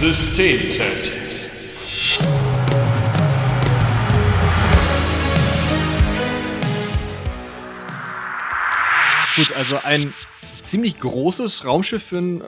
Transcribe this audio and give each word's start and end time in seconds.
Systemtest. 0.00 1.52
Gut, 9.36 9.52
also 9.52 9.76
ein 9.82 10.14
ziemlich 10.62 10.98
großes 10.98 11.66
Raumschiff 11.66 12.02
für 12.02 12.16
einen 12.16 12.40
äh, 12.40 12.44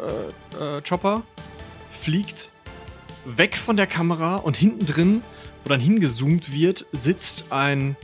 äh, 0.78 0.80
Chopper 0.80 1.24
fliegt 1.90 2.48
weg 3.27 3.59
von 3.59 3.77
der 3.77 3.87
Kamera 3.87 4.37
und 4.37 4.57
hinten 4.57 4.87
drin, 4.87 5.23
wo 5.62 5.69
dann 5.69 5.80
hingezoomt 5.80 6.55
wird, 6.55 6.87
sitzt 6.93 7.53
ein 7.53 7.96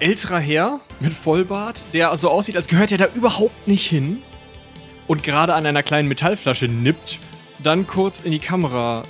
älterer 0.00 0.40
Herr 0.40 0.80
mit 0.98 1.14
Vollbart, 1.14 1.84
der 1.92 2.16
so 2.16 2.28
aussieht, 2.28 2.56
als 2.56 2.66
gehört 2.66 2.90
er 2.90 2.98
da 2.98 3.06
überhaupt 3.14 3.68
nicht 3.68 3.86
hin 3.86 4.20
und 5.06 5.22
gerade 5.22 5.54
an 5.54 5.64
einer 5.64 5.84
kleinen 5.84 6.08
Metallflasche 6.08 6.66
nippt, 6.66 7.20
dann 7.62 7.86
kurz 7.86 8.20
in 8.20 8.32
die 8.32 8.38
Kamera, 8.38 9.04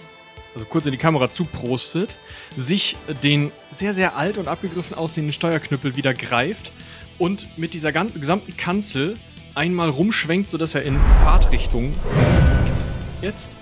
also 0.55 0.67
kurz 0.67 0.87
in 0.87 0.93
die 0.93 0.99
Kamera 0.99 1.31
zuprostet, 1.31 2.17
sich 2.57 2.97
den 3.23 3.53
sehr, 3.71 3.95
sehr 3.95 4.17
alt 4.17 4.39
und 4.39 4.49
abgegriffen 4.49 4.97
aussehenden 4.97 5.33
Steuerknüppel 5.33 5.97
wieder 5.97 6.15
greift 6.15 6.73
und 7.19 7.47
mit 7.59 7.75
dieser 7.75 7.93
gesamten 7.93 8.57
Kanzel 8.57 9.17
einmal 9.55 9.91
rumschwenkt, 9.91 10.51
sodass 10.51 10.75
er 10.75 10.83
in 10.83 10.99
Fahrtrichtung 11.23 11.93
fliegt. 11.93 12.81
Jetzt. 13.23 13.57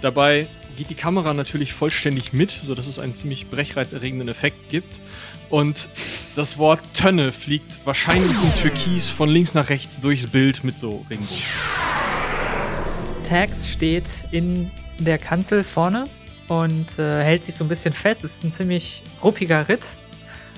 Dabei 0.00 0.46
geht 0.76 0.88
die 0.88 0.94
Kamera 0.94 1.34
natürlich 1.34 1.74
vollständig 1.74 2.32
mit, 2.32 2.58
sodass 2.64 2.86
es 2.86 2.98
einen 2.98 3.14
ziemlich 3.14 3.50
brechreizerregenden 3.50 4.28
Effekt 4.28 4.70
gibt. 4.70 5.00
Und 5.50 5.88
das 6.36 6.56
Wort 6.56 6.80
Tönne 6.94 7.32
fliegt 7.32 7.80
wahrscheinlich 7.84 8.42
in 8.42 8.54
Türkis 8.54 9.10
von 9.10 9.28
links 9.28 9.52
nach 9.52 9.68
rechts 9.68 10.00
durchs 10.00 10.26
Bild 10.26 10.64
mit 10.64 10.78
so 10.78 11.04
Regenbogen. 11.10 11.89
Tax 13.30 13.68
steht 13.68 14.10
in 14.32 14.72
der 14.98 15.16
Kanzel 15.16 15.62
vorne 15.62 16.08
und 16.48 16.98
äh, 16.98 17.22
hält 17.22 17.44
sich 17.44 17.54
so 17.54 17.64
ein 17.64 17.68
bisschen 17.68 17.92
fest. 17.92 18.24
Es 18.24 18.38
ist 18.38 18.42
ein 18.44 18.50
ziemlich 18.50 19.04
ruppiger 19.22 19.68
Ritt. 19.68 19.84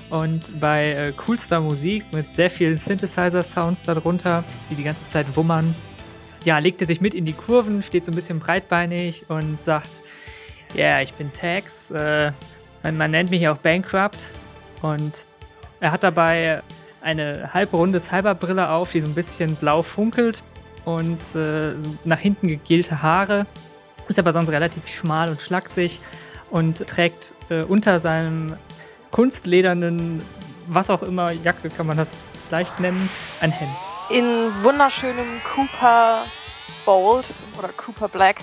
Und 0.09 0.59
bei 0.59 0.91
äh, 0.91 1.11
coolster 1.11 1.61
Musik 1.61 2.03
mit 2.11 2.31
sehr 2.31 2.49
vielen 2.49 2.79
Synthesizer-Sounds 2.79 3.83
darunter, 3.83 4.43
die 4.71 4.75
die 4.75 4.83
ganze 4.83 5.05
Zeit 5.05 5.35
wummern, 5.35 5.75
ja, 6.45 6.57
legt 6.57 6.81
er 6.81 6.87
sich 6.87 6.99
mit 6.99 7.13
in 7.13 7.25
die 7.25 7.33
Kurven, 7.33 7.83
steht 7.83 8.05
so 8.05 8.11
ein 8.11 8.15
bisschen 8.15 8.39
breitbeinig 8.39 9.25
und 9.29 9.63
sagt, 9.63 10.01
ja, 10.73 10.85
yeah, 10.85 11.01
ich 11.03 11.13
bin 11.13 11.31
Tax, 11.31 11.91
äh, 11.91 12.31
man, 12.81 12.97
man, 12.97 13.11
nennt 13.11 13.29
mich 13.29 13.47
auch 13.47 13.57
Bankrupt 13.57 14.33
und 14.81 15.27
er 15.79 15.91
hat 15.91 16.03
dabei 16.03 16.63
eine 17.01 17.53
halbrunde 17.53 17.99
Cyberbrille 17.99 18.67
auf, 18.67 18.93
die 18.93 19.01
so 19.01 19.05
ein 19.05 19.13
bisschen 19.13 19.55
blau 19.57 19.83
funkelt 19.83 20.43
und 20.85 21.35
äh, 21.35 21.73
nach 22.03 22.19
hinten 22.19 22.47
gegelte 22.47 23.01
Haare, 23.01 23.45
ist 24.07 24.19
aber 24.19 24.31
sonst 24.31 24.49
relativ 24.49 24.87
schmal 24.87 25.29
und 25.29 25.41
schlaksig 25.41 25.99
und 26.49 26.85
trägt 26.87 27.35
äh, 27.49 27.63
unter 27.63 27.99
seinem 27.99 28.57
kunstledernen, 29.11 30.21
was 30.67 30.89
auch 30.89 31.03
immer, 31.03 31.31
Jacke 31.31 31.69
kann 31.69 31.87
man 31.87 31.97
das 31.97 32.23
vielleicht 32.47 32.79
nennen, 32.79 33.09
ein 33.41 33.51
Hemd 33.51 33.93
in 34.09 34.51
wunderschönem 34.61 35.41
Cooper 35.43 36.25
Bold 36.85 37.25
oder 37.57 37.69
Cooper 37.69 38.07
Black 38.07 38.37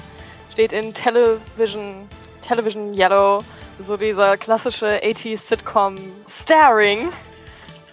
steht 0.50 0.72
in 0.72 0.94
Television, 0.94 2.08
Television 2.40 2.94
Yellow 2.94 3.38
so 3.78 3.96
dieser 3.96 4.36
klassische 4.36 5.00
80s 5.02 5.38
Sitcom 5.38 5.96
Starring 6.28 7.10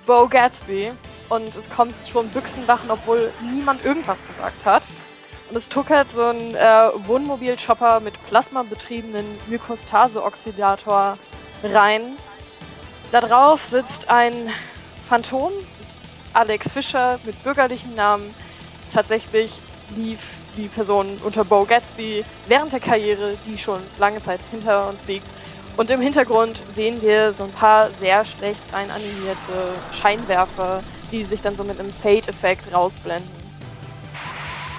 Bo 0.06 0.28
Gatsby. 0.28 0.92
Und 1.30 1.56
es 1.56 1.70
kommt 1.70 1.96
schon 2.08 2.30
Büchsenwachen, 2.30 2.90
obwohl 2.90 3.32
niemand 3.54 3.84
irgendwas 3.84 4.26
gesagt 4.26 4.66
hat. 4.66 4.84
Und 5.50 5.56
es 5.56 5.70
tuckert 5.70 6.12
so 6.12 6.24
ein 6.24 6.56
äh, 6.56 6.90
Wohnmobil-Chopper 7.08 8.00
mit 8.02 8.14
plasmabetriebenen 8.28 9.26
Mykostase-Oxidator 9.48 11.18
rein. 11.64 12.18
Da 13.12 13.22
drauf 13.22 13.66
sitzt 13.66 14.10
ein 14.10 14.50
Phantom, 15.08 15.52
Alex 16.34 16.72
Fischer 16.74 17.20
mit 17.24 17.42
bürgerlichem 17.44 17.96
Namen. 17.96 18.34
Tatsächlich 18.92 19.60
lief 19.96 20.20
die 20.58 20.68
Person 20.68 21.18
unter 21.24 21.46
Bo 21.46 21.64
Gatsby 21.64 22.26
während 22.48 22.74
der 22.74 22.80
Karriere, 22.80 23.38
die 23.46 23.58
schon 23.58 23.80
lange 23.98 24.20
Zeit 24.20 24.42
hinter 24.52 24.90
uns 24.90 25.08
liegt. 25.08 25.26
Und 25.78 25.92
im 25.92 26.02
Hintergrund 26.02 26.62
sehen 26.68 27.02
wir 27.02 27.32
so 27.32 27.44
ein 27.44 27.52
paar 27.52 27.90
sehr 27.92 28.26
schlecht 28.26 28.62
rein 28.74 28.90
animierte 28.92 29.74
Scheinwerfer, 29.94 30.82
die 31.12 31.24
sich 31.24 31.42
dann 31.42 31.56
so 31.56 31.64
mit 31.64 31.80
einem 31.80 31.92
Fade-Effekt 31.92 32.74
rausblenden. 32.74 33.30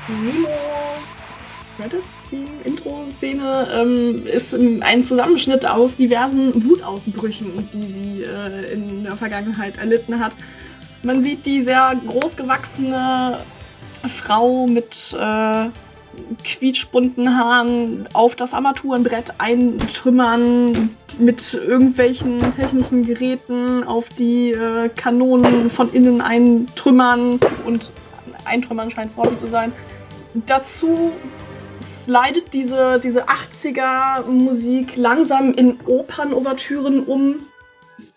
Nimos 0.08 1.28
Credit-Intro-Szene 1.78 3.68
ähm, 3.72 4.26
ist 4.26 4.54
ein 4.54 5.02
Zusammenschnitt 5.04 5.66
aus 5.66 5.96
diversen 5.96 6.64
Wutausbrüchen, 6.64 7.68
die 7.72 7.86
sie 7.86 8.22
äh, 8.22 8.72
in 8.72 9.04
der 9.04 9.14
Vergangenheit 9.14 9.78
erlitten 9.78 10.18
hat. 10.18 10.32
Man 11.02 11.20
sieht 11.20 11.46
die 11.46 11.60
sehr 11.60 11.94
großgewachsene 12.06 13.38
Frau 14.08 14.66
mit 14.66 15.16
äh, 15.18 15.66
quietschbunten 16.44 17.36
Haaren 17.36 18.08
auf 18.12 18.36
das 18.36 18.54
Armaturenbrett 18.54 19.34
eintrümmern, 19.38 20.96
mit 21.18 21.54
irgendwelchen 21.54 22.40
technischen 22.54 23.04
Geräten 23.04 23.84
auf 23.84 24.08
die 24.08 24.52
äh, 24.52 24.88
Kanonen 24.88 25.70
von 25.70 25.92
innen 25.92 26.20
eintrümmern 26.20 27.40
und 27.64 27.90
eintrümmern 28.44 28.90
scheint 28.90 29.10
es 29.10 29.16
Hobby 29.16 29.36
zu 29.36 29.48
sein. 29.48 29.72
Dazu 30.46 31.12
slidet 31.80 32.54
diese, 32.54 33.00
diese 33.00 33.28
80er 33.28 34.26
Musik 34.26 34.96
langsam 34.96 35.54
in 35.54 35.78
Opernouvertüren 35.86 37.04
um, 37.04 37.36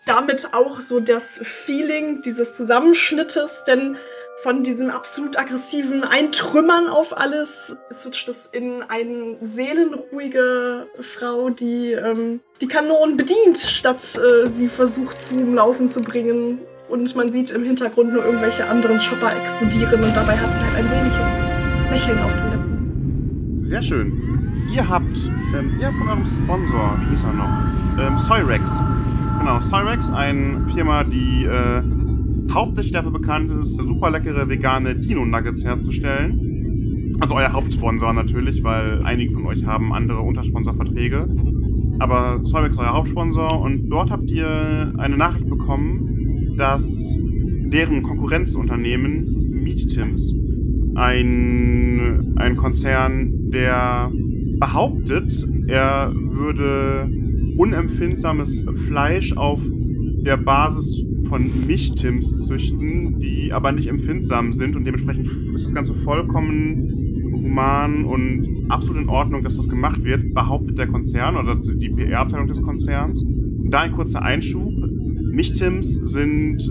damit 0.06 0.48
auch 0.52 0.80
so 0.80 1.00
das 1.00 1.40
Feeling 1.42 2.22
dieses 2.22 2.56
Zusammenschnittes, 2.56 3.64
denn 3.66 3.96
von 4.42 4.64
diesem 4.64 4.90
absolut 4.90 5.38
aggressiven 5.38 6.02
Eintrümmern 6.02 6.88
auf 6.88 7.16
alles 7.16 7.76
switcht 7.92 8.28
es 8.28 8.46
in 8.46 8.82
eine 8.82 9.36
seelenruhige 9.40 10.88
Frau, 11.00 11.50
die 11.50 11.92
ähm, 11.92 12.40
die 12.60 12.66
Kanonen 12.66 13.16
bedient, 13.16 13.58
statt 13.58 14.18
äh, 14.18 14.48
sie 14.48 14.68
versucht 14.68 15.20
zum 15.20 15.54
Laufen 15.54 15.86
zu 15.86 16.02
bringen. 16.02 16.58
Und 16.88 17.14
man 17.14 17.30
sieht 17.30 17.50
im 17.50 17.64
Hintergrund 17.64 18.12
nur 18.12 18.24
irgendwelche 18.24 18.66
anderen 18.66 18.98
Chopper 18.98 19.34
explodieren 19.34 20.02
und 20.02 20.14
dabei 20.14 20.36
hat 20.36 20.54
sie 20.54 20.60
halt 20.60 20.76
ein 20.76 20.88
sehnliches 20.88 21.36
Lächeln 21.90 22.18
auf 22.22 22.34
den 22.34 22.50
Lippen. 22.50 23.58
Sehr 23.62 23.80
schön. 23.80 24.66
Ihr 24.74 24.88
habt, 24.88 25.30
ähm, 25.56 25.78
ihr 25.80 25.86
habt 25.86 25.96
von 25.96 26.08
eurem 26.08 26.26
Sponsor, 26.26 26.98
wie 27.00 27.10
hieß 27.10 27.22
er 27.22 27.32
noch? 27.32 28.06
Ähm, 28.06 28.18
Soyrex 28.18 28.80
Genau, 29.42 29.58
Cyrex, 29.60 30.08
eine 30.08 30.64
Firma, 30.72 31.02
die 31.02 31.44
äh, 31.46 31.82
hauptsächlich 32.50 32.92
dafür 32.92 33.12
bekannt 33.12 33.50
ist, 33.52 33.76
super 33.76 34.10
leckere 34.10 34.48
vegane 34.48 34.96
Dino-Nuggets 34.96 35.64
herzustellen. 35.64 37.16
Also 37.20 37.34
euer 37.34 37.52
Hauptsponsor 37.52 38.12
natürlich, 38.12 38.64
weil 38.64 39.02
einige 39.04 39.34
von 39.34 39.46
euch 39.46 39.64
haben 39.64 39.92
andere 39.92 40.20
Untersponsorverträge. 40.20 41.28
Aber 41.98 42.42
Cyrex 42.44 42.76
ist 42.76 42.80
euer 42.80 42.94
Hauptsponsor 42.94 43.60
und 43.60 43.88
dort 43.88 44.10
habt 44.10 44.30
ihr 44.30 44.92
eine 44.98 45.16
Nachricht 45.16 45.48
bekommen, 45.48 46.56
dass 46.56 47.18
deren 47.20 48.02
Konkurrenzunternehmen 48.02 49.62
MeatTims, 49.62 50.34
ein, 50.94 52.34
ein 52.36 52.56
Konzern, 52.56 53.50
der 53.50 54.10
behauptet, 54.58 55.32
er 55.68 56.12
würde 56.14 57.08
unempfindsames 57.56 58.64
Fleisch 58.86 59.36
auf 59.36 59.60
der 59.70 60.36
Basis 60.36 61.04
von 61.28 61.66
Michtims 61.66 62.46
züchten, 62.46 63.18
die 63.18 63.52
aber 63.52 63.72
nicht 63.72 63.88
empfindsam 63.88 64.52
sind 64.52 64.76
und 64.76 64.84
dementsprechend 64.84 65.26
ist 65.54 65.64
das 65.64 65.74
Ganze 65.74 65.94
vollkommen 65.94 67.12
human 67.32 68.04
und 68.04 68.48
absolut 68.68 69.02
in 69.02 69.08
Ordnung, 69.08 69.42
dass 69.42 69.56
das 69.56 69.68
gemacht 69.68 70.04
wird, 70.04 70.34
behauptet 70.34 70.78
der 70.78 70.86
Konzern 70.86 71.36
oder 71.36 71.56
die 71.56 71.90
PR-Abteilung 71.90 72.46
des 72.46 72.62
Konzerns. 72.62 73.24
Da 73.64 73.80
ein 73.80 73.92
kurzer 73.92 74.22
Einschub. 74.22 74.72
Michtims 75.32 75.94
sind 75.94 76.62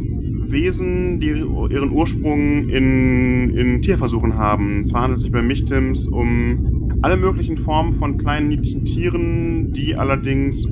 Wesen, 0.51 1.19
die 1.19 1.27
ihren 1.29 1.91
Ursprung 1.91 2.69
in, 2.69 3.49
in 3.51 3.81
Tierversuchen 3.81 4.37
haben. 4.37 4.85
Zwar 4.85 5.03
handelt 5.03 5.17
es 5.17 5.23
sich 5.23 5.31
bei 5.31 5.41
Michtims 5.41 6.07
um 6.07 6.99
alle 7.01 7.17
möglichen 7.17 7.57
Formen 7.57 7.93
von 7.93 8.17
kleinen 8.17 8.49
niedlichen 8.49 8.85
Tieren, 8.85 9.71
die 9.73 9.95
allerdings 9.95 10.69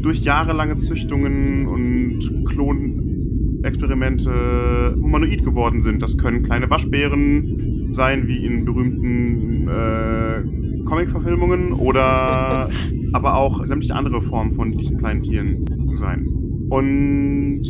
durch 0.00 0.22
jahrelange 0.22 0.78
Züchtungen 0.78 1.66
und 1.66 2.44
Klonexperimente 3.66 4.94
humanoid 5.00 5.44
geworden 5.44 5.82
sind. 5.82 6.00
Das 6.00 6.16
können 6.16 6.42
kleine 6.42 6.70
Waschbären 6.70 7.88
sein, 7.92 8.28
wie 8.28 8.44
in 8.44 8.64
berühmten 8.64 9.68
äh, 9.68 10.84
Comic-Verfilmungen 10.84 11.72
oder 11.72 12.70
aber 13.12 13.36
auch 13.36 13.64
sämtliche 13.64 13.96
andere 13.96 14.22
Formen 14.22 14.52
von 14.52 14.70
niedlichen 14.70 14.98
kleinen 14.98 15.22
Tieren 15.22 15.64
sein. 15.94 16.28
Und 16.68 17.62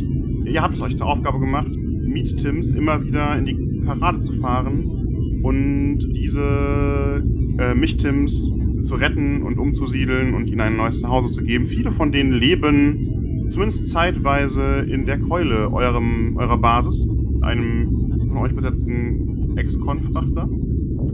ihr 0.45 0.61
habt 0.61 0.75
es 0.75 0.81
euch 0.81 0.97
zur 0.97 1.07
Aufgabe 1.07 1.39
gemacht, 1.39 1.75
Meet 1.75 2.37
Tims 2.37 2.71
immer 2.71 3.03
wieder 3.03 3.37
in 3.37 3.45
die 3.45 3.81
Parade 3.85 4.21
zu 4.21 4.33
fahren 4.33 5.41
und 5.43 5.99
diese 5.99 7.23
äh, 7.59 7.73
Michtims 7.73 8.51
zu 8.81 8.95
retten 8.95 9.41
und 9.41 9.57
umzusiedeln 9.57 10.33
und 10.35 10.49
ihnen 10.49 10.61
ein 10.61 10.77
neues 10.77 11.01
Zuhause 11.01 11.31
zu 11.31 11.43
geben. 11.43 11.65
Viele 11.65 11.91
von 11.91 12.11
denen 12.11 12.33
leben 12.33 13.06
zumindest 13.49 13.89
zeitweise 13.89 14.85
in 14.89 15.05
der 15.05 15.19
Keule 15.19 15.71
eurem, 15.71 16.37
eurer 16.37 16.57
Basis, 16.57 17.07
einem 17.41 18.27
von 18.27 18.37
euch 18.37 18.55
besetzten 18.55 19.57
Ex-Con-Frachter. 19.57 20.49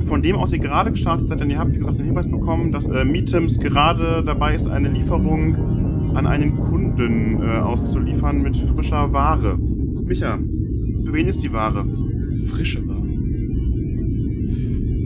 Von 0.01 0.21
dem 0.21 0.35
aus 0.35 0.51
ihr 0.51 0.59
gerade 0.59 0.91
gestartet 0.91 1.27
seid, 1.27 1.39
denn 1.39 1.49
ihr 1.49 1.59
habt, 1.59 1.73
wie 1.73 1.77
gesagt, 1.77 1.97
den 1.99 2.05
Hinweis 2.05 2.29
bekommen, 2.29 2.71
dass 2.71 2.87
äh, 2.87 3.05
Meetems 3.05 3.59
gerade 3.59 4.23
dabei 4.25 4.55
ist, 4.55 4.67
eine 4.67 4.89
Lieferung 4.89 5.55
an 6.15 6.27
einen 6.27 6.57
Kunden 6.57 7.41
äh, 7.41 7.59
auszuliefern 7.59 8.41
mit 8.41 8.57
frischer 8.57 9.13
Ware. 9.13 9.57
Micha, 9.57 10.37
für 11.05 11.13
wen 11.13 11.27
ist 11.27 11.43
die 11.43 11.53
Ware? 11.53 11.83
Frische 12.49 12.87
Ware. 12.87 13.03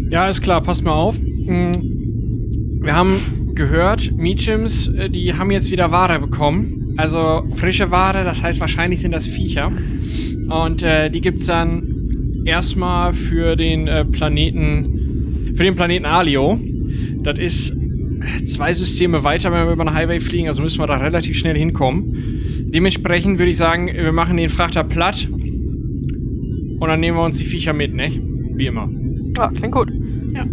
Ja, 0.09 0.29
ist 0.29 0.41
klar, 0.41 0.61
passt 0.61 0.83
mal 0.83 0.93
auf. 0.93 1.19
Mm, 1.19 2.81
Wir 2.81 2.95
haben 2.95 3.17
gehört, 3.55 4.13
Meetings, 4.15 4.87
äh, 4.87 5.09
die 5.09 5.33
haben 5.33 5.51
jetzt 5.51 5.71
wieder 5.71 5.91
Ware 5.91 6.19
bekommen. 6.19 6.76
Also 6.97 7.45
frische 7.55 7.91
Ware, 7.91 8.23
das 8.23 8.41
heißt 8.41 8.59
wahrscheinlich 8.59 9.01
sind 9.01 9.11
das 9.13 9.27
Viecher. 9.27 9.71
Und 10.49 10.81
äh, 10.81 11.09
die 11.09 11.21
gibt's 11.21 11.45
dann 11.45 12.41
erstmal 12.45 13.13
für 13.13 13.55
den 13.55 13.87
äh, 13.87 14.03
Planeten, 14.05 15.53
für 15.55 15.63
den 15.63 15.75
Planeten 15.75 16.05
Alio. 16.05 16.59
Das 17.21 17.37
ist 17.37 17.75
zwei 18.45 18.73
Systeme 18.73 19.23
weiter, 19.23 19.51
wenn 19.51 19.67
wir 19.67 19.73
über 19.73 19.85
den 19.85 19.93
Highway 19.93 20.19
fliegen, 20.19 20.47
also 20.47 20.61
müssen 20.61 20.79
wir 20.79 20.87
da 20.87 20.97
relativ 20.97 21.37
schnell 21.37 21.57
hinkommen. 21.57 22.13
Dementsprechend 22.73 23.37
würde 23.39 23.51
ich 23.51 23.57
sagen, 23.57 23.87
wir 23.93 24.11
machen 24.11 24.37
den 24.37 24.49
Frachter 24.49 24.83
platt 24.83 25.27
und 25.29 26.81
dann 26.81 26.99
nehmen 26.99 27.17
wir 27.17 27.23
uns 27.23 27.37
die 27.37 27.45
Viecher 27.45 27.73
mit, 27.73 27.93
ne? 27.93 28.11
Wie 28.55 28.65
immer. 28.65 28.89
Ja, 29.35 29.49
klingt 29.49 29.73
gut. 29.73 29.91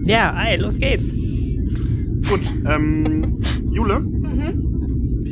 Ja, 0.07 0.45
ey, 0.45 0.59
los 0.59 0.79
geht's. 0.79 1.13
Gut, 2.29 2.55
ähm, 2.67 3.41
Jule, 3.71 4.01
Mhm. 4.01 4.64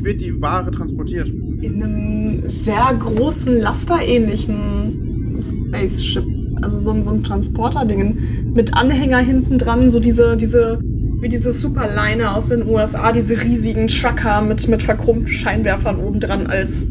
Wie 0.03 0.05
wird 0.05 0.21
die 0.21 0.41
Ware 0.41 0.71
transportiert? 0.71 1.29
In 1.29 1.83
einem 1.83 2.43
sehr 2.43 2.93
großen 2.99 3.61
Laster-ähnlichen 3.61 5.41
Spaceship. 5.43 6.25
Also 6.61 6.79
so 6.79 6.91
ein, 6.91 7.05
so 7.05 7.11
ein 7.13 7.23
Transporter-Ding 7.23 8.53
mit 8.55 8.75
Anhänger 8.75 9.19
hinten 9.19 9.59
dran, 9.59 9.91
so 9.91 10.01
diese, 10.01 10.37
diese, 10.37 10.79
wie 11.21 11.29
diese 11.29 11.53
Superliner 11.53 12.37
aus 12.37 12.49
den 12.49 12.69
USA, 12.69 13.13
diese 13.13 13.43
riesigen 13.43 13.89
Trucker 13.89 14.43
mit, 14.43 14.69
mit 14.69 14.83
verkrummten 14.83 15.29
Scheinwerfern 15.29 15.97
oben 15.97 16.21
dran 16.21 16.47
als 16.47 16.89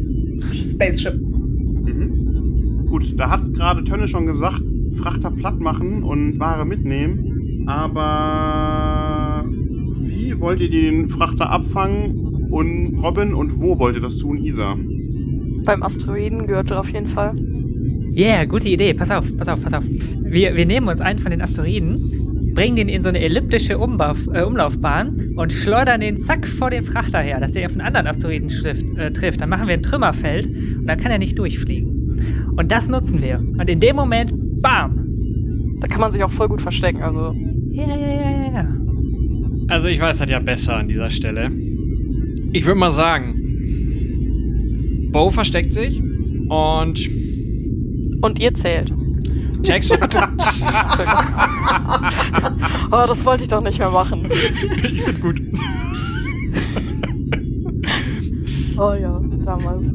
Spaceship. 0.52 1.20
Mhm. 1.20 2.86
Gut, 2.88 3.18
da 3.18 3.30
hat 3.30 3.52
gerade 3.54 3.84
Tönne 3.84 4.08
schon 4.08 4.26
gesagt, 4.26 4.62
Frachter 4.94 5.30
platt 5.30 5.60
machen 5.60 6.02
und 6.02 6.38
Ware 6.38 6.66
mitnehmen. 6.66 7.64
Aber 7.66 9.44
wie 10.00 10.38
wollt 10.40 10.60
ihr 10.60 10.70
den 10.70 11.08
Frachter 11.08 11.50
abfangen? 11.50 12.21
Und 12.52 12.98
Robin, 13.02 13.32
und 13.32 13.58
wo 13.58 13.78
wollt 13.78 13.96
ihr 13.96 14.02
das 14.02 14.18
tun, 14.18 14.36
Isa? 14.36 14.76
Beim 15.64 15.82
Asteroidengürtel 15.82 16.76
auf 16.76 16.88
jeden 16.90 17.06
Fall. 17.06 17.34
Yeah, 18.14 18.44
gute 18.44 18.68
Idee. 18.68 18.92
Pass 18.92 19.10
auf, 19.10 19.34
pass 19.38 19.48
auf, 19.48 19.62
pass 19.62 19.72
auf. 19.72 19.84
Wir, 19.88 20.54
wir 20.54 20.66
nehmen 20.66 20.86
uns 20.86 21.00
einen 21.00 21.18
von 21.18 21.30
den 21.30 21.40
Asteroiden, 21.40 22.52
bringen 22.54 22.76
den 22.76 22.88
in 22.90 23.02
so 23.02 23.08
eine 23.08 23.20
elliptische 23.20 23.78
Umlauf, 23.78 24.28
äh, 24.34 24.42
Umlaufbahn 24.42 25.32
und 25.34 25.50
schleudern 25.50 26.02
den 26.02 26.18
zack 26.18 26.46
vor 26.46 26.68
den 26.68 26.84
Frachter 26.84 27.20
her, 27.20 27.40
dass 27.40 27.56
er 27.56 27.64
auf 27.64 27.72
einen 27.72 27.80
anderen 27.80 28.06
Asteroiden 28.06 28.48
trifft, 28.48 28.90
äh, 28.98 29.10
trifft. 29.10 29.40
Dann 29.40 29.48
machen 29.48 29.66
wir 29.66 29.74
ein 29.74 29.82
Trümmerfeld 29.82 30.46
und 30.46 30.86
dann 30.86 30.98
kann 30.98 31.10
er 31.10 31.18
nicht 31.18 31.38
durchfliegen. 31.38 32.52
Und 32.54 32.70
das 32.70 32.86
nutzen 32.86 33.22
wir. 33.22 33.38
Und 33.38 33.70
in 33.70 33.80
dem 33.80 33.96
Moment, 33.96 34.30
bam! 34.60 35.78
Da 35.80 35.88
kann 35.88 36.02
man 36.02 36.12
sich 36.12 36.22
auch 36.22 36.30
voll 36.30 36.48
gut 36.48 36.60
verstecken. 36.60 37.02
Also, 37.02 37.34
Ja, 37.70 37.86
ja, 37.86 37.96
ja, 37.96 38.30
ja, 38.30 38.52
ja. 38.52 38.68
Also 39.68 39.88
ich 39.88 39.98
weiß 39.98 40.18
das 40.18 40.28
ja 40.28 40.38
besser 40.38 40.76
an 40.76 40.88
dieser 40.88 41.08
Stelle. 41.08 41.50
Ich 42.52 42.66
würde 42.66 42.78
mal 42.78 42.90
sagen, 42.90 43.38
Bo 45.10 45.30
versteckt 45.30 45.72
sich 45.72 46.00
und 46.48 47.08
und 48.22 48.38
ihr 48.38 48.52
zählt. 48.54 48.92
Jax 49.64 49.90
Oh, 52.90 53.04
das 53.06 53.24
wollte 53.24 53.44
ich 53.44 53.48
doch 53.48 53.62
nicht 53.62 53.78
mehr 53.78 53.90
machen. 53.90 54.28
ich 54.82 55.02
find's 55.02 55.20
gut. 55.20 55.40
Oh 58.76 58.92
ja, 58.92 59.20
damals. 59.44 59.92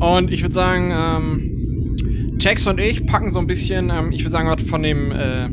Und 0.00 0.32
ich 0.32 0.42
würde 0.42 0.54
sagen, 0.54 0.90
ähm, 0.92 1.96
Jax 2.40 2.66
und 2.66 2.80
ich 2.80 3.06
packen 3.06 3.30
so 3.30 3.38
ein 3.38 3.46
bisschen, 3.46 3.90
ähm, 3.90 4.10
ich 4.12 4.22
würde 4.22 4.32
sagen, 4.32 4.48
was 4.48 4.62
von 4.62 4.82
dem, 4.82 5.12
äh, 5.12 5.48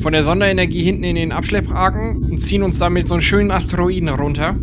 von 0.00 0.12
der 0.12 0.22
Sonderenergie 0.24 0.82
hinten 0.82 1.04
in 1.04 1.16
den 1.16 1.32
Abschlepphaken 1.32 2.22
und 2.24 2.38
ziehen 2.38 2.62
uns 2.62 2.78
damit 2.78 3.08
so 3.08 3.14
einen 3.14 3.22
schönen 3.22 3.50
Asteroiden 3.50 4.08
runter. 4.08 4.56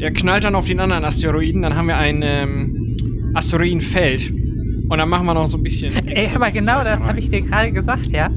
Der 0.00 0.12
knallt 0.12 0.44
dann 0.44 0.54
auf 0.54 0.66
den 0.66 0.80
anderen 0.80 1.04
Asteroiden, 1.04 1.62
dann 1.62 1.76
haben 1.76 1.88
wir 1.88 1.96
ein 1.96 2.22
ähm, 2.22 2.96
Asteroidenfeld. 3.34 4.30
Und 4.30 4.98
dann 4.98 5.08
machen 5.08 5.26
wir 5.26 5.34
noch 5.34 5.46
so 5.46 5.58
ein 5.58 5.62
bisschen. 5.62 6.06
Ey, 6.06 6.36
mal, 6.38 6.50
genau 6.50 6.82
das 6.82 7.06
habe 7.06 7.18
ich 7.18 7.28
dir 7.28 7.42
gerade 7.42 7.70
gesagt, 7.70 8.06
ja? 8.06 8.30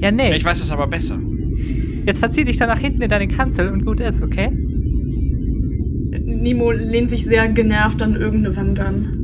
Ja, 0.00 0.10
nee. 0.10 0.34
Ich 0.36 0.44
weiß 0.44 0.62
es 0.62 0.70
aber 0.70 0.86
besser. 0.86 1.18
Jetzt 2.06 2.18
verzieh 2.18 2.44
dich 2.44 2.56
da 2.56 2.66
nach 2.66 2.78
hinten 2.78 3.02
in 3.02 3.08
deine 3.08 3.28
Kanzel 3.28 3.68
und 3.70 3.84
gut 3.84 4.00
ist, 4.00 4.22
okay? 4.22 4.50
Nemo 6.42 6.72
lehnt 6.72 7.08
sich 7.08 7.24
sehr 7.24 7.48
genervt 7.48 8.02
an 8.02 8.16
irgendeine 8.16 8.56
Wand 8.56 8.80
an. 8.80 9.18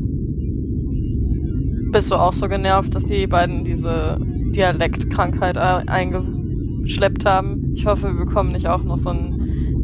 Bist 1.90 2.10
du 2.10 2.14
auch 2.14 2.32
so 2.32 2.48
genervt, 2.48 2.94
dass 2.94 3.04
die 3.04 3.26
beiden 3.26 3.64
diese 3.64 4.20
Dialektkrankheit 4.54 5.56
äh, 5.56 5.90
eingeschleppt 5.90 7.24
haben? 7.24 7.72
Ich 7.74 7.86
hoffe, 7.86 8.08
wir 8.08 8.24
bekommen 8.24 8.52
nicht 8.52 8.68
auch 8.68 8.84
noch 8.84 8.98
so 8.98 9.08
einen, 9.10 9.37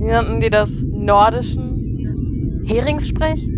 nannten 0.07 0.41
die 0.41 0.51
das, 0.51 0.83
nordischen 0.83 2.63
Heringssprech? 2.67 3.49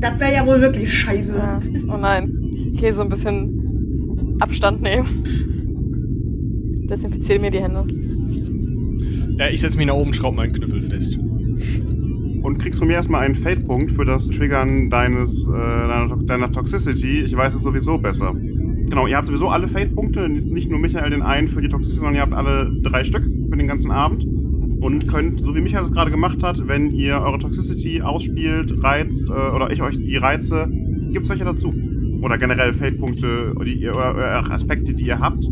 Das 0.00 0.20
wäre 0.20 0.32
ja 0.32 0.46
wohl 0.46 0.60
wirklich 0.60 0.92
scheiße. 0.92 1.36
Ja. 1.36 1.60
Oh 1.88 1.96
nein, 1.96 2.50
ich 2.54 2.80
gehe 2.80 2.92
so 2.92 3.02
ein 3.02 3.08
bisschen 3.08 4.36
Abstand 4.40 4.82
nehmen. 4.82 5.06
Desinfiziere 6.88 7.40
mir 7.40 7.50
die 7.50 7.62
Hände. 7.62 7.84
Ja, 9.38 9.48
ich 9.48 9.60
setze 9.60 9.76
mich 9.76 9.86
nach 9.86 9.94
oben, 9.94 10.12
schraube 10.12 10.36
meinen 10.36 10.52
Knüppel 10.52 10.82
fest. 10.82 11.18
Und 11.18 12.58
kriegst 12.58 12.78
von 12.78 12.88
mir 12.88 12.94
erstmal 12.94 13.24
einen 13.24 13.34
Fate-Punkt 13.34 13.90
für 13.90 14.04
das 14.04 14.28
Triggern 14.28 14.90
deines, 14.90 15.48
äh, 15.48 15.52
deiner, 15.52 16.16
deiner 16.24 16.52
Toxicity. 16.52 17.22
Ich 17.22 17.36
weiß 17.36 17.54
es 17.54 17.62
sowieso 17.62 17.98
besser. 17.98 18.34
Genau, 18.34 19.06
ihr 19.06 19.16
habt 19.16 19.26
sowieso 19.26 19.48
alle 19.48 19.66
Fate-Punkte, 19.66 20.28
nicht 20.28 20.70
nur 20.70 20.78
Michael 20.78 21.10
den 21.10 21.22
einen 21.22 21.48
für 21.48 21.62
die 21.62 21.68
Toxicity, 21.68 22.00
sondern 22.00 22.14
ihr 22.16 22.20
habt 22.20 22.34
alle 22.34 22.70
drei 22.82 23.02
Stück 23.02 23.24
für 23.24 23.56
den 23.56 23.66
ganzen 23.66 23.90
Abend. 23.90 24.26
Und 24.84 25.08
könnt, 25.08 25.40
so 25.40 25.54
wie 25.54 25.62
Michael 25.62 25.84
das 25.84 25.92
gerade 25.92 26.10
gemacht 26.10 26.42
hat, 26.42 26.68
wenn 26.68 26.90
ihr 26.90 27.14
eure 27.14 27.38
Toxicity 27.38 28.02
ausspielt, 28.02 28.84
reizt, 28.84 29.26
äh, 29.30 29.32
oder 29.32 29.70
ich 29.72 29.80
euch 29.80 29.96
die 29.96 30.16
reize, 30.16 30.70
gibt's 31.10 31.30
welche 31.30 31.46
dazu. 31.46 31.72
Oder 32.20 32.36
generell 32.36 32.74
Fate-Punkte 32.74 33.54
die 33.64 33.76
ihr, 33.76 33.92
oder, 33.92 34.52
Aspekte, 34.52 34.92
die 34.92 35.06
ihr 35.06 35.20
habt, 35.20 35.44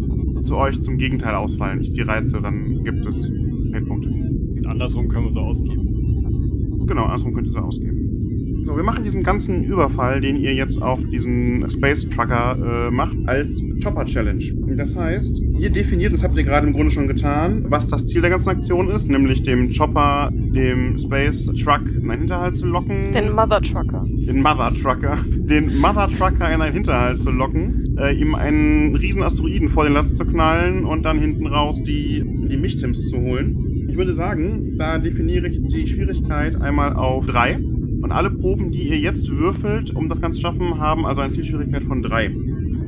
zu 0.45 0.57
euch 0.59 0.83
zum 0.83 0.99
Gegenteil 0.99 1.35
ausfallen. 1.35 1.81
Ich 1.81 1.93
die 1.93 2.03
reize, 2.03 2.43
dann 2.43 2.85
gibt 2.85 3.07
es 3.07 3.33
Fate-Punkte. 3.73 4.11
Und 4.11 4.67
andersrum 4.67 5.09
können 5.09 5.25
wir 5.25 5.33
so 5.33 5.41
ausgeben. 5.41 6.85
Genau, 6.87 7.05
andersrum 7.05 7.33
könnt 7.33 7.47
ihr 7.47 7.53
sie 7.53 7.63
ausgeben. 7.63 8.65
So, 8.67 8.77
wir 8.77 8.85
machen 8.85 9.03
diesen 9.03 9.23
ganzen 9.23 9.65
Überfall, 9.65 10.21
den 10.21 10.37
ihr 10.37 10.53
jetzt 10.53 10.83
auf 10.83 11.01
diesen 11.07 11.71
Space 11.71 12.07
Trucker 12.07 12.89
äh, 12.89 12.91
macht, 12.91 13.17
als 13.25 13.65
Chopper 13.83 14.05
Challenge. 14.05 14.45
Das 14.77 14.97
heißt, 14.97 15.43
ihr 15.59 15.71
definiert, 15.71 16.13
das 16.13 16.23
habt 16.23 16.37
ihr 16.37 16.45
gerade 16.45 16.67
im 16.67 16.73
Grunde 16.73 16.91
schon 16.91 17.07
getan, 17.07 17.65
was 17.69 17.87
das 17.87 18.07
Ziel 18.07 18.21
der 18.21 18.31
ganzen 18.31 18.49
Aktion 18.51 18.89
ist, 18.89 19.11
nämlich 19.11 19.43
dem 19.43 19.71
Chopper, 19.71 20.31
dem 20.33 20.97
Space 20.99 21.47
Truck 21.47 21.83
in 21.95 22.11
einen 22.11 22.21
Hinterhalt 22.21 22.55
zu 22.55 22.67
locken. 22.67 23.13
Den 23.13 23.33
Mother 23.33 23.61
Trucker. 23.61 24.05
den 24.07 24.41
Mother 24.41 24.73
Trucker, 24.81 25.19
den 25.29 25.79
Mother 25.79 26.09
Trucker 26.09 26.53
in 26.53 26.61
einen 26.61 26.73
Hinterhalt 26.73 27.21
zu 27.21 27.31
locken, 27.31 27.97
äh, 27.99 28.15
ihm 28.15 28.35
einen 28.35 28.97
riesen 28.97 29.23
Asteroiden 29.23 29.69
vor 29.69 29.85
den 29.85 29.95
Latz 29.95 30.15
zu 30.15 30.25
knallen 30.25 30.85
und 30.85 31.05
dann 31.05 31.19
hinten 31.19 31.47
raus 31.47 31.83
die, 31.83 32.25
die 32.25 32.57
Michtims 32.57 33.09
zu 33.11 33.19
holen. 33.19 33.87
Ich 33.89 33.97
würde 33.97 34.15
sagen, 34.15 34.77
da 34.79 34.99
definiere 34.99 35.49
ich 35.49 35.61
die 35.67 35.87
Schwierigkeit 35.87 36.61
einmal 36.61 36.95
auf 36.95 37.27
drei. 37.27 37.59
Und 38.03 38.11
alle 38.11 38.31
Proben, 38.31 38.73
die 38.73 38.89
ihr 38.89 38.99
jetzt 38.99 39.31
würfelt, 39.31 39.95
um 39.95 40.09
das 40.09 40.21
Ganze 40.21 40.41
zu 40.41 40.47
schaffen, 40.47 40.81
haben 40.81 41.07
also 41.07 41.21
eine 41.21 41.33
Zielschwierigkeit 41.33 41.85
von 41.85 42.03
drei. 42.03 42.35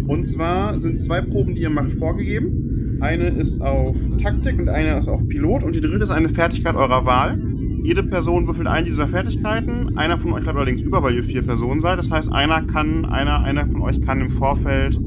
Und 0.07 0.27
zwar 0.27 0.79
sind 0.81 1.01
zwei 1.01 1.21
Proben, 1.21 1.55
die 1.55 1.63
ihr 1.63 1.71
macht, 1.71 1.93
vorgegeben. 1.93 2.99
Eine 3.01 3.29
ist 3.29 3.61
auf 3.61 3.97
Taktik 4.23 4.59
und 4.59 4.69
eine 4.69 4.99
ist 4.99 5.09
auf 5.09 5.27
Pilot 5.29 5.65
und 5.65 5.75
die 5.75 5.81
dritte 5.81 6.05
ist 6.05 6.11
eine 6.11 6.29
Fertigkeit 6.29 6.75
eurer 6.77 7.05
Wahl. 7.05 7.39
Jede 7.83 8.03
Person 8.03 8.47
würfelt 8.47 8.67
eine 8.69 8.87
dieser 8.87 9.09
Fertigkeiten. 9.09 9.99
Einer 9.99 10.19
von 10.19 10.33
euch 10.33 10.43
bleibt 10.43 10.57
allerdings 10.57 10.83
über, 10.83 11.03
weil 11.03 11.15
ihr 11.15 11.25
vier 11.25 11.43
Personen 11.43 11.81
seid. 11.81 11.99
Das 11.99 12.11
heißt, 12.11 12.33
einer 12.33 12.63
kann, 12.63 13.05
einer, 13.05 13.43
einer 13.43 13.67
von 13.67 13.83
euch 13.83 14.01
kann 14.01 14.21
im 14.23 14.31
Vorfeld 14.31 14.99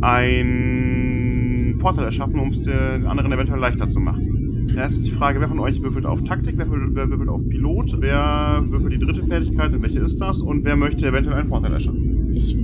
einen 0.00 1.76
Vorteil 1.78 2.04
erschaffen, 2.04 2.38
um 2.38 2.48
es 2.50 2.62
den 2.62 3.06
anderen 3.06 3.32
eventuell 3.32 3.60
leichter 3.60 3.88
zu 3.88 4.00
machen. 4.00 4.72
Da 4.74 4.84
ist 4.84 4.96
jetzt 4.96 5.06
die 5.06 5.12
Frage, 5.12 5.40
wer 5.40 5.48
von 5.48 5.60
euch 5.60 5.82
würfelt 5.82 6.06
auf 6.06 6.24
Taktik, 6.24 6.54
wer, 6.56 6.66
würfelt- 6.66 6.94
wer 6.94 7.08
würfelt 7.10 7.28
auf 7.28 7.46
Pilot, 7.48 7.96
wer 8.00 8.64
würfelt 8.68 8.92
die 8.94 8.98
dritte 8.98 9.22
Fertigkeit 9.22 9.72
und 9.72 9.82
welche 9.82 10.00
ist 10.00 10.18
das 10.20 10.40
und 10.40 10.64
wer 10.64 10.76
möchte 10.76 11.06
eventuell 11.06 11.36
einen 11.38 11.48
Vorteil 11.48 11.72
erschaffen. 11.72 12.32
Ich 12.34 12.56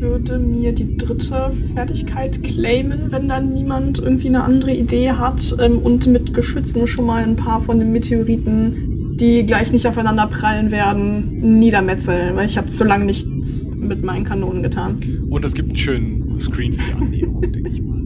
würde 0.00 0.38
mir 0.38 0.72
die 0.72 0.96
dritte 0.96 1.52
Fertigkeit 1.74 2.42
claimen, 2.42 3.12
wenn 3.12 3.28
dann 3.28 3.52
niemand 3.52 3.98
irgendwie 3.98 4.28
eine 4.28 4.42
andere 4.42 4.72
Idee 4.72 5.12
hat 5.12 5.54
ähm, 5.60 5.78
und 5.78 6.06
mit 6.06 6.32
Geschützen 6.32 6.86
schon 6.86 7.06
mal 7.06 7.22
ein 7.22 7.36
paar 7.36 7.60
von 7.60 7.78
den 7.78 7.92
Meteoriten, 7.92 9.16
die 9.16 9.44
gleich 9.44 9.72
nicht 9.72 9.86
aufeinander 9.86 10.26
prallen 10.26 10.70
werden, 10.70 11.58
niedermetzeln, 11.58 12.34
weil 12.34 12.46
ich 12.46 12.56
habe 12.56 12.68
zu 12.68 12.84
lange 12.84 13.04
nichts 13.04 13.68
mit 13.76 14.02
meinen 14.02 14.24
Kanonen 14.24 14.62
getan. 14.62 15.00
Und 15.28 15.44
es 15.44 15.54
gibt 15.54 15.68
einen 15.68 15.76
schönen 15.76 16.40
Screen 16.40 16.72
für 16.72 16.96
die 16.96 17.02
Annäherung, 17.02 17.40
denke 17.52 17.68
ich 17.68 17.82
mal. 17.82 18.00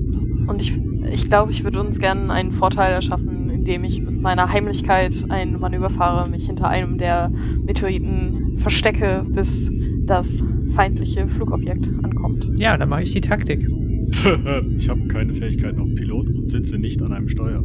Und 0.48 0.60
ich, 0.60 0.76
ich 1.12 1.28
glaube, 1.28 1.52
ich 1.52 1.62
würde 1.62 1.80
uns 1.80 2.00
gerne 2.00 2.32
einen 2.32 2.50
Vorteil 2.50 2.92
erschaffen, 2.92 3.50
indem 3.50 3.84
ich 3.84 4.02
mit 4.02 4.20
meiner 4.20 4.52
Heimlichkeit 4.52 5.14
ein 5.28 5.60
Manöver 5.60 5.90
fahre, 5.90 6.28
mich 6.28 6.46
hinter 6.46 6.68
einem 6.68 6.98
der 6.98 7.30
Meteoriten 7.64 8.58
verstecke, 8.58 9.24
bis 9.28 9.70
das 10.04 10.42
feindliche 10.74 11.26
Flugobjekt 11.28 11.88
ankommt. 12.02 12.50
Ja, 12.58 12.76
dann 12.76 12.88
mache 12.88 13.02
ich 13.02 13.12
die 13.12 13.20
Taktik. 13.20 13.68
ich 14.76 14.88
habe 14.88 15.06
keine 15.08 15.32
Fähigkeiten 15.34 15.80
auf 15.80 15.94
Pilot 15.94 16.28
und 16.30 16.50
sitze 16.50 16.78
nicht 16.78 17.00
an 17.02 17.12
einem 17.12 17.28
Steuer. 17.28 17.62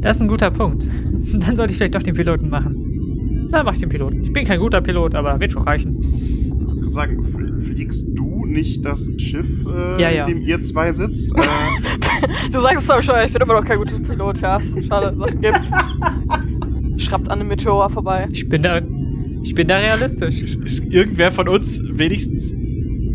Das 0.00 0.16
ist 0.16 0.22
ein 0.22 0.28
guter 0.28 0.50
Punkt. 0.50 0.90
Dann 1.34 1.56
sollte 1.56 1.72
ich 1.72 1.78
vielleicht 1.78 1.94
doch 1.94 2.02
den 2.02 2.14
Piloten 2.14 2.48
machen. 2.48 3.48
Dann 3.50 3.64
mache 3.64 3.74
ich 3.74 3.80
den 3.80 3.88
Piloten. 3.88 4.22
Ich 4.22 4.32
bin 4.32 4.44
kein 4.46 4.60
guter 4.60 4.80
Pilot, 4.80 5.14
aber 5.14 5.38
wird 5.40 5.52
schon 5.52 5.62
reichen. 5.62 5.98
Ich 6.84 6.90
sagen, 6.92 7.22
fl- 7.24 7.58
fliegst 7.60 8.08
du 8.16 8.44
nicht 8.46 8.84
das 8.84 9.10
Schiff, 9.18 9.66
äh, 9.66 10.00
Ja, 10.00 10.10
ja. 10.10 10.26
in 10.26 10.38
dem 10.38 10.46
ihr 10.46 10.60
zwei 10.62 10.92
sitzt? 10.92 11.36
Äh, 11.36 11.40
Du 12.52 12.60
sagst 12.60 12.84
es 12.84 12.90
aber 12.90 13.02
schon, 13.02 13.14
ich 13.26 13.32
bin 13.32 13.42
immer 13.42 13.54
noch 13.54 13.64
kein 13.64 13.78
guter 13.78 13.98
Pilot, 13.98 14.40
ja. 14.40 14.58
Schade, 14.88 15.16
Sachen 15.16 15.40
gibt's. 15.40 15.68
Schrappt 16.96 17.28
an 17.28 17.40
einem 17.40 17.48
Meteor 17.48 17.90
vorbei. 17.90 18.26
Ich 18.30 18.48
bin 18.48 18.62
da, 18.62 18.80
ich 19.44 19.54
bin 19.54 19.68
da 19.68 19.76
realistisch. 19.76 20.42
Ist, 20.42 20.62
ist 20.62 20.84
irgendwer 20.92 21.30
von 21.30 21.48
uns 21.48 21.80
wenigstens 21.84 22.54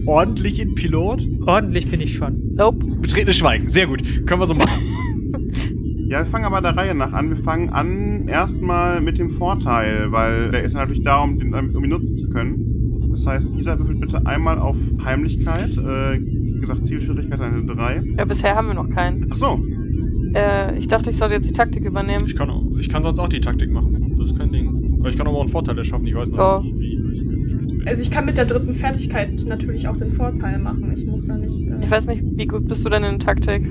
ordentlich 0.06 0.60
in 0.60 0.76
Pilot? 0.76 1.28
Ordentlich 1.46 1.90
bin 1.90 2.02
ich 2.02 2.16
schon. 2.16 2.56
Nope. 2.56 2.86
Betretenes 3.02 3.38
Schweigen. 3.38 3.70
Sehr 3.70 3.88
gut. 3.88 4.02
Können 4.26 4.42
wir 4.42 4.48
so 4.48 4.56
machen. 4.56 4.84
ja, 6.10 6.20
wir 6.20 6.26
fangen 6.26 6.46
aber 6.46 6.62
der 6.62 6.78
Reihe 6.78 6.96
nach 6.96 7.14
an. 7.14 7.30
Wir 7.30 7.38
fangen 7.38 7.70
an 7.70 8.28
erstmal 8.28 9.02
mit 9.02 9.18
dem 9.18 9.30
Vorteil, 9.30 10.12
weil 10.12 10.52
der 10.52 10.64
ist 10.64 10.74
ja 10.74 10.80
natürlich 10.80 11.04
da, 11.04 11.24
um, 11.24 11.38
den, 11.38 11.54
um 11.54 11.84
ihn 11.84 11.90
nutzen 11.90 12.18
zu 12.18 12.30
können. 12.30 13.10
Das 13.12 13.26
heißt, 13.26 13.56
Isa 13.58 13.78
würfelt 13.80 14.00
bitte 14.00 14.26
einmal 14.26 14.60
auf 14.60 14.78
Heimlichkeit. 15.04 15.78
Äh, 15.78 16.20
wie 16.22 16.60
gesagt, 16.60 16.86
Zielschwierigkeit 16.88 17.42
eine 17.42 17.66
3. 17.66 18.04
Ja, 18.18 18.26
bisher 18.26 18.56
haben 18.56 18.68
wir 18.68 18.76
noch 18.76 18.90
keinen. 18.90 19.28
Ach 19.32 19.38
so, 19.38 19.60
Äh, 20.34 20.78
ich 20.78 20.88
dachte, 20.88 21.10
ich 21.10 21.18
sollte 21.18 21.34
jetzt 21.34 21.50
die 21.50 21.54
Taktik 21.54 21.84
übernehmen. 21.86 22.26
Ich 22.28 22.36
kann, 22.36 22.50
auch, 22.50 22.64
ich 22.78 22.88
kann 22.88 23.02
sonst 23.02 23.20
auch 23.20 23.30
die 23.30 23.42
Taktik 23.42 23.72
machen. 23.72 24.16
Das 24.20 24.30
ist 24.30 24.38
kein 24.38 24.52
Ding. 24.52 24.89
Aber 25.00 25.10
ich 25.10 25.18
kann 25.18 25.28
aber 25.28 25.38
auch 25.38 25.42
einen 25.42 25.50
Vorteil 25.50 25.78
erschaffen. 25.78 26.06
Ich 26.08 26.16
weiß 26.16 26.30
noch 26.30 26.38
Ja. 26.38 26.62
nicht, 26.62 26.78
wie. 26.78 27.00
Schlecht 27.16 27.88
Also 27.88 28.02
ich 28.04 28.12
kann 28.12 28.26
mit 28.26 28.38
der 28.38 28.46
dritten 28.46 28.74
Fertigkeit 28.74 29.46
natürlich 29.48 29.88
auch 29.88 29.98
den 29.98 30.12
Vorteil 30.12 30.60
machen. 30.60 30.92
Ich 30.96 31.06
muss 31.06 31.28
da 31.28 31.38
nicht. 31.38 31.56
Äh, 31.56 31.84
Ich 31.84 31.90
weiß 31.92 32.08
nicht, 32.08 32.24
wie 32.36 32.46
gut 32.46 32.68
bist 32.68 32.86
du 32.86 32.90
denn 32.90 33.04
in 33.04 33.20
Taktik? 33.20 33.64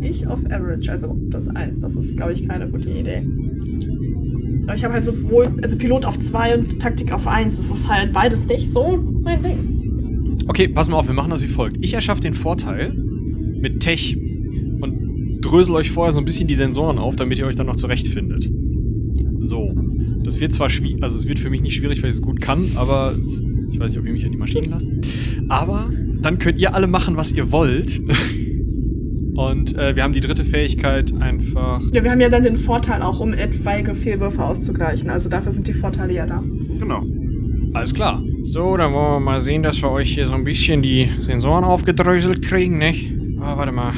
Ich 0.00 0.26
auf 0.26 0.44
Average, 0.46 0.90
also 0.90 1.14
plus 1.28 1.48
1. 1.48 1.80
Das 1.80 1.96
ist, 1.96 2.16
glaube 2.16 2.32
ich, 2.32 2.48
keine 2.48 2.68
gute 2.68 2.88
Idee. 2.88 3.22
Aber 4.66 4.74
ich 4.74 4.84
habe 4.84 4.94
halt 4.94 5.04
sowohl, 5.04 5.48
also 5.62 5.76
Pilot 5.76 6.04
auf 6.06 6.18
2 6.18 6.56
und 6.56 6.78
Taktik 6.80 7.12
auf 7.12 7.26
1. 7.26 7.56
Das 7.56 7.70
ist 7.70 7.88
halt 7.88 8.12
beides 8.12 8.48
nicht 8.48 8.70
so 8.70 8.98
mein 9.22 9.42
Ding. 9.42 10.38
Okay, 10.48 10.68
pass 10.68 10.88
mal 10.88 10.96
auf, 10.96 11.06
wir 11.06 11.14
machen 11.14 11.30
das 11.30 11.42
wie 11.42 11.48
folgt. 11.48 11.76
Ich 11.84 11.92
erschaffe 11.94 12.22
den 12.22 12.34
Vorteil 12.34 12.92
mit 12.94 13.80
Tech 13.80 14.16
und 14.80 15.38
drösel 15.42 15.74
euch 15.76 15.90
vorher 15.90 16.12
so 16.12 16.18
ein 16.20 16.24
bisschen 16.24 16.48
die 16.48 16.54
Sensoren 16.54 16.98
auf, 16.98 17.16
damit 17.16 17.38
ihr 17.38 17.46
euch 17.46 17.56
dann 17.56 17.66
noch 17.66 17.76
zurechtfindet. 17.76 18.50
So. 19.40 19.72
Das 20.30 20.38
wird 20.38 20.52
zwar 20.52 20.70
schwierig, 20.70 21.02
also 21.02 21.18
es 21.18 21.26
wird 21.26 21.40
für 21.40 21.50
mich 21.50 21.60
nicht 21.60 21.74
schwierig, 21.74 22.04
weil 22.04 22.10
ich 22.10 22.14
es 22.14 22.22
gut 22.22 22.40
kann, 22.40 22.64
aber 22.76 23.12
ich 23.72 23.80
weiß 23.80 23.90
nicht, 23.90 23.98
ob 23.98 24.06
ihr 24.06 24.12
mich 24.12 24.24
an 24.24 24.30
die 24.30 24.38
Maschinen 24.38 24.70
lasst. 24.70 24.86
Aber 25.48 25.90
dann 26.22 26.38
könnt 26.38 26.60
ihr 26.60 26.72
alle 26.72 26.86
machen, 26.86 27.16
was 27.16 27.32
ihr 27.32 27.50
wollt. 27.50 28.00
Und 29.34 29.76
äh, 29.76 29.96
wir 29.96 30.04
haben 30.04 30.12
die 30.12 30.20
dritte 30.20 30.44
Fähigkeit 30.44 31.12
einfach. 31.20 31.82
Ja, 31.92 32.04
wir 32.04 32.12
haben 32.12 32.20
ja 32.20 32.28
dann 32.28 32.44
den 32.44 32.58
Vorteil 32.58 33.02
auch, 33.02 33.18
um 33.18 33.32
etwaige 33.32 33.92
Fehlwürfe 33.96 34.44
auszugleichen. 34.44 35.10
Also 35.10 35.28
dafür 35.28 35.50
sind 35.50 35.66
die 35.66 35.72
Vorteile 35.72 36.12
ja 36.12 36.26
da. 36.26 36.44
genau. 36.78 37.02
Alles 37.72 37.92
klar. 37.92 38.22
So, 38.44 38.76
dann 38.76 38.92
wollen 38.92 39.14
wir 39.14 39.20
mal 39.20 39.40
sehen, 39.40 39.64
dass 39.64 39.82
wir 39.82 39.90
euch 39.90 40.14
hier 40.14 40.28
so 40.28 40.34
ein 40.34 40.44
bisschen 40.44 40.80
die 40.80 41.08
Sensoren 41.18 41.64
aufgedröselt 41.64 42.40
kriegen, 42.42 42.78
nicht? 42.78 43.12
Oh, 43.38 43.56
warte 43.56 43.72
mal. 43.72 43.94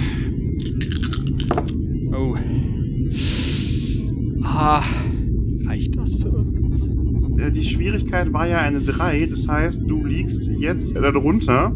Oh. 2.11 2.37
Ah. 4.45 4.83
Die 7.51 7.65
Schwierigkeit 7.65 8.33
war 8.33 8.47
ja 8.47 8.59
eine 8.59 8.81
3. 8.81 9.27
Das 9.27 9.49
heißt, 9.49 9.89
du 9.89 10.05
liegst 10.05 10.47
jetzt 10.47 10.97
darunter. 10.97 11.75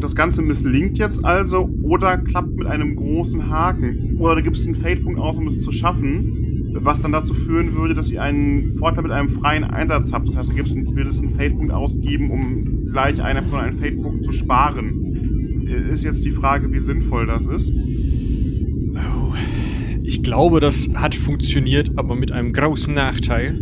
Das 0.00 0.14
Ganze 0.14 0.42
misslingt 0.42 0.98
jetzt 0.98 1.24
also 1.24 1.70
oder 1.82 2.18
klappt 2.18 2.56
mit 2.56 2.66
einem 2.66 2.96
großen 2.96 3.48
Haken. 3.48 4.16
Oder 4.18 4.36
du 4.36 4.42
gibst 4.42 4.66
einen 4.66 4.74
Fade-Punkt 4.74 5.20
aus, 5.20 5.36
um 5.36 5.46
es 5.46 5.60
zu 5.60 5.72
schaffen, 5.72 6.72
was 6.74 7.00
dann 7.00 7.12
dazu 7.12 7.34
führen 7.34 7.74
würde, 7.74 7.94
dass 7.94 8.10
ihr 8.10 8.22
einen 8.22 8.68
Vorteil 8.68 9.02
mit 9.02 9.12
einem 9.12 9.28
freien 9.28 9.64
Einsatz 9.64 10.12
habt. 10.12 10.28
Das 10.28 10.36
heißt, 10.36 10.50
du 10.50 10.54
gibst 10.54 10.76
würdest 10.76 11.22
einen 11.22 11.30
Fade-Punkt 11.30 11.72
ausgeben, 11.72 12.30
um 12.30 12.90
gleich 12.90 13.22
einer 13.22 13.42
Person 13.42 13.60
einen 13.60 13.78
Fade-Punkt 13.78 14.24
zu 14.24 14.32
sparen. 14.32 15.66
Äh, 15.66 15.92
Ist 15.92 16.04
jetzt 16.04 16.24
die 16.24 16.32
Frage, 16.32 16.72
wie 16.72 16.80
sinnvoll 16.80 17.26
das 17.26 17.46
ist. 17.46 17.72
Oh. 18.94 19.34
Ich 20.02 20.22
glaube, 20.22 20.60
das 20.60 20.90
hat 20.94 21.14
funktioniert, 21.14 21.92
aber 21.96 22.14
mit 22.14 22.30
einem 22.32 22.52
großen 22.52 22.92
Nachteil. 22.92 23.58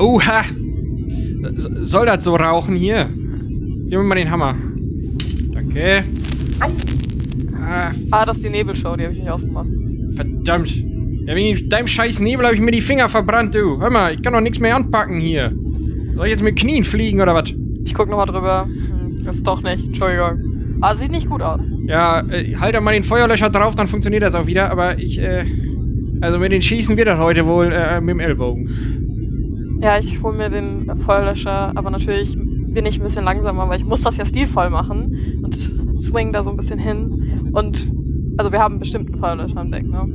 Oha! 0.00 0.44
Soll 1.56 2.06
das 2.06 2.24
so 2.24 2.34
rauchen 2.36 2.74
hier? 2.74 3.08
Gib 3.12 3.98
mir 3.98 4.02
mal 4.02 4.14
den 4.14 4.30
Hammer. 4.30 4.56
Danke. 5.52 6.04
Ah, 6.60 7.90
Ah, 8.10 8.24
das 8.26 8.38
ist 8.38 8.44
die 8.44 8.50
Nebelshow, 8.50 8.96
die 8.96 9.04
habe 9.04 9.12
ich 9.14 9.20
nicht 9.20 9.30
ausgemacht. 9.30 9.68
verdammt. 10.16 10.74
Ja, 11.26 11.36
wegen 11.36 11.68
deinem 11.68 11.86
scheiß 11.86 12.20
Nebel 12.20 12.44
habe 12.46 12.54
ich 12.56 12.60
mir 12.60 12.72
die 12.72 12.80
Finger 12.80 13.08
verbrannt, 13.08 13.54
du. 13.54 13.78
Hör 13.80 13.90
mal, 13.90 14.12
ich 14.14 14.22
kann 14.22 14.32
doch 14.32 14.40
nichts 14.40 14.58
mehr 14.58 14.74
anpacken 14.74 15.20
hier. 15.20 15.52
Soll 16.16 16.24
ich 16.26 16.32
jetzt 16.32 16.42
mit 16.42 16.56
Knien 16.58 16.82
fliegen 16.82 17.20
oder 17.20 17.34
was? 17.34 17.54
Ich 17.84 17.94
guck 17.94 18.08
nochmal 18.08 18.26
drüber. 18.26 18.66
Hm, 18.66 19.28
ist 19.28 19.46
doch 19.46 19.62
nicht. 19.62 19.84
Entschuldigung. 19.84 20.78
Ah, 20.80 20.94
sieht 20.94 21.12
nicht 21.12 21.28
gut 21.28 21.42
aus. 21.42 21.68
Ja, 21.86 22.20
äh, 22.30 22.54
halt 22.56 22.74
da 22.74 22.80
mal 22.80 22.92
den 22.92 23.04
Feuerlöscher 23.04 23.50
drauf, 23.50 23.74
dann 23.74 23.86
funktioniert 23.86 24.22
das 24.22 24.34
auch 24.34 24.46
wieder. 24.46 24.70
Aber 24.70 24.98
ich, 24.98 25.20
äh... 25.20 25.44
Also 26.22 26.38
mit 26.38 26.52
den 26.52 26.60
Schießen 26.62 26.96
wird 26.96 27.06
das 27.08 27.18
heute 27.18 27.46
wohl 27.46 27.70
äh, 27.72 28.00
mit 28.00 28.10
dem 28.10 28.20
Ellbogen. 28.20 28.99
Ja, 29.80 29.98
ich 29.98 30.22
hole 30.22 30.36
mir 30.36 30.50
den 30.50 30.90
Feuerlöscher, 31.06 31.72
aber 31.74 31.90
natürlich 31.90 32.36
bin 32.36 32.84
ich 32.86 32.98
ein 32.98 33.02
bisschen 33.02 33.24
langsamer, 33.24 33.68
weil 33.68 33.80
ich 33.80 33.86
muss 33.86 34.02
das 34.02 34.16
ja 34.16 34.24
stilvoll 34.24 34.70
machen 34.70 35.40
und 35.42 35.54
swing 35.98 36.32
da 36.32 36.42
so 36.42 36.50
ein 36.50 36.56
bisschen 36.56 36.78
hin. 36.78 37.50
Und 37.52 37.90
also 38.36 38.52
wir 38.52 38.60
haben 38.60 38.78
bestimmt 38.78 39.10
einen 39.10 39.20
Feuerlöscher 39.20 39.60
im 39.60 39.72
Deck, 39.72 39.86
ne? 39.88 40.06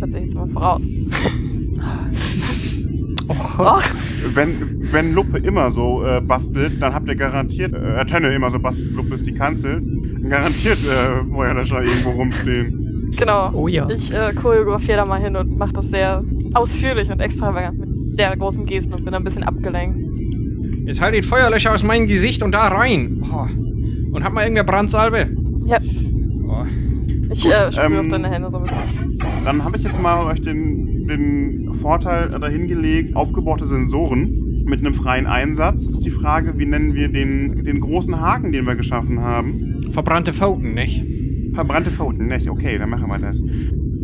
Setze 0.00 0.16
ich 0.18 0.24
jetzt 0.24 0.34
mal 0.34 0.48
voraus. 0.48 0.82
Och, 3.26 3.58
Och, 3.58 3.82
Wenn, 4.34 4.82
wenn 4.92 5.14
Luppe 5.14 5.38
immer 5.38 5.70
so 5.70 6.04
äh, 6.04 6.20
bastelt, 6.20 6.82
dann 6.82 6.94
habt 6.94 7.08
ihr 7.08 7.14
garantiert, 7.14 7.72
äh, 7.72 8.04
Tönne 8.04 8.34
immer 8.34 8.50
so 8.50 8.58
bastelt, 8.58 8.92
Luppe 8.92 9.14
ist 9.14 9.26
die 9.26 9.32
Kanzel, 9.32 9.80
garantiert 10.28 10.78
äh, 10.84 11.24
Feuerlöscher 11.32 11.82
irgendwo 11.82 12.10
rumstehen. 12.10 13.10
genau. 13.16 13.50
Oh 13.54 13.66
ja. 13.66 13.88
Ich 13.88 14.12
äh, 14.12 14.34
choreografiere 14.34 14.98
da 14.98 15.04
mal 15.06 15.20
hin 15.20 15.36
und 15.36 15.56
mache 15.56 15.72
das 15.72 15.88
sehr 15.88 16.22
ausführlich 16.54 17.10
und 17.10 17.20
extravagant 17.20 17.78
mit 17.78 17.98
sehr 17.98 18.36
großen 18.36 18.66
Gesten 18.66 18.94
und 18.94 19.04
bin 19.04 19.14
ein 19.14 19.24
bisschen 19.24 19.42
abgelenkt. 19.42 19.98
Jetzt 20.86 21.00
halt 21.00 21.14
den 21.14 21.22
Feuerlöscher 21.22 21.72
aus 21.72 21.82
meinem 21.82 22.06
Gesicht 22.06 22.42
und 22.42 22.52
da 22.52 22.68
rein. 22.68 23.22
Oh. 23.32 23.46
Und 24.14 24.22
hab 24.24 24.32
mal 24.32 24.42
irgendeine 24.42 24.66
Brandsalbe. 24.66 25.28
Ja, 25.66 25.78
Oh. 26.46 26.64
ich 27.32 27.42
Gut, 27.42 27.52
äh, 27.52 27.72
spüre 27.72 27.86
ähm, 27.86 28.00
auf 28.00 28.08
deine 28.08 28.30
Hände 28.30 28.50
so 28.50 28.58
ein 28.58 28.62
bisschen. 28.64 29.18
Dann 29.44 29.64
habe 29.64 29.76
ich 29.76 29.82
jetzt 29.82 30.00
mal 30.00 30.24
euch 30.26 30.40
den, 30.40 31.06
den 31.08 31.74
Vorteil 31.74 32.28
dahingelegt, 32.28 33.16
aufgebaute 33.16 33.66
Sensoren 33.66 34.64
mit 34.66 34.80
einem 34.80 34.94
freien 34.94 35.26
Einsatz. 35.26 35.86
Das 35.86 35.94
ist 35.94 36.04
die 36.06 36.10
Frage, 36.10 36.58
wie 36.58 36.66
nennen 36.66 36.94
wir 36.94 37.08
den, 37.08 37.64
den 37.64 37.80
großen 37.80 38.20
Haken, 38.20 38.52
den 38.52 38.66
wir 38.66 38.76
geschaffen 38.76 39.20
haben? 39.20 39.86
Verbrannte 39.90 40.32
Pfoten, 40.32 40.74
nicht? 40.74 41.04
Verbrannte 41.54 41.90
Pfoten, 41.90 42.26
nicht? 42.26 42.48
Okay, 42.48 42.78
dann 42.78 42.90
machen 42.90 43.08
wir 43.08 43.18
das. 43.18 43.42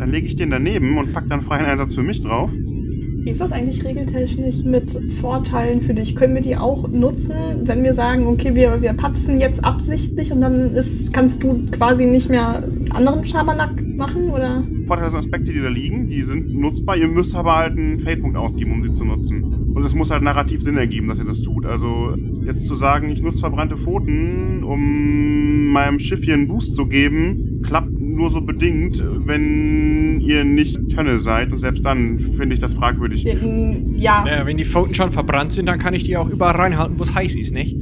Dann 0.01 0.09
lege 0.09 0.25
ich 0.25 0.35
den 0.35 0.49
daneben 0.49 0.97
und 0.97 1.13
pack 1.13 1.25
dann 1.29 1.43
freien 1.43 1.63
Einsatz 1.63 1.93
für 1.93 2.01
mich 2.01 2.21
drauf. 2.21 2.51
Wie 2.55 3.29
ist 3.29 3.39
das 3.39 3.51
eigentlich 3.51 3.85
regeltechnisch 3.85 4.63
mit 4.63 4.99
Vorteilen 5.11 5.79
für 5.79 5.93
dich? 5.93 6.15
Können 6.15 6.33
wir 6.33 6.41
die 6.41 6.57
auch 6.57 6.87
nutzen, 6.87 7.35
wenn 7.65 7.83
wir 7.83 7.93
sagen, 7.93 8.25
okay, 8.25 8.55
wir, 8.55 8.81
wir 8.81 8.93
patzen 8.93 9.39
jetzt 9.39 9.63
absichtlich 9.63 10.31
und 10.31 10.41
dann 10.41 10.73
ist, 10.73 11.13
kannst 11.13 11.43
du 11.43 11.67
quasi 11.69 12.07
nicht 12.07 12.31
mehr 12.31 12.63
anderen 12.89 13.23
Schabernack 13.27 13.85
machen? 13.95 14.31
Oder? 14.31 14.63
Vorteile 14.87 15.11
sind 15.11 15.19
Aspekte, 15.19 15.53
die 15.53 15.61
da 15.61 15.69
liegen, 15.69 16.07
die 16.07 16.23
sind 16.23 16.51
nutzbar. 16.51 16.97
Ihr 16.97 17.07
müsst 17.07 17.35
aber 17.35 17.57
halt 17.57 17.77
einen 17.77 17.99
Fade-Punkt 17.99 18.37
ausgeben, 18.37 18.71
um 18.71 18.81
sie 18.81 18.93
zu 18.93 19.05
nutzen. 19.05 19.71
Und 19.75 19.83
es 19.83 19.93
muss 19.93 20.09
halt 20.09 20.23
narrativ 20.23 20.63
Sinn 20.63 20.77
ergeben, 20.77 21.09
dass 21.09 21.19
ihr 21.19 21.25
das 21.25 21.43
tut. 21.43 21.67
Also 21.67 22.15
jetzt 22.43 22.65
zu 22.65 22.73
sagen, 22.73 23.07
ich 23.09 23.21
nutze 23.21 23.41
verbrannte 23.41 23.77
Pfoten, 23.77 24.63
um 24.63 25.67
meinem 25.67 25.99
Schiff 25.99 26.23
hier 26.23 26.33
einen 26.33 26.47
Boost 26.47 26.73
zu 26.73 26.87
geben, 26.87 27.61
klappt 27.61 28.00
nur 28.11 28.31
so 28.31 28.41
bedingt, 28.41 29.03
wenn 29.25 30.19
ihr 30.21 30.43
nicht 30.43 30.89
Tönne 30.89 31.19
seid. 31.19 31.51
Und 31.51 31.57
selbst 31.57 31.85
dann 31.85 32.19
finde 32.19 32.53
ich 32.55 32.61
das 32.61 32.73
fragwürdig. 32.73 33.23
Ja. 33.23 34.23
Naja, 34.23 34.45
wenn 34.45 34.57
die 34.57 34.65
Pfoten 34.65 34.93
schon 34.95 35.11
verbrannt 35.11 35.51
sind, 35.53 35.65
dann 35.67 35.79
kann 35.79 35.93
ich 35.93 36.03
die 36.03 36.17
auch 36.17 36.29
überall 36.29 36.55
reinhalten, 36.55 36.99
wo 36.99 37.03
es 37.03 37.13
heiß 37.13 37.35
ist, 37.35 37.53
nicht? 37.53 37.77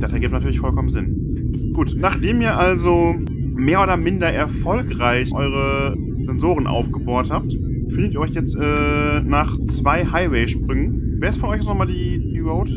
das 0.00 0.12
ergibt 0.12 0.32
natürlich 0.32 0.60
vollkommen 0.60 0.88
Sinn. 0.88 1.72
Gut, 1.74 1.96
nachdem 1.98 2.40
ihr 2.40 2.56
also 2.56 3.14
mehr 3.54 3.82
oder 3.82 3.96
minder 3.96 4.28
erfolgreich 4.28 5.32
eure 5.32 5.96
Sensoren 6.26 6.66
aufgebohrt 6.66 7.30
habt, 7.30 7.52
findet 7.88 8.14
ihr 8.14 8.20
euch 8.20 8.30
jetzt 8.30 8.56
äh, 8.56 9.20
nach 9.24 9.58
zwei 9.66 10.04
Highway-Sprüngen. 10.04 11.16
Wer 11.18 11.30
ist 11.30 11.38
von 11.38 11.50
euch 11.50 11.56
jetzt 11.56 11.68
nochmal 11.68 11.86
die, 11.86 12.18
die 12.18 12.40
Road 12.40 12.68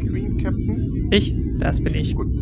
Queen 0.00 0.36
Captain? 0.36 1.08
Ich? 1.10 1.34
Das 1.58 1.80
bin 1.80 1.94
ich. 1.94 2.14
Gut. 2.14 2.37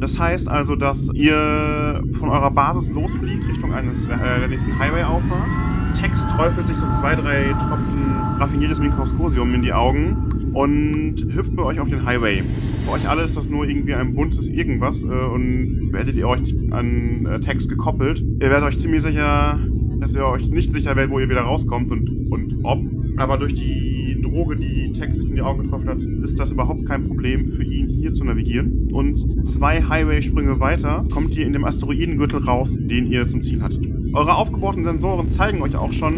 Das 0.00 0.18
heißt 0.18 0.48
also, 0.48 0.76
dass 0.76 1.10
ihr 1.14 2.02
von 2.12 2.28
eurer 2.28 2.50
Basis 2.50 2.90
losfliegt 2.92 3.48
Richtung 3.48 3.72
eines 3.74 4.08
äh, 4.08 4.16
der 4.16 4.48
nächsten 4.48 4.78
Highway-Auffahrt. 4.78 5.50
Text 5.94 6.28
träufelt 6.30 6.68
sich 6.68 6.76
so 6.76 6.88
zwei, 6.92 7.16
drei 7.16 7.48
Tropfen 7.58 8.12
raffiniertes 8.38 8.78
Mikroskosium 8.78 9.52
in 9.54 9.62
die 9.62 9.72
Augen 9.72 10.28
und 10.54 11.16
hüpft 11.32 11.56
bei 11.56 11.64
euch 11.64 11.80
auf 11.80 11.88
den 11.88 12.04
Highway. 12.04 12.44
Für 12.84 12.92
euch 12.92 13.08
alle 13.08 13.22
ist 13.22 13.36
das 13.36 13.48
nur 13.48 13.66
irgendwie 13.66 13.94
ein 13.94 14.14
buntes 14.14 14.48
Irgendwas 14.48 15.02
äh, 15.02 15.08
und 15.08 15.92
werdet 15.92 16.14
ihr 16.14 16.28
euch 16.28 16.54
an 16.70 17.26
äh, 17.26 17.40
Text 17.40 17.68
gekoppelt. 17.68 18.20
Ihr 18.20 18.50
werdet 18.50 18.62
euch 18.62 18.78
ziemlich 18.78 19.02
sicher, 19.02 19.58
dass 19.98 20.14
ihr 20.14 20.24
euch 20.24 20.48
nicht 20.48 20.72
sicher 20.72 20.94
werdet, 20.94 21.10
wo 21.10 21.18
ihr 21.18 21.28
wieder 21.28 21.42
rauskommt 21.42 21.90
und, 21.90 22.30
und 22.30 22.56
ob. 22.62 22.80
Aber 23.16 23.36
durch 23.36 23.54
die 23.54 23.97
Droge, 24.20 24.56
die 24.56 24.92
Tex 24.92 25.18
sich 25.18 25.28
in 25.28 25.36
die 25.36 25.42
Augen 25.42 25.62
getroffen 25.62 25.88
hat, 25.88 26.02
ist 26.02 26.38
das 26.38 26.50
überhaupt 26.50 26.86
kein 26.86 27.06
Problem 27.06 27.48
für 27.48 27.64
ihn, 27.64 27.88
hier 27.88 28.14
zu 28.14 28.24
navigieren. 28.24 28.90
Und 28.92 29.46
zwei 29.46 29.82
Highway-Sprünge 29.82 30.60
weiter 30.60 31.06
kommt 31.12 31.36
ihr 31.36 31.46
in 31.46 31.52
dem 31.52 31.64
Asteroidengürtel 31.64 32.40
raus, 32.40 32.76
den 32.80 33.10
ihr 33.10 33.26
zum 33.28 33.42
Ziel 33.42 33.62
hattet. 33.62 33.88
Eure 34.12 34.36
aufgebohrten 34.36 34.84
Sensoren 34.84 35.28
zeigen 35.28 35.62
euch 35.62 35.76
auch 35.76 35.92
schon, 35.92 36.14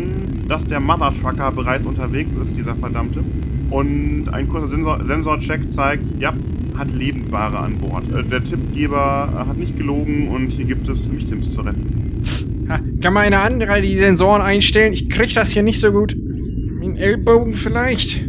dass 0.49 0.67
der 0.67 0.81
Mother 0.81 1.13
Trucker 1.21 1.51
bereits 1.53 1.87
unterwegs 1.87 2.33
ist, 2.33 2.57
dieser 2.57 2.77
verdammte. 2.77 3.23
Und 3.71 4.29
ein 4.33 4.49
kurzer 4.49 4.69
Sensor 4.69 5.05
Sensorcheck 5.05 5.73
zeigt, 5.73 6.21
ja, 6.21 6.35
hat 6.77 6.93
Lebendware 6.93 7.59
an 7.59 7.79
Bord. 7.79 8.11
Äh, 8.13 8.25
der 8.25 8.43
Tippgeber 8.43 9.45
hat 9.47 9.57
nicht 9.57 9.77
gelogen 9.77 10.29
und 10.29 10.49
hier 10.49 10.65
gibt 10.65 10.89
es 10.89 11.13
Michtims 11.13 11.53
zu 11.53 11.61
retten. 11.61 12.21
Kann 13.01 13.13
mal 13.13 13.21
eine 13.21 13.41
andere 13.41 13.81
die 13.83 13.97
Sensoren 13.97 14.43
einstellen? 14.43 14.93
Ich 14.93 15.11
krieg 15.11 15.35
das 15.35 15.51
hier 15.51 15.63
nicht 15.63 15.81
so 15.81 15.93
gut. 15.93 16.15
Ellbogen 17.01 17.55
vielleicht. 17.55 18.25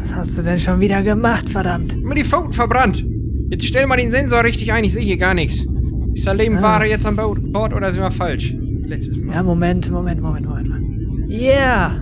Was 0.00 0.14
hast 0.16 0.38
du 0.38 0.42
denn 0.42 0.58
schon 0.58 0.80
wieder 0.80 1.02
gemacht, 1.02 1.48
verdammt? 1.48 1.94
Immer 1.94 2.14
die 2.14 2.24
Pfoten 2.24 2.52
verbrannt. 2.52 3.04
Jetzt 3.50 3.66
stell 3.66 3.86
mal 3.86 3.96
den 3.96 4.10
Sensor 4.10 4.44
richtig 4.44 4.72
ein, 4.72 4.84
ich 4.84 4.92
sehe 4.94 5.02
hier 5.02 5.16
gar 5.18 5.34
nichts. 5.34 5.66
Ist 6.14 6.26
da 6.26 6.32
Lebendware 6.32 6.84
Ah. 6.84 6.86
jetzt 6.86 7.06
an 7.06 7.16
Bord 7.16 7.52
Bord 7.52 7.74
oder 7.74 7.92
sind 7.92 8.02
wir 8.02 8.10
falsch? 8.10 8.56
Letztes 8.84 9.16
Mal. 9.18 9.34
Ja, 9.34 9.42
Moment, 9.42 9.90
Moment, 9.90 10.20
Moment, 10.20 10.46
Moment. 10.46 11.30
Yeah! 11.30 11.92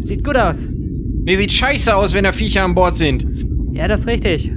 Sieht 0.00 0.24
gut 0.24 0.36
aus. 0.36 0.68
Nee, 0.70 1.36
sieht 1.36 1.52
scheiße 1.52 1.94
aus, 1.94 2.12
wenn 2.14 2.24
da 2.24 2.32
Viecher 2.32 2.64
an 2.64 2.74
Bord 2.74 2.94
sind. 2.94 3.26
Ja, 3.72 3.86
das 3.88 4.00
ist 4.00 4.06
richtig. 4.06 4.52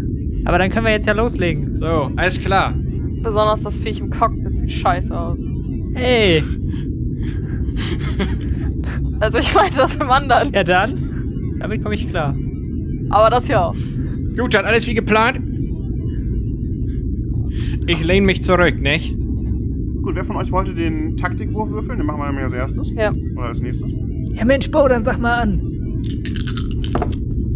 Aber 0.45 0.57
dann 0.57 0.69
können 0.71 0.85
wir 0.85 0.91
jetzt 0.93 1.05
ja 1.07 1.13
loslegen. 1.13 1.77
So, 1.77 2.11
alles 2.15 2.39
klar. 2.41 2.73
Besonders 3.21 3.61
das 3.61 3.77
Viech 3.77 3.99
im 3.99 4.09
Cockpit 4.09 4.55
sieht 4.55 4.71
scheiße 4.71 5.17
aus. 5.17 5.45
Hey! 5.93 6.43
Also 9.19 9.37
ich 9.37 9.53
meinte 9.53 9.77
das 9.77 9.95
im 9.95 10.09
anderen. 10.09 10.51
Ja 10.51 10.63
dann, 10.63 11.57
damit 11.59 11.83
komme 11.83 11.93
ich 11.93 12.07
klar. 12.09 12.35
Aber 13.11 13.29
das 13.29 13.47
ja 13.47 13.65
auch. 13.65 13.75
Gut, 14.35 14.55
dann 14.55 14.65
alles 14.65 14.87
wie 14.87 14.95
geplant. 14.95 15.39
Ich 17.85 18.03
lehne 18.03 18.25
mich 18.25 18.41
zurück, 18.41 18.79
nicht? 18.81 19.15
Gut, 20.01 20.15
wer 20.15 20.23
von 20.25 20.37
euch 20.37 20.51
wollte 20.51 20.73
den 20.73 21.15
Taktikwurf 21.17 21.69
würfeln? 21.69 21.99
Den 21.99 22.07
machen 22.07 22.21
wir 22.21 22.29
immer 22.29 22.39
als 22.41 22.53
erstes. 22.53 22.91
Ja. 22.95 23.11
Oder 23.35 23.47
als 23.49 23.61
nächstes. 23.61 23.93
Ja 24.33 24.43
Mensch, 24.45 24.71
Bo, 24.71 24.87
dann 24.87 25.03
sag 25.03 25.19
mal 25.19 25.35
an. 25.41 26.01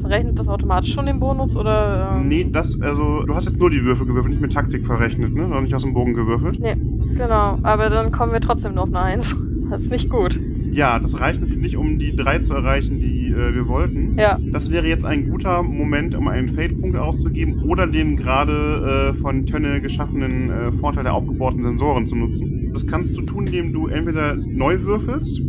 Verrechnet 0.01 0.37
das 0.37 0.47
automatisch 0.47 0.93
schon 0.93 1.07
den 1.07 1.19
Bonus 1.19 1.55
oder? 1.55 2.17
Ähm, 2.17 2.27
Nee, 2.27 2.47
das, 2.51 2.79
also, 2.79 3.23
du 3.25 3.33
hast 3.33 3.45
jetzt 3.45 3.59
nur 3.59 3.71
die 3.71 3.83
Würfel 3.83 4.05
gewürfelt, 4.05 4.33
nicht 4.33 4.41
mit 4.41 4.53
Taktik 4.53 4.85
verrechnet, 4.85 5.33
ne? 5.33 5.47
Oder 5.47 5.61
nicht 5.61 5.73
aus 5.73 5.81
dem 5.81 5.95
Bogen 5.95 6.13
gewürfelt. 6.13 6.59
Nee, 6.59 6.75
genau. 7.15 7.57
Aber 7.63 7.89
dann 7.89 8.11
kommen 8.11 8.31
wir 8.33 8.39
trotzdem 8.41 8.75
nur 8.75 8.83
auf 8.83 8.89
eine 8.89 8.99
Eins. 8.99 9.35
Das 9.69 9.83
ist 9.83 9.91
nicht 9.91 10.09
gut. 10.09 10.39
Ja, 10.71 10.99
das 10.99 11.19
reicht 11.19 11.39
natürlich 11.39 11.61
nicht, 11.61 11.77
um 11.77 11.99
die 11.99 12.15
drei 12.15 12.39
zu 12.39 12.53
erreichen, 12.53 12.99
die 12.99 13.29
äh, 13.29 13.55
wir 13.55 13.67
wollten. 13.67 14.17
Ja. 14.17 14.37
Das 14.51 14.71
wäre 14.71 14.87
jetzt 14.87 15.05
ein 15.05 15.29
guter 15.29 15.63
Moment, 15.63 16.15
um 16.15 16.27
einen 16.27 16.49
Fade-Punkt 16.49 16.97
auszugeben 16.97 17.63
oder 17.63 17.87
den 17.87 18.17
gerade 18.17 19.11
äh, 19.11 19.13
von 19.13 19.45
Tönne 19.45 19.81
geschaffenen 19.81 20.49
äh, 20.49 20.71
Vorteil 20.73 21.03
der 21.03 21.13
aufgebohrten 21.13 21.61
Sensoren 21.61 22.05
zu 22.05 22.15
nutzen. 22.15 22.71
Das 22.73 22.85
kannst 22.85 23.15
du 23.17 23.21
tun, 23.21 23.45
indem 23.47 23.71
du 23.71 23.87
entweder 23.87 24.35
neu 24.35 24.81
würfelst 24.81 25.41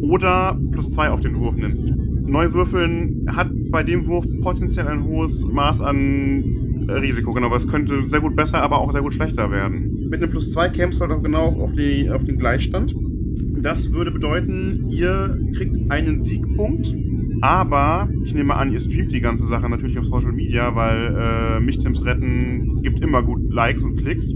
oder 0.00 0.58
plus 0.72 0.90
zwei 0.90 1.10
auf 1.10 1.20
den 1.20 1.38
Wurf 1.38 1.56
nimmst. 1.56 1.92
Neu 2.26 2.52
würfeln 2.52 3.26
hat 3.34 3.50
bei 3.70 3.84
dem 3.84 4.06
Wurf 4.06 4.26
potenziell 4.40 4.88
ein 4.88 5.04
hohes 5.04 5.46
Maß 5.46 5.80
an 5.80 6.86
äh, 6.88 6.92
Risiko, 6.92 7.32
genau, 7.32 7.50
weil 7.50 7.58
es 7.58 7.68
könnte 7.68 8.08
sehr 8.08 8.20
gut 8.20 8.34
besser, 8.34 8.62
aber 8.62 8.80
auch 8.80 8.92
sehr 8.92 9.02
gut 9.02 9.14
schlechter 9.14 9.50
werden. 9.50 10.08
Mit 10.08 10.22
einem 10.22 10.30
plus 10.30 10.50
zwei 10.50 10.68
kämpfst 10.68 11.00
du 11.00 11.06
halt 11.06 11.12
auch 11.12 11.22
genau 11.22 11.48
auf, 11.60 11.72
die, 11.72 12.10
auf 12.10 12.24
den 12.24 12.38
Gleichstand. 12.38 12.94
Das 13.36 13.92
würde 13.92 14.10
bedeuten, 14.10 14.86
ihr 14.88 15.38
kriegt 15.54 15.90
einen 15.90 16.22
Siegpunkt, 16.22 16.94
aber 17.40 18.08
ich 18.24 18.34
nehme 18.34 18.54
an, 18.54 18.72
ihr 18.72 18.80
streamt 18.80 19.12
die 19.12 19.20
ganze 19.20 19.46
Sache 19.46 19.68
natürlich 19.68 19.98
auf 19.98 20.06
Social 20.06 20.32
Media, 20.32 20.74
weil 20.74 21.14
äh, 21.16 21.60
Michtims 21.60 22.04
retten 22.04 22.82
gibt 22.82 23.00
immer 23.00 23.22
gut 23.22 23.52
Likes 23.52 23.82
und 23.82 23.96
Klicks. 23.96 24.32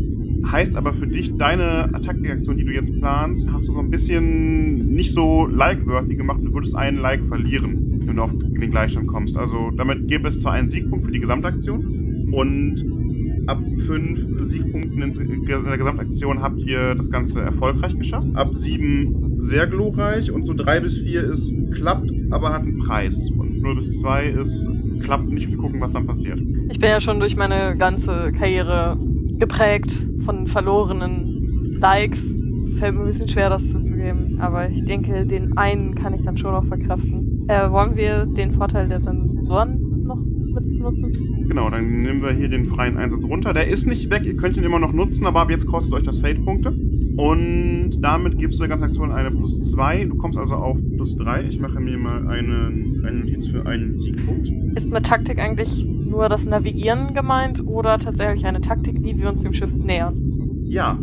Heißt 0.47 0.77
aber 0.77 0.95
für 0.95 1.07
dich, 1.07 1.37
deine 1.37 1.95
Attackreaktion, 1.95 2.57
die 2.57 2.65
du 2.65 2.73
jetzt 2.73 2.93
planst, 2.99 3.51
hast 3.53 3.69
du 3.69 3.73
so 3.73 3.81
ein 3.81 3.91
bisschen 3.91 4.89
nicht 4.89 5.13
so 5.13 5.47
like-worthy 5.47 6.17
gemacht 6.17 6.41
und 6.41 6.55
würdest 6.55 6.75
einen 6.75 6.99
Like 6.99 7.25
verlieren, 7.25 8.03
wenn 8.07 8.17
du 8.17 8.23
auf 8.23 8.37
den 8.37 8.71
Gleichstand 8.71 9.07
kommst. 9.07 9.37
Also 9.37 9.71
damit 9.71 10.09
gäbe 10.09 10.29
es 10.29 10.41
zwar 10.41 10.53
einen 10.53 10.71
Siegpunkt 10.71 11.05
für 11.05 11.13
die 11.13 11.21
Gesamtaktion 11.21 12.29
und 12.33 13.00
ab 13.47 13.59
fünf 13.87 14.27
Siegpunkten 14.45 15.03
in 15.03 15.45
der 15.45 15.79
Gesamtaktion 15.79 16.43
habt 16.43 16.63
ihr 16.63 16.95
das 16.95 17.11
Ganze 17.11 17.41
erfolgreich 17.41 17.97
geschafft. 17.99 18.29
Ab 18.35 18.55
sieben 18.55 19.41
sehr 19.41 19.67
glorreich 19.67 20.31
und 20.31 20.47
so 20.47 20.55
drei 20.55 20.81
bis 20.81 20.99
vier 20.99 21.23
ist 21.23 21.55
klappt, 21.73 22.13
aber 22.31 22.53
hat 22.53 22.63
einen 22.63 22.79
Preis. 22.79 23.31
Und 23.31 23.61
0 23.63 23.77
bis 23.77 24.01
zwei 24.01 24.27
ist 24.27 24.71
klappt 25.01 25.31
nicht 25.31 25.51
wir 25.51 25.59
gucken, 25.59 25.81
was 25.81 25.93
dann 25.93 26.07
passiert. 26.07 26.41
Ich 26.69 26.79
bin 26.79 26.89
ja 26.89 27.01
schon 27.01 27.21
durch 27.21 27.37
meine 27.37 27.77
ganze 27.77 28.33
Karriere 28.33 28.99
geprägt 29.39 30.07
von 30.21 30.47
verlorenen 30.47 31.79
Likes. 31.81 32.33
Es 32.33 32.79
fällt 32.79 32.95
mir 32.95 33.01
ein 33.03 33.07
bisschen 33.07 33.29
schwer, 33.29 33.51
das 33.51 33.71
zuzugeben. 33.71 34.39
Aber 34.41 34.69
ich 34.69 34.85
denke, 34.85 35.27
den 35.27 35.57
einen 35.57 35.95
kann 35.95 36.15
ich 36.15 36.23
dann 36.23 36.37
schon 36.37 36.53
noch 36.53 36.67
verkraften. 36.67 37.49
Äh, 37.49 37.71
wollen 37.71 37.97
wir 37.97 38.27
den 38.27 38.53
Vorteil 38.53 38.89
der 38.89 39.01
Sensoren 39.01 40.05
noch 40.05 40.19
mit 40.19 40.65
benutzen? 40.65 41.40
Genau, 41.51 41.69
dann 41.69 42.03
nehmen 42.03 42.23
wir 42.23 42.31
hier 42.31 42.49
den 42.49 42.65
freien 42.65 42.97
Einsatz 42.97 43.25
runter. 43.25 43.53
Der 43.53 43.67
ist 43.67 43.85
nicht 43.85 44.09
weg, 44.09 44.25
ihr 44.25 44.37
könnt 44.37 44.57
ihn 44.57 44.63
immer 44.63 44.79
noch 44.79 44.93
nutzen, 44.93 45.27
aber 45.27 45.41
ab 45.41 45.51
jetzt 45.51 45.67
kostet 45.67 45.93
euch 45.93 46.05
das 46.05 46.21
Fade-Punkte. 46.21 46.71
Und 46.71 47.91
damit 48.01 48.39
gibst 48.39 48.61
du 48.61 48.63
der 48.63 48.69
ganzen 48.69 48.85
Aktion 48.85 49.11
eine 49.11 49.33
plus 49.33 49.61
2. 49.73 50.05
Du 50.05 50.15
kommst 50.15 50.39
also 50.39 50.55
auf 50.55 50.79
plus 50.95 51.17
3. 51.17 51.43
Ich 51.43 51.59
mache 51.59 51.81
mir 51.81 51.99
mal 51.99 52.29
eine, 52.29 52.73
eine 53.05 53.19
Notiz 53.19 53.49
für 53.49 53.67
einen 53.67 53.99
Siegpunkt. 53.99 54.49
Ist 54.77 54.89
mit 54.89 55.05
Taktik 55.05 55.41
eigentlich 55.41 55.85
nur 55.85 56.29
das 56.29 56.47
Navigieren 56.47 57.15
gemeint 57.15 57.67
oder 57.67 57.99
tatsächlich 57.99 58.47
eine 58.47 58.61
Taktik, 58.61 59.03
wie 59.03 59.19
wir 59.19 59.29
uns 59.29 59.43
dem 59.43 59.53
Schiff 59.53 59.75
nähern? 59.75 60.63
Ja, 60.67 61.01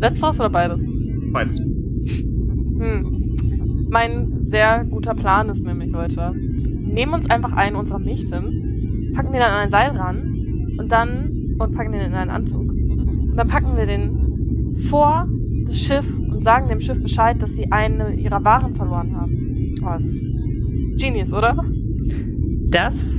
Letzteres 0.00 0.38
oder 0.38 0.50
beides? 0.50 0.86
beides. 1.32 1.58
Hm. 1.58 3.34
Mein 3.90 4.40
sehr 4.40 4.84
guter 4.84 5.14
Plan 5.14 5.48
ist 5.48 5.64
nämlich, 5.64 5.90
Leute, 5.90 6.32
nehmen 6.32 7.14
uns 7.14 7.28
einfach 7.28 7.52
einen 7.52 7.74
unserer 7.74 7.98
Michtims, 7.98 8.64
packen 9.18 9.32
den 9.32 9.42
an 9.42 9.52
ein 9.64 9.70
Seil 9.70 9.90
ran 9.96 10.76
und 10.78 10.92
dann 10.92 11.56
und 11.58 11.74
packen 11.74 11.90
den 11.90 12.02
in 12.02 12.14
einen 12.14 12.30
Anzug. 12.30 12.70
Und 12.70 13.34
dann 13.34 13.48
packen 13.48 13.76
wir 13.76 13.84
den 13.84 14.76
vor 14.88 15.26
das 15.66 15.76
Schiff 15.76 16.06
und 16.16 16.44
sagen 16.44 16.68
dem 16.68 16.80
Schiff 16.80 17.02
Bescheid, 17.02 17.42
dass 17.42 17.52
sie 17.54 17.72
eine 17.72 18.14
ihrer 18.14 18.44
Waren 18.44 18.76
verloren 18.76 19.16
haben. 19.16 19.74
Oh, 19.82 19.86
das 19.86 20.04
ist 20.04 20.38
Genius, 21.00 21.32
oder? 21.32 21.64
Das 22.70 23.18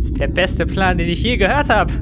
ist 0.00 0.20
der 0.20 0.28
beste 0.28 0.66
Plan, 0.66 0.98
den 0.98 1.08
ich 1.08 1.22
je 1.22 1.38
gehört 1.38 1.70
habe. 1.70 1.94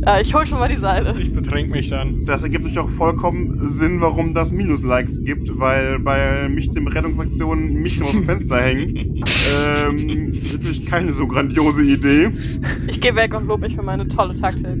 Ja, 0.00 0.20
ich 0.20 0.32
hol 0.32 0.46
schon 0.46 0.60
mal 0.60 0.68
die 0.68 0.76
Seile. 0.76 1.20
Ich 1.20 1.32
betränk 1.32 1.70
mich 1.70 1.90
dann. 1.90 2.24
Das 2.24 2.44
ergibt 2.44 2.64
euch 2.64 2.78
auch 2.78 2.88
vollkommen 2.88 3.68
Sinn, 3.68 4.00
warum 4.00 4.32
das 4.32 4.52
Minus-Likes 4.52 5.24
gibt, 5.24 5.58
weil 5.58 5.98
bei 5.98 6.48
mich 6.48 6.70
dem 6.70 6.86
Rettungsaktion 6.86 7.74
mich 7.74 8.00
aus 8.02 8.12
dem 8.12 8.24
Fenster 8.24 8.60
hängen. 8.60 8.96
ähm, 9.86 10.32
natürlich 10.52 10.86
keine 10.86 11.12
so 11.12 11.26
grandiose 11.26 11.82
Idee. 11.82 12.30
Ich 12.86 13.00
gehe 13.00 13.16
weg 13.16 13.34
und 13.34 13.46
lobe 13.48 13.66
mich 13.66 13.74
für 13.74 13.82
meine 13.82 14.06
tolle 14.06 14.36
Taktik. 14.36 14.76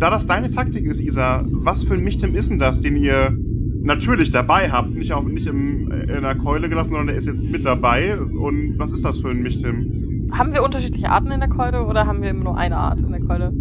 Da 0.00 0.08
das 0.08 0.26
deine 0.26 0.50
Taktik 0.50 0.86
ist, 0.86 1.00
Isa, 1.00 1.44
was 1.50 1.84
für 1.84 1.94
ein 1.94 2.02
Michtim 2.02 2.34
ist 2.34 2.50
denn 2.50 2.58
das, 2.58 2.80
den 2.80 2.96
ihr 2.96 3.36
natürlich 3.82 4.30
dabei 4.30 4.70
habt? 4.70 4.94
Nicht, 4.94 5.12
auf, 5.12 5.26
nicht 5.26 5.46
im, 5.46 5.90
in 5.92 6.22
der 6.22 6.34
Keule 6.34 6.70
gelassen, 6.70 6.90
sondern 6.90 7.08
der 7.08 7.16
ist 7.16 7.26
jetzt 7.26 7.50
mit 7.50 7.66
dabei. 7.66 8.18
Und 8.18 8.78
was 8.78 8.90
ist 8.92 9.04
das 9.04 9.20
für 9.20 9.28
ein 9.28 9.42
Michtim? 9.42 10.30
Haben 10.32 10.52
wir 10.54 10.62
unterschiedliche 10.62 11.10
Arten 11.10 11.30
in 11.30 11.40
der 11.40 11.50
Keule 11.50 11.84
oder 11.84 12.06
haben 12.06 12.22
wir 12.22 12.30
immer 12.30 12.44
nur 12.44 12.56
eine 12.56 12.78
Art 12.78 12.98
in 12.98 13.10
der 13.10 13.20
Keule? 13.20 13.52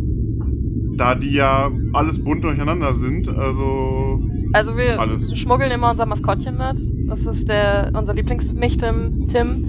Da 0.95 1.15
die 1.15 1.33
ja 1.33 1.71
alles 1.93 2.23
bunt 2.23 2.43
durcheinander 2.43 2.93
sind, 2.93 3.27
also 3.29 4.21
Also 4.53 4.77
wir 4.77 4.99
Alles. 4.99 5.35
schmuggeln 5.35 5.71
immer 5.71 5.89
unser 5.89 6.05
Maskottchen 6.05 6.57
mit. 6.57 7.09
Das 7.09 7.25
ist 7.25 7.49
der 7.49 7.91
unser 7.95 8.13
Lieblingsmichtim, 8.13 9.27
Tim. 9.27 9.65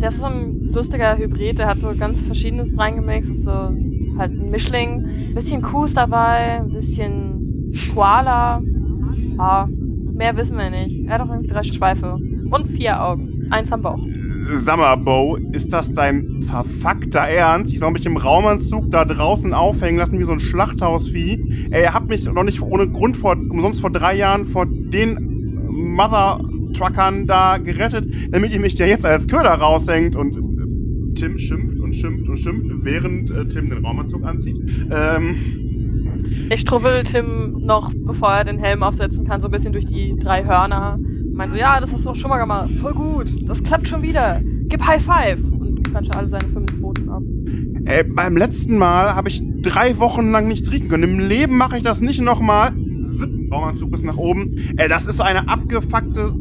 Der 0.00 0.08
ist 0.08 0.20
so 0.20 0.26
ein 0.26 0.72
lustiger 0.72 1.16
Hybrid, 1.16 1.58
der 1.58 1.68
hat 1.68 1.78
so 1.78 1.92
ganz 1.96 2.22
Verschiedenes 2.22 2.76
reingemixt. 2.76 3.30
Ist 3.30 3.44
so 3.44 3.50
halt 3.50 4.32
ein 4.32 4.50
Mischling. 4.50 5.04
Ein 5.28 5.34
bisschen 5.34 5.62
Kuhs 5.62 5.94
dabei, 5.94 6.60
ein 6.60 6.72
bisschen 6.72 7.72
Koala. 7.94 8.60
Ja, 9.38 9.68
mehr 10.12 10.36
wissen 10.36 10.56
wir 10.58 10.70
nicht. 10.70 11.06
Er 11.06 11.14
hat 11.14 11.20
auch 11.22 11.28
irgendwie 11.28 11.48
drei 11.48 11.62
Schweife. 11.62 12.18
Und 12.50 12.68
vier 12.68 13.02
Augen. 13.02 13.33
Eins 13.50 13.72
am 13.72 13.82
Bauch. 13.82 13.98
Sag 14.54 14.78
mal, 14.78 14.94
Bo, 14.96 15.36
ist 15.52 15.72
das 15.72 15.92
dein 15.92 16.42
verfuckter 16.42 17.20
Ernst? 17.20 17.72
Ich 17.72 17.78
soll 17.78 17.92
mich 17.92 18.04
im 18.06 18.16
Raumanzug 18.16 18.90
da 18.90 19.04
draußen 19.04 19.52
aufhängen 19.54 19.98
lassen 19.98 20.18
wie 20.18 20.24
so 20.24 20.32
ein 20.32 20.40
Schlachthausvieh. 20.40 21.68
Ey, 21.70 21.82
ihr 21.82 21.94
habt 21.94 22.08
mich 22.08 22.24
noch 22.24 22.44
nicht 22.44 22.60
ohne 22.60 22.88
Grund 22.88 23.16
vor, 23.16 23.32
umsonst 23.32 23.80
vor 23.80 23.90
drei 23.90 24.14
Jahren 24.16 24.44
vor 24.44 24.66
den 24.66 25.18
Mother-Truckern 25.70 27.26
da 27.26 27.58
gerettet, 27.58 28.06
damit 28.30 28.52
ihr 28.52 28.60
mich 28.60 28.74
ja 28.74 28.86
jetzt 28.86 29.06
als 29.06 29.26
Köder 29.26 29.52
raushängt 29.54 30.16
und 30.16 30.36
äh, 30.36 31.14
Tim 31.14 31.38
schimpft 31.38 31.78
und 31.78 31.94
schimpft 31.94 32.28
und 32.28 32.36
schimpft, 32.36 32.66
während 32.84 33.30
äh, 33.30 33.46
Tim 33.46 33.70
den 33.70 33.84
Raumanzug 33.84 34.24
anzieht. 34.24 34.58
Ähm, 34.90 35.36
Ich 36.50 36.60
strubbel 36.60 37.04
Tim 37.04 37.58
noch, 37.64 37.92
bevor 37.94 38.32
er 38.32 38.44
den 38.44 38.58
Helm 38.58 38.82
aufsetzen 38.82 39.26
kann, 39.26 39.40
so 39.40 39.48
ein 39.48 39.52
bisschen 39.52 39.72
durch 39.72 39.86
die 39.86 40.16
drei 40.18 40.44
Hörner. 40.44 40.98
Meint 41.34 41.50
so, 41.50 41.56
ja, 41.58 41.80
das 41.80 41.92
hast 41.92 42.04
du 42.04 42.10
doch 42.10 42.16
schon 42.16 42.30
mal 42.30 42.38
gemacht. 42.38 42.70
Voll 42.80 42.92
gut. 42.92 43.48
Das 43.48 43.62
klappt 43.62 43.88
schon 43.88 44.02
wieder. 44.02 44.40
Gib 44.68 44.86
High 44.86 45.02
Five. 45.02 45.38
Und 45.40 45.82
klatsche 45.90 46.10
alle 46.16 46.28
seine 46.28 46.44
fünf 46.44 46.70
Pfoten 46.78 47.08
ab. 47.08 47.22
Ey, 47.86 48.04
beim 48.04 48.36
letzten 48.36 48.78
Mal 48.78 49.14
habe 49.14 49.28
ich 49.28 49.42
drei 49.60 49.98
Wochen 49.98 50.30
lang 50.30 50.46
nichts 50.46 50.70
riechen 50.70 50.88
können. 50.88 51.02
Im 51.02 51.18
Leben 51.18 51.56
mache 51.56 51.76
ich 51.76 51.82
das 51.82 52.00
nicht 52.00 52.20
nochmal. 52.20 52.72
Zip, 53.00 53.30
Raumanzug 53.52 53.90
bis 53.90 54.04
nach 54.04 54.16
oben. 54.16 54.54
Ey, 54.76 54.88
das 54.88 55.06
ist 55.06 55.20
eine 55.20 55.48
abgefuckte 55.48 56.34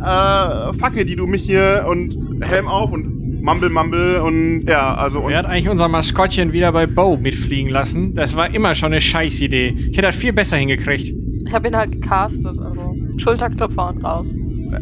äh, 0.00 0.74
Facke, 0.74 1.04
die 1.04 1.16
du 1.16 1.26
mich 1.26 1.42
hier 1.42 1.86
und 1.88 2.16
Helm 2.42 2.66
auf 2.66 2.92
und 2.92 3.42
Mumble 3.42 3.70
Mumble 3.70 4.22
und 4.22 4.64
ja, 4.68 4.94
also 4.94 5.20
und 5.20 5.30
Wer 5.30 5.38
hat 5.38 5.46
eigentlich 5.46 5.70
unser 5.70 5.88
Maskottchen 5.88 6.52
wieder 6.52 6.72
bei 6.72 6.86
Bo 6.86 7.16
mitfliegen 7.16 7.70
lassen? 7.70 8.14
Das 8.14 8.36
war 8.36 8.52
immer 8.54 8.74
schon 8.74 8.92
eine 8.92 9.00
Scheißidee. 9.00 9.68
Ich 9.90 9.96
hätte 9.96 10.02
das 10.02 10.16
viel 10.16 10.32
besser 10.32 10.58
hingekriegt. 10.58 11.14
Ich 11.46 11.52
habe 11.52 11.68
ihn 11.68 11.76
halt 11.76 11.92
gecastet, 11.92 12.58
also 12.58 12.94
Schulterklopfer 13.18 13.88
und 13.88 14.04
raus. 14.04 14.32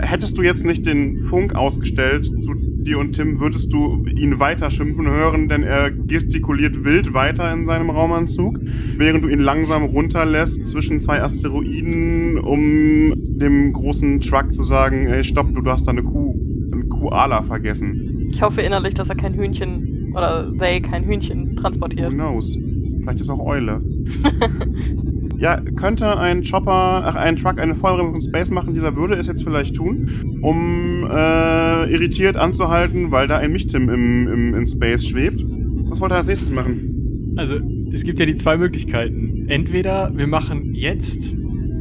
hättest 0.00 0.36
du 0.38 0.42
jetzt 0.42 0.64
nicht 0.64 0.86
den 0.86 1.20
Funk 1.20 1.54
ausgestellt 1.54 2.26
zu 2.26 2.54
dir 2.54 2.98
und 2.98 3.12
Tim, 3.12 3.40
würdest 3.40 3.72
du 3.72 4.04
ihn 4.06 4.40
weiter 4.40 4.70
schimpfen 4.70 5.06
hören, 5.06 5.48
denn 5.48 5.62
er 5.62 5.90
gestikuliert 5.90 6.84
wild 6.84 7.12
weiter 7.12 7.52
in 7.52 7.66
seinem 7.66 7.90
Raumanzug, 7.90 8.60
während 8.96 9.24
du 9.24 9.28
ihn 9.28 9.40
langsam 9.40 9.82
runterlässt 9.84 10.66
zwischen 10.66 11.00
zwei 11.00 11.22
Asteroiden, 11.22 12.38
um 12.38 13.12
dem 13.16 13.72
großen 13.72 14.20
Truck 14.20 14.52
zu 14.52 14.62
sagen, 14.62 15.06
ey, 15.06 15.22
stopp, 15.24 15.54
du, 15.54 15.62
hast 15.70 15.86
da 15.86 15.90
eine 15.90 16.02
Kuh, 16.02 16.34
einen 16.72 16.88
Koala 16.88 17.42
vergessen. 17.42 18.28
Ich 18.30 18.42
hoffe 18.42 18.62
innerlich, 18.62 18.94
dass 18.94 19.08
er 19.08 19.16
kein 19.16 19.34
Hühnchen 19.34 20.12
oder 20.14 20.52
they 20.58 20.80
kein 20.80 21.04
Hühnchen 21.04 21.56
Who 21.56 21.60
transportiert. 21.60 22.10
knows? 22.10 22.58
Vielleicht 23.00 23.20
ist 23.20 23.30
auch 23.30 23.44
Eule. 23.44 23.82
ja, 25.38 25.60
könnte 25.76 26.18
ein 26.18 26.42
Chopper, 26.42 27.02
ach, 27.06 27.14
ein 27.14 27.36
Truck 27.36 27.60
eine 27.60 27.74
Vollbremsung 27.74 28.16
in 28.16 28.22
Space 28.22 28.50
machen, 28.50 28.74
dieser 28.74 28.96
würde 28.96 29.14
es 29.14 29.28
jetzt 29.28 29.44
vielleicht 29.44 29.76
tun, 29.76 30.40
um 30.42 31.08
äh, 31.08 31.92
irritiert 31.92 32.36
anzuhalten, 32.36 33.10
weil 33.12 33.28
da 33.28 33.38
ein 33.38 33.52
Michtim 33.52 33.88
im, 33.88 34.28
im, 34.28 34.54
in 34.54 34.66
Space 34.66 35.06
schwebt. 35.06 35.44
Was 35.88 36.00
wollte 36.00 36.16
er 36.16 36.18
als 36.18 36.26
nächstes 36.26 36.50
machen? 36.50 37.34
Also, 37.36 37.54
es 37.92 38.02
gibt 38.02 38.18
ja 38.18 38.26
die 38.26 38.34
zwei 38.34 38.56
Möglichkeiten. 38.56 39.46
Entweder 39.48 40.10
wir 40.14 40.26
machen 40.26 40.74
jetzt 40.74 41.36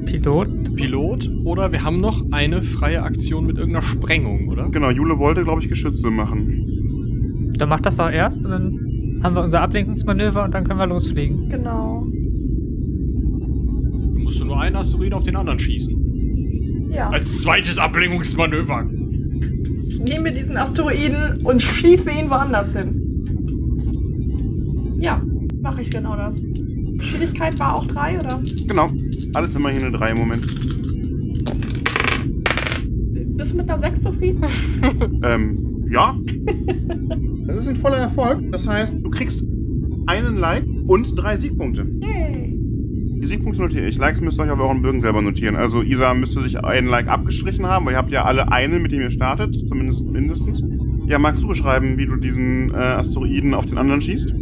Pilot. 0.05 0.75
Pilot 0.75 1.29
oder 1.43 1.71
wir 1.71 1.83
haben 1.83 1.99
noch 1.99 2.23
eine 2.31 2.61
freie 2.61 3.03
Aktion 3.03 3.45
mit 3.45 3.57
irgendeiner 3.57 3.85
Sprengung, 3.85 4.47
oder? 4.49 4.69
Genau, 4.69 4.91
Jule 4.91 5.17
wollte, 5.17 5.43
glaube 5.43 5.61
ich, 5.61 5.67
Geschütze 5.67 6.11
machen. 6.11 7.53
Dann 7.57 7.69
macht 7.69 7.85
das 7.87 7.97
doch 7.97 8.09
erst 8.09 8.45
und 8.45 8.51
dann 8.51 9.19
haben 9.23 9.35
wir 9.35 9.43
unser 9.43 9.61
Ablenkungsmanöver 9.61 10.43
und 10.43 10.53
dann 10.53 10.63
können 10.63 10.79
wir 10.79 10.87
losfliegen. 10.87 11.49
Genau. 11.49 12.07
Du 14.27 14.33
musst 14.33 14.43
nur 14.43 14.59
einen 14.59 14.75
Asteroiden 14.75 15.13
auf 15.13 15.23
den 15.23 15.37
anderen 15.37 15.57
schießen. 15.57 16.89
Ja. 16.91 17.09
Als 17.11 17.43
zweites 17.43 17.79
Ablenkungsmanöver. 17.79 18.85
Ich 19.87 20.01
nehme 20.01 20.33
diesen 20.33 20.57
Asteroiden 20.57 21.41
und 21.45 21.63
schieße 21.63 22.11
ihn 22.11 22.29
woanders 22.29 22.75
hin. 22.75 24.97
Ja, 24.99 25.23
mache 25.61 25.79
ich 25.79 25.89
genau 25.89 26.17
das. 26.17 26.43
Schwierigkeit 26.99 27.57
war 27.57 27.75
auch 27.75 27.87
drei, 27.87 28.19
oder? 28.19 28.41
Genau, 28.67 28.91
alles 29.33 29.55
immerhin 29.55 29.85
eine 29.85 29.97
3 29.97 30.09
im 30.09 30.17
Moment. 30.17 30.45
Bist 33.37 33.53
du 33.53 33.55
mit 33.55 33.69
einer 33.69 33.77
6 33.77 34.01
zufrieden? 34.01 34.43
Ähm, 35.23 35.87
ja. 35.89 36.17
Das 37.47 37.55
ist 37.55 37.69
ein 37.69 37.77
voller 37.77 37.95
Erfolg. 37.95 38.51
Das 38.51 38.67
heißt, 38.67 38.97
du 39.01 39.09
kriegst 39.09 39.41
einen 40.05 40.35
Like 40.35 40.65
und 40.87 41.15
drei 41.15 41.37
Siegpunkte. 41.37 41.87
Yay. 42.01 42.46
Siegpunkte 43.27 43.61
notiere 43.61 43.87
ich. 43.87 43.97
Likes 43.97 44.21
müsst 44.21 44.39
ihr 44.39 44.43
euch 44.43 44.51
auf 44.51 44.59
euren 44.59 44.81
Bögen 44.81 44.99
selber 44.99 45.21
notieren. 45.21 45.55
Also 45.55 45.81
Isa 45.81 46.13
müsste 46.13 46.41
sich 46.41 46.63
einen 46.63 46.87
Like 46.87 47.07
abgestrichen 47.07 47.67
haben, 47.67 47.85
weil 47.85 47.93
ihr 47.93 47.97
habt 47.97 48.11
ja 48.11 48.25
alle 48.25 48.51
einen, 48.51 48.81
mit 48.81 48.91
dem 48.91 49.01
ihr 49.01 49.11
startet, 49.11 49.55
zumindest 49.67 50.05
mindestens. 50.05 50.63
Ja, 51.07 51.19
magst 51.19 51.43
du 51.43 51.47
beschreiben, 51.47 51.97
wie 51.97 52.05
du 52.05 52.15
diesen 52.15 52.71
äh, 52.71 52.77
Asteroiden 52.77 53.53
auf 53.53 53.65
den 53.65 53.77
anderen 53.77 54.01
schießt? 54.01 54.33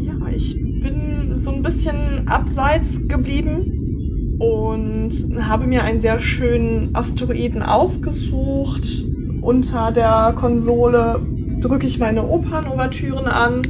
Ja, 0.00 0.14
ich 0.34 0.60
bin 0.80 1.34
so 1.34 1.52
ein 1.52 1.62
bisschen 1.62 2.26
abseits 2.26 3.06
geblieben 3.08 4.36
und 4.38 5.10
habe 5.40 5.66
mir 5.66 5.84
einen 5.84 6.00
sehr 6.00 6.18
schönen 6.18 6.94
Asteroiden 6.94 7.62
ausgesucht. 7.62 9.06
Unter 9.40 9.92
der 9.92 10.34
Konsole 10.36 11.20
drücke 11.60 11.86
ich 11.86 11.98
meine 11.98 12.26
Opernouvertüren 12.26 13.26
an 13.26 13.62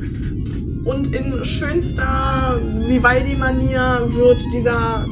und 0.84 1.14
in 1.14 1.44
schönster 1.44 2.58
Vivaldi-Manier 2.86 4.02
wird 4.06 4.42
dieser 4.52 5.06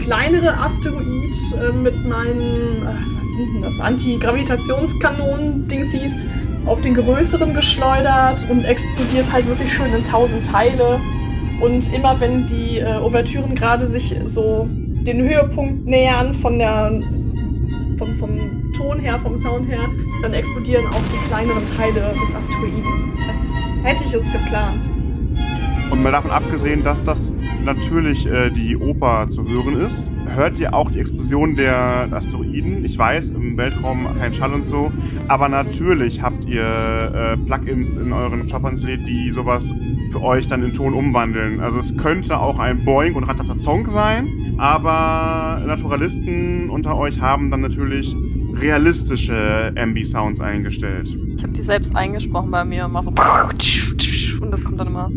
kleinere 0.00 0.56
Asteroid 0.58 1.36
äh, 1.60 1.72
mit 1.72 2.06
meinen, 2.06 2.82
äh, 2.82 2.86
was 3.18 3.28
sind 3.28 3.54
denn 3.54 3.62
das, 3.62 3.80
Anti-Gravitationskanonen-Dingsies 3.80 6.18
auf 6.66 6.80
den 6.80 6.94
größeren 6.94 7.54
geschleudert 7.54 8.48
und 8.50 8.64
explodiert 8.64 9.32
halt 9.32 9.46
wirklich 9.46 9.72
schön 9.72 9.94
in 9.94 10.04
tausend 10.04 10.44
Teile. 10.46 10.98
Und 11.60 11.92
immer 11.92 12.18
wenn 12.20 12.46
die 12.46 12.78
äh, 12.78 12.98
Ouvertüren 12.98 13.54
gerade 13.54 13.86
sich 13.86 14.16
so 14.24 14.66
den 14.70 15.22
Höhepunkt 15.22 15.86
nähern 15.86 16.34
von 16.34 16.58
der 16.58 17.00
vom, 17.98 18.14
vom 18.14 18.72
Ton 18.72 19.00
her, 19.00 19.18
vom 19.18 19.36
Sound 19.36 19.68
her, 19.68 19.88
dann 20.22 20.32
explodieren 20.34 20.86
auch 20.86 21.02
die 21.12 21.18
kleineren 21.28 21.66
Teile 21.76 22.14
des 22.20 22.34
Asteroiden. 22.34 23.12
Als 23.28 23.70
hätte 23.82 24.04
ich 24.04 24.14
es 24.14 24.30
geplant. 24.30 24.90
Und 25.90 26.02
mal 26.02 26.12
davon 26.12 26.30
abgesehen, 26.30 26.82
dass 26.82 27.02
das 27.02 27.32
natürlich 27.64 28.26
äh, 28.26 28.50
die 28.50 28.76
Oper 28.76 29.28
zu 29.30 29.48
hören 29.48 29.80
ist, 29.80 30.06
hört 30.34 30.58
ihr 30.58 30.74
auch 30.74 30.90
die 30.90 31.00
Explosion 31.00 31.56
der 31.56 32.08
Asteroiden. 32.10 32.84
Ich 32.84 32.98
weiß, 32.98 33.30
im 33.30 33.56
Weltraum 33.56 34.06
kein 34.18 34.34
Schall 34.34 34.52
und 34.52 34.68
so, 34.68 34.92
aber 35.28 35.48
natürlich 35.48 36.22
habt 36.22 36.44
ihr 36.44 36.62
äh, 36.62 37.36
Plugins 37.38 37.96
in 37.96 38.12
euren 38.12 38.48
Chopper 38.50 38.70
installiert, 38.70 39.06
die 39.06 39.30
sowas 39.30 39.72
für 40.10 40.22
euch 40.22 40.46
dann 40.46 40.62
in 40.62 40.74
Ton 40.74 40.92
umwandeln. 40.92 41.60
Also 41.60 41.78
es 41.78 41.96
könnte 41.96 42.38
auch 42.38 42.58
ein 42.58 42.84
Boing 42.84 43.14
und 43.14 43.24
Ratatatzonk 43.24 43.88
sein, 43.88 44.54
aber 44.58 45.62
Naturalisten 45.66 46.68
unter 46.68 46.98
euch 46.98 47.20
haben 47.20 47.50
dann 47.50 47.62
natürlich 47.62 48.14
realistische 48.54 49.72
Ambi-Sounds 49.76 50.40
eingestellt. 50.40 51.16
Ich 51.36 51.42
habe 51.42 51.52
die 51.52 51.62
selbst 51.62 51.94
eingesprochen 51.96 52.50
bei 52.50 52.64
mir 52.64 52.86
und 52.86 52.92
mach 52.92 53.02
so. 53.02 53.12
Und 54.40 54.52
das 54.52 54.62
kommt 54.62 54.78
dann 54.78 54.86
immer. 54.88 55.10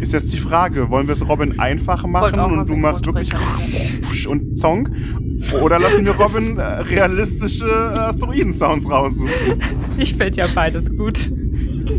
Ist 0.00 0.12
jetzt 0.12 0.32
die 0.32 0.36
Frage, 0.36 0.90
wollen 0.90 1.06
wir 1.06 1.14
es 1.14 1.26
Robin 1.28 1.58
einfach 1.58 2.06
machen 2.06 2.38
und 2.38 2.68
du 2.68 2.76
machst 2.76 3.06
wirklich 3.06 3.30
und 4.26 4.58
Song? 4.58 4.88
Oder 5.62 5.78
lassen 5.78 6.04
wir 6.04 6.12
Robin 6.12 6.58
äh, 6.58 6.62
realistische 6.62 7.64
äh, 7.64 7.98
Asteroiden-Sounds 7.98 8.90
raussuchen? 8.90 9.30
Ich 9.98 10.14
fände 10.14 10.38
ja 10.38 10.46
beides 10.54 10.94
gut. 10.96 11.30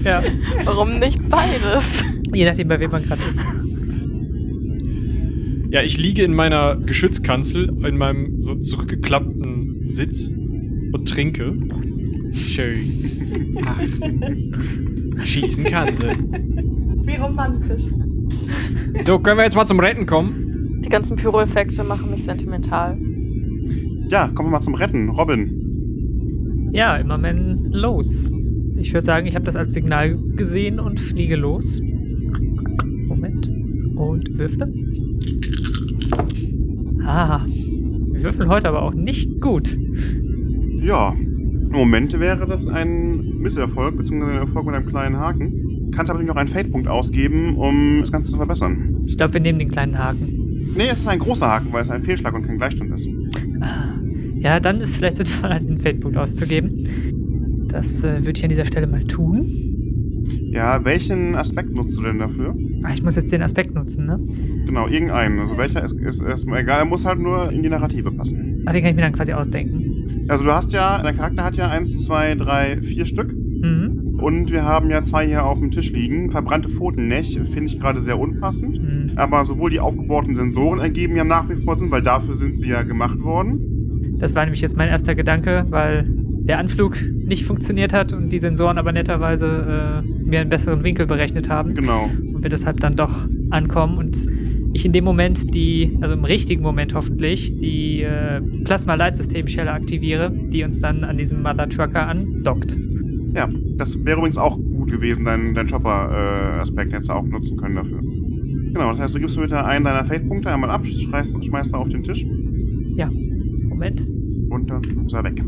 Ja, 0.06 0.24
Warum 0.64 1.00
nicht 1.00 1.28
beides? 1.30 2.02
je 2.34 2.46
nachdem, 2.46 2.70
bei 2.70 2.80
wem 2.80 2.92
man 2.92 3.04
gerade 3.04 3.22
ist. 3.30 3.44
Ja, 5.70 5.82
ich 5.82 5.98
liege 5.98 6.24
in 6.24 6.34
meiner 6.34 6.78
Geschützkanzel, 6.78 7.70
in 7.86 7.98
meinem 7.98 8.42
so 8.42 8.56
zurückgeklappten 8.56 9.90
Sitz 9.90 10.28
und 10.28 11.10
trinke. 11.10 11.54
Schön. 12.32 13.58
Ach. 13.66 15.26
Schießen 15.26 15.66
kann 15.66 15.96
sie. 15.96 16.08
Romantisch. 17.22 17.86
So, 19.06 19.20
können 19.20 19.38
wir 19.38 19.44
jetzt 19.44 19.56
mal 19.56 19.66
zum 19.66 19.80
Retten 19.80 20.06
kommen? 20.06 20.82
Die 20.84 20.90
ganzen 20.90 21.16
Pyro-Effekte 21.16 21.84
machen 21.84 22.12
mich 22.12 22.24
sentimental. 22.24 22.98
Ja, 24.10 24.28
kommen 24.28 24.50
wir 24.50 24.58
mal 24.58 24.62
zum 24.62 24.76
Retten. 24.76 25.10
Robin. 25.10 26.70
Ja, 26.74 26.98
im 26.98 27.08
Moment 27.08 27.74
los. 27.74 28.32
Ich 28.76 28.94
würde 28.94 29.06
sagen, 29.06 29.28
ich 29.28 29.36
habe 29.36 29.46
das 29.46 29.56
als 29.56 29.74
Signal 29.74 30.18
gesehen 30.36 30.80
und 30.80 31.00
fliege 31.00 31.36
los. 31.36 31.82
Moment. 33.08 33.48
Und 33.96 34.38
würfle. 34.38 34.74
Ah, 37.06 37.46
wir 37.46 38.24
würfeln 38.24 38.50
heute 38.50 38.70
aber 38.70 38.82
auch 38.82 38.94
nicht 38.94 39.40
gut. 39.40 39.78
Ja, 40.82 41.14
im 41.14 41.72
Moment 41.72 42.20
wäre 42.20 42.48
das 42.48 42.68
ein 42.68 43.38
Misserfolg, 43.38 43.98
beziehungsweise 43.98 44.32
einen 44.32 44.42
Erfolg 44.42 44.66
mit 44.66 44.76
einem 44.76 44.88
kleinen 44.88 45.18
Haken. 45.18 45.71
Kannst 45.92 46.10
aber 46.10 46.20
natürlich 46.20 46.28
noch 46.28 46.36
einen 46.36 46.50
Fate-Punkt 46.50 46.88
ausgeben, 46.88 47.56
um 47.58 48.00
das 48.00 48.12
Ganze 48.12 48.32
zu 48.32 48.38
verbessern. 48.38 49.02
Ich 49.06 49.18
glaube, 49.18 49.34
wir 49.34 49.42
nehmen 49.42 49.60
den 49.60 49.70
kleinen 49.70 49.98
Haken. 49.98 50.74
Nee, 50.76 50.88
es 50.92 51.00
ist 51.00 51.08
ein 51.08 51.20
großer 51.20 51.48
Haken, 51.48 51.68
weil 51.72 51.84
es 51.84 51.90
ein 51.90 52.04
Fehlschlag 52.04 52.34
und 52.34 52.44
kein 52.44 52.58
Gleichstand 52.58 52.92
ist. 52.92 53.10
Ja, 54.36 54.60
dann 54.60 54.80
ist 54.80 54.96
vielleicht 54.96 55.18
sinnvoll, 55.18 55.52
einen 55.52 55.80
Feldpunkt 55.80 56.18
auszugeben. 56.18 57.68
Das 57.68 58.04
äh, 58.04 58.26
würde 58.26 58.38
ich 58.38 58.44
an 58.44 58.50
dieser 58.50 58.66
Stelle 58.66 58.88
mal 58.88 59.04
tun. 59.04 59.46
Ja, 60.52 60.84
welchen 60.84 61.36
Aspekt 61.36 61.74
nutzt 61.74 61.98
du 61.98 62.04
denn 62.04 62.20
dafür? 62.20 62.56
Ah, 62.84 62.92
ich 62.94 63.04
muss 63.04 63.16
jetzt 63.16 63.32
den 63.32 63.42
Aspekt 63.42 63.74
nutzen, 63.74 64.06
ne? 64.06 64.20
Genau, 64.66 64.88
irgendeinen. 64.88 65.40
Also 65.40 65.58
welcher 65.58 65.84
ist, 65.84 65.94
ist 65.94 66.22
erstmal 66.22 66.62
egal, 66.62 66.80
er 66.80 66.86
muss 66.86 67.06
halt 67.06 67.20
nur 67.20 67.52
in 67.52 67.64
die 67.64 67.70
Narrative 67.70 68.12
passen. 68.12 68.64
Ach, 68.66 68.74
den 68.74 68.82
kann 68.82 68.92
ich 68.92 68.96
mir 68.96 69.04
dann 69.04 69.14
quasi 69.14 69.34
ausdenken. 69.34 70.26
Also 70.28 70.44
du 70.44 70.52
hast 70.52 70.74
ja, 70.74 71.02
dein 71.02 71.16
Charakter 71.16 71.44
hat 71.44 71.58
ja 71.58 71.70
eins, 71.70 72.04
zwei, 72.04 72.36
drei, 72.36 72.82
vier 72.82 73.06
Stück. 73.06 73.34
Und 74.22 74.52
wir 74.52 74.64
haben 74.64 74.90
ja 74.90 75.04
zwei 75.04 75.26
hier 75.26 75.46
auf 75.46 75.60
dem 75.60 75.72
Tisch 75.72 75.92
liegen. 75.92 76.30
Verbrannte 76.32 76.70
Pfotennech 76.70 77.40
finde 77.52 77.66
ich 77.66 77.80
gerade 77.80 78.02
sehr 78.02 78.20
unpassend. 78.20 78.82
Mhm. 78.82 79.12
Aber 79.18 79.44
sowohl 79.46 79.70
die 79.72 79.80
aufgebohrten 79.80 80.36
Sensoren 80.36 80.80
ergeben 80.80 81.16
ja 81.16 81.24
nach 81.24 81.50
wie 81.50 81.56
vor 81.56 81.76
Sinn, 81.76 81.92
weil 81.92 82.02
dafür 82.04 82.36
sind 82.36 82.58
sie 82.58 82.70
ja 82.70 82.84
gemacht 82.84 83.22
worden. 83.22 84.16
Das 84.20 84.36
war 84.36 84.44
nämlich 84.46 84.62
jetzt 84.62 84.78
mein 84.78 84.90
erster 84.90 85.16
Gedanke, 85.16 85.66
weil 85.70 86.06
der 86.08 86.60
Anflug 86.60 86.98
nicht 87.24 87.46
funktioniert 87.46 87.94
hat 87.94 88.14
und 88.14 88.32
die 88.32 88.40
Sensoren 88.40 88.78
aber 88.78 88.92
netterweise 88.92 90.04
äh, 90.06 90.24
mir 90.30 90.42
einen 90.42 90.50
besseren 90.50 90.84
Winkel 90.84 91.06
berechnet 91.08 91.50
haben 91.50 91.74
Genau. 91.74 92.10
und 92.34 92.44
wir 92.44 92.50
deshalb 92.50 92.80
dann 92.80 92.96
doch 92.96 93.28
ankommen 93.52 93.98
und 93.98 94.28
ich 94.74 94.86
in 94.86 94.92
dem 94.92 95.04
Moment 95.04 95.54
die, 95.54 95.98
also 96.02 96.14
im 96.14 96.24
richtigen 96.24 96.62
Moment 96.62 96.94
hoffentlich, 96.96 97.60
die 97.60 98.04
äh, 98.04 98.42
Plasma-Leitsystem-Schelle 98.64 99.72
aktiviere, 99.72 100.32
die 100.32 100.64
uns 100.64 100.80
dann 100.80 101.04
an 101.04 101.18
diesem 101.18 101.42
Mother 101.42 101.68
Trucker 101.68 102.08
andockt. 102.08 102.80
Ja, 103.34 103.50
das 103.78 104.04
wäre 104.04 104.18
übrigens 104.18 104.38
auch 104.38 104.58
gut 104.58 104.92
gewesen, 104.92 105.26
dein, 105.26 105.54
dein 105.54 105.68
Chopper-Aspekt 105.68 106.94
hättest 106.94 107.10
du 107.10 107.14
auch 107.14 107.24
nutzen 107.24 107.58
können 107.58 107.76
dafür. 107.76 108.02
Genau, 108.02 108.92
das 108.92 109.00
heißt, 109.00 109.16
du 109.16 109.20
gibst 109.20 109.36
mir 109.36 109.44
bitte 109.44 109.64
einen 109.66 109.86
deiner 109.86 110.06
Fate-Punkte 110.06 110.52
einmal 110.52 110.70
ab, 110.70 110.86
schmeißt, 110.86 111.44
schmeißt 111.44 111.74
er 111.74 111.80
auf 111.80 111.90
den 111.90 112.04
Tisch 112.04 112.26
Moment. 113.82 114.08
und 114.50 114.70
dann 114.70 114.84
ist 115.06 115.14
er 115.14 115.24
weg. 115.24 115.44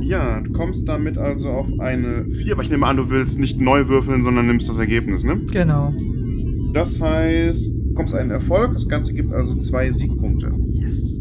Ja, 0.00 0.40
du 0.40 0.52
kommst 0.52 0.86
damit 0.86 1.16
also 1.16 1.48
auf 1.48 1.68
eine 1.80 2.26
4, 2.28 2.52
aber 2.52 2.62
ich 2.62 2.70
nehme 2.70 2.86
an, 2.86 2.98
du 2.98 3.08
willst 3.08 3.38
nicht 3.38 3.58
neu 3.58 3.88
würfeln, 3.88 4.22
sondern 4.22 4.46
nimmst 4.46 4.68
das 4.68 4.78
Ergebnis, 4.78 5.24
ne? 5.24 5.40
Genau. 5.50 5.94
Das 6.74 7.00
heißt, 7.00 7.72
du 7.74 7.94
kommst 7.94 8.14
einen 8.14 8.30
Erfolg, 8.30 8.74
das 8.74 8.86
Ganze 8.86 9.14
gibt 9.14 9.32
also 9.32 9.54
zwei 9.56 9.90
Siegpunkte. 9.90 10.52
Yes. 10.72 11.18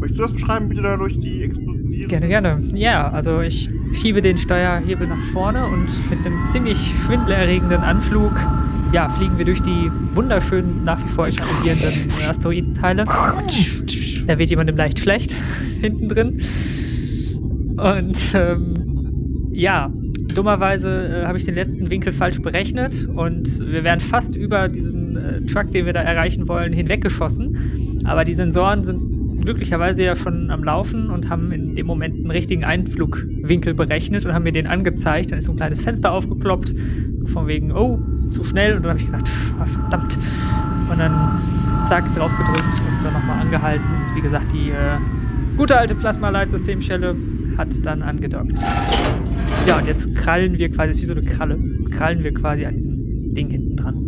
Möchtest 0.00 0.18
du 0.18 0.22
das 0.22 0.32
beschreiben, 0.32 0.68
wie 0.68 0.74
du 0.74 0.82
da 0.82 0.96
durch 0.96 1.20
die 1.20 1.44
explodieren? 1.44 2.08
Gerne, 2.08 2.28
gerne. 2.28 2.60
Ja, 2.74 3.08
also 3.10 3.40
ich 3.40 3.70
schiebe 3.92 4.22
den 4.22 4.36
Steuerhebel 4.36 5.06
nach 5.06 5.22
vorne 5.32 5.66
und 5.66 5.88
mit 6.10 6.24
einem 6.24 6.40
ziemlich 6.42 6.78
schwindelerregenden 7.04 7.80
Anflug, 7.80 8.32
ja, 8.92 9.08
fliegen 9.08 9.38
wir 9.38 9.44
durch 9.44 9.62
die 9.62 9.90
wunderschön 10.14 10.84
nach 10.84 11.02
wie 11.04 11.08
vor 11.08 11.26
explodierenden 11.26 12.10
Asteroidenteile. 12.28 13.04
Da 14.26 14.38
wird 14.38 14.50
jemandem 14.50 14.76
leicht 14.76 15.00
schlecht 15.00 15.34
hinten 15.80 16.08
drin. 16.08 16.40
Und 17.76 18.16
ähm, 18.34 19.48
ja, 19.52 19.90
dummerweise 20.34 21.22
äh, 21.22 21.26
habe 21.26 21.38
ich 21.38 21.44
den 21.44 21.54
letzten 21.54 21.90
Winkel 21.90 22.12
falsch 22.12 22.40
berechnet 22.40 23.08
und 23.08 23.60
wir 23.60 23.84
wären 23.84 24.00
fast 24.00 24.34
über 24.34 24.68
diesen 24.68 25.16
äh, 25.16 25.40
Truck, 25.46 25.70
den 25.70 25.86
wir 25.86 25.92
da 25.92 26.00
erreichen 26.00 26.48
wollen, 26.48 26.72
hinweggeschossen. 26.72 28.00
Aber 28.04 28.24
die 28.24 28.34
Sensoren 28.34 28.84
sind 28.84 29.05
glücklicherweise 29.46 30.04
ja 30.04 30.14
schon 30.14 30.50
am 30.50 30.62
Laufen 30.62 31.08
und 31.08 31.30
haben 31.30 31.52
in 31.52 31.74
dem 31.74 31.86
Moment 31.86 32.16
einen 32.16 32.30
richtigen 32.30 32.64
Einflugwinkel 32.64 33.74
berechnet 33.74 34.26
und 34.26 34.34
haben 34.34 34.42
mir 34.42 34.52
den 34.52 34.66
angezeigt. 34.66 35.32
Dann 35.32 35.38
ist 35.38 35.46
so 35.46 35.52
ein 35.52 35.56
kleines 35.56 35.82
Fenster 35.82 36.12
aufgeploppt, 36.12 36.74
so 37.14 37.26
von 37.26 37.46
wegen, 37.46 37.72
oh, 37.72 37.98
zu 38.30 38.44
schnell. 38.44 38.76
Und 38.76 38.84
dann 38.84 38.90
habe 38.90 39.00
ich 39.00 39.06
gedacht, 39.06 39.28
pff, 39.28 39.54
ah, 39.58 39.66
verdammt. 39.66 40.18
Und 40.90 40.98
dann 40.98 41.40
zack, 41.84 42.12
drauf 42.14 42.32
gedrückt 42.36 42.80
und 42.80 43.04
dann 43.04 43.12
nochmal 43.14 43.40
angehalten. 43.40 43.84
Und 43.84 44.16
wie 44.16 44.20
gesagt, 44.20 44.52
die 44.52 44.70
äh, 44.70 44.98
gute 45.56 45.78
alte 45.78 45.94
Plasma-Leitsystemschelle 45.94 47.16
hat 47.56 47.86
dann 47.86 48.02
angedockt. 48.02 48.60
Ja, 49.66 49.78
und 49.78 49.86
jetzt 49.86 50.14
krallen 50.14 50.58
wir 50.58 50.70
quasi, 50.70 50.88
das 50.88 50.96
ist 50.96 51.02
wie 51.02 51.06
so 51.06 51.14
eine 51.14 51.24
Kralle, 51.24 51.58
jetzt 51.76 51.92
krallen 51.92 52.22
wir 52.22 52.34
quasi 52.34 52.66
an 52.66 52.76
diesem 52.76 53.32
Ding 53.34 53.50
hinten 53.50 53.76
dran. 53.76 54.05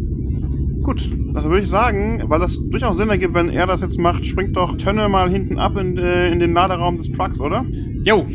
Gut, 0.88 1.10
das 1.34 1.44
würde 1.44 1.58
ich 1.58 1.68
sagen, 1.68 2.22
weil 2.28 2.40
das 2.40 2.66
durchaus 2.66 2.96
Sinn 2.96 3.10
ergibt, 3.10 3.34
wenn 3.34 3.50
er 3.50 3.66
das 3.66 3.82
jetzt 3.82 3.98
macht, 3.98 4.24
springt 4.24 4.56
doch 4.56 4.74
Tönne 4.74 5.06
mal 5.10 5.30
hinten 5.30 5.58
ab 5.58 5.76
in, 5.76 5.98
äh, 5.98 6.32
in 6.32 6.40
den 6.40 6.54
Laderaum 6.54 6.96
des 6.96 7.12
Trucks, 7.12 7.42
oder? 7.42 7.66
Jo, 8.04 8.26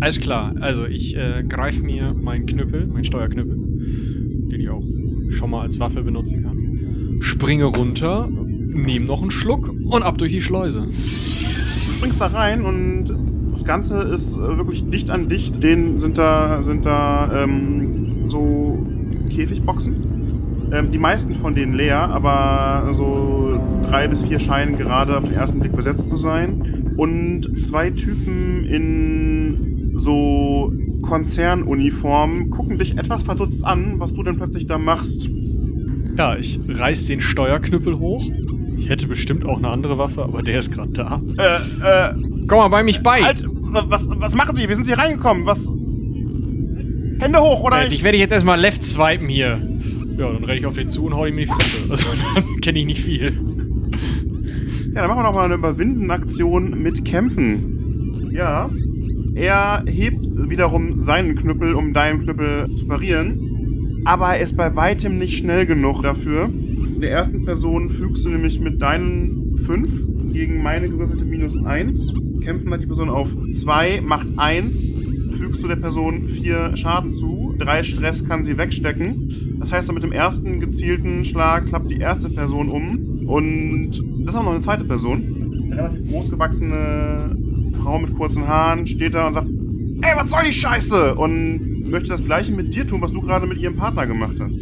alles 0.00 0.20
klar. 0.20 0.54
Also 0.60 0.84
ich 0.84 1.16
äh, 1.16 1.42
greife 1.48 1.82
mir 1.82 2.12
meinen 2.12 2.44
Knüppel, 2.44 2.88
meinen 2.88 3.04
Steuerknüppel, 3.04 3.56
den 3.56 4.60
ich 4.60 4.68
auch 4.68 4.84
schon 5.30 5.48
mal 5.48 5.62
als 5.62 5.80
Waffe 5.80 6.02
benutzen 6.02 6.42
kann. 6.42 7.22
Springe 7.22 7.64
runter, 7.64 8.28
nehme 8.28 9.06
noch 9.06 9.22
einen 9.22 9.30
Schluck 9.30 9.70
und 9.70 10.02
ab 10.02 10.18
durch 10.18 10.32
die 10.32 10.42
Schleuse. 10.42 10.82
Du 10.82 10.92
springst 10.92 12.20
da 12.20 12.26
rein 12.26 12.66
und 12.66 13.14
das 13.54 13.64
Ganze 13.64 14.02
ist 14.02 14.36
äh, 14.36 14.58
wirklich 14.58 14.84
dicht 14.90 15.08
an 15.08 15.28
dicht. 15.28 15.62
Den 15.62 15.98
sind 15.98 16.18
da, 16.18 16.60
sind 16.62 16.84
da 16.84 17.44
ähm, 17.44 18.28
so 18.28 18.86
Käfigboxen. 19.30 20.23
Ähm, 20.74 20.90
die 20.90 20.98
meisten 20.98 21.34
von 21.34 21.54
denen 21.54 21.72
leer, 21.72 22.00
aber 22.00 22.92
so 22.92 23.60
drei 23.82 24.08
bis 24.08 24.22
vier 24.24 24.38
scheinen 24.40 24.76
gerade 24.76 25.16
auf 25.16 25.24
den 25.24 25.34
ersten 25.34 25.60
Blick 25.60 25.74
besetzt 25.76 26.08
zu 26.08 26.16
sein. 26.16 26.92
Und 26.96 27.58
zwei 27.60 27.90
Typen 27.90 28.64
in 28.64 29.92
so 29.94 30.72
Konzernuniformen 31.02 32.50
gucken 32.50 32.78
dich 32.78 32.98
etwas 32.98 33.22
verdutzt 33.22 33.64
an, 33.64 34.00
was 34.00 34.14
du 34.14 34.22
denn 34.22 34.36
plötzlich 34.36 34.66
da 34.66 34.78
machst. 34.78 35.28
Ja, 36.16 36.36
ich 36.36 36.58
reiß 36.68 37.06
den 37.06 37.20
Steuerknüppel 37.20 37.98
hoch. 37.98 38.24
Ich 38.76 38.88
hätte 38.88 39.06
bestimmt 39.06 39.46
auch 39.46 39.58
eine 39.58 39.68
andere 39.68 39.98
Waffe, 39.98 40.22
aber 40.24 40.42
der 40.42 40.58
ist 40.58 40.72
gerade 40.72 40.92
da. 40.92 41.22
Äh, 41.38 42.10
äh, 42.10 42.14
Komm 42.48 42.58
mal 42.58 42.68
bei 42.68 42.82
mich 42.82 43.02
bei! 43.02 43.22
halt, 43.22 43.44
was, 43.46 44.08
was 44.08 44.34
machen 44.34 44.56
Sie? 44.56 44.68
Wie 44.68 44.74
sind 44.74 44.84
Sie 44.84 44.92
reingekommen? 44.92 45.46
Was? 45.46 45.68
Hände 47.20 47.40
hoch, 47.40 47.62
oder 47.62 47.82
Äh, 47.82 47.88
ich 47.88 48.02
werde 48.02 48.18
jetzt 48.18 48.32
erstmal 48.32 48.60
left 48.60 48.82
swipen 48.82 49.28
hier. 49.28 49.58
Ja, 50.16 50.32
dann 50.32 50.44
renne 50.44 50.58
ich 50.58 50.66
auf 50.66 50.74
den 50.74 50.88
zu 50.88 51.04
und 51.04 51.14
hau 51.14 51.26
ihm 51.26 51.38
in 51.38 51.44
die 51.44 51.50
Fresse. 51.50 51.76
Also, 51.90 52.04
dann 52.34 52.60
kenne 52.60 52.78
ich 52.78 52.86
nicht 52.86 53.00
viel. 53.00 53.32
Ja, 54.94 55.00
dann 55.00 55.08
machen 55.08 55.18
wir 55.18 55.24
noch 55.24 55.34
mal 55.34 55.44
eine 55.44 55.54
Überwinden-Aktion 55.54 56.80
mit 56.80 57.04
Kämpfen. 57.04 58.30
Ja. 58.32 58.70
Er 59.34 59.82
hebt 59.88 60.24
wiederum 60.48 61.00
seinen 61.00 61.34
Knüppel, 61.34 61.74
um 61.74 61.92
deinen 61.92 62.20
Knüppel 62.20 62.68
zu 62.76 62.86
parieren. 62.86 64.02
Aber 64.04 64.28
er 64.28 64.40
ist 64.40 64.56
bei 64.56 64.76
weitem 64.76 65.16
nicht 65.16 65.38
schnell 65.38 65.66
genug 65.66 66.02
dafür. 66.02 66.48
Der 67.00 67.10
ersten 67.10 67.44
Person 67.44 67.90
fügst 67.90 68.24
du 68.24 68.30
nämlich 68.30 68.60
mit 68.60 68.80
deinen 68.80 69.56
5 69.56 70.32
gegen 70.32 70.62
meine 70.62 70.88
gewürfelte 70.88 71.24
minus 71.24 71.56
1. 71.64 72.14
Kämpfen 72.40 72.72
hat 72.72 72.82
die 72.82 72.86
Person 72.86 73.08
auf 73.08 73.34
2, 73.50 74.02
macht 74.06 74.26
1. 74.36 75.03
Fügst 75.54 75.62
du 75.62 75.68
der 75.68 75.76
Person 75.76 76.26
4 76.26 76.76
Schaden 76.76 77.12
zu. 77.12 77.54
3 77.58 77.84
Stress 77.84 78.26
kann 78.26 78.42
sie 78.42 78.58
wegstecken. 78.58 79.56
Das 79.60 79.70
heißt, 79.70 79.92
mit 79.92 80.02
dem 80.02 80.10
ersten 80.10 80.58
gezielten 80.58 81.24
Schlag 81.24 81.66
klappt 81.66 81.92
die 81.92 81.98
erste 81.98 82.28
Person 82.28 82.68
um. 82.68 83.24
Und 83.28 83.90
das 83.92 84.34
ist 84.34 84.40
auch 84.40 84.42
noch 84.42 84.50
eine 84.50 84.62
zweite 84.62 84.82
Person. 84.82 85.62
Eine 85.70 85.76
relativ 85.76 86.10
großgewachsene 86.10 87.36
Frau 87.80 88.00
mit 88.00 88.16
kurzen 88.16 88.48
Haaren 88.48 88.84
steht 88.84 89.14
da 89.14 89.28
und 89.28 89.34
sagt, 89.34 89.46
ey, 89.46 90.12
was 90.16 90.28
soll 90.28 90.40
die 90.44 90.52
Scheiße? 90.52 91.14
Und 91.14 91.88
möchte 91.88 92.08
das 92.08 92.24
gleiche 92.24 92.50
mit 92.50 92.74
dir 92.74 92.84
tun, 92.84 93.00
was 93.00 93.12
du 93.12 93.20
gerade 93.20 93.46
mit 93.46 93.58
ihrem 93.58 93.76
Partner 93.76 94.08
gemacht 94.08 94.34
hast. 94.40 94.58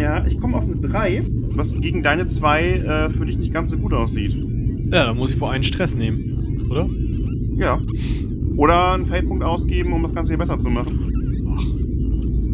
Ja, 0.00 0.24
ich 0.26 0.40
komme 0.40 0.56
auf 0.56 0.64
eine 0.64 0.76
3, 0.76 1.26
was 1.50 1.78
gegen 1.78 2.02
deine 2.02 2.26
2 2.26 2.62
äh, 2.62 3.10
für 3.10 3.26
dich 3.26 3.36
nicht 3.36 3.52
ganz 3.52 3.70
so 3.70 3.76
gut 3.76 3.92
aussieht. 3.92 4.34
Ja, 4.90 5.04
dann 5.04 5.18
muss 5.18 5.30
ich 5.30 5.36
vor 5.36 5.50
einen 5.50 5.64
Stress 5.64 5.94
nehmen. 5.94 6.66
Oder? 6.70 6.88
Ja. 7.56 7.80
Oder 8.56 8.94
einen 8.94 9.04
Fade-Punkt 9.04 9.44
ausgeben, 9.44 9.92
um 9.92 10.02
das 10.02 10.14
Ganze 10.14 10.32
hier 10.32 10.38
besser 10.38 10.58
zu 10.58 10.68
machen. 10.70 11.10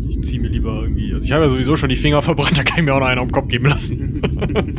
Ich 0.08 0.22
ziehe 0.22 0.40
mir 0.40 0.48
lieber 0.48 0.82
irgendwie. 0.82 1.12
Also 1.12 1.24
ich 1.24 1.32
habe 1.32 1.44
ja 1.44 1.48
sowieso 1.48 1.76
schon 1.76 1.88
die 1.88 1.96
Finger 1.96 2.22
verbrannt, 2.22 2.56
da 2.58 2.62
kann 2.62 2.78
ich 2.78 2.84
mir 2.84 2.94
auch 2.94 3.00
noch 3.00 3.06
einen 3.06 3.20
auf 3.20 3.28
den 3.28 3.32
Kopf 3.32 3.48
geben 3.48 3.66
lassen. 3.66 4.22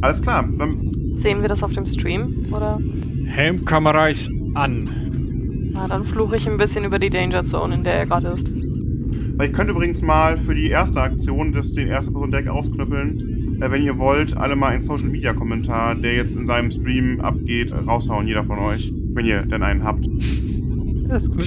Alles 0.00 0.20
klar, 0.22 0.48
dann 0.58 0.92
Sehen 1.14 1.42
wir 1.42 1.48
das 1.48 1.62
auf 1.62 1.72
dem 1.72 1.86
Stream? 1.86 2.46
Oder? 2.50 2.80
Helmkamera 3.26 4.08
ist 4.08 4.30
an. 4.54 5.70
Na, 5.72 5.86
dann 5.86 6.04
fluche 6.04 6.36
ich 6.36 6.48
ein 6.48 6.56
bisschen 6.56 6.84
über 6.84 6.98
die 6.98 7.10
Danger 7.10 7.44
Zone, 7.44 7.74
in 7.74 7.84
der 7.84 7.94
er 7.94 8.06
gerade 8.06 8.28
ist. 8.28 8.48
Ich 9.42 9.52
könnte 9.52 9.72
übrigens 9.72 10.02
mal 10.02 10.36
für 10.36 10.54
die 10.54 10.68
erste 10.68 11.00
Aktion 11.00 11.52
das 11.52 11.72
den 11.72 11.88
ersten 11.88 12.12
Person 12.12 12.30
direkt 12.30 12.48
ausknüppeln. 12.48 13.41
Äh, 13.62 13.70
wenn 13.70 13.82
ihr 13.82 13.98
wollt, 13.98 14.36
alle 14.36 14.56
mal 14.56 14.68
einen 14.68 14.82
Social 14.82 15.08
Media 15.08 15.32
Kommentar, 15.32 15.94
der 15.94 16.14
jetzt 16.14 16.34
in 16.34 16.46
seinem 16.46 16.70
Stream 16.70 17.20
abgeht, 17.20 17.72
raushauen, 17.72 18.26
jeder 18.26 18.42
von 18.42 18.58
euch. 18.58 18.92
Wenn 19.14 19.24
ihr 19.24 19.42
denn 19.42 19.62
einen 19.62 19.84
habt. 19.84 20.08
Das 21.08 21.22
ist 21.24 21.30
gut. 21.30 21.46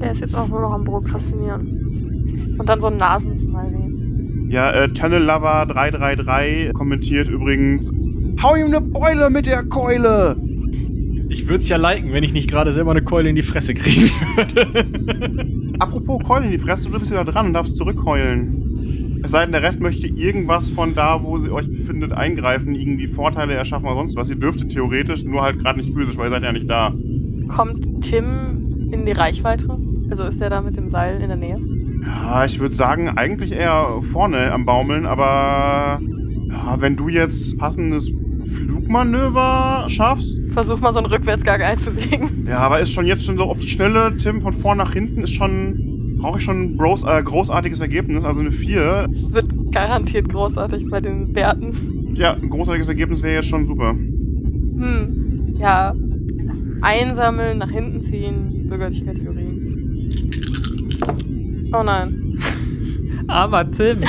Der 0.00 0.12
ist 0.12 0.20
jetzt 0.20 0.34
auch 0.34 0.48
nur 0.48 0.60
noch 0.60 0.72
am 0.72 0.84
Prokrastinieren. 0.84 2.56
Und 2.58 2.68
dann 2.68 2.80
so 2.80 2.86
ein 2.86 2.96
Nasensmiley. 2.96 4.48
Ja, 4.48 4.70
äh, 4.70 4.88
Tunnel-Lover 4.88 5.66
333 5.66 6.72
kommentiert 6.72 7.28
übrigens: 7.28 7.92
Hau 8.42 8.54
ihm 8.54 8.70
ne 8.70 8.80
Beule 8.80 9.28
mit 9.28 9.46
der 9.46 9.62
Keule! 9.64 10.36
Ich 11.28 11.48
würde 11.48 11.58
es 11.58 11.68
ja 11.68 11.76
liken, 11.76 12.12
wenn 12.12 12.22
ich 12.22 12.32
nicht 12.32 12.48
gerade 12.48 12.72
selber 12.72 12.92
eine 12.92 13.02
Keule 13.02 13.28
in 13.28 13.34
die 13.34 13.42
Fresse 13.42 13.74
kriegen 13.74 14.02
würde. 14.36 15.74
Apropos 15.78 16.22
Keulen 16.22 16.44
in 16.44 16.50
die 16.52 16.58
Fresse, 16.58 16.88
du 16.88 16.98
bist 16.98 17.10
wieder 17.10 17.24
dran 17.24 17.46
und 17.46 17.52
darfst 17.52 17.76
zurückheulen. 17.76 18.63
Es 19.24 19.30
sei 19.30 19.40
denn, 19.40 19.52
der 19.52 19.62
Rest 19.62 19.80
möchte 19.80 20.06
irgendwas 20.06 20.68
von 20.68 20.94
da, 20.94 21.22
wo 21.22 21.38
sie 21.38 21.50
euch 21.50 21.66
befindet, 21.66 22.12
eingreifen, 22.12 22.74
irgendwie 22.74 23.08
Vorteile 23.08 23.54
erschaffen 23.54 23.86
oder 23.86 23.96
sonst 23.96 24.16
was. 24.16 24.28
Ihr 24.28 24.36
dürftet 24.36 24.70
theoretisch, 24.70 25.24
nur 25.24 25.40
halt 25.40 25.60
gerade 25.60 25.80
nicht 25.80 25.94
physisch, 25.94 26.18
weil 26.18 26.26
ihr 26.26 26.30
seid 26.30 26.42
ja 26.42 26.52
nicht 26.52 26.68
da. 26.68 26.92
Kommt 27.48 28.02
Tim 28.02 28.90
in 28.92 29.06
die 29.06 29.12
Reichweite? 29.12 29.78
Also 30.10 30.24
ist 30.24 30.42
er 30.42 30.50
da 30.50 30.60
mit 30.60 30.76
dem 30.76 30.90
Seil 30.90 31.22
in 31.22 31.28
der 31.28 31.38
Nähe? 31.38 31.58
Ja, 32.04 32.44
ich 32.44 32.60
würde 32.60 32.74
sagen, 32.74 33.08
eigentlich 33.08 33.52
eher 33.52 33.86
vorne 34.12 34.52
am 34.52 34.66
Baumeln, 34.66 35.06
aber 35.06 36.02
ja, 36.50 36.76
wenn 36.80 36.96
du 36.96 37.08
jetzt 37.08 37.56
passendes 37.56 38.12
Flugmanöver 38.44 39.86
schaffst. 39.88 40.38
Versuch 40.52 40.80
mal 40.80 40.92
so 40.92 40.98
einen 40.98 41.06
Rückwärtsgang 41.06 41.62
einzulegen. 41.62 42.46
Ja, 42.46 42.58
aber 42.58 42.80
ist 42.80 42.92
schon 42.92 43.06
jetzt 43.06 43.24
schon 43.24 43.38
so 43.38 43.44
auf 43.44 43.58
die 43.58 43.68
Schnelle, 43.68 44.14
Tim, 44.18 44.42
von 44.42 44.52
vorn 44.52 44.76
nach 44.76 44.92
hinten 44.92 45.22
ist 45.22 45.32
schon, 45.32 45.83
brauche 46.24 46.38
ich 46.38 46.44
schon 46.44 46.60
ein 46.62 46.78
groß, 46.78 47.04
äh, 47.04 47.22
großartiges 47.22 47.80
Ergebnis, 47.80 48.24
also 48.24 48.40
eine 48.40 48.50
4. 48.50 49.10
Es 49.12 49.30
wird 49.30 49.46
garantiert 49.72 50.26
großartig 50.30 50.88
bei 50.90 50.98
den 51.02 51.34
Werten. 51.34 52.14
Ja, 52.14 52.32
ein 52.32 52.48
großartiges 52.48 52.88
Ergebnis 52.88 53.22
wäre 53.22 53.34
jetzt 53.34 53.48
schon 53.48 53.66
super. 53.66 53.90
Hm. 53.90 55.54
Ja. 55.58 55.94
Einsammeln, 56.80 57.58
nach 57.58 57.70
hinten 57.70 58.00
ziehen, 58.00 58.70
bürgerliche 58.70 59.04
Kategorien. 59.04 60.30
Oh 61.74 61.82
nein. 61.82 62.38
Aber 63.28 63.70
Tim. 63.70 63.98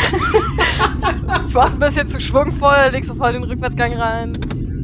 Du 1.50 1.54
warst 1.54 1.74
ein 1.74 1.80
bisschen 1.80 2.08
zu 2.08 2.20
schwungvoll, 2.20 2.92
legst 2.92 3.10
du 3.10 3.16
voll 3.16 3.34
den 3.34 3.44
Rückwärtsgang 3.44 3.94
rein, 3.94 4.34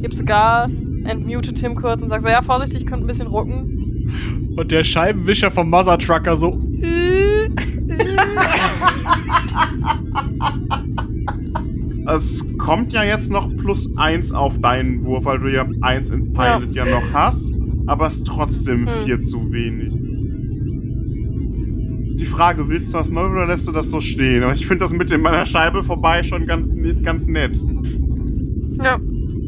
gibst 0.00 0.24
Gas, 0.26 0.72
entmute 1.04 1.52
Tim 1.52 1.74
kurz 1.74 2.02
und 2.02 2.08
sagst 2.08 2.26
so, 2.26 2.30
ja, 2.30 2.42
vorsichtig, 2.42 2.86
könnte 2.86 3.04
ein 3.04 3.08
bisschen 3.08 3.26
rucken. 3.26 4.54
Und 4.56 4.70
der 4.70 4.82
Scheibenwischer 4.84 5.50
vom 5.50 5.68
Mother 5.70 5.98
Trucker 5.98 6.36
so. 6.36 6.60
Es 12.06 12.44
kommt 12.58 12.92
ja 12.92 13.04
jetzt 13.04 13.30
noch 13.30 13.48
plus 13.56 13.96
1 13.96 14.32
auf 14.32 14.58
deinen 14.60 15.04
Wurf, 15.04 15.24
weil 15.24 15.38
du 15.38 15.48
ja 15.52 15.66
1 15.80 16.10
in 16.10 16.32
Pilot 16.32 16.74
ja, 16.74 16.84
noch 16.84 17.12
hast. 17.12 17.52
Aber 17.86 18.06
es 18.08 18.16
ist 18.16 18.26
trotzdem 18.26 18.86
Hm. 18.86 19.04
4 19.04 19.22
zu 19.22 19.52
wenig. 19.52 19.92
Ist 22.06 22.20
die 22.20 22.26
Frage, 22.26 22.68
willst 22.68 22.92
du 22.92 22.98
das 22.98 23.10
neu 23.10 23.26
oder 23.26 23.46
lässt 23.46 23.66
du 23.66 23.72
das 23.72 23.90
so 23.90 24.00
stehen? 24.00 24.42
Aber 24.42 24.52
ich 24.52 24.66
finde 24.66 24.84
das 24.84 24.92
mit 24.92 25.10
in 25.10 25.22
meiner 25.22 25.46
Scheibe 25.46 25.82
vorbei 25.82 26.22
schon 26.22 26.46
ganz, 26.46 26.74
ganz 27.02 27.26
nett. 27.26 27.58
Ja. 28.82 28.98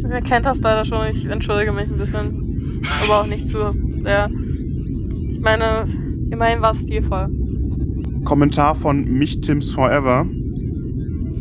Er 0.09 0.23
kennt 0.23 0.45
das 0.47 0.61
leider 0.61 0.85
schon, 0.85 1.07
ich 1.09 1.25
entschuldige 1.25 1.73
mich 1.73 1.89
ein 1.91 1.97
bisschen. 1.97 2.83
Aber 3.03 3.21
auch 3.23 3.27
nicht 3.27 3.49
zu 3.49 3.73
sehr. 4.03 4.31
Ich 5.31 5.41
meine, 5.41 5.87
immerhin 6.31 6.61
war 6.61 6.73
es 6.73 6.81
stilvoll. 6.81 7.29
Kommentar 8.25 8.75
von 8.75 9.05
Mich-Tims 9.05 9.71
Forever. 9.71 10.27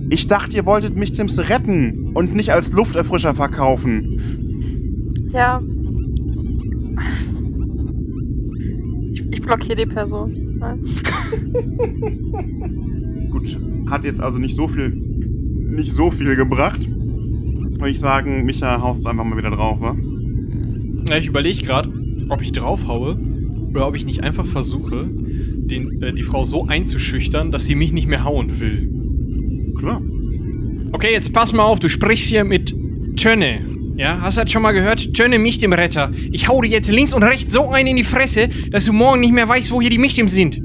Ich 0.10 0.28
dachte, 0.28 0.56
ihr 0.56 0.66
wolltet 0.66 0.96
Mich-Tims 0.96 1.50
retten 1.50 2.12
und 2.14 2.36
nicht 2.36 2.52
als 2.52 2.72
Lufterfrischer 2.72 3.34
verkaufen. 3.34 5.30
Ja. 5.32 5.62
Ich, 9.12 9.26
ich 9.32 9.42
blockiere 9.42 9.78
die 9.78 9.86
Person. 9.86 10.58
Nein. 10.60 10.84
Gut, 13.32 13.60
hat 13.90 14.04
jetzt 14.04 14.22
also 14.22 14.38
nicht 14.38 14.56
so 14.56 14.68
viel, 14.68 14.90
nicht 14.90 15.92
so 15.92 16.12
viel 16.12 16.36
gebracht. 16.36 16.88
Würde 16.88 17.90
ich 17.90 18.00
sagen, 18.00 18.46
Micha 18.46 18.82
haust 18.82 19.08
einfach 19.08 19.26
mal 19.26 19.38
wieder 19.38 19.52
drauf, 19.52 19.82
wa? 19.82 19.96
Na, 21.08 21.18
ich 21.18 21.28
überlege 21.28 21.66
gerade, 21.66 21.92
ob 22.30 22.42
ich 22.42 22.52
draufhaue 22.52 23.20
oder 23.72 23.88
ob 23.88 23.96
ich 23.96 24.06
nicht 24.06 24.24
einfach 24.24 24.46
versuche, 24.46 25.10
den, 25.68 26.02
äh, 26.02 26.14
die 26.14 26.24
Frau 26.24 26.46
so 26.46 26.68
einzuschüchtern, 26.68 27.52
dass 27.52 27.66
sie 27.66 27.76
mich 27.76 27.92
nicht 27.94 28.08
mehr 28.08 28.24
hauen 28.24 28.60
will. 28.60 28.90
Klar. 29.78 30.02
Okay, 30.92 31.12
jetzt 31.12 31.34
pass 31.34 31.54
mal 31.54 31.64
auf, 31.64 31.80
du 31.80 31.90
sprichst 31.90 32.28
hier 32.28 32.44
mit 32.44 32.76
Tönne. 33.16 33.66
Ja, 33.96 34.20
hast 34.22 34.38
du 34.38 34.42
das 34.42 34.52
schon 34.52 34.62
mal 34.64 34.72
gehört? 34.72 35.14
Tönne 35.14 35.38
mich 35.38 35.60
dem 35.60 35.74
Retter. 35.74 36.12
Ich 36.32 36.48
hau 36.48 36.62
dir 36.62 36.70
jetzt 36.70 36.90
links 36.92 37.14
und 37.14 37.24
rechts 37.24 37.52
so 37.52 37.70
einen 37.70 37.90
in 37.90 37.96
die 37.96 38.04
Fresse, 38.04 38.50
dass 38.72 38.86
du 38.86 38.94
morgen 38.94 39.20
nicht 39.20 39.34
mehr 39.34 39.48
weißt, 39.48 39.72
wo 39.72 39.82
hier 39.82 39.92
die 39.92 40.00
Michtim 40.00 40.28
sind. 40.28 40.62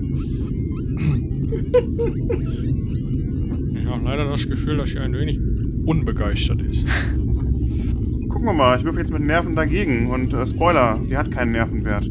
Ja, 3.85 3.97
leider 4.03 4.31
das 4.31 4.49
Gefühl, 4.49 4.79
dass 4.79 4.91
sie 4.91 4.99
ein 4.99 5.13
wenig 5.13 5.39
unbegeistert 5.85 6.63
ist. 6.63 6.85
Gucken 8.29 8.47
wir 8.47 8.55
mal, 8.55 8.79
ich 8.79 8.85
würfe 8.85 8.99
jetzt 9.01 9.13
mit 9.13 9.23
Nerven 9.23 9.55
dagegen. 9.55 10.07
Und 10.09 10.33
äh, 10.33 10.47
Spoiler, 10.47 10.99
sie 11.03 11.17
hat 11.17 11.31
keinen 11.31 11.53
Nervenwert. 11.53 12.09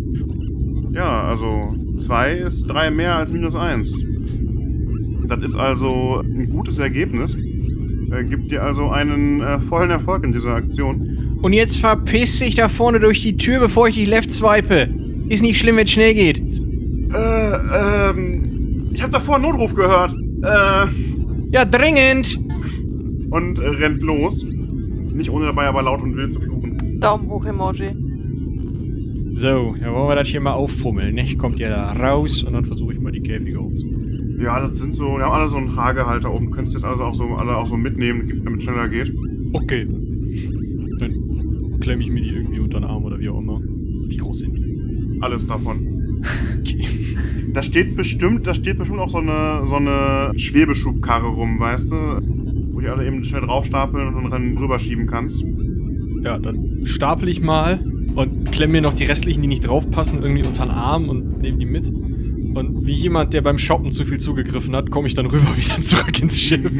Ja, 0.91 1.23
also 1.23 1.75
2 1.97 2.31
ist 2.33 2.67
3 2.67 2.91
mehr 2.91 3.15
als 3.17 3.31
minus 3.33 3.55
1. 3.55 4.05
Das 5.27 5.43
ist 5.43 5.55
also 5.55 6.21
ein 6.23 6.49
gutes 6.49 6.77
Ergebnis. 6.79 7.35
Äh, 7.35 8.23
gibt 8.23 8.51
dir 8.51 8.63
also 8.63 8.89
einen 8.89 9.41
äh, 9.41 9.59
vollen 9.59 9.89
Erfolg 9.91 10.23
in 10.23 10.31
dieser 10.31 10.55
Aktion. 10.55 11.37
Und 11.41 11.53
jetzt 11.53 11.77
verpiss 11.77 12.39
dich 12.39 12.55
da 12.55 12.69
vorne 12.69 12.99
durch 12.99 13.21
die 13.21 13.35
Tür, 13.37 13.59
bevor 13.59 13.87
ich 13.89 13.95
dich 13.95 14.07
left 14.07 14.31
swipe. 14.31 14.87
Ist 15.29 15.43
nicht 15.43 15.59
schlimm, 15.59 15.75
wenn 15.77 15.83
es 15.85 15.91
schnell 15.91 16.13
geht. 16.13 16.37
Äh, 16.39 18.09
ähm, 18.09 18.89
ich 18.91 19.01
habe 19.01 19.11
davor 19.11 19.35
einen 19.35 19.43
Notruf 19.43 19.75
gehört. 19.75 20.13
Äh, 20.43 20.87
Ja, 21.51 21.65
dringend. 21.65 22.39
und 23.29 23.59
äh, 23.59 23.67
rennt 23.67 24.01
los. 24.01 24.45
Nicht 24.45 25.29
ohne 25.29 25.45
dabei 25.45 25.65
aber 25.67 25.81
laut 25.81 26.01
und 26.01 26.15
wild 26.15 26.31
zu 26.31 26.39
fluchen. 26.39 26.99
Daumen 27.01 27.27
hoch 27.29 27.45
Emoji. 27.45 27.89
So, 29.37 29.75
dann 29.79 29.93
wollen 29.93 30.09
wir 30.09 30.15
das 30.15 30.29
hier 30.29 30.41
mal 30.41 30.53
auffummeln, 30.53 31.13
ne? 31.13 31.35
Kommt 31.35 31.59
ihr 31.59 31.69
da 31.69 31.91
raus 31.91 32.41
und 32.41 32.53
dann 32.53 32.65
versuche 32.65 32.93
ich 32.93 32.99
mal 32.99 33.11
die 33.11 33.21
Käfige 33.21 33.59
aufzumachen. 33.59 34.39
Ja, 34.41 34.67
das 34.67 34.79
sind 34.79 34.95
so, 34.95 35.15
wir 35.15 35.25
haben 35.25 35.31
alle 35.31 35.47
so 35.47 35.57
einen 35.57 35.69
Tragehalter 35.69 36.33
oben. 36.33 36.49
Könntest 36.49 36.73
jetzt 36.73 36.83
also 36.83 37.03
auch 37.03 37.13
so 37.13 37.35
alle 37.35 37.55
auch 37.55 37.67
so 37.67 37.77
mitnehmen, 37.77 38.41
damit 38.43 38.61
es 38.61 38.63
schneller 38.65 38.89
geht. 38.89 39.13
Okay. 39.53 39.85
Dann 40.97 41.79
klemme 41.81 42.01
ich 42.01 42.09
mir 42.09 42.21
die 42.23 42.29
irgendwie 42.29 42.59
unter 42.59 42.79
den 42.79 42.85
Arm 42.85 43.03
oder 43.03 43.19
wie 43.19 43.29
auch 43.29 43.37
immer. 43.37 43.61
Wie 43.61 44.17
groß 44.17 44.39
sind 44.39 44.57
die? 44.57 45.19
Alles 45.21 45.45
davon. 45.45 45.93
Okay. 46.59 46.85
Da 47.53 47.61
steht 47.61 47.95
bestimmt, 47.95 48.47
da 48.47 48.55
steht 48.55 48.77
bestimmt 48.79 48.99
auch 48.99 49.09
so 49.09 49.19
eine, 49.19 49.65
so 49.67 49.75
eine 49.75 50.31
Schwebeschubkarre 50.35 51.27
rum, 51.27 51.59
weißt 51.59 51.91
du? 51.91 51.95
Wo 52.71 52.81
die 52.81 52.87
alle 52.87 53.05
eben 53.05 53.23
schnell 53.23 53.41
draufstapeln 53.41 54.15
und 54.15 54.31
dann 54.31 54.57
rüberschieben 54.57 55.05
kannst. 55.05 55.45
Ja, 56.23 56.39
dann 56.39 56.81
stapel 56.85 57.29
ich 57.29 57.39
mal 57.39 57.79
und 58.17 58.51
klemme 58.51 58.73
mir 58.73 58.81
noch 58.81 58.95
die 58.95 59.03
restlichen, 59.03 59.43
die 59.43 59.47
nicht 59.47 59.67
draufpassen, 59.67 60.23
irgendwie 60.23 60.43
unter 60.45 60.65
den 60.65 60.71
Arm 60.71 61.07
und 61.07 61.39
nehme 61.39 61.59
die 61.59 61.67
mit. 61.67 61.87
Und 61.89 62.87
wie 62.87 62.93
jemand, 62.93 63.35
der 63.35 63.41
beim 63.41 63.59
Shoppen 63.59 63.91
zu 63.91 64.05
viel 64.05 64.17
zugegriffen 64.17 64.75
hat, 64.75 64.89
komme 64.89 65.05
ich 65.07 65.13
dann 65.13 65.27
rüber 65.27 65.45
wieder 65.55 65.79
zurück 65.79 66.19
ins 66.19 66.41
Schiff. 66.41 66.71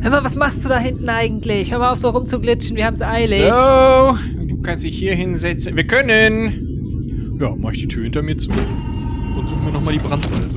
Hör 0.00 0.10
mal, 0.10 0.24
was 0.24 0.34
machst 0.34 0.64
du 0.64 0.68
da 0.68 0.78
hinten 0.78 1.08
eigentlich? 1.08 1.70
Hör 1.70 1.78
mal 1.78 1.92
auf, 1.92 1.98
so 1.98 2.10
rumzuglitschen, 2.10 2.76
wir 2.76 2.84
haben's 2.86 3.00
eilig. 3.00 3.38
So, 3.38 4.18
du 4.44 4.60
kannst 4.60 4.82
dich 4.82 4.98
hier 4.98 5.14
hinsetzen. 5.14 5.76
Wir 5.76 5.86
können. 5.86 7.36
Ja, 7.40 7.54
mach 7.56 7.70
ich 7.72 7.82
die 7.82 7.88
Tür 7.88 8.02
hinter 8.02 8.22
mir 8.22 8.36
zu. 8.36 8.50
Und 8.50 9.48
suchen 9.48 9.64
wir 9.64 9.72
nochmal 9.72 9.94
die 9.94 10.00
Brandsalbe. 10.00 10.54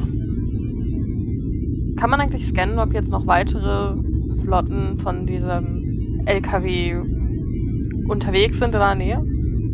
Kann 1.98 2.10
man 2.10 2.20
eigentlich 2.20 2.48
scannen, 2.48 2.80
ob 2.80 2.96
jetzt 2.96 3.12
noch 3.12 3.28
weitere 3.28 3.96
Flotten 4.44 4.98
von 4.98 5.28
diesem 5.28 6.24
LKW 6.26 7.21
unterwegs 8.08 8.60
sind 8.60 8.74
in 8.74 8.80
der 8.80 8.96
Nähe? 8.96 9.24